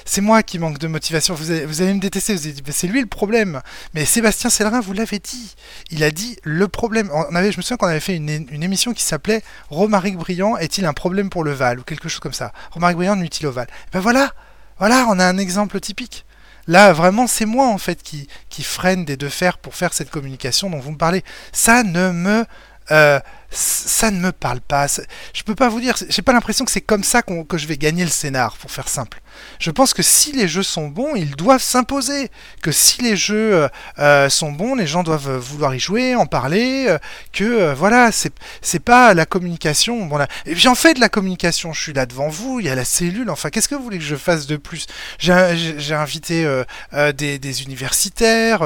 c'est 0.05 0.21
moi 0.21 0.43
qui 0.43 0.59
manque 0.59 0.77
de 0.79 0.87
motivation. 0.87 1.33
Vous 1.33 1.51
allez, 1.51 1.93
me 1.93 1.99
détester, 1.99 2.37
c'est 2.37 2.87
lui 2.87 3.01
le 3.01 3.07
problème. 3.07 3.61
Mais 3.93 4.05
Sébastien 4.05 4.49
Sellerin, 4.49 4.81
vous 4.81 4.93
l'avez 4.93 5.19
dit, 5.19 5.55
il 5.91 6.03
a 6.03 6.11
dit 6.11 6.37
le 6.43 6.67
problème. 6.67 7.09
On 7.13 7.35
avait, 7.35 7.51
je 7.51 7.57
me 7.57 7.61
souviens 7.61 7.77
qu'on 7.77 7.87
avait 7.87 7.99
fait 7.99 8.15
une, 8.15 8.29
émission 8.63 8.93
qui 8.93 9.03
s'appelait 9.03 9.43
Romaric 9.69 10.17
Briand 10.17 10.57
est-il 10.57 10.85
un 10.85 10.93
problème 10.93 11.29
pour 11.29 11.43
le 11.43 11.51
Val? 11.51 11.79
ou 11.79 11.83
quelque 11.83 12.09
chose 12.09 12.19
comme 12.19 12.33
ça. 12.33 12.53
Romaric 12.71 12.97
Briand 12.97 13.15
nuit-il 13.15 13.47
au 13.47 13.51
Val? 13.51 13.67
Ben 13.91 13.99
voilà, 13.99 14.31
voilà, 14.79 15.05
on 15.09 15.19
a 15.19 15.25
un 15.25 15.37
exemple 15.37 15.79
typique. 15.79 16.25
Là, 16.67 16.93
vraiment, 16.93 17.27
c'est 17.27 17.45
moi 17.45 17.67
en 17.67 17.77
fait 17.77 18.01
qui, 18.01 18.27
qui 18.49 18.63
freine 18.63 19.03
des 19.03 19.17
deux 19.17 19.29
fers 19.29 19.57
pour 19.57 19.75
faire 19.75 19.93
cette 19.93 20.09
communication 20.09 20.69
dont 20.69 20.79
vous 20.79 20.91
me 20.91 20.97
parlez. 20.97 21.23
Ça 21.51 21.83
ne 21.83 22.11
me 22.11 22.45
euh, 22.91 23.19
ça 23.53 24.11
ne 24.11 24.19
me 24.19 24.31
parle 24.31 24.61
pas. 24.61 24.87
Je 25.33 25.43
peux 25.43 25.55
pas 25.55 25.69
vous 25.69 25.79
dire, 25.79 25.95
j'ai 26.09 26.21
pas 26.21 26.33
l'impression 26.33 26.65
que 26.65 26.71
c'est 26.71 26.81
comme 26.81 27.03
ça 27.03 27.21
que 27.21 27.57
je 27.57 27.67
vais 27.67 27.77
gagner 27.77 28.03
le 28.03 28.09
scénar, 28.09 28.57
pour 28.57 28.71
faire 28.71 28.89
simple. 28.89 29.21
Je 29.59 29.71
pense 29.71 29.93
que 29.93 30.03
si 30.03 30.31
les 30.31 30.47
jeux 30.47 30.63
sont 30.63 30.87
bons, 30.87 31.15
ils 31.15 31.35
doivent 31.35 31.61
s'imposer. 31.61 32.29
Que 32.61 32.71
si 32.71 33.01
les 33.01 33.15
jeux 33.15 33.55
euh, 33.55 33.67
euh, 33.99 34.29
sont 34.29 34.51
bons, 34.51 34.75
les 34.75 34.87
gens 34.87 35.03
doivent 35.03 35.37
vouloir 35.37 35.73
y 35.75 35.79
jouer, 35.79 36.15
en 36.15 36.25
parler. 36.25 36.85
Euh, 36.87 36.97
que 37.31 37.73
voilà, 37.73 38.11
c'est 38.11 38.79
pas 38.79 39.13
la 39.13 39.25
communication. 39.25 40.05
Bon 40.05 40.19
j'en 40.47 40.75
fais 40.75 40.93
de 40.93 40.99
la 40.99 41.09
communication. 41.09 41.73
Je 41.73 41.81
suis 41.81 41.93
là 41.93 42.05
devant 42.05 42.29
vous. 42.29 42.59
Il 42.59 42.65
y 42.65 42.69
a 42.69 42.75
la 42.75 42.85
cellule. 42.85 43.29
Enfin, 43.29 43.49
qu'est-ce 43.49 43.69
que 43.69 43.75
vous 43.75 43.83
voulez 43.83 43.99
que 43.99 44.03
je 44.03 44.15
fasse 44.15 44.47
de 44.47 44.57
plus? 44.57 44.87
J'ai 45.19 45.93
invité 45.93 46.63
des, 46.91 47.63
universitaires. 47.63 48.59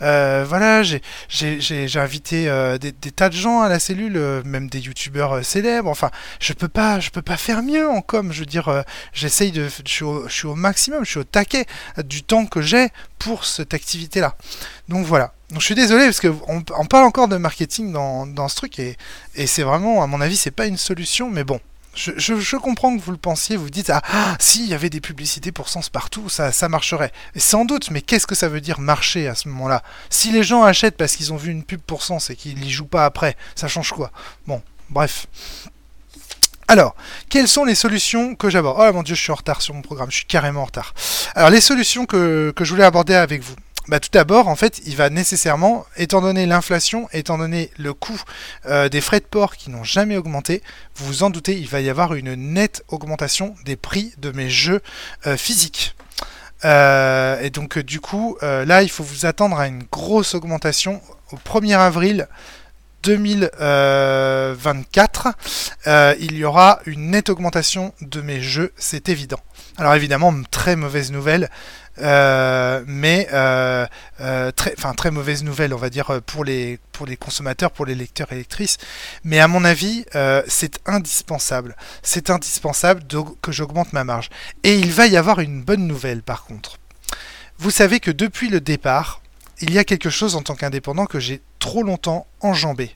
voilà, 0.00 0.82
j'ai 0.82 1.00
j'ai 1.28 1.98
invité 1.98 2.44
des, 2.80 2.92
des, 2.92 3.10
tas 3.10 3.28
de 3.28 3.36
gens 3.36 3.60
à 3.60 3.68
la 3.68 3.78
cellule, 3.78 4.20
même 4.44 4.68
des 4.68 4.80
youtubeurs 4.80 5.44
célèbres. 5.44 5.90
Enfin, 5.90 6.10
je 6.40 6.52
peux 6.52 6.68
pas 6.68 7.00
je 7.00 7.10
peux 7.10 7.22
pas 7.22 7.36
faire 7.36 7.62
mieux 7.62 7.88
en 7.88 8.00
com. 8.02 8.32
Je 8.32 8.40
veux 8.40 8.46
dire, 8.46 8.84
j'essaye 9.12 9.52
de 9.52 9.68
je 9.68 10.04
suis 10.28 10.46
au 10.46 10.54
maximum, 10.54 11.04
je 11.04 11.10
suis 11.10 11.20
au 11.20 11.24
taquet 11.24 11.66
du 12.04 12.22
temps 12.22 12.46
que 12.46 12.60
j'ai 12.60 12.88
pour 13.18 13.44
cette 13.44 13.74
activité-là. 13.74 14.36
Donc 14.88 15.06
voilà. 15.06 15.32
Donc 15.50 15.60
je 15.60 15.64
suis 15.66 15.74
désolé 15.74 16.04
parce 16.04 16.20
qu'on 16.20 16.64
on 16.76 16.86
parle 16.86 17.04
encore 17.04 17.28
de 17.28 17.36
marketing 17.36 17.92
dans, 17.92 18.48
ce 18.48 18.56
truc 18.56 18.78
et, 18.78 18.96
c'est 19.46 19.62
vraiment, 19.62 20.02
à 20.02 20.06
mon 20.06 20.20
avis, 20.20 20.36
c'est 20.36 20.50
pas 20.50 20.66
une 20.66 20.76
solution, 20.76 21.30
mais 21.30 21.44
bon. 21.44 21.60
Je, 21.94 22.56
comprends 22.56 22.96
que 22.96 23.02
vous 23.02 23.10
le 23.10 23.16
pensiez, 23.16 23.56
vous 23.56 23.70
dites 23.70 23.90
ah, 23.90 24.02
ah 24.12 24.36
si 24.38 24.66
y 24.66 24.74
avait 24.74 24.90
des 24.90 25.00
publicités 25.00 25.52
pour 25.52 25.68
Sens 25.68 25.88
partout, 25.88 26.28
ça, 26.28 26.68
marcherait. 26.68 27.12
Sans 27.36 27.64
doute, 27.64 27.90
mais 27.90 28.00
qu'est-ce 28.00 28.26
que 28.26 28.34
ça 28.34 28.48
veut 28.48 28.60
dire 28.60 28.80
marcher 28.80 29.26
à 29.28 29.34
ce 29.34 29.48
moment-là? 29.48 29.82
Si 30.08 30.30
les 30.30 30.42
gens 30.42 30.62
achètent 30.62 30.96
parce 30.96 31.16
qu'ils 31.16 31.32
ont 31.32 31.36
vu 31.36 31.50
une 31.50 31.64
pub 31.64 31.80
pour 31.80 32.02
Sens 32.02 32.30
et 32.30 32.36
qu'ils 32.36 32.58
n'y 32.58 32.70
jouent 32.70 32.84
pas 32.84 33.04
après, 33.04 33.36
ça 33.54 33.68
change 33.68 33.90
quoi? 33.90 34.12
Bon, 34.46 34.62
bref. 34.88 35.26
Alors, 36.70 36.94
quelles 37.28 37.48
sont 37.48 37.64
les 37.64 37.74
solutions 37.74 38.36
que 38.36 38.48
j'aborde? 38.48 38.76
Oh 38.80 38.92
mon 38.92 39.02
dieu, 39.02 39.16
je 39.16 39.20
suis 39.20 39.32
en 39.32 39.34
retard 39.34 39.60
sur 39.60 39.74
mon 39.74 39.82
programme, 39.82 40.08
je 40.12 40.18
suis 40.18 40.26
carrément 40.26 40.62
en 40.62 40.66
retard. 40.66 40.94
Alors, 41.34 41.50
les 41.50 41.60
solutions 41.60 42.06
que, 42.06 42.54
je 42.56 42.70
voulais 42.70 42.84
aborder 42.84 43.14
avec 43.14 43.42
vous. 43.42 43.56
Bah, 43.90 43.98
tout 43.98 44.10
d'abord, 44.12 44.46
en 44.46 44.54
fait, 44.54 44.80
il 44.86 44.94
va 44.94 45.10
nécessairement, 45.10 45.84
étant 45.96 46.20
donné 46.20 46.46
l'inflation, 46.46 47.08
étant 47.12 47.38
donné 47.38 47.72
le 47.76 47.92
coût 47.92 48.22
euh, 48.66 48.88
des 48.88 49.00
frais 49.00 49.18
de 49.18 49.24
port 49.24 49.56
qui 49.56 49.68
n'ont 49.68 49.82
jamais 49.82 50.16
augmenté, 50.16 50.62
vous 50.94 51.06
vous 51.06 51.22
en 51.24 51.30
doutez, 51.30 51.58
il 51.58 51.66
va 51.66 51.80
y 51.80 51.90
avoir 51.90 52.14
une 52.14 52.36
nette 52.36 52.84
augmentation 52.86 53.56
des 53.64 53.74
prix 53.74 54.14
de 54.18 54.30
mes 54.30 54.48
jeux 54.48 54.80
euh, 55.26 55.36
physiques. 55.36 55.96
Euh, 56.64 57.40
et 57.40 57.50
donc, 57.50 57.80
du 57.80 57.98
coup, 57.98 58.38
là, 58.40 58.84
il 58.84 58.90
faut 58.90 59.02
vous 59.02 59.26
attendre 59.26 59.58
à 59.58 59.66
une 59.66 59.82
grosse 59.90 60.36
augmentation 60.36 61.02
au 61.32 61.36
1er 61.36 61.78
avril 61.78 62.28
2024. 63.02 65.34
il 66.20 66.36
y 66.36 66.44
aura 66.44 66.78
une 66.86 67.10
nette 67.10 67.28
augmentation 67.28 67.92
de 68.02 68.20
mes 68.20 68.40
jeux, 68.40 68.72
c'est 68.76 69.08
évident. 69.08 69.40
Alors 69.80 69.94
évidemment, 69.94 70.34
très 70.50 70.76
mauvaise 70.76 71.10
nouvelle, 71.10 71.48
euh, 72.00 72.84
mais 72.86 73.26
euh, 73.32 73.86
euh, 74.20 74.52
très, 74.52 74.74
très 74.74 75.10
mauvaise 75.10 75.42
nouvelle, 75.42 75.72
on 75.72 75.78
va 75.78 75.88
dire 75.88 76.20
pour 76.26 76.44
les 76.44 76.78
pour 76.92 77.06
les 77.06 77.16
consommateurs, 77.16 77.70
pour 77.70 77.86
les 77.86 77.94
lecteurs 77.94 78.30
et 78.30 78.34
lectrices. 78.34 78.76
Mais 79.24 79.40
à 79.40 79.48
mon 79.48 79.64
avis, 79.64 80.04
c'est 80.46 80.80
indispensable. 80.84 81.76
C'est 82.02 82.28
indispensable 82.28 83.04
que 83.40 83.52
j'augmente 83.52 83.94
ma 83.94 84.04
marge. 84.04 84.28
Et 84.64 84.74
il 84.74 84.92
va 84.92 85.06
y 85.06 85.16
avoir 85.16 85.40
une 85.40 85.62
bonne 85.62 85.86
nouvelle 85.86 86.20
par 86.20 86.44
contre. 86.44 86.76
Vous 87.56 87.70
savez 87.70 88.00
que 88.00 88.10
depuis 88.10 88.50
le 88.50 88.60
départ, 88.60 89.22
il 89.62 89.72
y 89.72 89.78
a 89.78 89.84
quelque 89.84 90.10
chose 90.10 90.36
en 90.36 90.42
tant 90.42 90.56
qu'indépendant 90.56 91.06
que 91.06 91.20
j'ai 91.20 91.40
trop 91.58 91.82
longtemps 91.82 92.26
enjambé. 92.40 92.94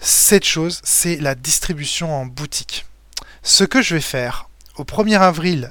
Cette 0.00 0.44
chose, 0.44 0.80
c'est 0.82 1.14
la 1.18 1.36
distribution 1.36 2.12
en 2.12 2.26
boutique. 2.26 2.86
Ce 3.44 3.62
que 3.62 3.82
je 3.82 3.94
vais 3.94 4.00
faire 4.00 4.48
au 4.78 4.82
1er 4.82 5.20
avril 5.20 5.70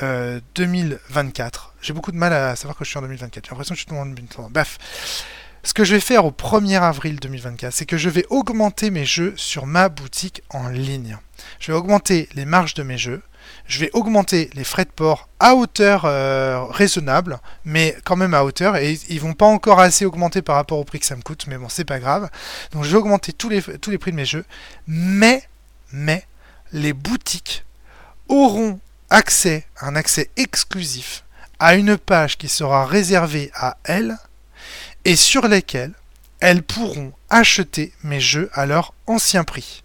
2024. 0.00 1.72
Euh, 1.74 1.78
J'ai 1.82 1.92
beaucoup 1.92 2.12
de 2.12 2.16
mal 2.16 2.32
à 2.32 2.56
savoir 2.56 2.76
que 2.76 2.84
je 2.84 2.90
suis 2.90 2.98
en 2.98 3.02
2024. 3.02 3.44
J'ai 3.44 3.50
l'impression 3.50 3.74
que 3.74 3.80
je 3.80 3.86
suis 3.86 3.92
en 3.92 4.06
2024. 4.06 4.50
Bref. 4.50 4.78
Ce 5.66 5.72
que 5.72 5.82
je 5.82 5.94
vais 5.94 6.00
faire 6.00 6.26
au 6.26 6.30
1er 6.30 6.82
avril 6.82 7.18
2024, 7.18 7.72
c'est 7.72 7.86
que 7.86 7.96
je 7.96 8.10
vais 8.10 8.26
augmenter 8.28 8.90
mes 8.90 9.06
jeux 9.06 9.32
sur 9.36 9.64
ma 9.64 9.88
boutique 9.88 10.42
en 10.50 10.68
ligne. 10.68 11.16
Je 11.58 11.72
vais 11.72 11.78
augmenter 11.78 12.28
les 12.34 12.44
marges 12.44 12.74
de 12.74 12.82
mes 12.82 12.98
jeux. 12.98 13.22
Je 13.66 13.80
vais 13.80 13.90
augmenter 13.94 14.50
les 14.52 14.64
frais 14.64 14.84
de 14.84 14.90
port 14.90 15.28
à 15.40 15.54
hauteur 15.54 16.04
euh, 16.04 16.64
raisonnable, 16.64 17.38
mais 17.64 17.96
quand 18.04 18.16
même 18.16 18.34
à 18.34 18.44
hauteur. 18.44 18.76
Et 18.76 18.98
ils 19.08 19.20
vont 19.20 19.32
pas 19.32 19.46
encore 19.46 19.80
assez 19.80 20.04
augmenter 20.04 20.42
par 20.42 20.56
rapport 20.56 20.78
au 20.78 20.84
prix 20.84 21.00
que 21.00 21.06
ça 21.06 21.16
me 21.16 21.22
coûte, 21.22 21.46
mais 21.46 21.56
bon, 21.56 21.70
c'est 21.70 21.84
pas 21.86 21.98
grave. 21.98 22.28
Donc 22.72 22.84
je 22.84 22.90
vais 22.90 22.98
augmenter 22.98 23.32
tous 23.32 23.48
les, 23.48 23.62
tous 23.62 23.90
les 23.90 23.98
prix 23.98 24.10
de 24.10 24.16
mes 24.16 24.26
jeux. 24.26 24.44
Mais, 24.86 25.42
mais, 25.92 26.24
les 26.72 26.92
boutiques 26.92 27.64
auront 28.28 28.80
accès, 29.14 29.64
un 29.80 29.94
accès 29.94 30.28
exclusif 30.36 31.22
à 31.60 31.76
une 31.76 31.96
page 31.96 32.36
qui 32.36 32.48
sera 32.48 32.84
réservée 32.84 33.52
à 33.54 33.76
elles 33.84 34.16
et 35.04 35.14
sur 35.14 35.46
lesquelles 35.46 35.92
elles 36.40 36.64
pourront 36.64 37.12
acheter 37.30 37.92
mes 38.02 38.20
jeux 38.20 38.50
à 38.54 38.66
leur 38.66 38.92
ancien 39.06 39.44
prix. 39.44 39.84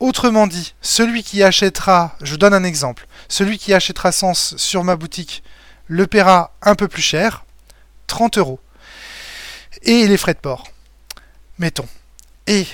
Autrement 0.00 0.46
dit, 0.46 0.74
celui 0.80 1.22
qui 1.22 1.42
achètera, 1.42 2.16
je 2.22 2.34
donne 2.34 2.54
un 2.54 2.64
exemple, 2.64 3.06
celui 3.28 3.58
qui 3.58 3.74
achètera 3.74 4.10
Sens 4.10 4.56
sur 4.56 4.84
ma 4.84 4.96
boutique 4.96 5.42
le 5.86 6.06
paiera 6.06 6.52
un 6.62 6.74
peu 6.74 6.88
plus 6.88 7.02
cher, 7.02 7.44
30 8.06 8.38
euros. 8.38 8.58
Et 9.82 10.08
les 10.08 10.16
frais 10.16 10.32
de 10.32 10.38
port, 10.38 10.66
mettons. 11.58 11.88
Et 12.46 12.66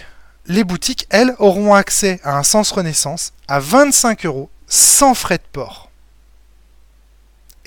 les 0.46 0.62
boutiques, 0.62 1.08
elles, 1.10 1.34
auront 1.38 1.74
accès 1.74 2.20
à 2.22 2.38
un 2.38 2.44
Sens 2.44 2.70
Renaissance 2.70 3.32
à 3.48 3.58
25 3.58 4.26
euros 4.26 4.48
sans 4.68 5.14
frais 5.14 5.38
de 5.38 5.42
port. 5.52 5.87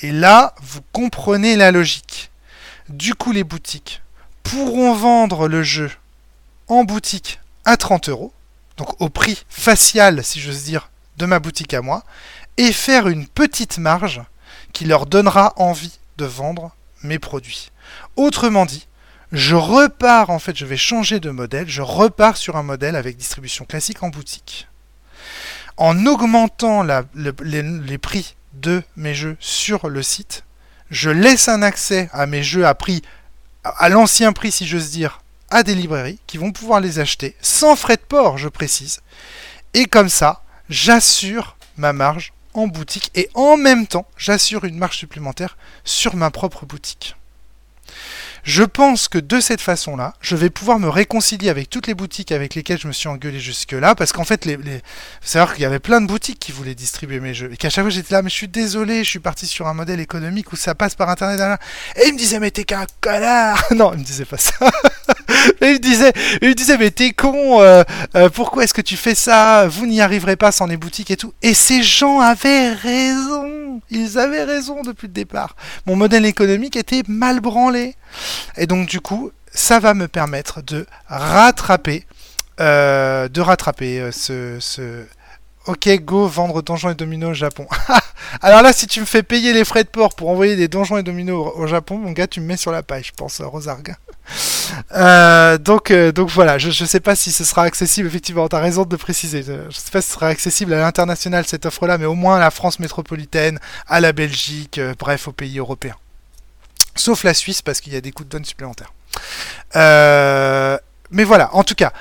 Et 0.01 0.11
là, 0.11 0.55
vous 0.61 0.81
comprenez 0.91 1.55
la 1.55 1.71
logique. 1.71 2.31
Du 2.89 3.13
coup, 3.13 3.31
les 3.31 3.43
boutiques 3.43 4.01
pourront 4.43 4.93
vendre 4.93 5.47
le 5.47 5.63
jeu 5.63 5.91
en 6.67 6.83
boutique 6.83 7.39
à 7.65 7.77
30 7.77 8.09
euros, 8.09 8.33
donc 8.77 8.99
au 8.99 9.09
prix 9.09 9.43
facial, 9.49 10.23
si 10.23 10.39
j'ose 10.39 10.63
dire, 10.63 10.89
de 11.17 11.25
ma 11.25 11.39
boutique 11.39 11.73
à 11.73 11.81
moi, 11.81 12.03
et 12.57 12.71
faire 12.71 13.07
une 13.07 13.27
petite 13.27 13.77
marge 13.77 14.21
qui 14.73 14.85
leur 14.85 15.05
donnera 15.05 15.53
envie 15.57 15.99
de 16.17 16.25
vendre 16.25 16.75
mes 17.03 17.19
produits. 17.19 17.71
Autrement 18.15 18.65
dit, 18.65 18.87
je 19.31 19.55
repars, 19.55 20.29
en 20.29 20.39
fait, 20.39 20.57
je 20.57 20.65
vais 20.65 20.77
changer 20.77 21.19
de 21.19 21.29
modèle, 21.29 21.69
je 21.69 21.81
repars 21.81 22.37
sur 22.37 22.57
un 22.57 22.63
modèle 22.63 22.95
avec 22.95 23.17
distribution 23.17 23.65
classique 23.65 24.03
en 24.03 24.09
boutique 24.09 24.67
en 25.77 26.05
augmentant 26.05 26.83
les, 27.15 27.97
prix 27.97 28.35
de 28.53 28.83
mes 28.95 29.13
jeux 29.13 29.37
sur 29.39 29.89
le 29.89 30.03
site, 30.03 30.43
je 30.89 31.09
laisse 31.09 31.47
un 31.47 31.61
accès 31.61 32.09
à 32.11 32.25
mes 32.25 32.43
jeux 32.43 32.65
à 32.65 32.75
prix, 32.75 33.01
à 33.63 33.89
l'ancien 33.89 34.33
prix 34.33 34.51
si 34.51 34.67
j'ose 34.67 34.91
dire, 34.91 35.21
à 35.49 35.63
des 35.63 35.75
librairies 35.75 36.19
qui 36.27 36.37
vont 36.37 36.51
pouvoir 36.51 36.79
les 36.79 36.99
acheter 36.99 37.35
sans 37.41 37.75
frais 37.75 37.97
de 37.97 38.01
port, 38.01 38.37
je 38.37 38.49
précise. 38.49 39.01
Et 39.73 39.85
comme 39.85 40.09
ça, 40.09 40.43
j'assure 40.69 41.55
ma 41.77 41.93
marge 41.93 42.33
en 42.53 42.67
boutique 42.67 43.11
et 43.15 43.29
en 43.33 43.57
même 43.57 43.87
temps, 43.87 44.05
j'assure 44.17 44.65
une 44.65 44.77
marge 44.77 44.97
supplémentaire 44.97 45.57
sur 45.83 46.15
ma 46.15 46.31
propre 46.31 46.65
boutique. 46.65 47.15
Je 48.43 48.63
pense 48.63 49.07
que 49.07 49.17
de 49.17 49.39
cette 49.39 49.61
façon-là, 49.61 50.13
je 50.21 50.35
vais 50.35 50.49
pouvoir 50.49 50.79
me 50.79 50.89
réconcilier 50.89 51.49
avec 51.49 51.69
toutes 51.69 51.87
les 51.87 51.93
boutiques 51.93 52.31
avec 52.31 52.55
lesquelles 52.55 52.79
je 52.79 52.87
me 52.87 52.93
suis 52.93 53.07
engueulé 53.07 53.39
jusque-là, 53.39 53.95
parce 53.95 54.11
qu'en 54.11 54.23
fait, 54.23 54.45
les, 54.45 54.57
les... 54.57 54.81
qu'il 55.21 55.61
y 55.61 55.65
avait 55.65 55.79
plein 55.79 56.01
de 56.01 56.07
boutiques 56.07 56.39
qui 56.39 56.51
voulaient 56.51 56.75
distribuer 56.75 57.19
mes 57.19 57.33
jeux, 57.33 57.51
et 57.53 57.57
qu'à 57.57 57.69
chaque 57.69 57.83
fois 57.83 57.89
j'étais 57.89 58.13
là, 58.13 58.21
mais 58.21 58.29
je 58.29 58.35
suis 58.35 58.47
désolé, 58.47 59.03
je 59.03 59.09
suis 59.09 59.19
parti 59.19 59.45
sur 59.45 59.67
un 59.67 59.73
modèle 59.73 59.99
économique 59.99 60.51
où 60.51 60.55
ça 60.55 60.75
passe 60.75 60.95
par 60.95 61.09
Internet, 61.09 61.59
et 61.95 62.07
ils 62.07 62.13
me 62.13 62.17
disaient, 62.17 62.39
mais 62.39 62.51
t'es 62.51 62.63
qu'un 62.63 62.85
connard 62.99 63.63
Non, 63.75 63.93
ils 63.93 63.99
me 63.99 64.03
disaient 64.03 64.25
pas 64.25 64.37
ça. 64.37 64.53
il 65.61 65.73
me 65.73 65.77
disait, 65.77 66.13
il 66.41 66.49
me 66.49 66.53
disait, 66.53 66.77
mais 66.77 66.91
t'es 66.91 67.11
con, 67.11 67.61
euh, 67.61 67.83
euh, 68.15 68.29
pourquoi 68.29 68.63
est-ce 68.63 68.73
que 68.73 68.81
tu 68.81 68.97
fais 68.97 69.15
ça? 69.15 69.67
Vous 69.67 69.85
n'y 69.85 70.01
arriverez 70.01 70.35
pas 70.35 70.51
sans 70.51 70.65
les 70.65 70.77
boutiques 70.77 71.11
et 71.11 71.17
tout. 71.17 71.33
Et 71.41 71.53
ces 71.53 71.83
gens 71.83 72.19
avaient 72.19 72.73
raison. 72.73 73.81
Ils 73.89 74.17
avaient 74.17 74.43
raison 74.43 74.81
depuis 74.83 75.07
le 75.07 75.13
départ. 75.13 75.55
Mon 75.85 75.95
modèle 75.95 76.25
économique 76.25 76.75
était 76.75 77.03
mal 77.07 77.39
branlé. 77.39 77.95
Et 78.57 78.67
donc 78.67 78.87
du 78.87 78.99
coup, 78.99 79.31
ça 79.53 79.79
va 79.79 79.93
me 79.93 80.07
permettre 80.07 80.61
de 80.61 80.85
rattraper, 81.07 82.05
euh, 82.59 83.27
de 83.27 83.41
rattraper 83.41 83.99
euh, 83.99 84.11
ce. 84.11 85.05
Ok, 85.67 85.87
go, 86.01 86.25
vendre 86.25 86.63
Donjons 86.63 86.89
et 86.89 86.95
Dominos 86.95 87.31
au 87.31 87.33
Japon. 87.35 87.67
Alors 88.41 88.63
là, 88.63 88.73
si 88.73 88.87
tu 88.87 88.99
me 88.99 89.05
fais 89.05 89.21
payer 89.21 89.53
les 89.53 89.63
frais 89.63 89.83
de 89.83 89.89
port 89.89 90.15
pour 90.15 90.29
envoyer 90.29 90.55
des 90.55 90.67
Donjons 90.67 90.97
et 90.97 91.03
Dominos 91.03 91.53
au, 91.55 91.67
Japon, 91.67 91.99
mon 91.99 92.11
gars, 92.13 92.25
tu 92.25 92.41
me 92.41 92.47
mets 92.47 92.57
sur 92.57 92.71
la 92.71 92.81
paille, 92.81 93.03
je 93.03 93.11
pense. 93.15 93.41
Euh, 94.91 95.57
donc, 95.59 95.93
donc 95.93 96.29
voilà, 96.31 96.57
je 96.57 96.69
ne 96.69 96.87
sais 96.87 96.99
pas 96.99 97.15
si 97.15 97.31
ce 97.31 97.43
sera 97.43 97.61
accessible, 97.61 98.07
effectivement, 98.07 98.49
tu 98.49 98.55
as 98.55 98.59
raison 98.59 98.85
de 98.85 98.95
préciser. 98.95 99.43
Je 99.43 99.51
ne 99.51 99.71
sais 99.71 99.91
pas 99.91 100.01
si 100.01 100.07
ce 100.07 100.13
sera 100.15 100.27
accessible 100.29 100.73
à 100.73 100.79
l'international 100.79 101.45
cette 101.45 101.67
offre-là, 101.67 101.99
mais 101.99 102.05
au 102.05 102.15
moins 102.15 102.37
à 102.37 102.39
la 102.39 102.49
France 102.49 102.79
métropolitaine, 102.79 103.59
à 103.87 103.99
la 103.99 104.13
Belgique, 104.13 104.81
bref, 104.97 105.27
aux 105.27 105.31
pays 105.31 105.59
européens. 105.59 105.95
Sauf 106.95 107.23
la 107.23 107.33
Suisse 107.33 107.61
parce 107.61 107.81
qu'il 107.81 107.93
y 107.93 107.95
a 107.95 108.01
des 108.01 108.11
coûts 108.11 108.23
de 108.23 108.29
donne 108.29 108.45
supplémentaires. 108.45 108.93
Euh, 109.75 110.77
mais 111.09 111.23
voilà, 111.23 111.53
en 111.55 111.63
tout 111.63 111.75
cas, 111.75 111.93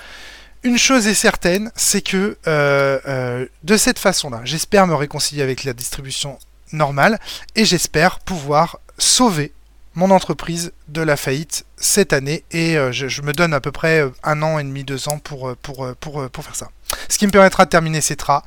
une 0.62 0.78
chose 0.78 1.06
est 1.06 1.14
certaine, 1.14 1.70
c'est 1.74 2.02
que 2.02 2.36
euh, 2.46 2.98
euh, 3.06 3.46
de 3.62 3.76
cette 3.76 3.98
façon-là, 3.98 4.40
j'espère 4.44 4.86
me 4.86 4.94
réconcilier 4.94 5.42
avec 5.42 5.64
la 5.64 5.72
distribution 5.72 6.38
normale 6.72 7.18
et 7.56 7.64
j'espère 7.64 8.20
pouvoir 8.20 8.78
sauver 8.98 9.52
mon 9.94 10.10
entreprise 10.10 10.72
de 10.88 11.02
la 11.02 11.16
faillite 11.16 11.64
cette 11.76 12.12
année 12.12 12.44
et 12.52 12.76
je, 12.92 13.22
me 13.22 13.32
donne 13.32 13.52
à 13.52 13.60
peu 13.60 13.72
près 13.72 14.04
un 14.22 14.40
an 14.42 14.58
et 14.60 14.62
demi, 14.62 14.84
deux 14.84 15.08
ans 15.08 15.18
pour, 15.18 15.56
pour, 15.56 15.88
pour, 15.98 16.30
pour 16.30 16.44
faire 16.44 16.54
ça. 16.54 16.68
Ce 17.08 17.18
qui 17.18 17.26
me 17.26 17.32
permettra 17.32 17.64
de 17.64 17.70
terminer 17.70 18.00
CETRA 18.00 18.44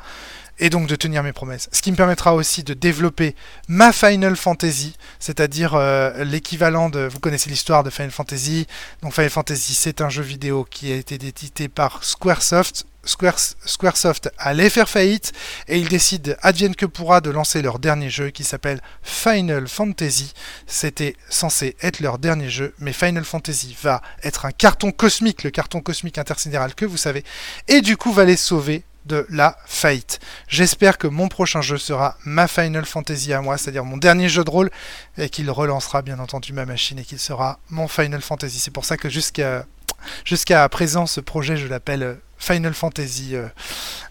et 0.59 0.69
donc 0.69 0.87
de 0.87 0.95
tenir 0.95 1.23
mes 1.23 1.33
promesses. 1.33 1.69
Ce 1.71 1.81
qui 1.81 1.91
me 1.91 1.97
permettra 1.97 2.33
aussi 2.35 2.63
de 2.63 2.73
développer 2.73 3.35
ma 3.67 3.91
Final 3.91 4.35
Fantasy, 4.35 4.95
c'est-à-dire 5.19 5.73
euh, 5.75 6.23
l'équivalent 6.23 6.89
de... 6.89 7.07
Vous 7.11 7.19
connaissez 7.19 7.49
l'histoire 7.49 7.83
de 7.83 7.89
Final 7.89 8.11
Fantasy. 8.11 8.67
Donc 9.01 9.13
Final 9.13 9.29
Fantasy, 9.29 9.73
c'est 9.73 10.01
un 10.01 10.09
jeu 10.09 10.23
vidéo 10.23 10.65
qui 10.69 10.91
a 10.91 10.95
été 10.95 11.15
édité 11.15 11.67
par 11.67 12.03
Squaresoft. 12.03 12.85
Squaresoft 13.05 14.29
allait 14.37 14.69
faire 14.69 14.87
faillite 14.87 15.33
et 15.67 15.77
ils 15.77 15.89
décident, 15.89 16.33
advienne 16.41 16.73
que 16.73 16.85
pourra, 16.85 17.19
de 17.19 17.31
lancer 17.31 17.61
leur 17.61 17.79
dernier 17.79 18.09
jeu 18.09 18.29
qui 18.29 18.45
s'appelle 18.45 18.79
Final 19.01 19.67
Fantasy. 19.67 20.33
C'était 20.67 21.17
censé 21.29 21.75
être 21.81 21.99
leur 21.99 22.17
dernier 22.17 22.49
jeu, 22.49 22.73
mais 22.79 22.93
Final 22.93 23.25
Fantasy 23.25 23.75
va 23.83 24.01
être 24.23 24.45
un 24.45 24.51
carton 24.51 24.93
cosmique, 24.93 25.43
le 25.43 25.51
carton 25.51 25.81
cosmique 25.81 26.17
intersidéral 26.17 26.75
que 26.75 26.85
vous 26.85 26.95
savez, 26.95 27.25
et 27.67 27.81
du 27.81 27.97
coup 27.97 28.13
va 28.13 28.23
les 28.23 28.37
sauver 28.37 28.85
de 29.05 29.25
la 29.29 29.57
faillite. 29.65 30.19
J'espère 30.47 30.97
que 30.97 31.07
mon 31.07 31.27
prochain 31.27 31.61
jeu 31.61 31.77
sera 31.77 32.17
ma 32.25 32.47
Final 32.47 32.85
Fantasy 32.85 33.33
à 33.33 33.41
moi, 33.41 33.57
c'est-à-dire 33.57 33.85
mon 33.85 33.97
dernier 33.97 34.29
jeu 34.29 34.43
de 34.43 34.49
rôle, 34.49 34.71
et 35.17 35.29
qu'il 35.29 35.49
relancera 35.51 36.01
bien 36.01 36.19
entendu 36.19 36.53
ma 36.53 36.65
machine 36.65 36.99
et 36.99 37.03
qu'il 37.03 37.19
sera 37.19 37.59
mon 37.69 37.87
Final 37.87 38.21
Fantasy. 38.21 38.59
C'est 38.59 38.71
pour 38.71 38.85
ça 38.85 38.97
que 38.97 39.09
jusqu'à 39.09 40.69
présent, 40.69 41.05
ce 41.05 41.19
projet, 41.19 41.57
je 41.57 41.67
l'appelle 41.67 42.03
euh, 42.03 42.15
Final 42.37 42.73
Fantasy 42.73 43.35
euh, 43.35 43.47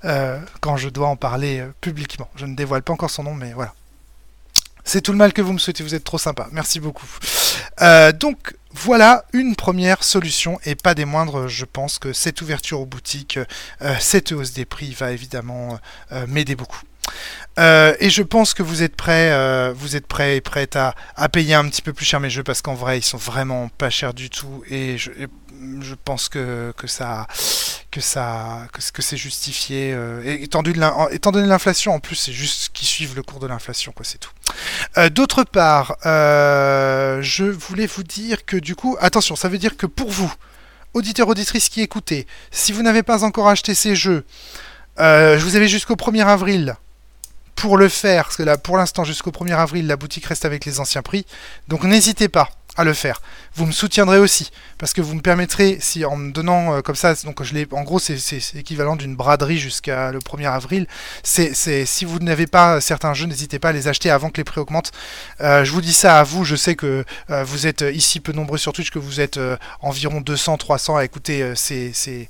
euh, 0.05 0.41
quand 0.61 0.77
je 0.77 0.89
dois 0.89 1.09
en 1.09 1.17
parler 1.17 1.67
publiquement. 1.81 2.29
Je 2.37 2.47
ne 2.47 2.55
dévoile 2.55 2.83
pas 2.83 2.93
encore 2.93 3.11
son 3.11 3.25
nom, 3.25 3.35
mais 3.35 3.53
voilà. 3.53 3.75
C'est 4.85 5.01
tout 5.01 5.13
le 5.13 5.19
mal 5.19 5.33
que 5.33 5.43
vous 5.43 5.53
me 5.53 5.59
souhaitez, 5.59 5.85
vous 5.85 5.95
êtes 5.95 6.05
trop 6.05 6.19
sympa. 6.19 6.49
Merci 6.51 6.81
beaucoup. 6.81 7.07
Donc 8.19 8.55
voilà 8.75 9.25
une 9.33 9.55
première 9.55 10.03
solution 10.03 10.59
et 10.65 10.75
pas 10.75 10.95
des 10.95 11.05
moindres. 11.05 11.49
Je 11.49 11.65
pense 11.65 11.99
que 11.99 12.13
cette 12.13 12.41
ouverture 12.41 12.81
aux 12.81 12.87
boutiques, 12.87 13.39
cette 14.01 14.33
hausse 14.33 14.53
des 14.53 14.65
prix 14.65 14.93
va 14.93 15.13
évidemment 15.13 15.79
m'aider 16.27 16.55
beaucoup. 16.57 16.81
Euh, 17.59 17.95
et 18.01 18.09
je 18.09 18.23
pense 18.23 18.55
que 18.55 18.63
vous 18.63 18.83
êtes 18.83 18.97
prêts, 18.97 19.31
euh, 19.33 19.75
vous 19.77 19.97
êtes 19.97 20.07
et 20.21 20.41
prêtes 20.41 20.77
à, 20.77 20.95
à, 21.17 21.29
payer 21.29 21.55
un 21.55 21.69
petit 21.69 21.83
peu 21.83 21.93
plus 21.93 22.07
cher 22.07 22.19
mes 22.21 22.31
jeux 22.31 22.43
parce 22.43 22.63
qu'en 22.63 22.75
vrai 22.75 22.99
ils 22.99 23.03
sont 23.03 23.19
vraiment 23.19 23.69
pas 23.69 23.91
chers 23.91 24.15
du 24.15 24.31
tout 24.31 24.65
et 24.71 24.97
je, 24.97 25.11
je 25.81 25.95
pense 25.95 26.31
que, 26.31 26.73
que 26.79 26.87
ça 26.87 27.27
que 27.91 28.01
ça 28.01 28.67
que, 28.73 29.03
c'est 29.03 29.19
justifié 29.19 29.93
euh, 29.93 30.23
étant, 30.25 30.63
donné 30.63 31.47
l'inflation 31.47 31.93
en 31.93 32.01
plus 32.01 32.17
c'est 32.17 32.33
juste 32.33 32.71
qu'ils 32.73 32.89
suivent 32.89 33.17
le 33.17 33.23
cours 33.23 33.41
de 33.41 33.47
l'inflation 33.47 33.93
quoi 33.93 34.07
c'est 34.07 34.19
tout. 34.19 34.33
D'autre 35.11 35.45
part, 35.45 35.97
je 36.03 37.45
voulais 37.45 37.87
vous 37.87 38.03
dire 38.03 38.45
que 38.45 38.57
du 38.57 38.75
coup 38.75 38.97
attention 39.01 39.37
ça 39.37 39.49
veut 39.49 39.59
dire 39.59 39.77
que 39.77 39.87
pour 39.87 40.11
vous 40.11 40.33
auditeurs 40.95 41.29
auditrices 41.29 41.69
qui 41.69 41.81
écoutez 41.81 42.27
si 42.51 42.73
vous 42.73 42.83
n'avez 42.83 43.03
pas 43.03 43.25
encore 43.25 43.49
acheté 43.49 43.75
ces 43.75 43.97
jeux 43.97 44.25
je 44.99 45.43
vous 45.43 45.57
avais 45.57 45.69
jusqu'au 45.69 45.95
1er 45.95 46.27
avril 46.27 46.77
pour 47.55 47.77
le 47.77 47.89
faire, 47.89 48.25
parce 48.25 48.37
que 48.37 48.43
là, 48.43 48.59
pour 48.59 48.77
l'instant, 48.77 49.05
jusqu'au 49.05 49.31
1er 49.31 49.55
avril, 49.55 49.87
la 49.87 49.97
boutique 49.97 50.25
reste 50.27 50.45
avec 50.45 50.65
les 50.65 50.81
anciens 50.81 51.03
prix. 51.03 51.25
Donc 51.69 51.85
n'hésitez 51.85 52.29
pas 52.29 52.49
à 52.77 52.83
le 52.83 52.93
faire. 52.93 53.21
Vous 53.55 53.67
me 53.67 53.73
soutiendrez 53.73 54.19
aussi 54.19 54.51
parce 54.79 54.95
que 54.95 55.01
vous 55.01 55.15
me 55.15 55.21
permettrez, 55.21 55.79
si 55.81 56.05
en 56.05 56.17
me 56.17 56.33
donnant 56.33 56.75
euh, 56.75 56.81
comme 56.81 56.97
ça, 56.97 57.15
donc 57.25 57.43
je 57.45 57.55
l'ai, 57.55 57.69
en 57.71 57.83
gros 57.83 58.01
c'est 58.01 58.17
équivalent 58.57 58.97
d'une 58.97 59.15
braderie 59.15 59.59
jusqu'à 59.59 60.11
le 60.11 60.19
1er 60.19 60.51
avril. 60.51 60.87
C'est 61.23 61.55
si 61.85 62.05
vous 62.05 62.19
n'avez 62.19 62.47
pas 62.47 62.81
certains 62.81 63.15
jeux, 63.15 63.27
n'hésitez 63.27 63.59
pas 63.59 63.69
à 63.69 63.73
les 63.73 63.87
acheter 63.89 64.11
avant 64.11 64.31
que 64.31 64.39
les 64.39 64.45
prix 64.45 64.61
augmentent. 64.61 64.91
Euh, 65.41 65.65
je 65.65 65.71
vous 65.71 65.83
dis 65.83 65.93
ça 65.93 66.19
à 66.19 66.25
vous. 66.25 66.45
Je 66.45 66.57
sais 66.57 66.75
que 66.75 67.05
euh, 67.31 67.45
vous 67.45 67.67
êtes 67.67 67.85
ici 67.93 68.19
peu 68.19 68.33
nombreux 68.33 68.59
sur 68.59 68.73
Twitch, 68.73 68.91
que 68.91 68.99
vous 68.99 69.21
êtes 69.21 69.39
environ 69.81 70.21
200, 70.21 70.57
300 70.57 70.97
à 70.97 71.05
écouter 71.05 71.53
ces 71.55 71.93
ces 71.93 72.29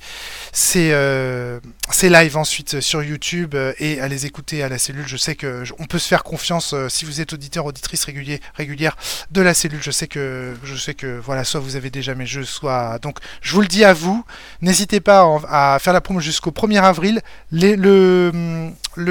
ces 0.52 2.10
lives 2.10 2.36
ensuite 2.36 2.80
sur 2.80 3.02
YouTube 3.02 3.54
et 3.78 4.00
à 4.00 4.08
les 4.08 4.26
écouter 4.26 4.62
à 4.62 4.68
la 4.68 4.78
cellule. 4.78 5.06
Je 5.06 5.16
sais 5.16 5.36
que 5.36 5.62
on 5.78 5.86
peut 5.86 5.98
se 5.98 6.08
faire 6.08 6.24
confiance 6.24 6.74
si 6.88 7.04
vous 7.04 7.20
êtes 7.20 7.32
auditeur, 7.32 7.64
auditrice 7.64 8.04
régulier, 8.04 8.40
régulière 8.54 8.96
de 9.30 9.40
la 9.40 9.54
cellule. 9.54 9.82
Je 9.82 9.90
sais 9.90 10.06
que 10.06 10.54
je 10.64 10.76
sais 10.76 10.94
que 10.94 11.11
voilà, 11.24 11.44
soit 11.44 11.60
vous 11.60 11.76
avez 11.76 11.90
déjà 11.90 12.14
mes 12.14 12.26
jeux, 12.26 12.44
soit 12.44 12.98
donc 12.98 13.18
je 13.40 13.52
vous 13.54 13.60
le 13.60 13.66
dis 13.66 13.84
à 13.84 13.92
vous, 13.92 14.24
n'hésitez 14.60 15.00
pas 15.00 15.26
à, 15.48 15.78
faire 15.78 15.92
la 15.92 16.00
promo 16.00 16.20
jusqu'au 16.20 16.50
1er 16.50 16.82
avril. 16.82 17.20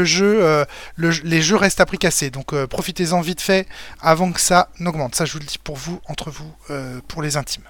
Jeu, 0.03 0.43
euh, 0.43 0.65
les 0.97 1.41
jeux 1.41 1.55
restent 1.55 1.79
à 1.79 1.85
prix 1.85 1.97
cassé, 1.97 2.29
donc 2.29 2.53
euh, 2.53 2.67
profitez-en 2.67 3.21
vite 3.21 3.41
fait 3.41 3.67
avant 4.01 4.31
que 4.31 4.39
ça 4.39 4.69
n'augmente. 4.79 5.15
Ça, 5.15 5.25
je 5.25 5.33
vous 5.33 5.39
le 5.39 5.45
dis 5.45 5.57
pour 5.57 5.75
vous, 5.75 5.99
entre 6.07 6.29
vous, 6.29 6.51
euh, 6.69 6.99
pour 7.07 7.21
les 7.21 7.37
intimes. 7.37 7.63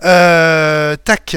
Tac. 0.00 1.36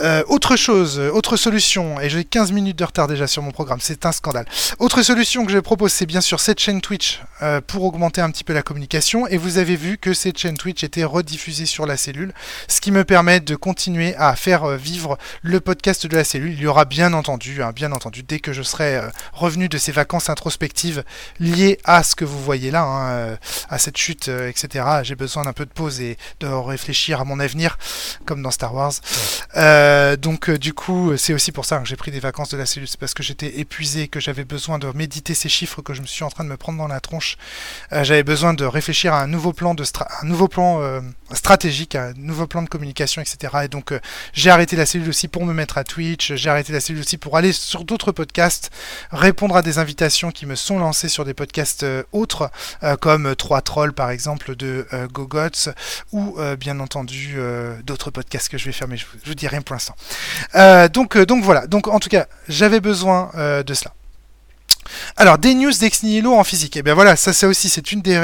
Euh, 0.00 0.22
autre 0.28 0.54
chose, 0.56 1.00
autre 1.12 1.36
solution, 1.36 2.00
et 2.00 2.08
j'ai 2.08 2.22
15 2.22 2.52
minutes 2.52 2.78
de 2.78 2.84
retard 2.84 3.08
déjà 3.08 3.26
sur 3.26 3.42
mon 3.42 3.50
programme, 3.50 3.80
c'est 3.80 4.06
un 4.06 4.12
scandale. 4.12 4.46
Autre 4.78 5.02
solution 5.02 5.44
que 5.44 5.50
je 5.50 5.58
propose, 5.58 5.92
c'est 5.92 6.06
bien 6.06 6.20
sûr 6.20 6.38
cette 6.38 6.60
chaîne 6.60 6.80
Twitch 6.80 7.20
euh, 7.42 7.60
pour 7.60 7.82
augmenter 7.82 8.20
un 8.20 8.30
petit 8.30 8.44
peu 8.44 8.52
la 8.52 8.62
communication. 8.62 9.26
Et 9.26 9.36
vous 9.36 9.58
avez 9.58 9.74
vu 9.74 9.98
que 9.98 10.14
cette 10.14 10.38
chaîne 10.38 10.56
Twitch 10.56 10.84
était 10.84 11.02
rediffusée 11.02 11.66
sur 11.66 11.84
la 11.84 11.96
cellule, 11.96 12.32
ce 12.68 12.80
qui 12.80 12.92
me 12.92 13.04
permet 13.04 13.40
de 13.40 13.56
continuer 13.56 14.14
à 14.16 14.36
faire 14.36 14.64
euh, 14.64 14.76
vivre 14.76 15.18
le 15.42 15.58
podcast 15.58 16.06
de 16.06 16.16
la 16.16 16.22
cellule. 16.22 16.52
Il 16.52 16.60
y 16.60 16.66
aura 16.68 16.84
bien 16.84 17.12
entendu, 17.12 17.60
hein, 17.62 17.72
bien 17.74 17.90
entendu, 17.90 18.22
dès 18.22 18.38
que 18.38 18.52
je 18.52 18.62
serai 18.62 19.00
revenu 19.32 19.68
de 19.68 19.78
ces 19.78 19.90
vacances 19.90 20.30
introspectives 20.30 21.02
liées 21.40 21.78
à 21.82 22.04
ce 22.04 22.14
que 22.14 22.24
vous 22.24 22.40
voyez 22.40 22.70
là, 22.70 22.82
hein, 22.82 23.36
à 23.68 23.78
cette 23.78 23.96
chute, 23.96 24.28
etc. 24.28 24.84
J'ai 25.02 25.16
besoin 25.16 25.44
d'un 25.44 25.52
peu 25.52 25.64
de 25.64 25.72
pause 25.72 26.00
et 26.00 26.16
de 26.40 26.46
réfléchir 26.46 27.20
à 27.20 27.24
mon 27.24 27.37
avenir, 27.40 27.78
comme 28.24 28.42
dans 28.42 28.50
Star 28.50 28.74
Wars. 28.74 28.92
Euh, 29.56 30.16
donc 30.16 30.50
euh, 30.50 30.58
du 30.58 30.74
coup, 30.74 31.16
c'est 31.16 31.32
aussi 31.32 31.52
pour 31.52 31.64
ça 31.64 31.78
que 31.78 31.86
j'ai 31.86 31.96
pris 31.96 32.10
des 32.10 32.20
vacances 32.20 32.50
de 32.50 32.56
la 32.56 32.66
cellule, 32.66 32.88
c'est 32.88 33.00
parce 33.00 33.14
que 33.14 33.22
j'étais 33.22 33.58
épuisé, 33.58 34.08
que 34.08 34.20
j'avais 34.20 34.44
besoin 34.44 34.78
de 34.78 34.88
méditer 34.94 35.34
ces 35.34 35.48
chiffres 35.48 35.82
que 35.82 35.94
je 35.94 36.02
me 36.02 36.06
suis 36.06 36.24
en 36.24 36.30
train 36.30 36.44
de 36.44 36.48
me 36.48 36.56
prendre 36.56 36.78
dans 36.78 36.88
la 36.88 37.00
tronche. 37.00 37.36
Euh, 37.92 38.04
j'avais 38.04 38.22
besoin 38.22 38.54
de 38.54 38.64
réfléchir 38.64 39.14
à 39.14 39.22
un 39.22 39.26
nouveau 39.26 39.52
plan 39.52 39.74
de 39.74 39.84
un 40.22 40.26
nouveau 40.26 40.48
plan 40.48 40.80
stratégique, 41.32 41.94
un 41.94 42.12
nouveau 42.14 42.46
plan 42.46 42.62
de 42.62 42.68
communication, 42.68 43.22
etc. 43.22 43.64
Et 43.64 43.68
donc 43.68 43.92
j'ai 44.32 44.50
arrêté 44.50 44.76
la 44.76 44.86
cellule 44.86 45.08
aussi 45.08 45.28
pour 45.28 45.44
me 45.44 45.52
mettre 45.52 45.78
à 45.78 45.84
Twitch, 45.84 46.34
j'ai 46.34 46.50
arrêté 46.50 46.72
la 46.72 46.80
cellule 46.80 47.00
aussi 47.00 47.16
pour 47.16 47.36
aller 47.36 47.52
sur 47.52 47.84
d'autres 47.84 48.12
podcasts, 48.12 48.70
répondre 49.10 49.56
à 49.56 49.62
des 49.62 49.78
invitations 49.78 50.30
qui 50.30 50.46
me 50.46 50.54
sont 50.54 50.78
lancées 50.78 51.08
sur 51.08 51.24
des 51.24 51.34
podcasts 51.34 51.86
autres, 52.12 52.50
comme 53.00 53.34
3 53.34 53.62
Trolls 53.62 53.92
par 53.92 54.10
exemple 54.10 54.56
de 54.56 54.86
GoGots, 55.12 55.72
ou 56.12 56.36
bien 56.58 56.80
entendu 56.80 57.27
d'autres 57.84 58.10
podcasts 58.10 58.48
que 58.48 58.58
je 58.58 58.64
vais 58.64 58.72
faire, 58.72 58.88
mais 58.88 58.96
je 58.96 59.06
je 59.24 59.28
vous 59.28 59.34
dis 59.34 59.48
rien 59.48 59.62
pour 59.62 59.72
euh, 60.54 60.88
donc, 60.88 61.16
euh, 61.16 61.26
donc 61.26 61.44
voilà. 61.44 61.66
Donc 61.66 61.88
en 61.88 61.98
tout 61.98 62.08
cas, 62.08 62.26
j'avais 62.48 62.80
besoin 62.80 63.30
euh, 63.34 63.62
de 63.62 63.74
cela. 63.74 63.92
Alors, 65.18 65.36
des 65.36 65.54
news 65.54 65.70
d'Ex 65.70 66.02
Nihilo 66.02 66.32
en 66.32 66.44
physique. 66.44 66.76
Et 66.76 66.78
eh 66.78 66.82
bien 66.82 66.94
voilà, 66.94 67.14
ça 67.14 67.34
c'est 67.34 67.44
aussi, 67.44 67.68
c'est 67.68 67.92
une 67.92 68.00
des 68.00 68.16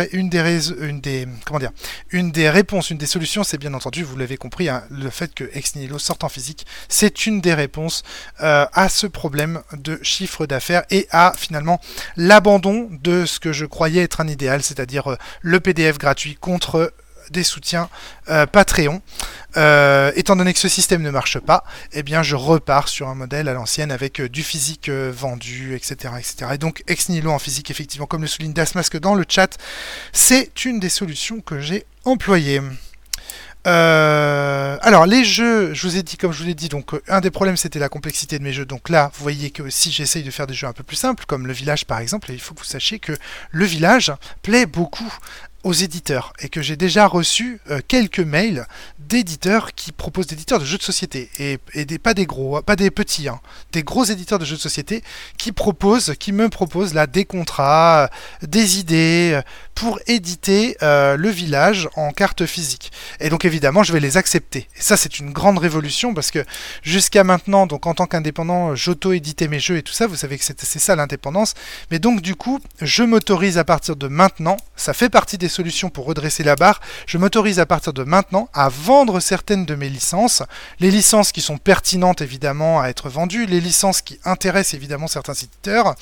réponses, 2.49 2.89
une 2.89 2.97
des 2.97 3.05
solutions, 3.05 3.45
c'est 3.45 3.59
bien 3.59 3.75
entendu, 3.75 4.03
vous 4.03 4.17
l'avez 4.17 4.39
compris, 4.39 4.71
hein, 4.71 4.83
le 4.89 5.11
fait 5.11 5.35
que 5.35 5.45
Ex 5.53 5.75
Nihilo 5.75 5.99
sorte 5.99 6.25
en 6.25 6.31
physique, 6.31 6.65
c'est 6.89 7.27
une 7.27 7.43
des 7.43 7.53
réponses 7.53 8.03
à 8.39 8.89
ce 8.89 9.07
problème 9.07 9.61
de 9.75 9.99
chiffre 10.03 10.47
d'affaires 10.47 10.85
et 10.89 11.07
à 11.11 11.35
finalement 11.37 11.83
l'abandon 12.17 12.89
de 12.91 13.27
ce 13.27 13.41
que 13.41 13.53
je 13.53 13.67
croyais 13.67 14.03
être 14.03 14.23
un 14.23 14.29
idéal, 14.29 14.63
c'est-à-dire 14.63 15.19
le 15.43 15.61
PDF 15.61 15.99
gratuit 15.99 16.37
contre 16.37 16.95
des 17.31 17.45
soutiens 17.45 17.89
euh, 18.29 18.47
Patreon. 18.47 19.03
Euh, 19.57 20.11
étant 20.17 20.35
donné 20.35 20.53
que 20.53 20.59
ce 20.59 20.69
système 20.69 21.03
ne 21.03 21.11
marche 21.11 21.39
pas, 21.39 21.65
eh 21.93 22.03
bien 22.03 22.25
je 22.25 22.35
repars 22.35 22.89
sur 22.89 23.09
un 23.09 23.15
modèle 23.15 23.49
à 23.49 23.53
l'ancienne 23.53 23.93
avec 23.93 24.21
euh, 24.21 24.29
du 24.29 24.43
physique 24.43 24.91
vendu, 24.91 25.77
etc., 25.77 26.15
etc. 26.19 26.47
Et 26.55 26.59
donc 26.59 26.83
ex 26.89 27.09
nihilo 27.09 27.31
en 27.31 27.39
physique, 27.39 27.71
effectivement, 27.71 28.07
comme 28.07 28.23
le 28.23 28.27
souligne 28.27 28.53
Dasmasque 28.53 28.99
dans 28.99 29.15
le 29.15 29.25
chat, 29.29 29.57
c'est 30.13 30.65
une 30.65 30.81
des 30.81 30.89
solutions 30.89 31.41
que 31.41 31.61
j'ai 31.61 31.87
employées. 32.05 32.61
alors 33.65 35.07
les 35.07 35.25
jeux, 35.25 35.73
je 35.73 35.87
vous 35.87 35.97
ai 35.97 36.03
dit, 36.03 36.17
comme 36.17 36.33
je 36.33 36.41
vous 36.41 36.49
l'ai 36.49 36.55
dit, 36.55 36.69
donc 36.69 36.91
un 37.09 37.21
des 37.21 37.31
problèmes 37.31 37.57
c'était 37.57 37.79
la 37.79 37.89
complexité 37.89 38.39
de 38.41 38.45
mes 38.45 38.53
jeux. 38.53 38.67
Donc 38.67 38.89
là, 38.89 39.13
vous 39.15 39.23
voyez 39.23 39.51
que 39.51 39.71
si 39.71 39.93
j'essaye 39.93 40.25
de 40.25 40.31
faire 40.33 40.49
des 40.49 40.55
jeux 40.55 40.67
un 40.67 40.73
peu 40.73 40.83
plus 40.83 40.97
simples, 40.97 41.25
comme 41.27 41.47
le 41.47 41.53
village 41.53 41.87
par 41.87 42.01
exemple, 42.01 42.33
il 42.33 42.41
faut 42.41 42.55
que 42.55 42.61
vous 42.61 42.67
sachiez 42.67 42.99
que 42.99 43.13
le 43.53 43.65
village 43.65 44.13
plaît 44.43 44.67
beaucoup 44.67 45.13
aux 45.65 45.73
éditeurs 45.73 46.33
et 46.41 46.49
que 46.49 46.63
j'ai 46.63 46.77
déjà 46.77 47.07
reçu 47.07 47.59
euh, 47.71 47.81
quelques 47.89 48.21
mails 48.21 48.67
d'éditeurs 48.99 49.75
qui 49.75 49.93
proposent 49.93 50.27
d'éditeurs 50.27 50.61
de 50.61 50.65
jeux 50.65 50.79
de 50.79 50.83
société 50.83 51.31
et, 51.39 51.85
des, 51.85 51.99
pas 51.99 52.15
des 52.15 52.27
gros, 52.27 52.61
pas 52.63 52.77
des 52.77 52.91
petits, 52.91 53.29
hein, 53.29 53.41
des 53.73 53.83
gros 53.83 54.05
éditeurs 54.05 54.39
de 54.39 54.45
jeux 54.45 54.57
de 54.57 54.61
société 54.61 55.03
qui 55.39 55.53
proposent, 55.53 56.15
qui 56.19 56.33
me 56.33 56.49
proposent 56.49 56.95
là 56.95 57.07
des 57.07 57.25
contrats, 57.25 58.05
euh, 58.05 58.47
des 58.47 58.79
idées 58.79 59.33
euh, 59.35 59.43
pour 59.75 59.99
éditer 60.07 60.77
le 60.81 61.29
village 61.29 61.89
en 61.97 62.13
carte 62.13 62.47
physique. 62.47 62.93
Et 63.21 63.29
donc 63.29 63.45
évidemment, 63.45 63.83
je 63.83 63.93
vais 63.93 64.01
les 64.01 64.17
accepter. 64.17 64.69
Et 64.77 64.83
ça, 64.83 64.97
c'est 64.97 65.19
une 65.19 65.33
grande 65.33 65.59
révolution 65.59 66.15
parce 66.15 66.31
que 66.31 66.45
jusqu'à 66.83 67.25
maintenant, 67.25 67.67
donc 67.67 67.87
en 67.87 67.95
tant 67.95 68.07
qu'indépendant, 68.07 68.75
j'auto-éditais 68.75 69.49
mes 69.49 69.61
jeux 69.61 69.77
et 69.77 69.83
tout 69.83 69.93
ça. 69.93 70.07
Vous 70.07 70.17
savez 70.17 70.39
que 70.39 70.45
c'est 70.45 70.79
ça 70.79 70.97
l'indépendance. 70.97 71.55
Mais 71.91 71.99
donc 71.99 72.21
du 72.21 72.35
coup, 72.35 72.61
je 72.81 73.03
m'autorise 73.03 73.59
à 73.59 73.65
partir 73.65 73.97
de 73.97 74.09
maintenant. 74.09 74.57
Ça 74.77 74.93
fait 74.93 75.09
partie 75.09 75.39
des 75.39 75.49
solutions 75.49 75.91
pour 75.91 76.07
redresser 76.07 76.43
la 76.43 76.57
barre, 76.57 76.81
je 77.07 77.19
m'autorise 77.19 77.61
à 77.61 77.67
partir 77.67 77.93
de 77.93 78.05
maintenant 78.05 78.49
à 78.53 78.69
vendre 78.69 79.21
certaines 79.21 79.65
de 79.65 79.75
mes 79.75 79.89
licences, 79.89 80.43
les 80.81 80.91
licences 80.91 81.33
qui 81.33 81.41
sont 81.41 81.59
pertinentes 81.59 82.21
évidemment 82.21 82.81
à 82.81 82.89
être 82.89 83.09
vendues, 83.09 83.47
les 83.47 83.61
licences 83.61 84.03
qui 84.03 84.19
intéressent 84.25 84.75
évidemment 84.75 85.07
certains 85.07 85.35
éditeurs, 85.35 85.95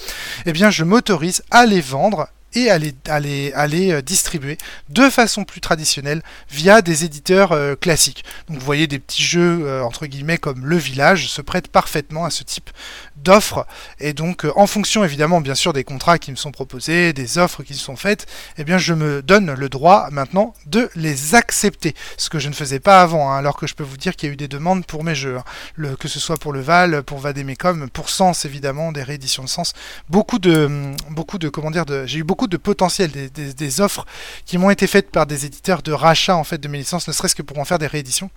eh 0.46 0.52
bien 0.52 0.70
je 0.70 0.84
m'autorise 0.84 1.42
à 1.50 1.66
les 1.66 1.80
vendre 1.80 2.28
et 2.54 2.70
à 2.70 2.78
les, 2.78 3.92
euh, 3.92 4.02
distribuer 4.02 4.58
de 4.88 5.08
façon 5.08 5.44
plus 5.44 5.60
traditionnelle 5.60 6.22
via 6.50 6.82
des 6.82 7.04
éditeurs 7.04 7.52
euh, 7.52 7.74
classiques. 7.74 8.24
Donc 8.48 8.58
vous 8.58 8.64
voyez 8.64 8.86
des 8.86 8.98
petits 8.98 9.22
jeux 9.22 9.66
euh, 9.66 9.82
entre 9.82 10.06
guillemets 10.06 10.38
comme 10.38 10.66
Le 10.66 10.76
Village 10.76 11.28
se 11.28 11.40
prêtent 11.42 11.68
parfaitement 11.68 12.24
à 12.24 12.30
ce 12.30 12.42
type 12.42 12.70
d'offres 13.16 13.66
et 14.00 14.12
donc 14.12 14.46
en 14.56 14.66
fonction 14.66 15.04
évidemment 15.04 15.40
bien 15.40 15.54
sûr 15.54 15.72
des 15.72 15.84
contrats 15.84 16.18
qui 16.18 16.30
me 16.30 16.36
sont 16.36 16.50
proposés, 16.50 17.12
des 17.12 17.38
offres 17.38 17.62
qui 17.62 17.74
sont 17.74 17.96
faites, 17.96 18.26
eh 18.58 18.64
bien 18.64 18.78
je 18.78 18.94
me 18.94 19.22
donne 19.22 19.52
le 19.52 19.68
droit 19.68 20.08
maintenant 20.10 20.54
de 20.66 20.90
les 20.94 21.34
accepter, 21.34 21.94
ce 22.16 22.28
que 22.30 22.38
je 22.38 22.48
ne 22.48 22.54
faisais 22.54 22.80
pas 22.80 23.02
avant, 23.02 23.30
hein, 23.30 23.38
alors 23.38 23.56
que 23.56 23.66
je 23.66 23.74
peux 23.74 23.84
vous 23.84 23.96
dire 23.96 24.16
qu'il 24.16 24.28
y 24.28 24.30
a 24.30 24.32
eu 24.32 24.36
des 24.36 24.48
demandes 24.48 24.84
pour 24.86 25.04
mes 25.04 25.14
jeux, 25.14 25.38
hein. 25.38 25.94
que 25.98 26.08
ce 26.08 26.18
soit 26.18 26.36
pour 26.36 26.52
le 26.52 26.60
Val, 26.60 27.02
pour 27.02 27.18
Vademecum, 27.18 27.88
pour 27.90 28.10
Sens 28.10 28.44
évidemment, 28.44 28.92
des 28.92 29.02
rééditions 29.02 29.44
de 29.44 29.48
Sens, 29.48 29.72
beaucoup 30.08 30.38
de 30.38 30.92
beaucoup 31.10 31.38
de 31.38 31.48
comment 31.48 31.70
dire 31.70 31.84
j'ai 32.06 32.18
eu 32.18 32.24
beaucoup 32.24 32.41
de 32.46 32.56
potentiel, 32.56 33.10
des, 33.10 33.80
offres 33.80 34.06
qui 34.44 34.58
m'ont 34.58 34.70
été 34.70 34.86
faites 34.86 35.10
par 35.10 35.26
des 35.26 35.46
éditeurs 35.46 35.82
de 35.82 35.92
rachat 35.92 36.36
en 36.36 36.44
fait 36.44 36.58
de 36.58 36.68
mes 36.68 36.78
licences, 36.78 37.08
ne 37.08 37.12
serait-ce 37.12 37.34
que 37.34 37.42
pour 37.42 37.58
en 37.58 37.64
faire 37.64 37.78
des 37.78 37.86
rééditions 37.86 38.30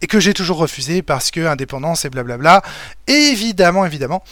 et 0.00 0.06
que 0.06 0.20
j'ai 0.20 0.34
toujours 0.34 0.58
refusé 0.58 1.02
parce 1.02 1.30
que 1.30 1.46
indépendance 1.46 2.04
et 2.04 2.10
blablabla. 2.10 2.62
Évidemment, 3.06 3.84
évidemment, 3.84 4.22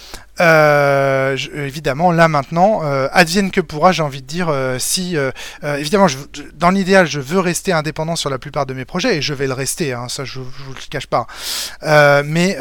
euh, 0.40 1.36
évidemment, 1.54 2.12
là 2.12 2.28
maintenant, 2.28 2.80
euh, 2.84 3.08
advienne 3.12 3.50
que 3.50 3.60
pourra, 3.60 3.92
j'ai 3.92 4.02
envie 4.02 4.22
de 4.22 4.26
dire, 4.26 4.48
euh, 4.48 4.78
si, 4.78 5.16
évidemment, 5.62 6.06
dans 6.54 6.70
l'idéal, 6.70 7.06
je 7.06 7.20
veux 7.20 7.40
rester 7.40 7.72
indépendant 7.72 8.16
sur 8.16 8.30
la 8.30 8.38
plupart 8.38 8.66
de 8.66 8.74
mes 8.74 8.84
projets, 8.84 9.16
et 9.16 9.22
je 9.22 9.34
vais 9.34 9.46
le 9.46 9.52
rester, 9.52 9.92
hein, 9.92 10.08
ça 10.08 10.24
je, 10.24 10.40
vous 10.40 10.74
le 10.74 10.80
cache 10.90 11.06
pas. 11.06 11.26
mais 12.24 12.56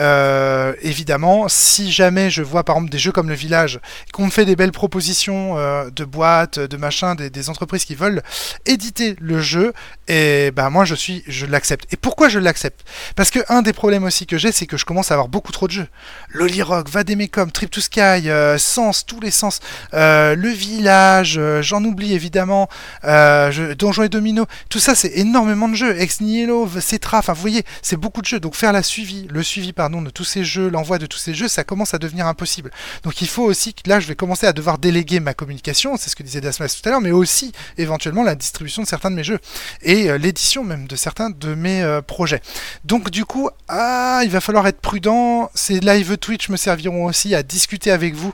évidemment, 0.81 1.47
si 1.47 1.91
jamais 1.91 2.29
je 2.29 2.41
vois 2.41 2.63
par 2.63 2.77
exemple 2.77 2.91
des 2.91 2.99
jeux 2.99 3.11
comme 3.11 3.29
le 3.29 3.35
village, 3.35 3.79
qu'on 4.13 4.25
me 4.25 4.31
fait 4.31 4.45
des 4.45 4.55
belles 4.55 4.71
propositions 4.71 5.55
de 5.55 6.05
boîtes, 6.05 6.59
de 6.59 6.77
machins, 6.77 7.15
des, 7.15 7.49
entreprises 7.49 7.85
qui 7.85 7.95
veulent 7.95 8.23
éditer 8.65 9.15
le 9.19 9.39
jeu, 9.39 9.73
et 10.07 10.51
ben 10.51 10.69
moi 10.69 10.85
je 10.85 10.95
suis, 10.95 11.23
je 11.27 11.45
l'accepte. 11.45 11.91
Et 11.93 11.97
pourquoi 11.97 12.29
je 12.29 12.39
l'accepte? 12.39 12.83
Parce 13.15 13.29
que 13.29 13.39
un 13.49 13.61
des 13.61 13.73
problèmes 13.73 14.03
aussi 14.03 14.25
que 14.25 14.37
j'ai, 14.37 14.51
c'est 14.51 14.65
que 14.65 14.77
je 14.77 14.85
commence 14.85 15.11
à 15.11 15.15
avoir 15.15 15.27
beaucoup 15.27 15.51
trop 15.51 15.67
de 15.67 15.73
jeux. 15.73 15.87
Loli 16.29 16.61
Rock, 16.61 16.89
Vademecum, 16.89 17.51
Trip 17.65 17.71
to 17.71 17.81
Sky, 17.81 18.29
euh, 18.29 18.59
Sens, 18.59 19.05
tous 19.07 19.19
les 19.19 19.31
sens, 19.31 19.59
euh, 19.93 20.35
le 20.35 20.49
village, 20.49 21.37
euh, 21.37 21.63
j'en 21.63 21.83
oublie 21.83 22.13
évidemment, 22.13 22.69
je, 23.03 23.73
Donjons 23.73 24.03
et 24.03 24.09
Domino, 24.09 24.45
tout 24.69 24.79
ça 24.79 24.93
c'est 24.93 25.17
énormément 25.17 25.67
de 25.67 25.75
jeux. 25.75 25.99
Ex 25.99 26.21
Nihilo, 26.21 26.69
Cetra, 26.79 27.19
enfin 27.19 27.33
vous 27.33 27.41
voyez, 27.41 27.63
c'est 27.81 27.97
beaucoup 27.97 28.21
de 28.21 28.27
jeux. 28.27 28.39
Donc 28.39 28.55
faire 28.55 28.71
la 28.71 28.83
suivi, 28.83 29.27
le 29.31 29.41
suivi 29.41 29.73
pardon 29.73 30.01
de 30.01 30.09
tous 30.11 30.23
ces 30.23 30.43
jeux, 30.43 30.69
l'envoi 30.69 30.99
de 30.99 31.07
tous 31.07 31.17
ces 31.17 31.33
jeux, 31.33 31.47
ça 31.47 31.63
commence 31.63 31.93
à 31.93 31.97
devenir 31.97 32.27
impossible. 32.27 32.71
Donc 33.03 33.21
il 33.21 33.27
faut 33.27 33.43
aussi 33.43 33.73
là 33.85 33.99
je 33.99 34.07
vais 34.07 34.15
commencer 34.15 34.45
à 34.45 34.53
devoir 34.53 34.77
déléguer 34.77 35.19
ma 35.19 35.33
communication, 35.33 35.97
c'est 35.97 36.09
ce 36.09 36.15
que 36.15 36.23
disait 36.23 36.41
Dasmas 36.41 36.67
tout 36.67 36.87
à 36.87 36.91
l'heure, 36.91 37.01
mais 37.01 37.11
aussi 37.11 37.51
éventuellement 37.77 38.23
la 38.23 38.35
distribution 38.35 38.83
de 38.83 38.87
certains 38.87 39.09
de 39.09 39.15
mes 39.15 39.23
jeux 39.23 39.39
et 39.81 40.15
l'édition 40.19 40.63
même 40.63 40.87
de 40.87 40.95
certains 40.95 41.31
de 41.31 41.55
mes 41.55 41.99
projets. 42.05 42.41
Donc 42.83 43.09
du 43.09 43.25
coup, 43.25 43.49
ah, 43.67 44.21
il 44.23 44.29
va 44.29 44.41
falloir 44.41 44.67
être 44.67 44.81
prudent. 44.81 45.49
Ces 45.55 45.79
live 45.79 46.17
Twitch 46.17 46.49
me 46.49 46.57
serviront 46.57 47.05
aussi 47.05 47.33
à 47.33 47.41
discuter 47.55 47.91
avec 47.91 48.15
vous 48.15 48.33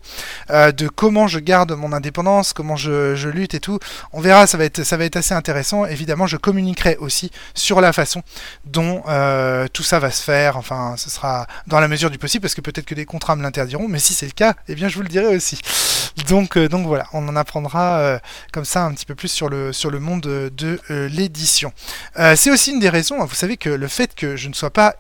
euh, 0.50 0.72
de 0.72 0.88
comment 0.88 1.28
je 1.28 1.38
garde 1.38 1.72
mon 1.74 1.94
indépendance, 1.94 2.54
comment 2.54 2.76
je, 2.76 3.30
lutte 3.30 3.54
et 3.54 3.60
tout. 3.60 3.78
On 4.14 4.20
verra, 4.20 4.48
ça 4.48 4.58
va 4.58 4.66
être, 4.66 4.80
assez 5.16 5.34
intéressant. 5.36 5.86
Évidemment, 5.86 6.26
je 6.26 6.38
communiquerai 6.38 6.98
aussi 6.98 7.30
sur 7.54 7.82
la 7.82 7.94
façon 7.94 8.24
dont 8.66 9.04
euh, 9.08 9.68
tout 9.72 9.84
ça 9.84 10.00
va 10.00 10.10
se 10.10 10.24
faire. 10.24 10.58
Enfin, 10.58 10.96
ce 10.98 11.12
sera 11.12 11.46
dans 11.68 11.80
la 11.80 11.88
mesure 11.88 12.10
du 12.10 12.18
possible, 12.18 12.42
parce 12.42 12.56
que 12.56 12.62
peut-être 12.62 12.86
que 12.86 12.96
des 12.96 13.06
contrats 13.06 13.36
me 13.36 13.44
l'interdiront, 13.44 13.88
mais 13.88 14.00
si 14.00 14.16
c'est 14.16 14.26
le 14.26 14.32
cas, 14.32 14.56
eh 14.68 14.74
bien, 14.74 14.88
je 14.88 14.96
vous 14.96 15.04
le 15.04 15.10
dirai 15.10 15.36
aussi. 15.36 15.62
Donc, 16.28 16.58
euh, 16.58 16.68
voilà, 16.72 17.06
on 17.14 17.28
en 17.28 17.36
apprendra 17.36 18.20
comme 18.52 18.66
ça 18.66 18.86
un 18.86 18.94
petit 18.94 19.06
peu 19.06 19.14
plus 19.14 19.28
sur 19.28 19.50
le, 19.50 19.72
sur 19.72 19.92
le 19.92 20.00
monde 20.00 20.22
de, 20.22 20.80
l'édition. 20.90 21.74
c'est 22.36 22.50
aussi 22.50 22.72
une 22.72 22.80
des 22.80 22.90
raisons, 22.90 23.22
hein, 23.22 23.26
vous 23.26 23.36
savez 23.36 23.58
que 23.58 23.70
le 23.70 23.88
fait 23.88 24.16
que 24.16 24.36
je 24.36 24.50
ne 24.50 24.54
sois 24.54 24.72
pas 24.72 24.96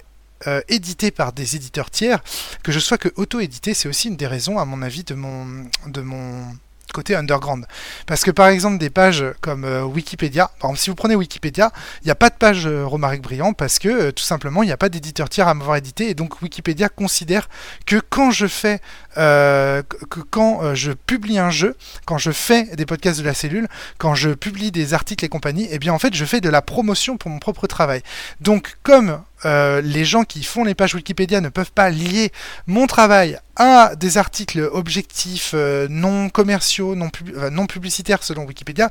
euh, 0.47 0.61
édité 0.69 1.11
par 1.11 1.33
des 1.33 1.55
éditeurs 1.55 1.89
tiers, 1.89 2.23
que 2.63 2.71
je 2.71 2.79
sois 2.79 2.97
que 2.97 3.09
auto-édité, 3.15 3.73
c'est 3.73 3.89
aussi 3.89 4.07
une 4.07 4.17
des 4.17 4.27
raisons, 4.27 4.57
à 4.57 4.65
mon 4.65 4.81
avis, 4.81 5.03
de 5.03 5.13
mon, 5.13 5.45
de 5.87 6.01
mon 6.01 6.45
côté 6.93 7.15
underground. 7.15 7.65
Parce 8.05 8.23
que 8.23 8.31
par 8.31 8.47
exemple 8.47 8.77
des 8.77 8.89
pages 8.89 9.23
comme 9.39 9.63
euh, 9.63 9.83
Wikipédia, 9.83 10.51
par 10.59 10.75
si 10.77 10.89
vous 10.89 10.95
prenez 10.95 11.15
Wikipédia, 11.15 11.71
il 12.01 12.05
n'y 12.05 12.11
a 12.11 12.15
pas 12.15 12.29
de 12.29 12.35
page 12.35 12.67
euh, 12.67 12.85
Romaric 12.85 13.21
Brillant 13.21 13.53
parce 13.53 13.79
que 13.79 14.11
tout 14.11 14.23
simplement 14.23 14.61
il 14.63 14.65
n'y 14.65 14.71
a 14.71 14.77
pas 14.77 14.89
d'éditeur 14.89 15.29
tiers 15.29 15.47
à 15.47 15.53
m'avoir 15.53 15.77
édité 15.77 16.09
et 16.09 16.13
donc 16.13 16.41
Wikipédia 16.41 16.89
considère 16.89 17.49
que 17.85 18.01
quand 18.09 18.31
je 18.31 18.47
fais 18.47 18.81
que 19.15 20.19
quand 20.29 20.73
je 20.73 20.91
publie 20.91 21.37
un 21.37 21.49
jeu, 21.49 21.75
quand 22.05 22.17
je 22.17 22.31
fais 22.31 22.63
des 22.75 22.85
podcasts 22.85 23.19
de 23.19 23.25
la 23.25 23.33
cellule, 23.33 23.67
quand 23.97 24.15
je 24.15 24.29
publie 24.29 24.71
des 24.71 24.93
articles 24.93 25.25
et 25.25 25.29
compagnie, 25.29 25.65
et 25.65 25.75
eh 25.75 25.79
bien 25.79 25.93
en 25.93 25.99
fait 25.99 26.13
je 26.13 26.25
fais 26.25 26.39
de 26.39 26.49
la 26.49 26.61
promotion 26.61 27.17
pour 27.17 27.29
mon 27.29 27.39
propre 27.39 27.67
travail. 27.67 28.03
Donc 28.39 28.77
comme 28.83 29.21
les 29.43 30.05
gens 30.05 30.23
qui 30.23 30.43
font 30.43 30.63
les 30.63 30.75
pages 30.75 30.95
Wikipédia 30.95 31.41
ne 31.41 31.49
peuvent 31.49 31.71
pas 31.71 31.89
lier 31.89 32.31
mon 32.67 32.87
travail 32.87 33.39
à 33.55 33.95
des 33.95 34.17
articles 34.17 34.69
objectifs, 34.71 35.53
non 35.89 36.29
commerciaux, 36.29 36.95
non, 36.95 37.09
non 37.51 37.65
publicitaires 37.67 38.23
selon 38.23 38.45
Wikipédia. 38.45 38.89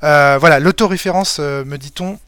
voilà, 0.00 0.60
l'autoréférence, 0.60 1.38
me 1.38 1.76
dit-on, 1.76 2.18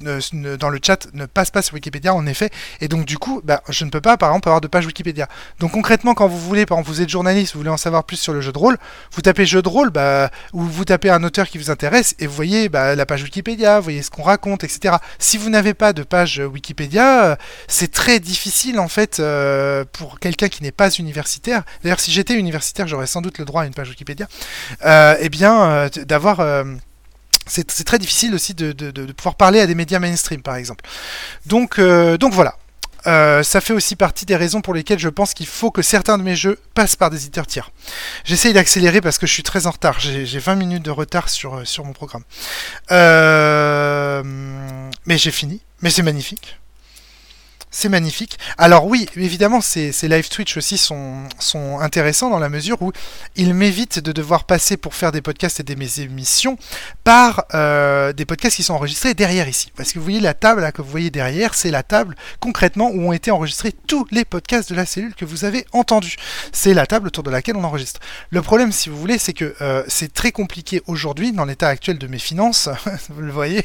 dans 0.00 0.68
le 0.68 0.78
chat 0.84 1.08
ne 1.12 1.26
passe 1.26 1.50
pas 1.50 1.62
sur 1.62 1.74
Wikipédia 1.74 2.14
en 2.14 2.26
effet. 2.26 2.50
Et 2.80 2.88
donc 2.88 3.04
du 3.04 3.18
coup 3.18 3.40
bah, 3.44 3.62
je 3.68 3.84
ne 3.84 3.90
peux 3.90 4.00
pas 4.00 4.16
par 4.16 4.30
exemple 4.30 4.48
avoir 4.48 4.60
de 4.60 4.68
page 4.68 4.86
Wikipédia. 4.86 5.28
Donc 5.58 5.72
concrètement 5.72 6.14
quand 6.14 6.28
vous 6.28 6.38
voulez 6.40 6.66
par 6.66 6.78
exemple 6.78 6.94
vous 6.94 7.02
êtes 7.02 7.08
journaliste 7.08 7.54
vous 7.54 7.60
voulez 7.60 7.70
en 7.70 7.76
savoir 7.76 8.04
plus 8.04 8.16
sur 8.16 8.32
le 8.32 8.40
jeu 8.40 8.52
de 8.52 8.58
rôle 8.58 8.76
vous 9.12 9.22
tapez 9.22 9.46
jeu 9.46 9.62
de 9.62 9.68
rôle 9.68 9.90
bah, 9.90 10.30
ou 10.52 10.62
vous 10.62 10.84
tapez 10.84 11.10
un 11.10 11.22
auteur 11.24 11.48
qui 11.48 11.58
vous 11.58 11.70
intéresse 11.70 12.14
et 12.18 12.26
vous 12.26 12.34
voyez 12.34 12.68
bah, 12.68 12.94
la 12.94 13.06
page 13.06 13.22
Wikipédia 13.22 13.78
vous 13.78 13.84
voyez 13.84 14.02
ce 14.02 14.10
qu'on 14.10 14.22
raconte 14.22 14.64
etc 14.64 14.96
si 15.18 15.38
vous 15.38 15.50
n'avez 15.50 15.74
pas 15.74 15.92
de 15.92 16.02
page 16.02 16.38
Wikipédia 16.38 17.08
euh, 17.28 17.36
c'est 17.66 17.92
très 17.92 18.20
difficile 18.20 18.78
en 18.78 18.88
fait 18.88 19.20
euh, 19.20 19.84
pour 19.92 20.18
quelqu'un 20.20 20.48
qui 20.48 20.62
n'est 20.62 20.72
pas 20.72 20.90
universitaire. 20.90 21.62
D'ailleurs 21.82 22.00
si 22.00 22.10
j'étais 22.10 22.34
universitaire 22.34 22.86
j'aurais 22.86 23.06
sans 23.06 23.20
doute 23.20 23.38
le 23.38 23.44
droit 23.44 23.62
à 23.62 23.66
une 23.66 23.74
page 23.74 23.88
Wikipédia. 23.88 24.28
Euh, 24.84 25.16
eh 25.20 25.28
bien 25.28 25.88
d'avoir 26.06 26.40
c'est 27.48 27.84
très 27.84 27.98
difficile 27.98 28.34
aussi 28.34 28.54
de, 28.54 28.72
pouvoir 29.12 29.34
parler 29.34 29.60
à 29.60 29.66
des 29.66 29.74
médias 29.74 29.98
mainstream, 29.98 30.42
par 30.42 30.56
exemple. 30.56 30.84
Donc, 31.46 31.78
euh, 31.78 32.16
voilà. 32.30 32.56
Euh, 33.06 33.44
ça 33.44 33.60
fait 33.60 33.72
aussi 33.72 33.94
partie 33.96 34.26
des 34.26 34.34
raisons 34.36 34.60
pour 34.60 34.74
lesquelles 34.74 34.98
je 34.98 35.08
pense 35.08 35.32
qu'il 35.32 35.46
faut 35.46 35.70
que 35.70 35.82
certains 35.82 36.18
de 36.18 36.24
mes 36.24 36.34
jeux 36.34 36.58
passent 36.74 36.96
par 36.96 37.10
des 37.10 37.18
éditeurs 37.18 37.46
tiers. 37.46 37.70
J'essaye 38.24 38.52
d'accélérer 38.52 39.00
parce 39.00 39.18
que 39.18 39.26
je 39.26 39.32
suis 39.32 39.44
très 39.44 39.66
en 39.66 39.70
retard. 39.70 40.00
J'ai 40.00 40.38
20 40.38 40.56
minutes 40.56 40.82
de 40.82 40.90
retard 40.90 41.28
sur, 41.28 41.58
euh, 41.58 41.64
sur 41.64 41.84
mon 41.84 41.92
programme. 41.92 42.24
mais 45.06 45.16
j'ai 45.16 45.30
fini. 45.30 45.62
Mais 45.80 45.90
c'est 45.90 46.02
magnifique 46.02 46.58
c'est 47.78 47.88
magnifique. 47.88 48.40
Alors 48.58 48.86
oui, 48.86 49.06
évidemment, 49.14 49.60
ces, 49.60 49.92
live 50.02 50.28
Twitch 50.28 50.56
aussi 50.56 50.76
sont, 50.76 51.28
intéressants 51.80 52.28
dans 52.28 52.40
la 52.40 52.48
mesure 52.48 52.82
où 52.82 52.90
ils 53.36 53.54
m'évitent 53.54 54.00
de 54.00 54.10
devoir 54.10 54.44
passer 54.44 54.76
pour 54.76 54.96
faire 54.96 55.12
des 55.12 55.22
podcasts 55.22 55.60
et 55.60 55.62
des 55.62 55.76
mes 55.76 56.00
émissions 56.00 56.58
par 57.04 57.44
euh, 57.54 58.12
des 58.12 58.24
podcasts 58.24 58.56
qui 58.56 58.64
sont 58.64 58.74
enregistrés 58.74 59.14
derrière 59.14 59.48
ici. 59.48 59.70
Parce 59.76 59.92
que 59.92 60.00
vous 60.00 60.04
voyez 60.04 60.18
la 60.18 60.34
table 60.34 60.60
là, 60.60 60.72
que 60.72 60.82
vous 60.82 60.90
voyez 60.90 61.10
derrière, 61.10 61.54
c'est 61.54 61.70
la 61.70 61.84
table 61.84 62.16
concrètement 62.40 62.90
où 62.90 63.00
ont 63.00 63.12
été 63.12 63.30
enregistrés 63.30 63.72
tous 63.86 64.06
les 64.10 64.24
podcasts 64.24 64.70
de 64.70 64.74
la 64.74 64.84
cellule 64.84 65.14
que 65.14 65.24
vous 65.24 65.44
avez 65.44 65.64
entendus. 65.72 66.16
C'est 66.50 66.74
la 66.74 66.84
table 66.84 67.06
autour 67.06 67.22
de 67.22 67.30
laquelle 67.30 67.54
on 67.54 67.62
enregistre. 67.62 68.00
Le 68.30 68.42
problème, 68.42 68.72
si 68.72 68.88
vous 68.88 68.98
voulez, 68.98 69.18
c'est 69.18 69.34
que 69.34 69.54
euh, 69.60 69.84
c'est 69.86 70.12
très 70.12 70.32
compliqué 70.32 70.82
aujourd'hui 70.88 71.30
dans 71.30 71.44
l'état 71.44 71.68
actuel 71.68 71.98
de 71.98 72.08
mes 72.08 72.18
finances, 72.18 72.68
vous 73.10 73.22
le 73.22 73.30
voyez, 73.30 73.64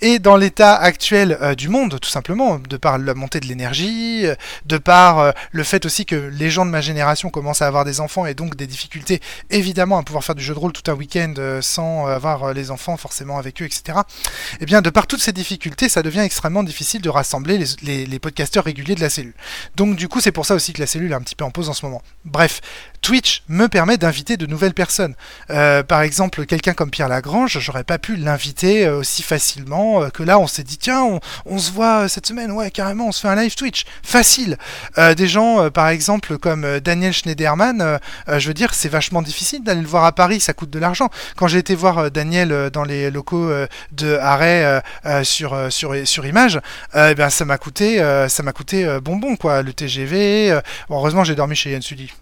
et 0.00 0.18
dans 0.18 0.36
l'état 0.36 0.74
actuel 0.74 1.38
euh, 1.40 1.54
du 1.54 1.68
monde, 1.68 2.00
tout 2.00 2.10
simplement, 2.10 2.58
de 2.58 2.76
par 2.76 2.98
la 2.98 3.14
de 3.40 3.46
l'énergie, 3.46 4.26
euh, 4.26 4.34
de 4.66 4.78
par 4.78 5.18
euh, 5.18 5.32
le 5.52 5.62
fait 5.64 5.84
aussi 5.86 6.06
que 6.06 6.14
les 6.14 6.50
gens 6.50 6.66
de 6.66 6.70
ma 6.70 6.80
génération 6.80 7.30
commencent 7.30 7.62
à 7.62 7.66
avoir 7.66 7.84
des 7.84 8.00
enfants 8.00 8.26
et 8.26 8.34
donc 8.34 8.56
des 8.56 8.66
difficultés 8.66 9.20
évidemment 9.50 9.98
à 9.98 10.02
pouvoir 10.02 10.24
faire 10.24 10.34
du 10.34 10.42
jeu 10.42 10.54
de 10.54 10.58
rôle 10.58 10.72
tout 10.72 10.90
un 10.90 10.94
week-end 10.94 11.34
euh, 11.38 11.60
sans 11.62 12.06
avoir 12.06 12.52
les 12.52 12.70
enfants 12.70 12.96
forcément 12.96 13.38
avec 13.38 13.62
eux, 13.62 13.64
etc. 13.64 13.98
Et 13.98 14.58
eh 14.62 14.66
bien 14.66 14.82
de 14.82 14.90
par 14.90 15.06
toutes 15.06 15.22
ces 15.22 15.32
difficultés, 15.32 15.88
ça 15.88 16.02
devient 16.02 16.20
extrêmement 16.20 16.62
difficile 16.62 17.02
de 17.02 17.08
rassembler 17.08 17.62
les, 17.82 18.06
les 18.06 18.18
podcasteurs 18.18 18.64
réguliers 18.64 18.94
de 18.94 19.00
la 19.00 19.10
cellule. 19.10 19.34
Donc 19.76 19.96
du 19.96 20.08
coup 20.08 20.20
c'est 20.20 20.32
pour 20.32 20.46
ça 20.46 20.54
aussi 20.54 20.72
que 20.72 20.80
la 20.80 20.86
cellule 20.86 21.12
est 21.12 21.16
un 21.16 21.22
petit 21.22 21.36
peu 21.36 21.44
en 21.44 21.50
pause 21.50 21.68
en 21.68 21.74
ce 21.74 21.84
moment. 21.84 22.02
Bref, 22.24 22.60
Twitch 23.06 23.44
me 23.48 23.68
permet 23.68 23.98
d'inviter 23.98 24.36
de 24.36 24.46
nouvelles 24.46 24.74
personnes. 24.74 25.14
par 25.48 26.02
exemple, 26.02 26.44
quelqu'un 26.44 26.72
comme 26.72 26.90
Pierre 26.90 27.08
Lagrange, 27.08 27.58
j'aurais 27.60 27.84
pas 27.84 27.98
pu 27.98 28.16
l'inviter 28.16 28.88
aussi 28.88 29.22
facilement 29.22 30.10
que 30.10 30.24
là 30.24 30.40
on 30.40 30.48
s'est 30.48 30.64
dit 30.64 30.76
tiens 30.76 31.20
on, 31.44 31.58
se 31.58 31.70
voit 31.70 32.08
cette 32.08 32.26
semaine, 32.26 32.50
ouais 32.50 32.70
carrément 32.70 33.08
on 33.08 33.12
se 33.12 33.20
fait 33.20 33.28
un 33.28 33.36
live 33.36 33.54
Twitch. 33.54 33.84
Facile. 34.02 34.56
Euh, 34.98 35.14
des 35.14 35.28
gens, 35.28 35.62
euh, 35.62 35.70
par 35.70 35.88
exemple, 35.88 36.38
comme 36.38 36.64
euh, 36.64 36.80
Daniel 36.80 37.12
Schneiderman, 37.12 37.98
je 38.28 38.48
veux 38.48 38.54
dire, 38.54 38.74
c'est 38.74 38.88
vachement 38.88 39.22
difficile 39.22 39.62
d'aller 39.62 39.80
le 39.80 39.86
voir 39.86 40.04
à 40.04 40.12
Paris, 40.12 40.40
ça 40.40 40.52
coûte 40.52 40.70
de 40.70 40.78
l'argent. 40.78 41.10
Quand 41.36 41.48
j'ai 41.48 41.58
été 41.58 41.74
voir 41.74 42.10
Daniel 42.10 42.70
dans 42.72 42.84
les 42.84 43.10
locaux 43.10 43.50
de 43.92 44.16
Arrêt 44.16 44.82
sur, 45.22 45.70
sur, 45.70 45.94
sur 46.06 46.26
Image, 46.26 46.60
eh 46.94 47.14
ben, 47.14 47.30
ça 47.30 47.44
m'a 47.44 47.58
coûté, 47.58 47.98
ça 48.28 48.42
m'a 48.42 48.52
coûté 48.52 48.98
bonbon, 49.00 49.36
quoi. 49.36 49.62
Le 49.62 49.72
TGV. 49.72 50.58
heureusement, 50.90 51.24
j'ai 51.24 51.34
dormi 51.34 51.56
chez 51.56 51.72
Yann 51.72 51.82
Sudi. 51.82 52.12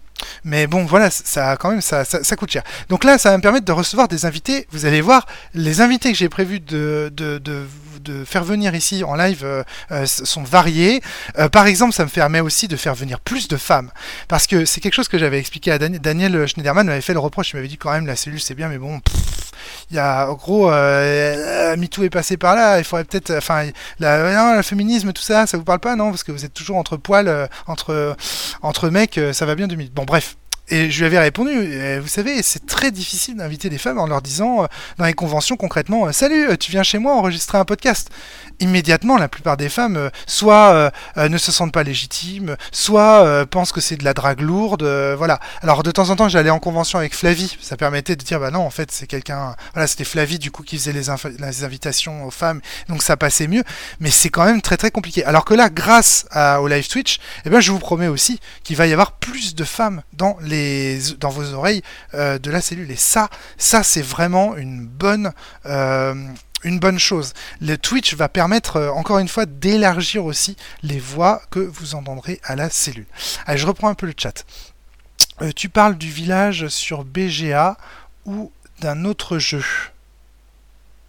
Mais 0.43 0.67
bon, 0.67 0.85
voilà, 0.85 1.09
ça 1.09 1.57
quand 1.57 1.69
même, 1.69 1.81
ça, 1.81 2.05
ça, 2.05 2.35
coûte 2.35 2.51
cher. 2.51 2.63
Donc 2.89 3.03
là, 3.03 3.17
ça 3.17 3.31
va 3.31 3.37
me 3.37 3.41
permettre 3.41 3.65
de 3.65 3.71
recevoir 3.71 4.07
des 4.07 4.25
invités. 4.25 4.67
Vous 4.71 4.85
allez 4.85 5.01
voir, 5.01 5.25
les 5.53 5.81
invités 5.81 6.11
que 6.11 6.17
j'ai 6.17 6.29
prévu 6.29 6.59
de, 6.59 7.11
de, 7.15 7.37
de, 7.37 7.65
de, 8.05 8.23
faire 8.23 8.43
venir 8.43 8.73
ici 8.75 9.03
en 9.03 9.15
live 9.15 9.41
euh, 9.43 9.63
euh, 9.91 10.05
sont 10.05 10.43
variés. 10.43 11.01
Euh, 11.37 11.49
par 11.49 11.67
exemple, 11.67 11.93
ça 11.93 12.05
me 12.05 12.09
permet 12.09 12.39
aussi 12.39 12.67
de 12.67 12.75
faire 12.75 12.95
venir 12.95 13.19
plus 13.19 13.47
de 13.47 13.57
femmes. 13.57 13.91
Parce 14.27 14.47
que 14.47 14.65
c'est 14.65 14.81
quelque 14.81 14.93
chose 14.93 15.07
que 15.07 15.17
j'avais 15.17 15.39
expliqué 15.39 15.71
à 15.71 15.79
Daniel. 15.79 16.01
Daniel 16.01 16.47
Schneiderman 16.47 16.87
m'avait 16.87 17.01
fait 17.01 17.13
le 17.13 17.19
reproche. 17.19 17.51
Il 17.51 17.57
m'avait 17.57 17.67
dit 17.67 17.77
quand 17.77 17.91
même, 17.91 18.05
la 18.05 18.15
cellule 18.15 18.39
c'est 18.39 18.55
bien, 18.55 18.69
mais 18.69 18.77
bon, 18.77 19.01
il 19.91 19.97
y 19.97 19.99
a, 19.99 20.29
en 20.29 20.33
gros, 20.33 20.69
MeToo 20.69 22.03
est 22.03 22.09
passé 22.09 22.37
par 22.37 22.55
là. 22.55 22.79
Il 22.79 22.83
faudrait 22.83 23.05
peut-être, 23.05 23.31
enfin, 23.31 23.67
le 23.99 24.61
féminisme, 24.61 25.11
tout 25.13 25.21
ça, 25.21 25.47
ça 25.47 25.57
vous 25.57 25.63
parle 25.63 25.79
pas, 25.79 25.95
non? 25.95 26.09
Parce 26.09 26.23
que 26.23 26.31
vous 26.31 26.45
êtes 26.45 26.53
toujours 26.53 26.77
entre 26.77 26.97
poils, 26.97 27.49
entre, 27.67 28.15
entre 28.61 28.89
mecs, 28.89 29.19
ça 29.33 29.45
va 29.45 29.55
bien 29.55 29.67
2000. 29.67 29.91
Bon, 29.91 30.05
bref. 30.05 30.35
Et 30.67 30.89
je 30.89 30.97
lui 30.99 31.05
avais 31.05 31.19
répondu, 31.19 31.51
euh, 31.53 31.99
vous 32.01 32.07
savez, 32.07 32.41
c'est 32.41 32.65
très 32.65 32.89
difficile 32.89 33.37
d'inviter 33.37 33.69
des 33.69 33.77
femmes 33.77 33.99
en 33.99 34.07
leur 34.07 34.23
disant 34.23 34.63
euh, 34.63 34.67
dans 34.97 35.05
les 35.05 35.13
conventions 35.13 35.57
concrètement, 35.57 36.07
euh, 36.07 36.11
salut, 36.11 36.57
tu 36.57 36.71
viens 36.71 36.81
chez 36.81 36.97
moi 36.97 37.13
enregistrer 37.13 37.59
un 37.59 37.65
podcast. 37.65 38.09
Immédiatement, 38.59 39.17
la 39.17 39.27
plupart 39.27 39.57
des 39.57 39.69
femmes, 39.69 40.09
soit 40.25 40.91
ne 41.17 41.37
se 41.37 41.51
sentent 41.51 41.73
pas 41.73 41.83
légitimes, 41.83 42.55
soit 42.71 43.45
pensent 43.47 43.73
que 43.73 43.81
c'est 43.81 43.97
de 43.97 44.05
la 44.05 44.13
drague 44.13 44.39
lourde, 44.39 44.83
voilà. 45.17 45.41
Alors 45.61 45.83
de 45.83 45.91
temps 45.91 46.09
en 46.09 46.15
temps, 46.15 46.29
j'allais 46.29 46.49
en 46.49 46.59
convention 46.59 46.97
avec 46.97 47.13
Flavie, 47.13 47.57
ça 47.61 47.75
permettait 47.75 48.15
de 48.15 48.23
dire, 48.23 48.39
bah 48.39 48.51
non, 48.51 48.61
en 48.61 48.69
fait, 48.69 48.91
c'est 48.93 49.07
quelqu'un, 49.07 49.57
voilà, 49.73 49.87
c'était 49.87 50.05
Flavie 50.05 50.39
du 50.39 50.51
coup 50.51 50.63
qui 50.63 50.77
faisait 50.77 50.93
les, 50.93 51.09
invitations 51.65 52.25
aux 52.25 52.31
femmes, 52.31 52.61
donc 52.87 53.03
ça 53.03 53.17
passait 53.17 53.47
mieux, 53.47 53.63
mais 53.99 54.09
c'est 54.09 54.29
quand 54.29 54.45
même 54.45 54.61
très 54.61 54.77
très 54.77 54.89
compliqué. 54.89 55.25
Alors 55.25 55.43
que 55.43 55.53
là, 55.53 55.69
grâce 55.69 56.25
au 56.61 56.69
live 56.69 56.87
Twitch, 56.87 57.19
eh 57.43 57.49
ben, 57.49 57.59
je 57.59 57.73
vous 57.73 57.79
promets 57.79 58.07
aussi 58.07 58.39
qu'il 58.63 58.77
va 58.77 58.87
y 58.87 58.93
avoir 58.93 59.11
plus 59.11 59.53
de 59.53 59.65
femmes 59.65 60.01
dans 60.13 60.37
les 60.41 60.54
dans 61.19 61.29
vos 61.29 61.53
oreilles 61.53 61.81
euh, 62.13 62.39
de 62.39 62.51
la 62.51 62.61
cellule. 62.61 62.89
Et 62.91 62.95
ça, 62.95 63.29
ça 63.57 63.83
c'est 63.83 64.01
vraiment 64.01 64.55
une 64.55 64.85
bonne, 64.85 65.33
euh, 65.65 66.13
une 66.63 66.79
bonne 66.79 66.99
chose. 66.99 67.33
Le 67.61 67.77
Twitch 67.77 68.15
va 68.15 68.29
permettre, 68.29 68.77
euh, 68.77 68.91
encore 68.91 69.19
une 69.19 69.27
fois, 69.27 69.45
d'élargir 69.45 70.25
aussi 70.25 70.57
les 70.83 70.99
voix 70.99 71.41
que 71.51 71.59
vous 71.59 71.95
entendrez 71.95 72.39
à 72.43 72.55
la 72.55 72.69
cellule. 72.69 73.07
Allez, 73.45 73.57
je 73.57 73.67
reprends 73.67 73.89
un 73.89 73.95
peu 73.95 74.05
le 74.05 74.13
chat. 74.17 74.45
tu 75.55 75.69
parles 75.69 75.97
du 75.97 76.09
village 76.09 76.67
sur 76.67 77.03
BGA 77.03 77.77
ou 78.25 78.51
d'un 78.79 79.05
autre 79.05 79.37
jeu 79.37 79.63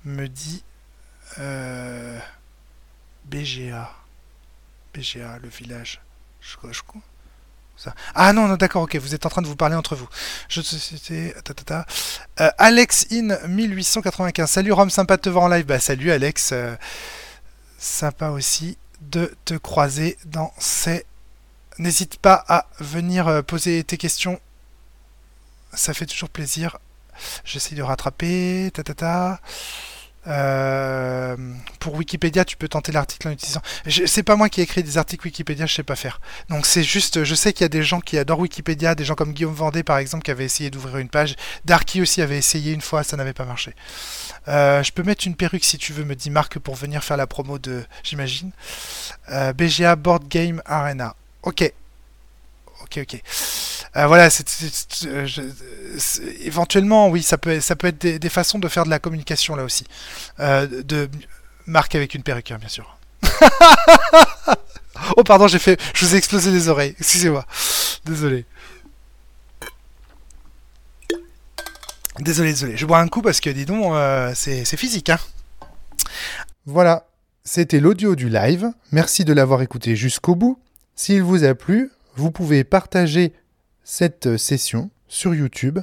Me 0.04 0.28
dit 0.28 0.62
BGA. 3.26 3.92
BGA, 4.94 5.38
le 5.42 5.48
village. 5.48 6.00
Je, 6.40 6.56
je, 6.70 6.82
ah 8.14 8.32
non, 8.32 8.54
d'accord, 8.56 8.82
ok, 8.82 8.96
vous 8.96 9.14
êtes 9.14 9.26
en 9.26 9.28
train 9.28 9.42
de 9.42 9.46
vous 9.46 9.56
parler 9.56 9.76
entre 9.76 9.96
vous. 9.96 10.08
Je 10.48 10.60
société. 10.60 11.34
Euh, 12.40 12.50
Alex 12.58 13.06
in 13.12 13.36
1895. 13.48 14.50
Salut 14.50 14.72
Rome, 14.72 14.90
sympa 14.90 15.16
de 15.16 15.22
te 15.22 15.28
voir 15.28 15.44
en 15.44 15.48
live. 15.48 15.66
Bah 15.66 15.78
salut 15.80 16.10
Alex. 16.10 16.50
Euh, 16.52 16.74
sympa 17.78 18.30
aussi 18.30 18.78
de 19.00 19.34
te 19.44 19.54
croiser 19.54 20.16
dans 20.24 20.52
ces. 20.58 21.04
N'hésite 21.78 22.16
pas 22.16 22.44
à 22.48 22.66
venir 22.80 23.28
euh, 23.28 23.42
poser 23.42 23.84
tes 23.84 23.98
questions. 23.98 24.40
Ça 25.72 25.92
fait 25.92 26.06
toujours 26.06 26.30
plaisir. 26.30 26.78
J'essaie 27.44 27.74
de 27.74 27.82
rattraper. 27.82 28.70
Ta, 28.72 28.82
ta, 28.82 28.94
ta. 28.94 29.40
Euh, 30.26 31.36
pour 31.78 31.94
Wikipédia, 31.94 32.44
tu 32.44 32.56
peux 32.56 32.68
tenter 32.68 32.92
l'article 32.92 33.28
en 33.28 33.30
utilisant. 33.32 33.62
C'est 34.06 34.22
pas 34.22 34.36
moi 34.36 34.48
qui 34.48 34.60
ai 34.60 34.64
écrit 34.64 34.82
des 34.82 34.98
articles 34.98 35.26
Wikipédia, 35.26 35.66
je 35.66 35.74
sais 35.74 35.82
pas 35.82 35.96
faire. 35.96 36.20
Donc 36.48 36.66
c'est 36.66 36.82
juste, 36.82 37.24
je 37.24 37.34
sais 37.34 37.52
qu'il 37.52 37.62
y 37.62 37.66
a 37.66 37.68
des 37.68 37.82
gens 37.82 38.00
qui 38.00 38.18
adorent 38.18 38.40
Wikipédia, 38.40 38.94
des 38.94 39.04
gens 39.04 39.14
comme 39.14 39.32
Guillaume 39.32 39.54
Vendée 39.54 39.82
par 39.82 39.98
exemple 39.98 40.24
qui 40.24 40.30
avait 40.30 40.44
essayé 40.44 40.70
d'ouvrir 40.70 40.98
une 40.98 41.08
page. 41.08 41.36
Darky 41.64 42.00
aussi 42.00 42.22
avait 42.22 42.38
essayé 42.38 42.72
une 42.72 42.80
fois, 42.80 43.02
ça 43.02 43.16
n'avait 43.16 43.32
pas 43.32 43.44
marché. 43.44 43.74
Euh, 44.48 44.82
je 44.82 44.92
peux 44.92 45.02
mettre 45.02 45.26
une 45.26 45.36
perruque 45.36 45.64
si 45.64 45.78
tu 45.78 45.92
veux, 45.92 46.04
me 46.04 46.14
dit 46.14 46.30
Marc, 46.30 46.58
pour 46.58 46.74
venir 46.74 47.04
faire 47.04 47.16
la 47.16 47.26
promo 47.26 47.58
de, 47.58 47.84
j'imagine. 48.02 48.50
Euh, 49.30 49.52
BGA 49.52 49.96
Board 49.96 50.28
Game 50.28 50.62
Arena. 50.66 51.14
Ok. 51.42 51.72
Ok, 52.86 53.00
ok. 53.02 53.20
Euh, 53.96 54.06
voilà, 54.06 54.28
euh, 55.06 55.26
éventuellement, 56.40 57.08
oui, 57.08 57.22
ça 57.22 57.36
peut, 57.36 57.50
être 57.50 57.98
des, 57.98 58.28
façons 58.28 58.58
de 58.58 58.68
faire 58.68 58.84
de 58.84 58.90
la 58.90 59.00
communication 59.00 59.56
là 59.56 59.64
aussi. 59.64 59.84
Euh, 60.38 60.66
de 60.84 61.10
marque 61.66 61.96
avec 61.96 62.14
une 62.14 62.22
perruque, 62.22 62.52
hein, 62.52 62.58
bien 62.58 62.68
sûr. 62.68 62.96
oh 65.16 65.24
pardon, 65.24 65.48
j'ai 65.48 65.58
fait, 65.58 65.80
je 65.94 66.06
vous 66.06 66.14
ai 66.14 66.18
explosé 66.18 66.52
les 66.52 66.68
oreilles. 66.68 66.94
Excusez-moi, 67.00 67.44
désolé. 68.04 68.44
Désolé, 72.20 72.50
désolé. 72.50 72.76
Je 72.76 72.86
bois 72.86 73.00
un 73.00 73.08
coup 73.08 73.22
parce 73.22 73.40
que 73.40 73.50
dis 73.50 73.66
donc, 73.66 73.94
c'est 74.34 74.76
physique, 74.76 75.10
hein. 75.10 75.18
Voilà, 76.66 77.06
c'était 77.44 77.80
l'audio 77.80 78.14
du 78.14 78.28
live. 78.28 78.70
Merci 78.92 79.24
de 79.24 79.32
l'avoir 79.32 79.62
écouté 79.62 79.96
jusqu'au 79.96 80.34
bout. 80.36 80.60
S'il 80.94 81.22
vous 81.22 81.44
a 81.44 81.54
plu, 81.54 81.90
vous 82.16 82.30
pouvez 82.30 82.64
partager 82.64 83.32
cette 83.84 84.36
session 84.36 84.90
sur 85.06 85.34
YouTube, 85.34 85.78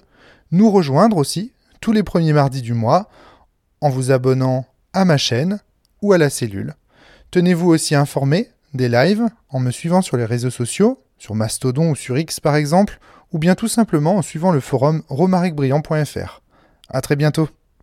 nous 0.52 0.70
rejoindre 0.70 1.18
aussi 1.18 1.54
tous 1.80 1.92
les 1.92 2.04
premiers 2.04 2.34
mardis 2.34 2.62
du 2.62 2.74
mois 2.74 3.10
en 3.82 3.90
vous 3.90 4.12
abonnant 4.12 4.66
à 4.94 5.06
ma 5.06 5.18
chaîne 5.18 5.60
ou 6.02 6.14
à 6.14 6.18
la 6.18 6.30
cellule. 6.30 6.76
Tenez-vous 7.32 7.70
aussi 7.70 7.96
informé 7.96 8.50
des 8.74 8.90
lives 8.90 9.28
en 9.50 9.60
me 9.60 9.72
suivant 9.72 10.02
sur 10.02 10.18
les 10.18 10.26
réseaux 10.26 10.50
sociaux, 10.50 11.04
sur 11.18 11.36
Mastodon 11.36 11.92
ou 11.92 11.96
sur 11.96 12.18
X 12.18 12.40
par 12.40 12.56
exemple, 12.56 13.00
ou 13.32 13.40
bien 13.40 13.56
tout 13.56 13.68
simplement 13.68 14.18
en 14.18 14.22
suivant 14.22 14.52
le 14.52 14.60
forum 14.60 15.04
romaricbriand.fr. 15.08 16.42
A 16.90 17.02
très 17.02 17.16
bientôt 17.16 17.50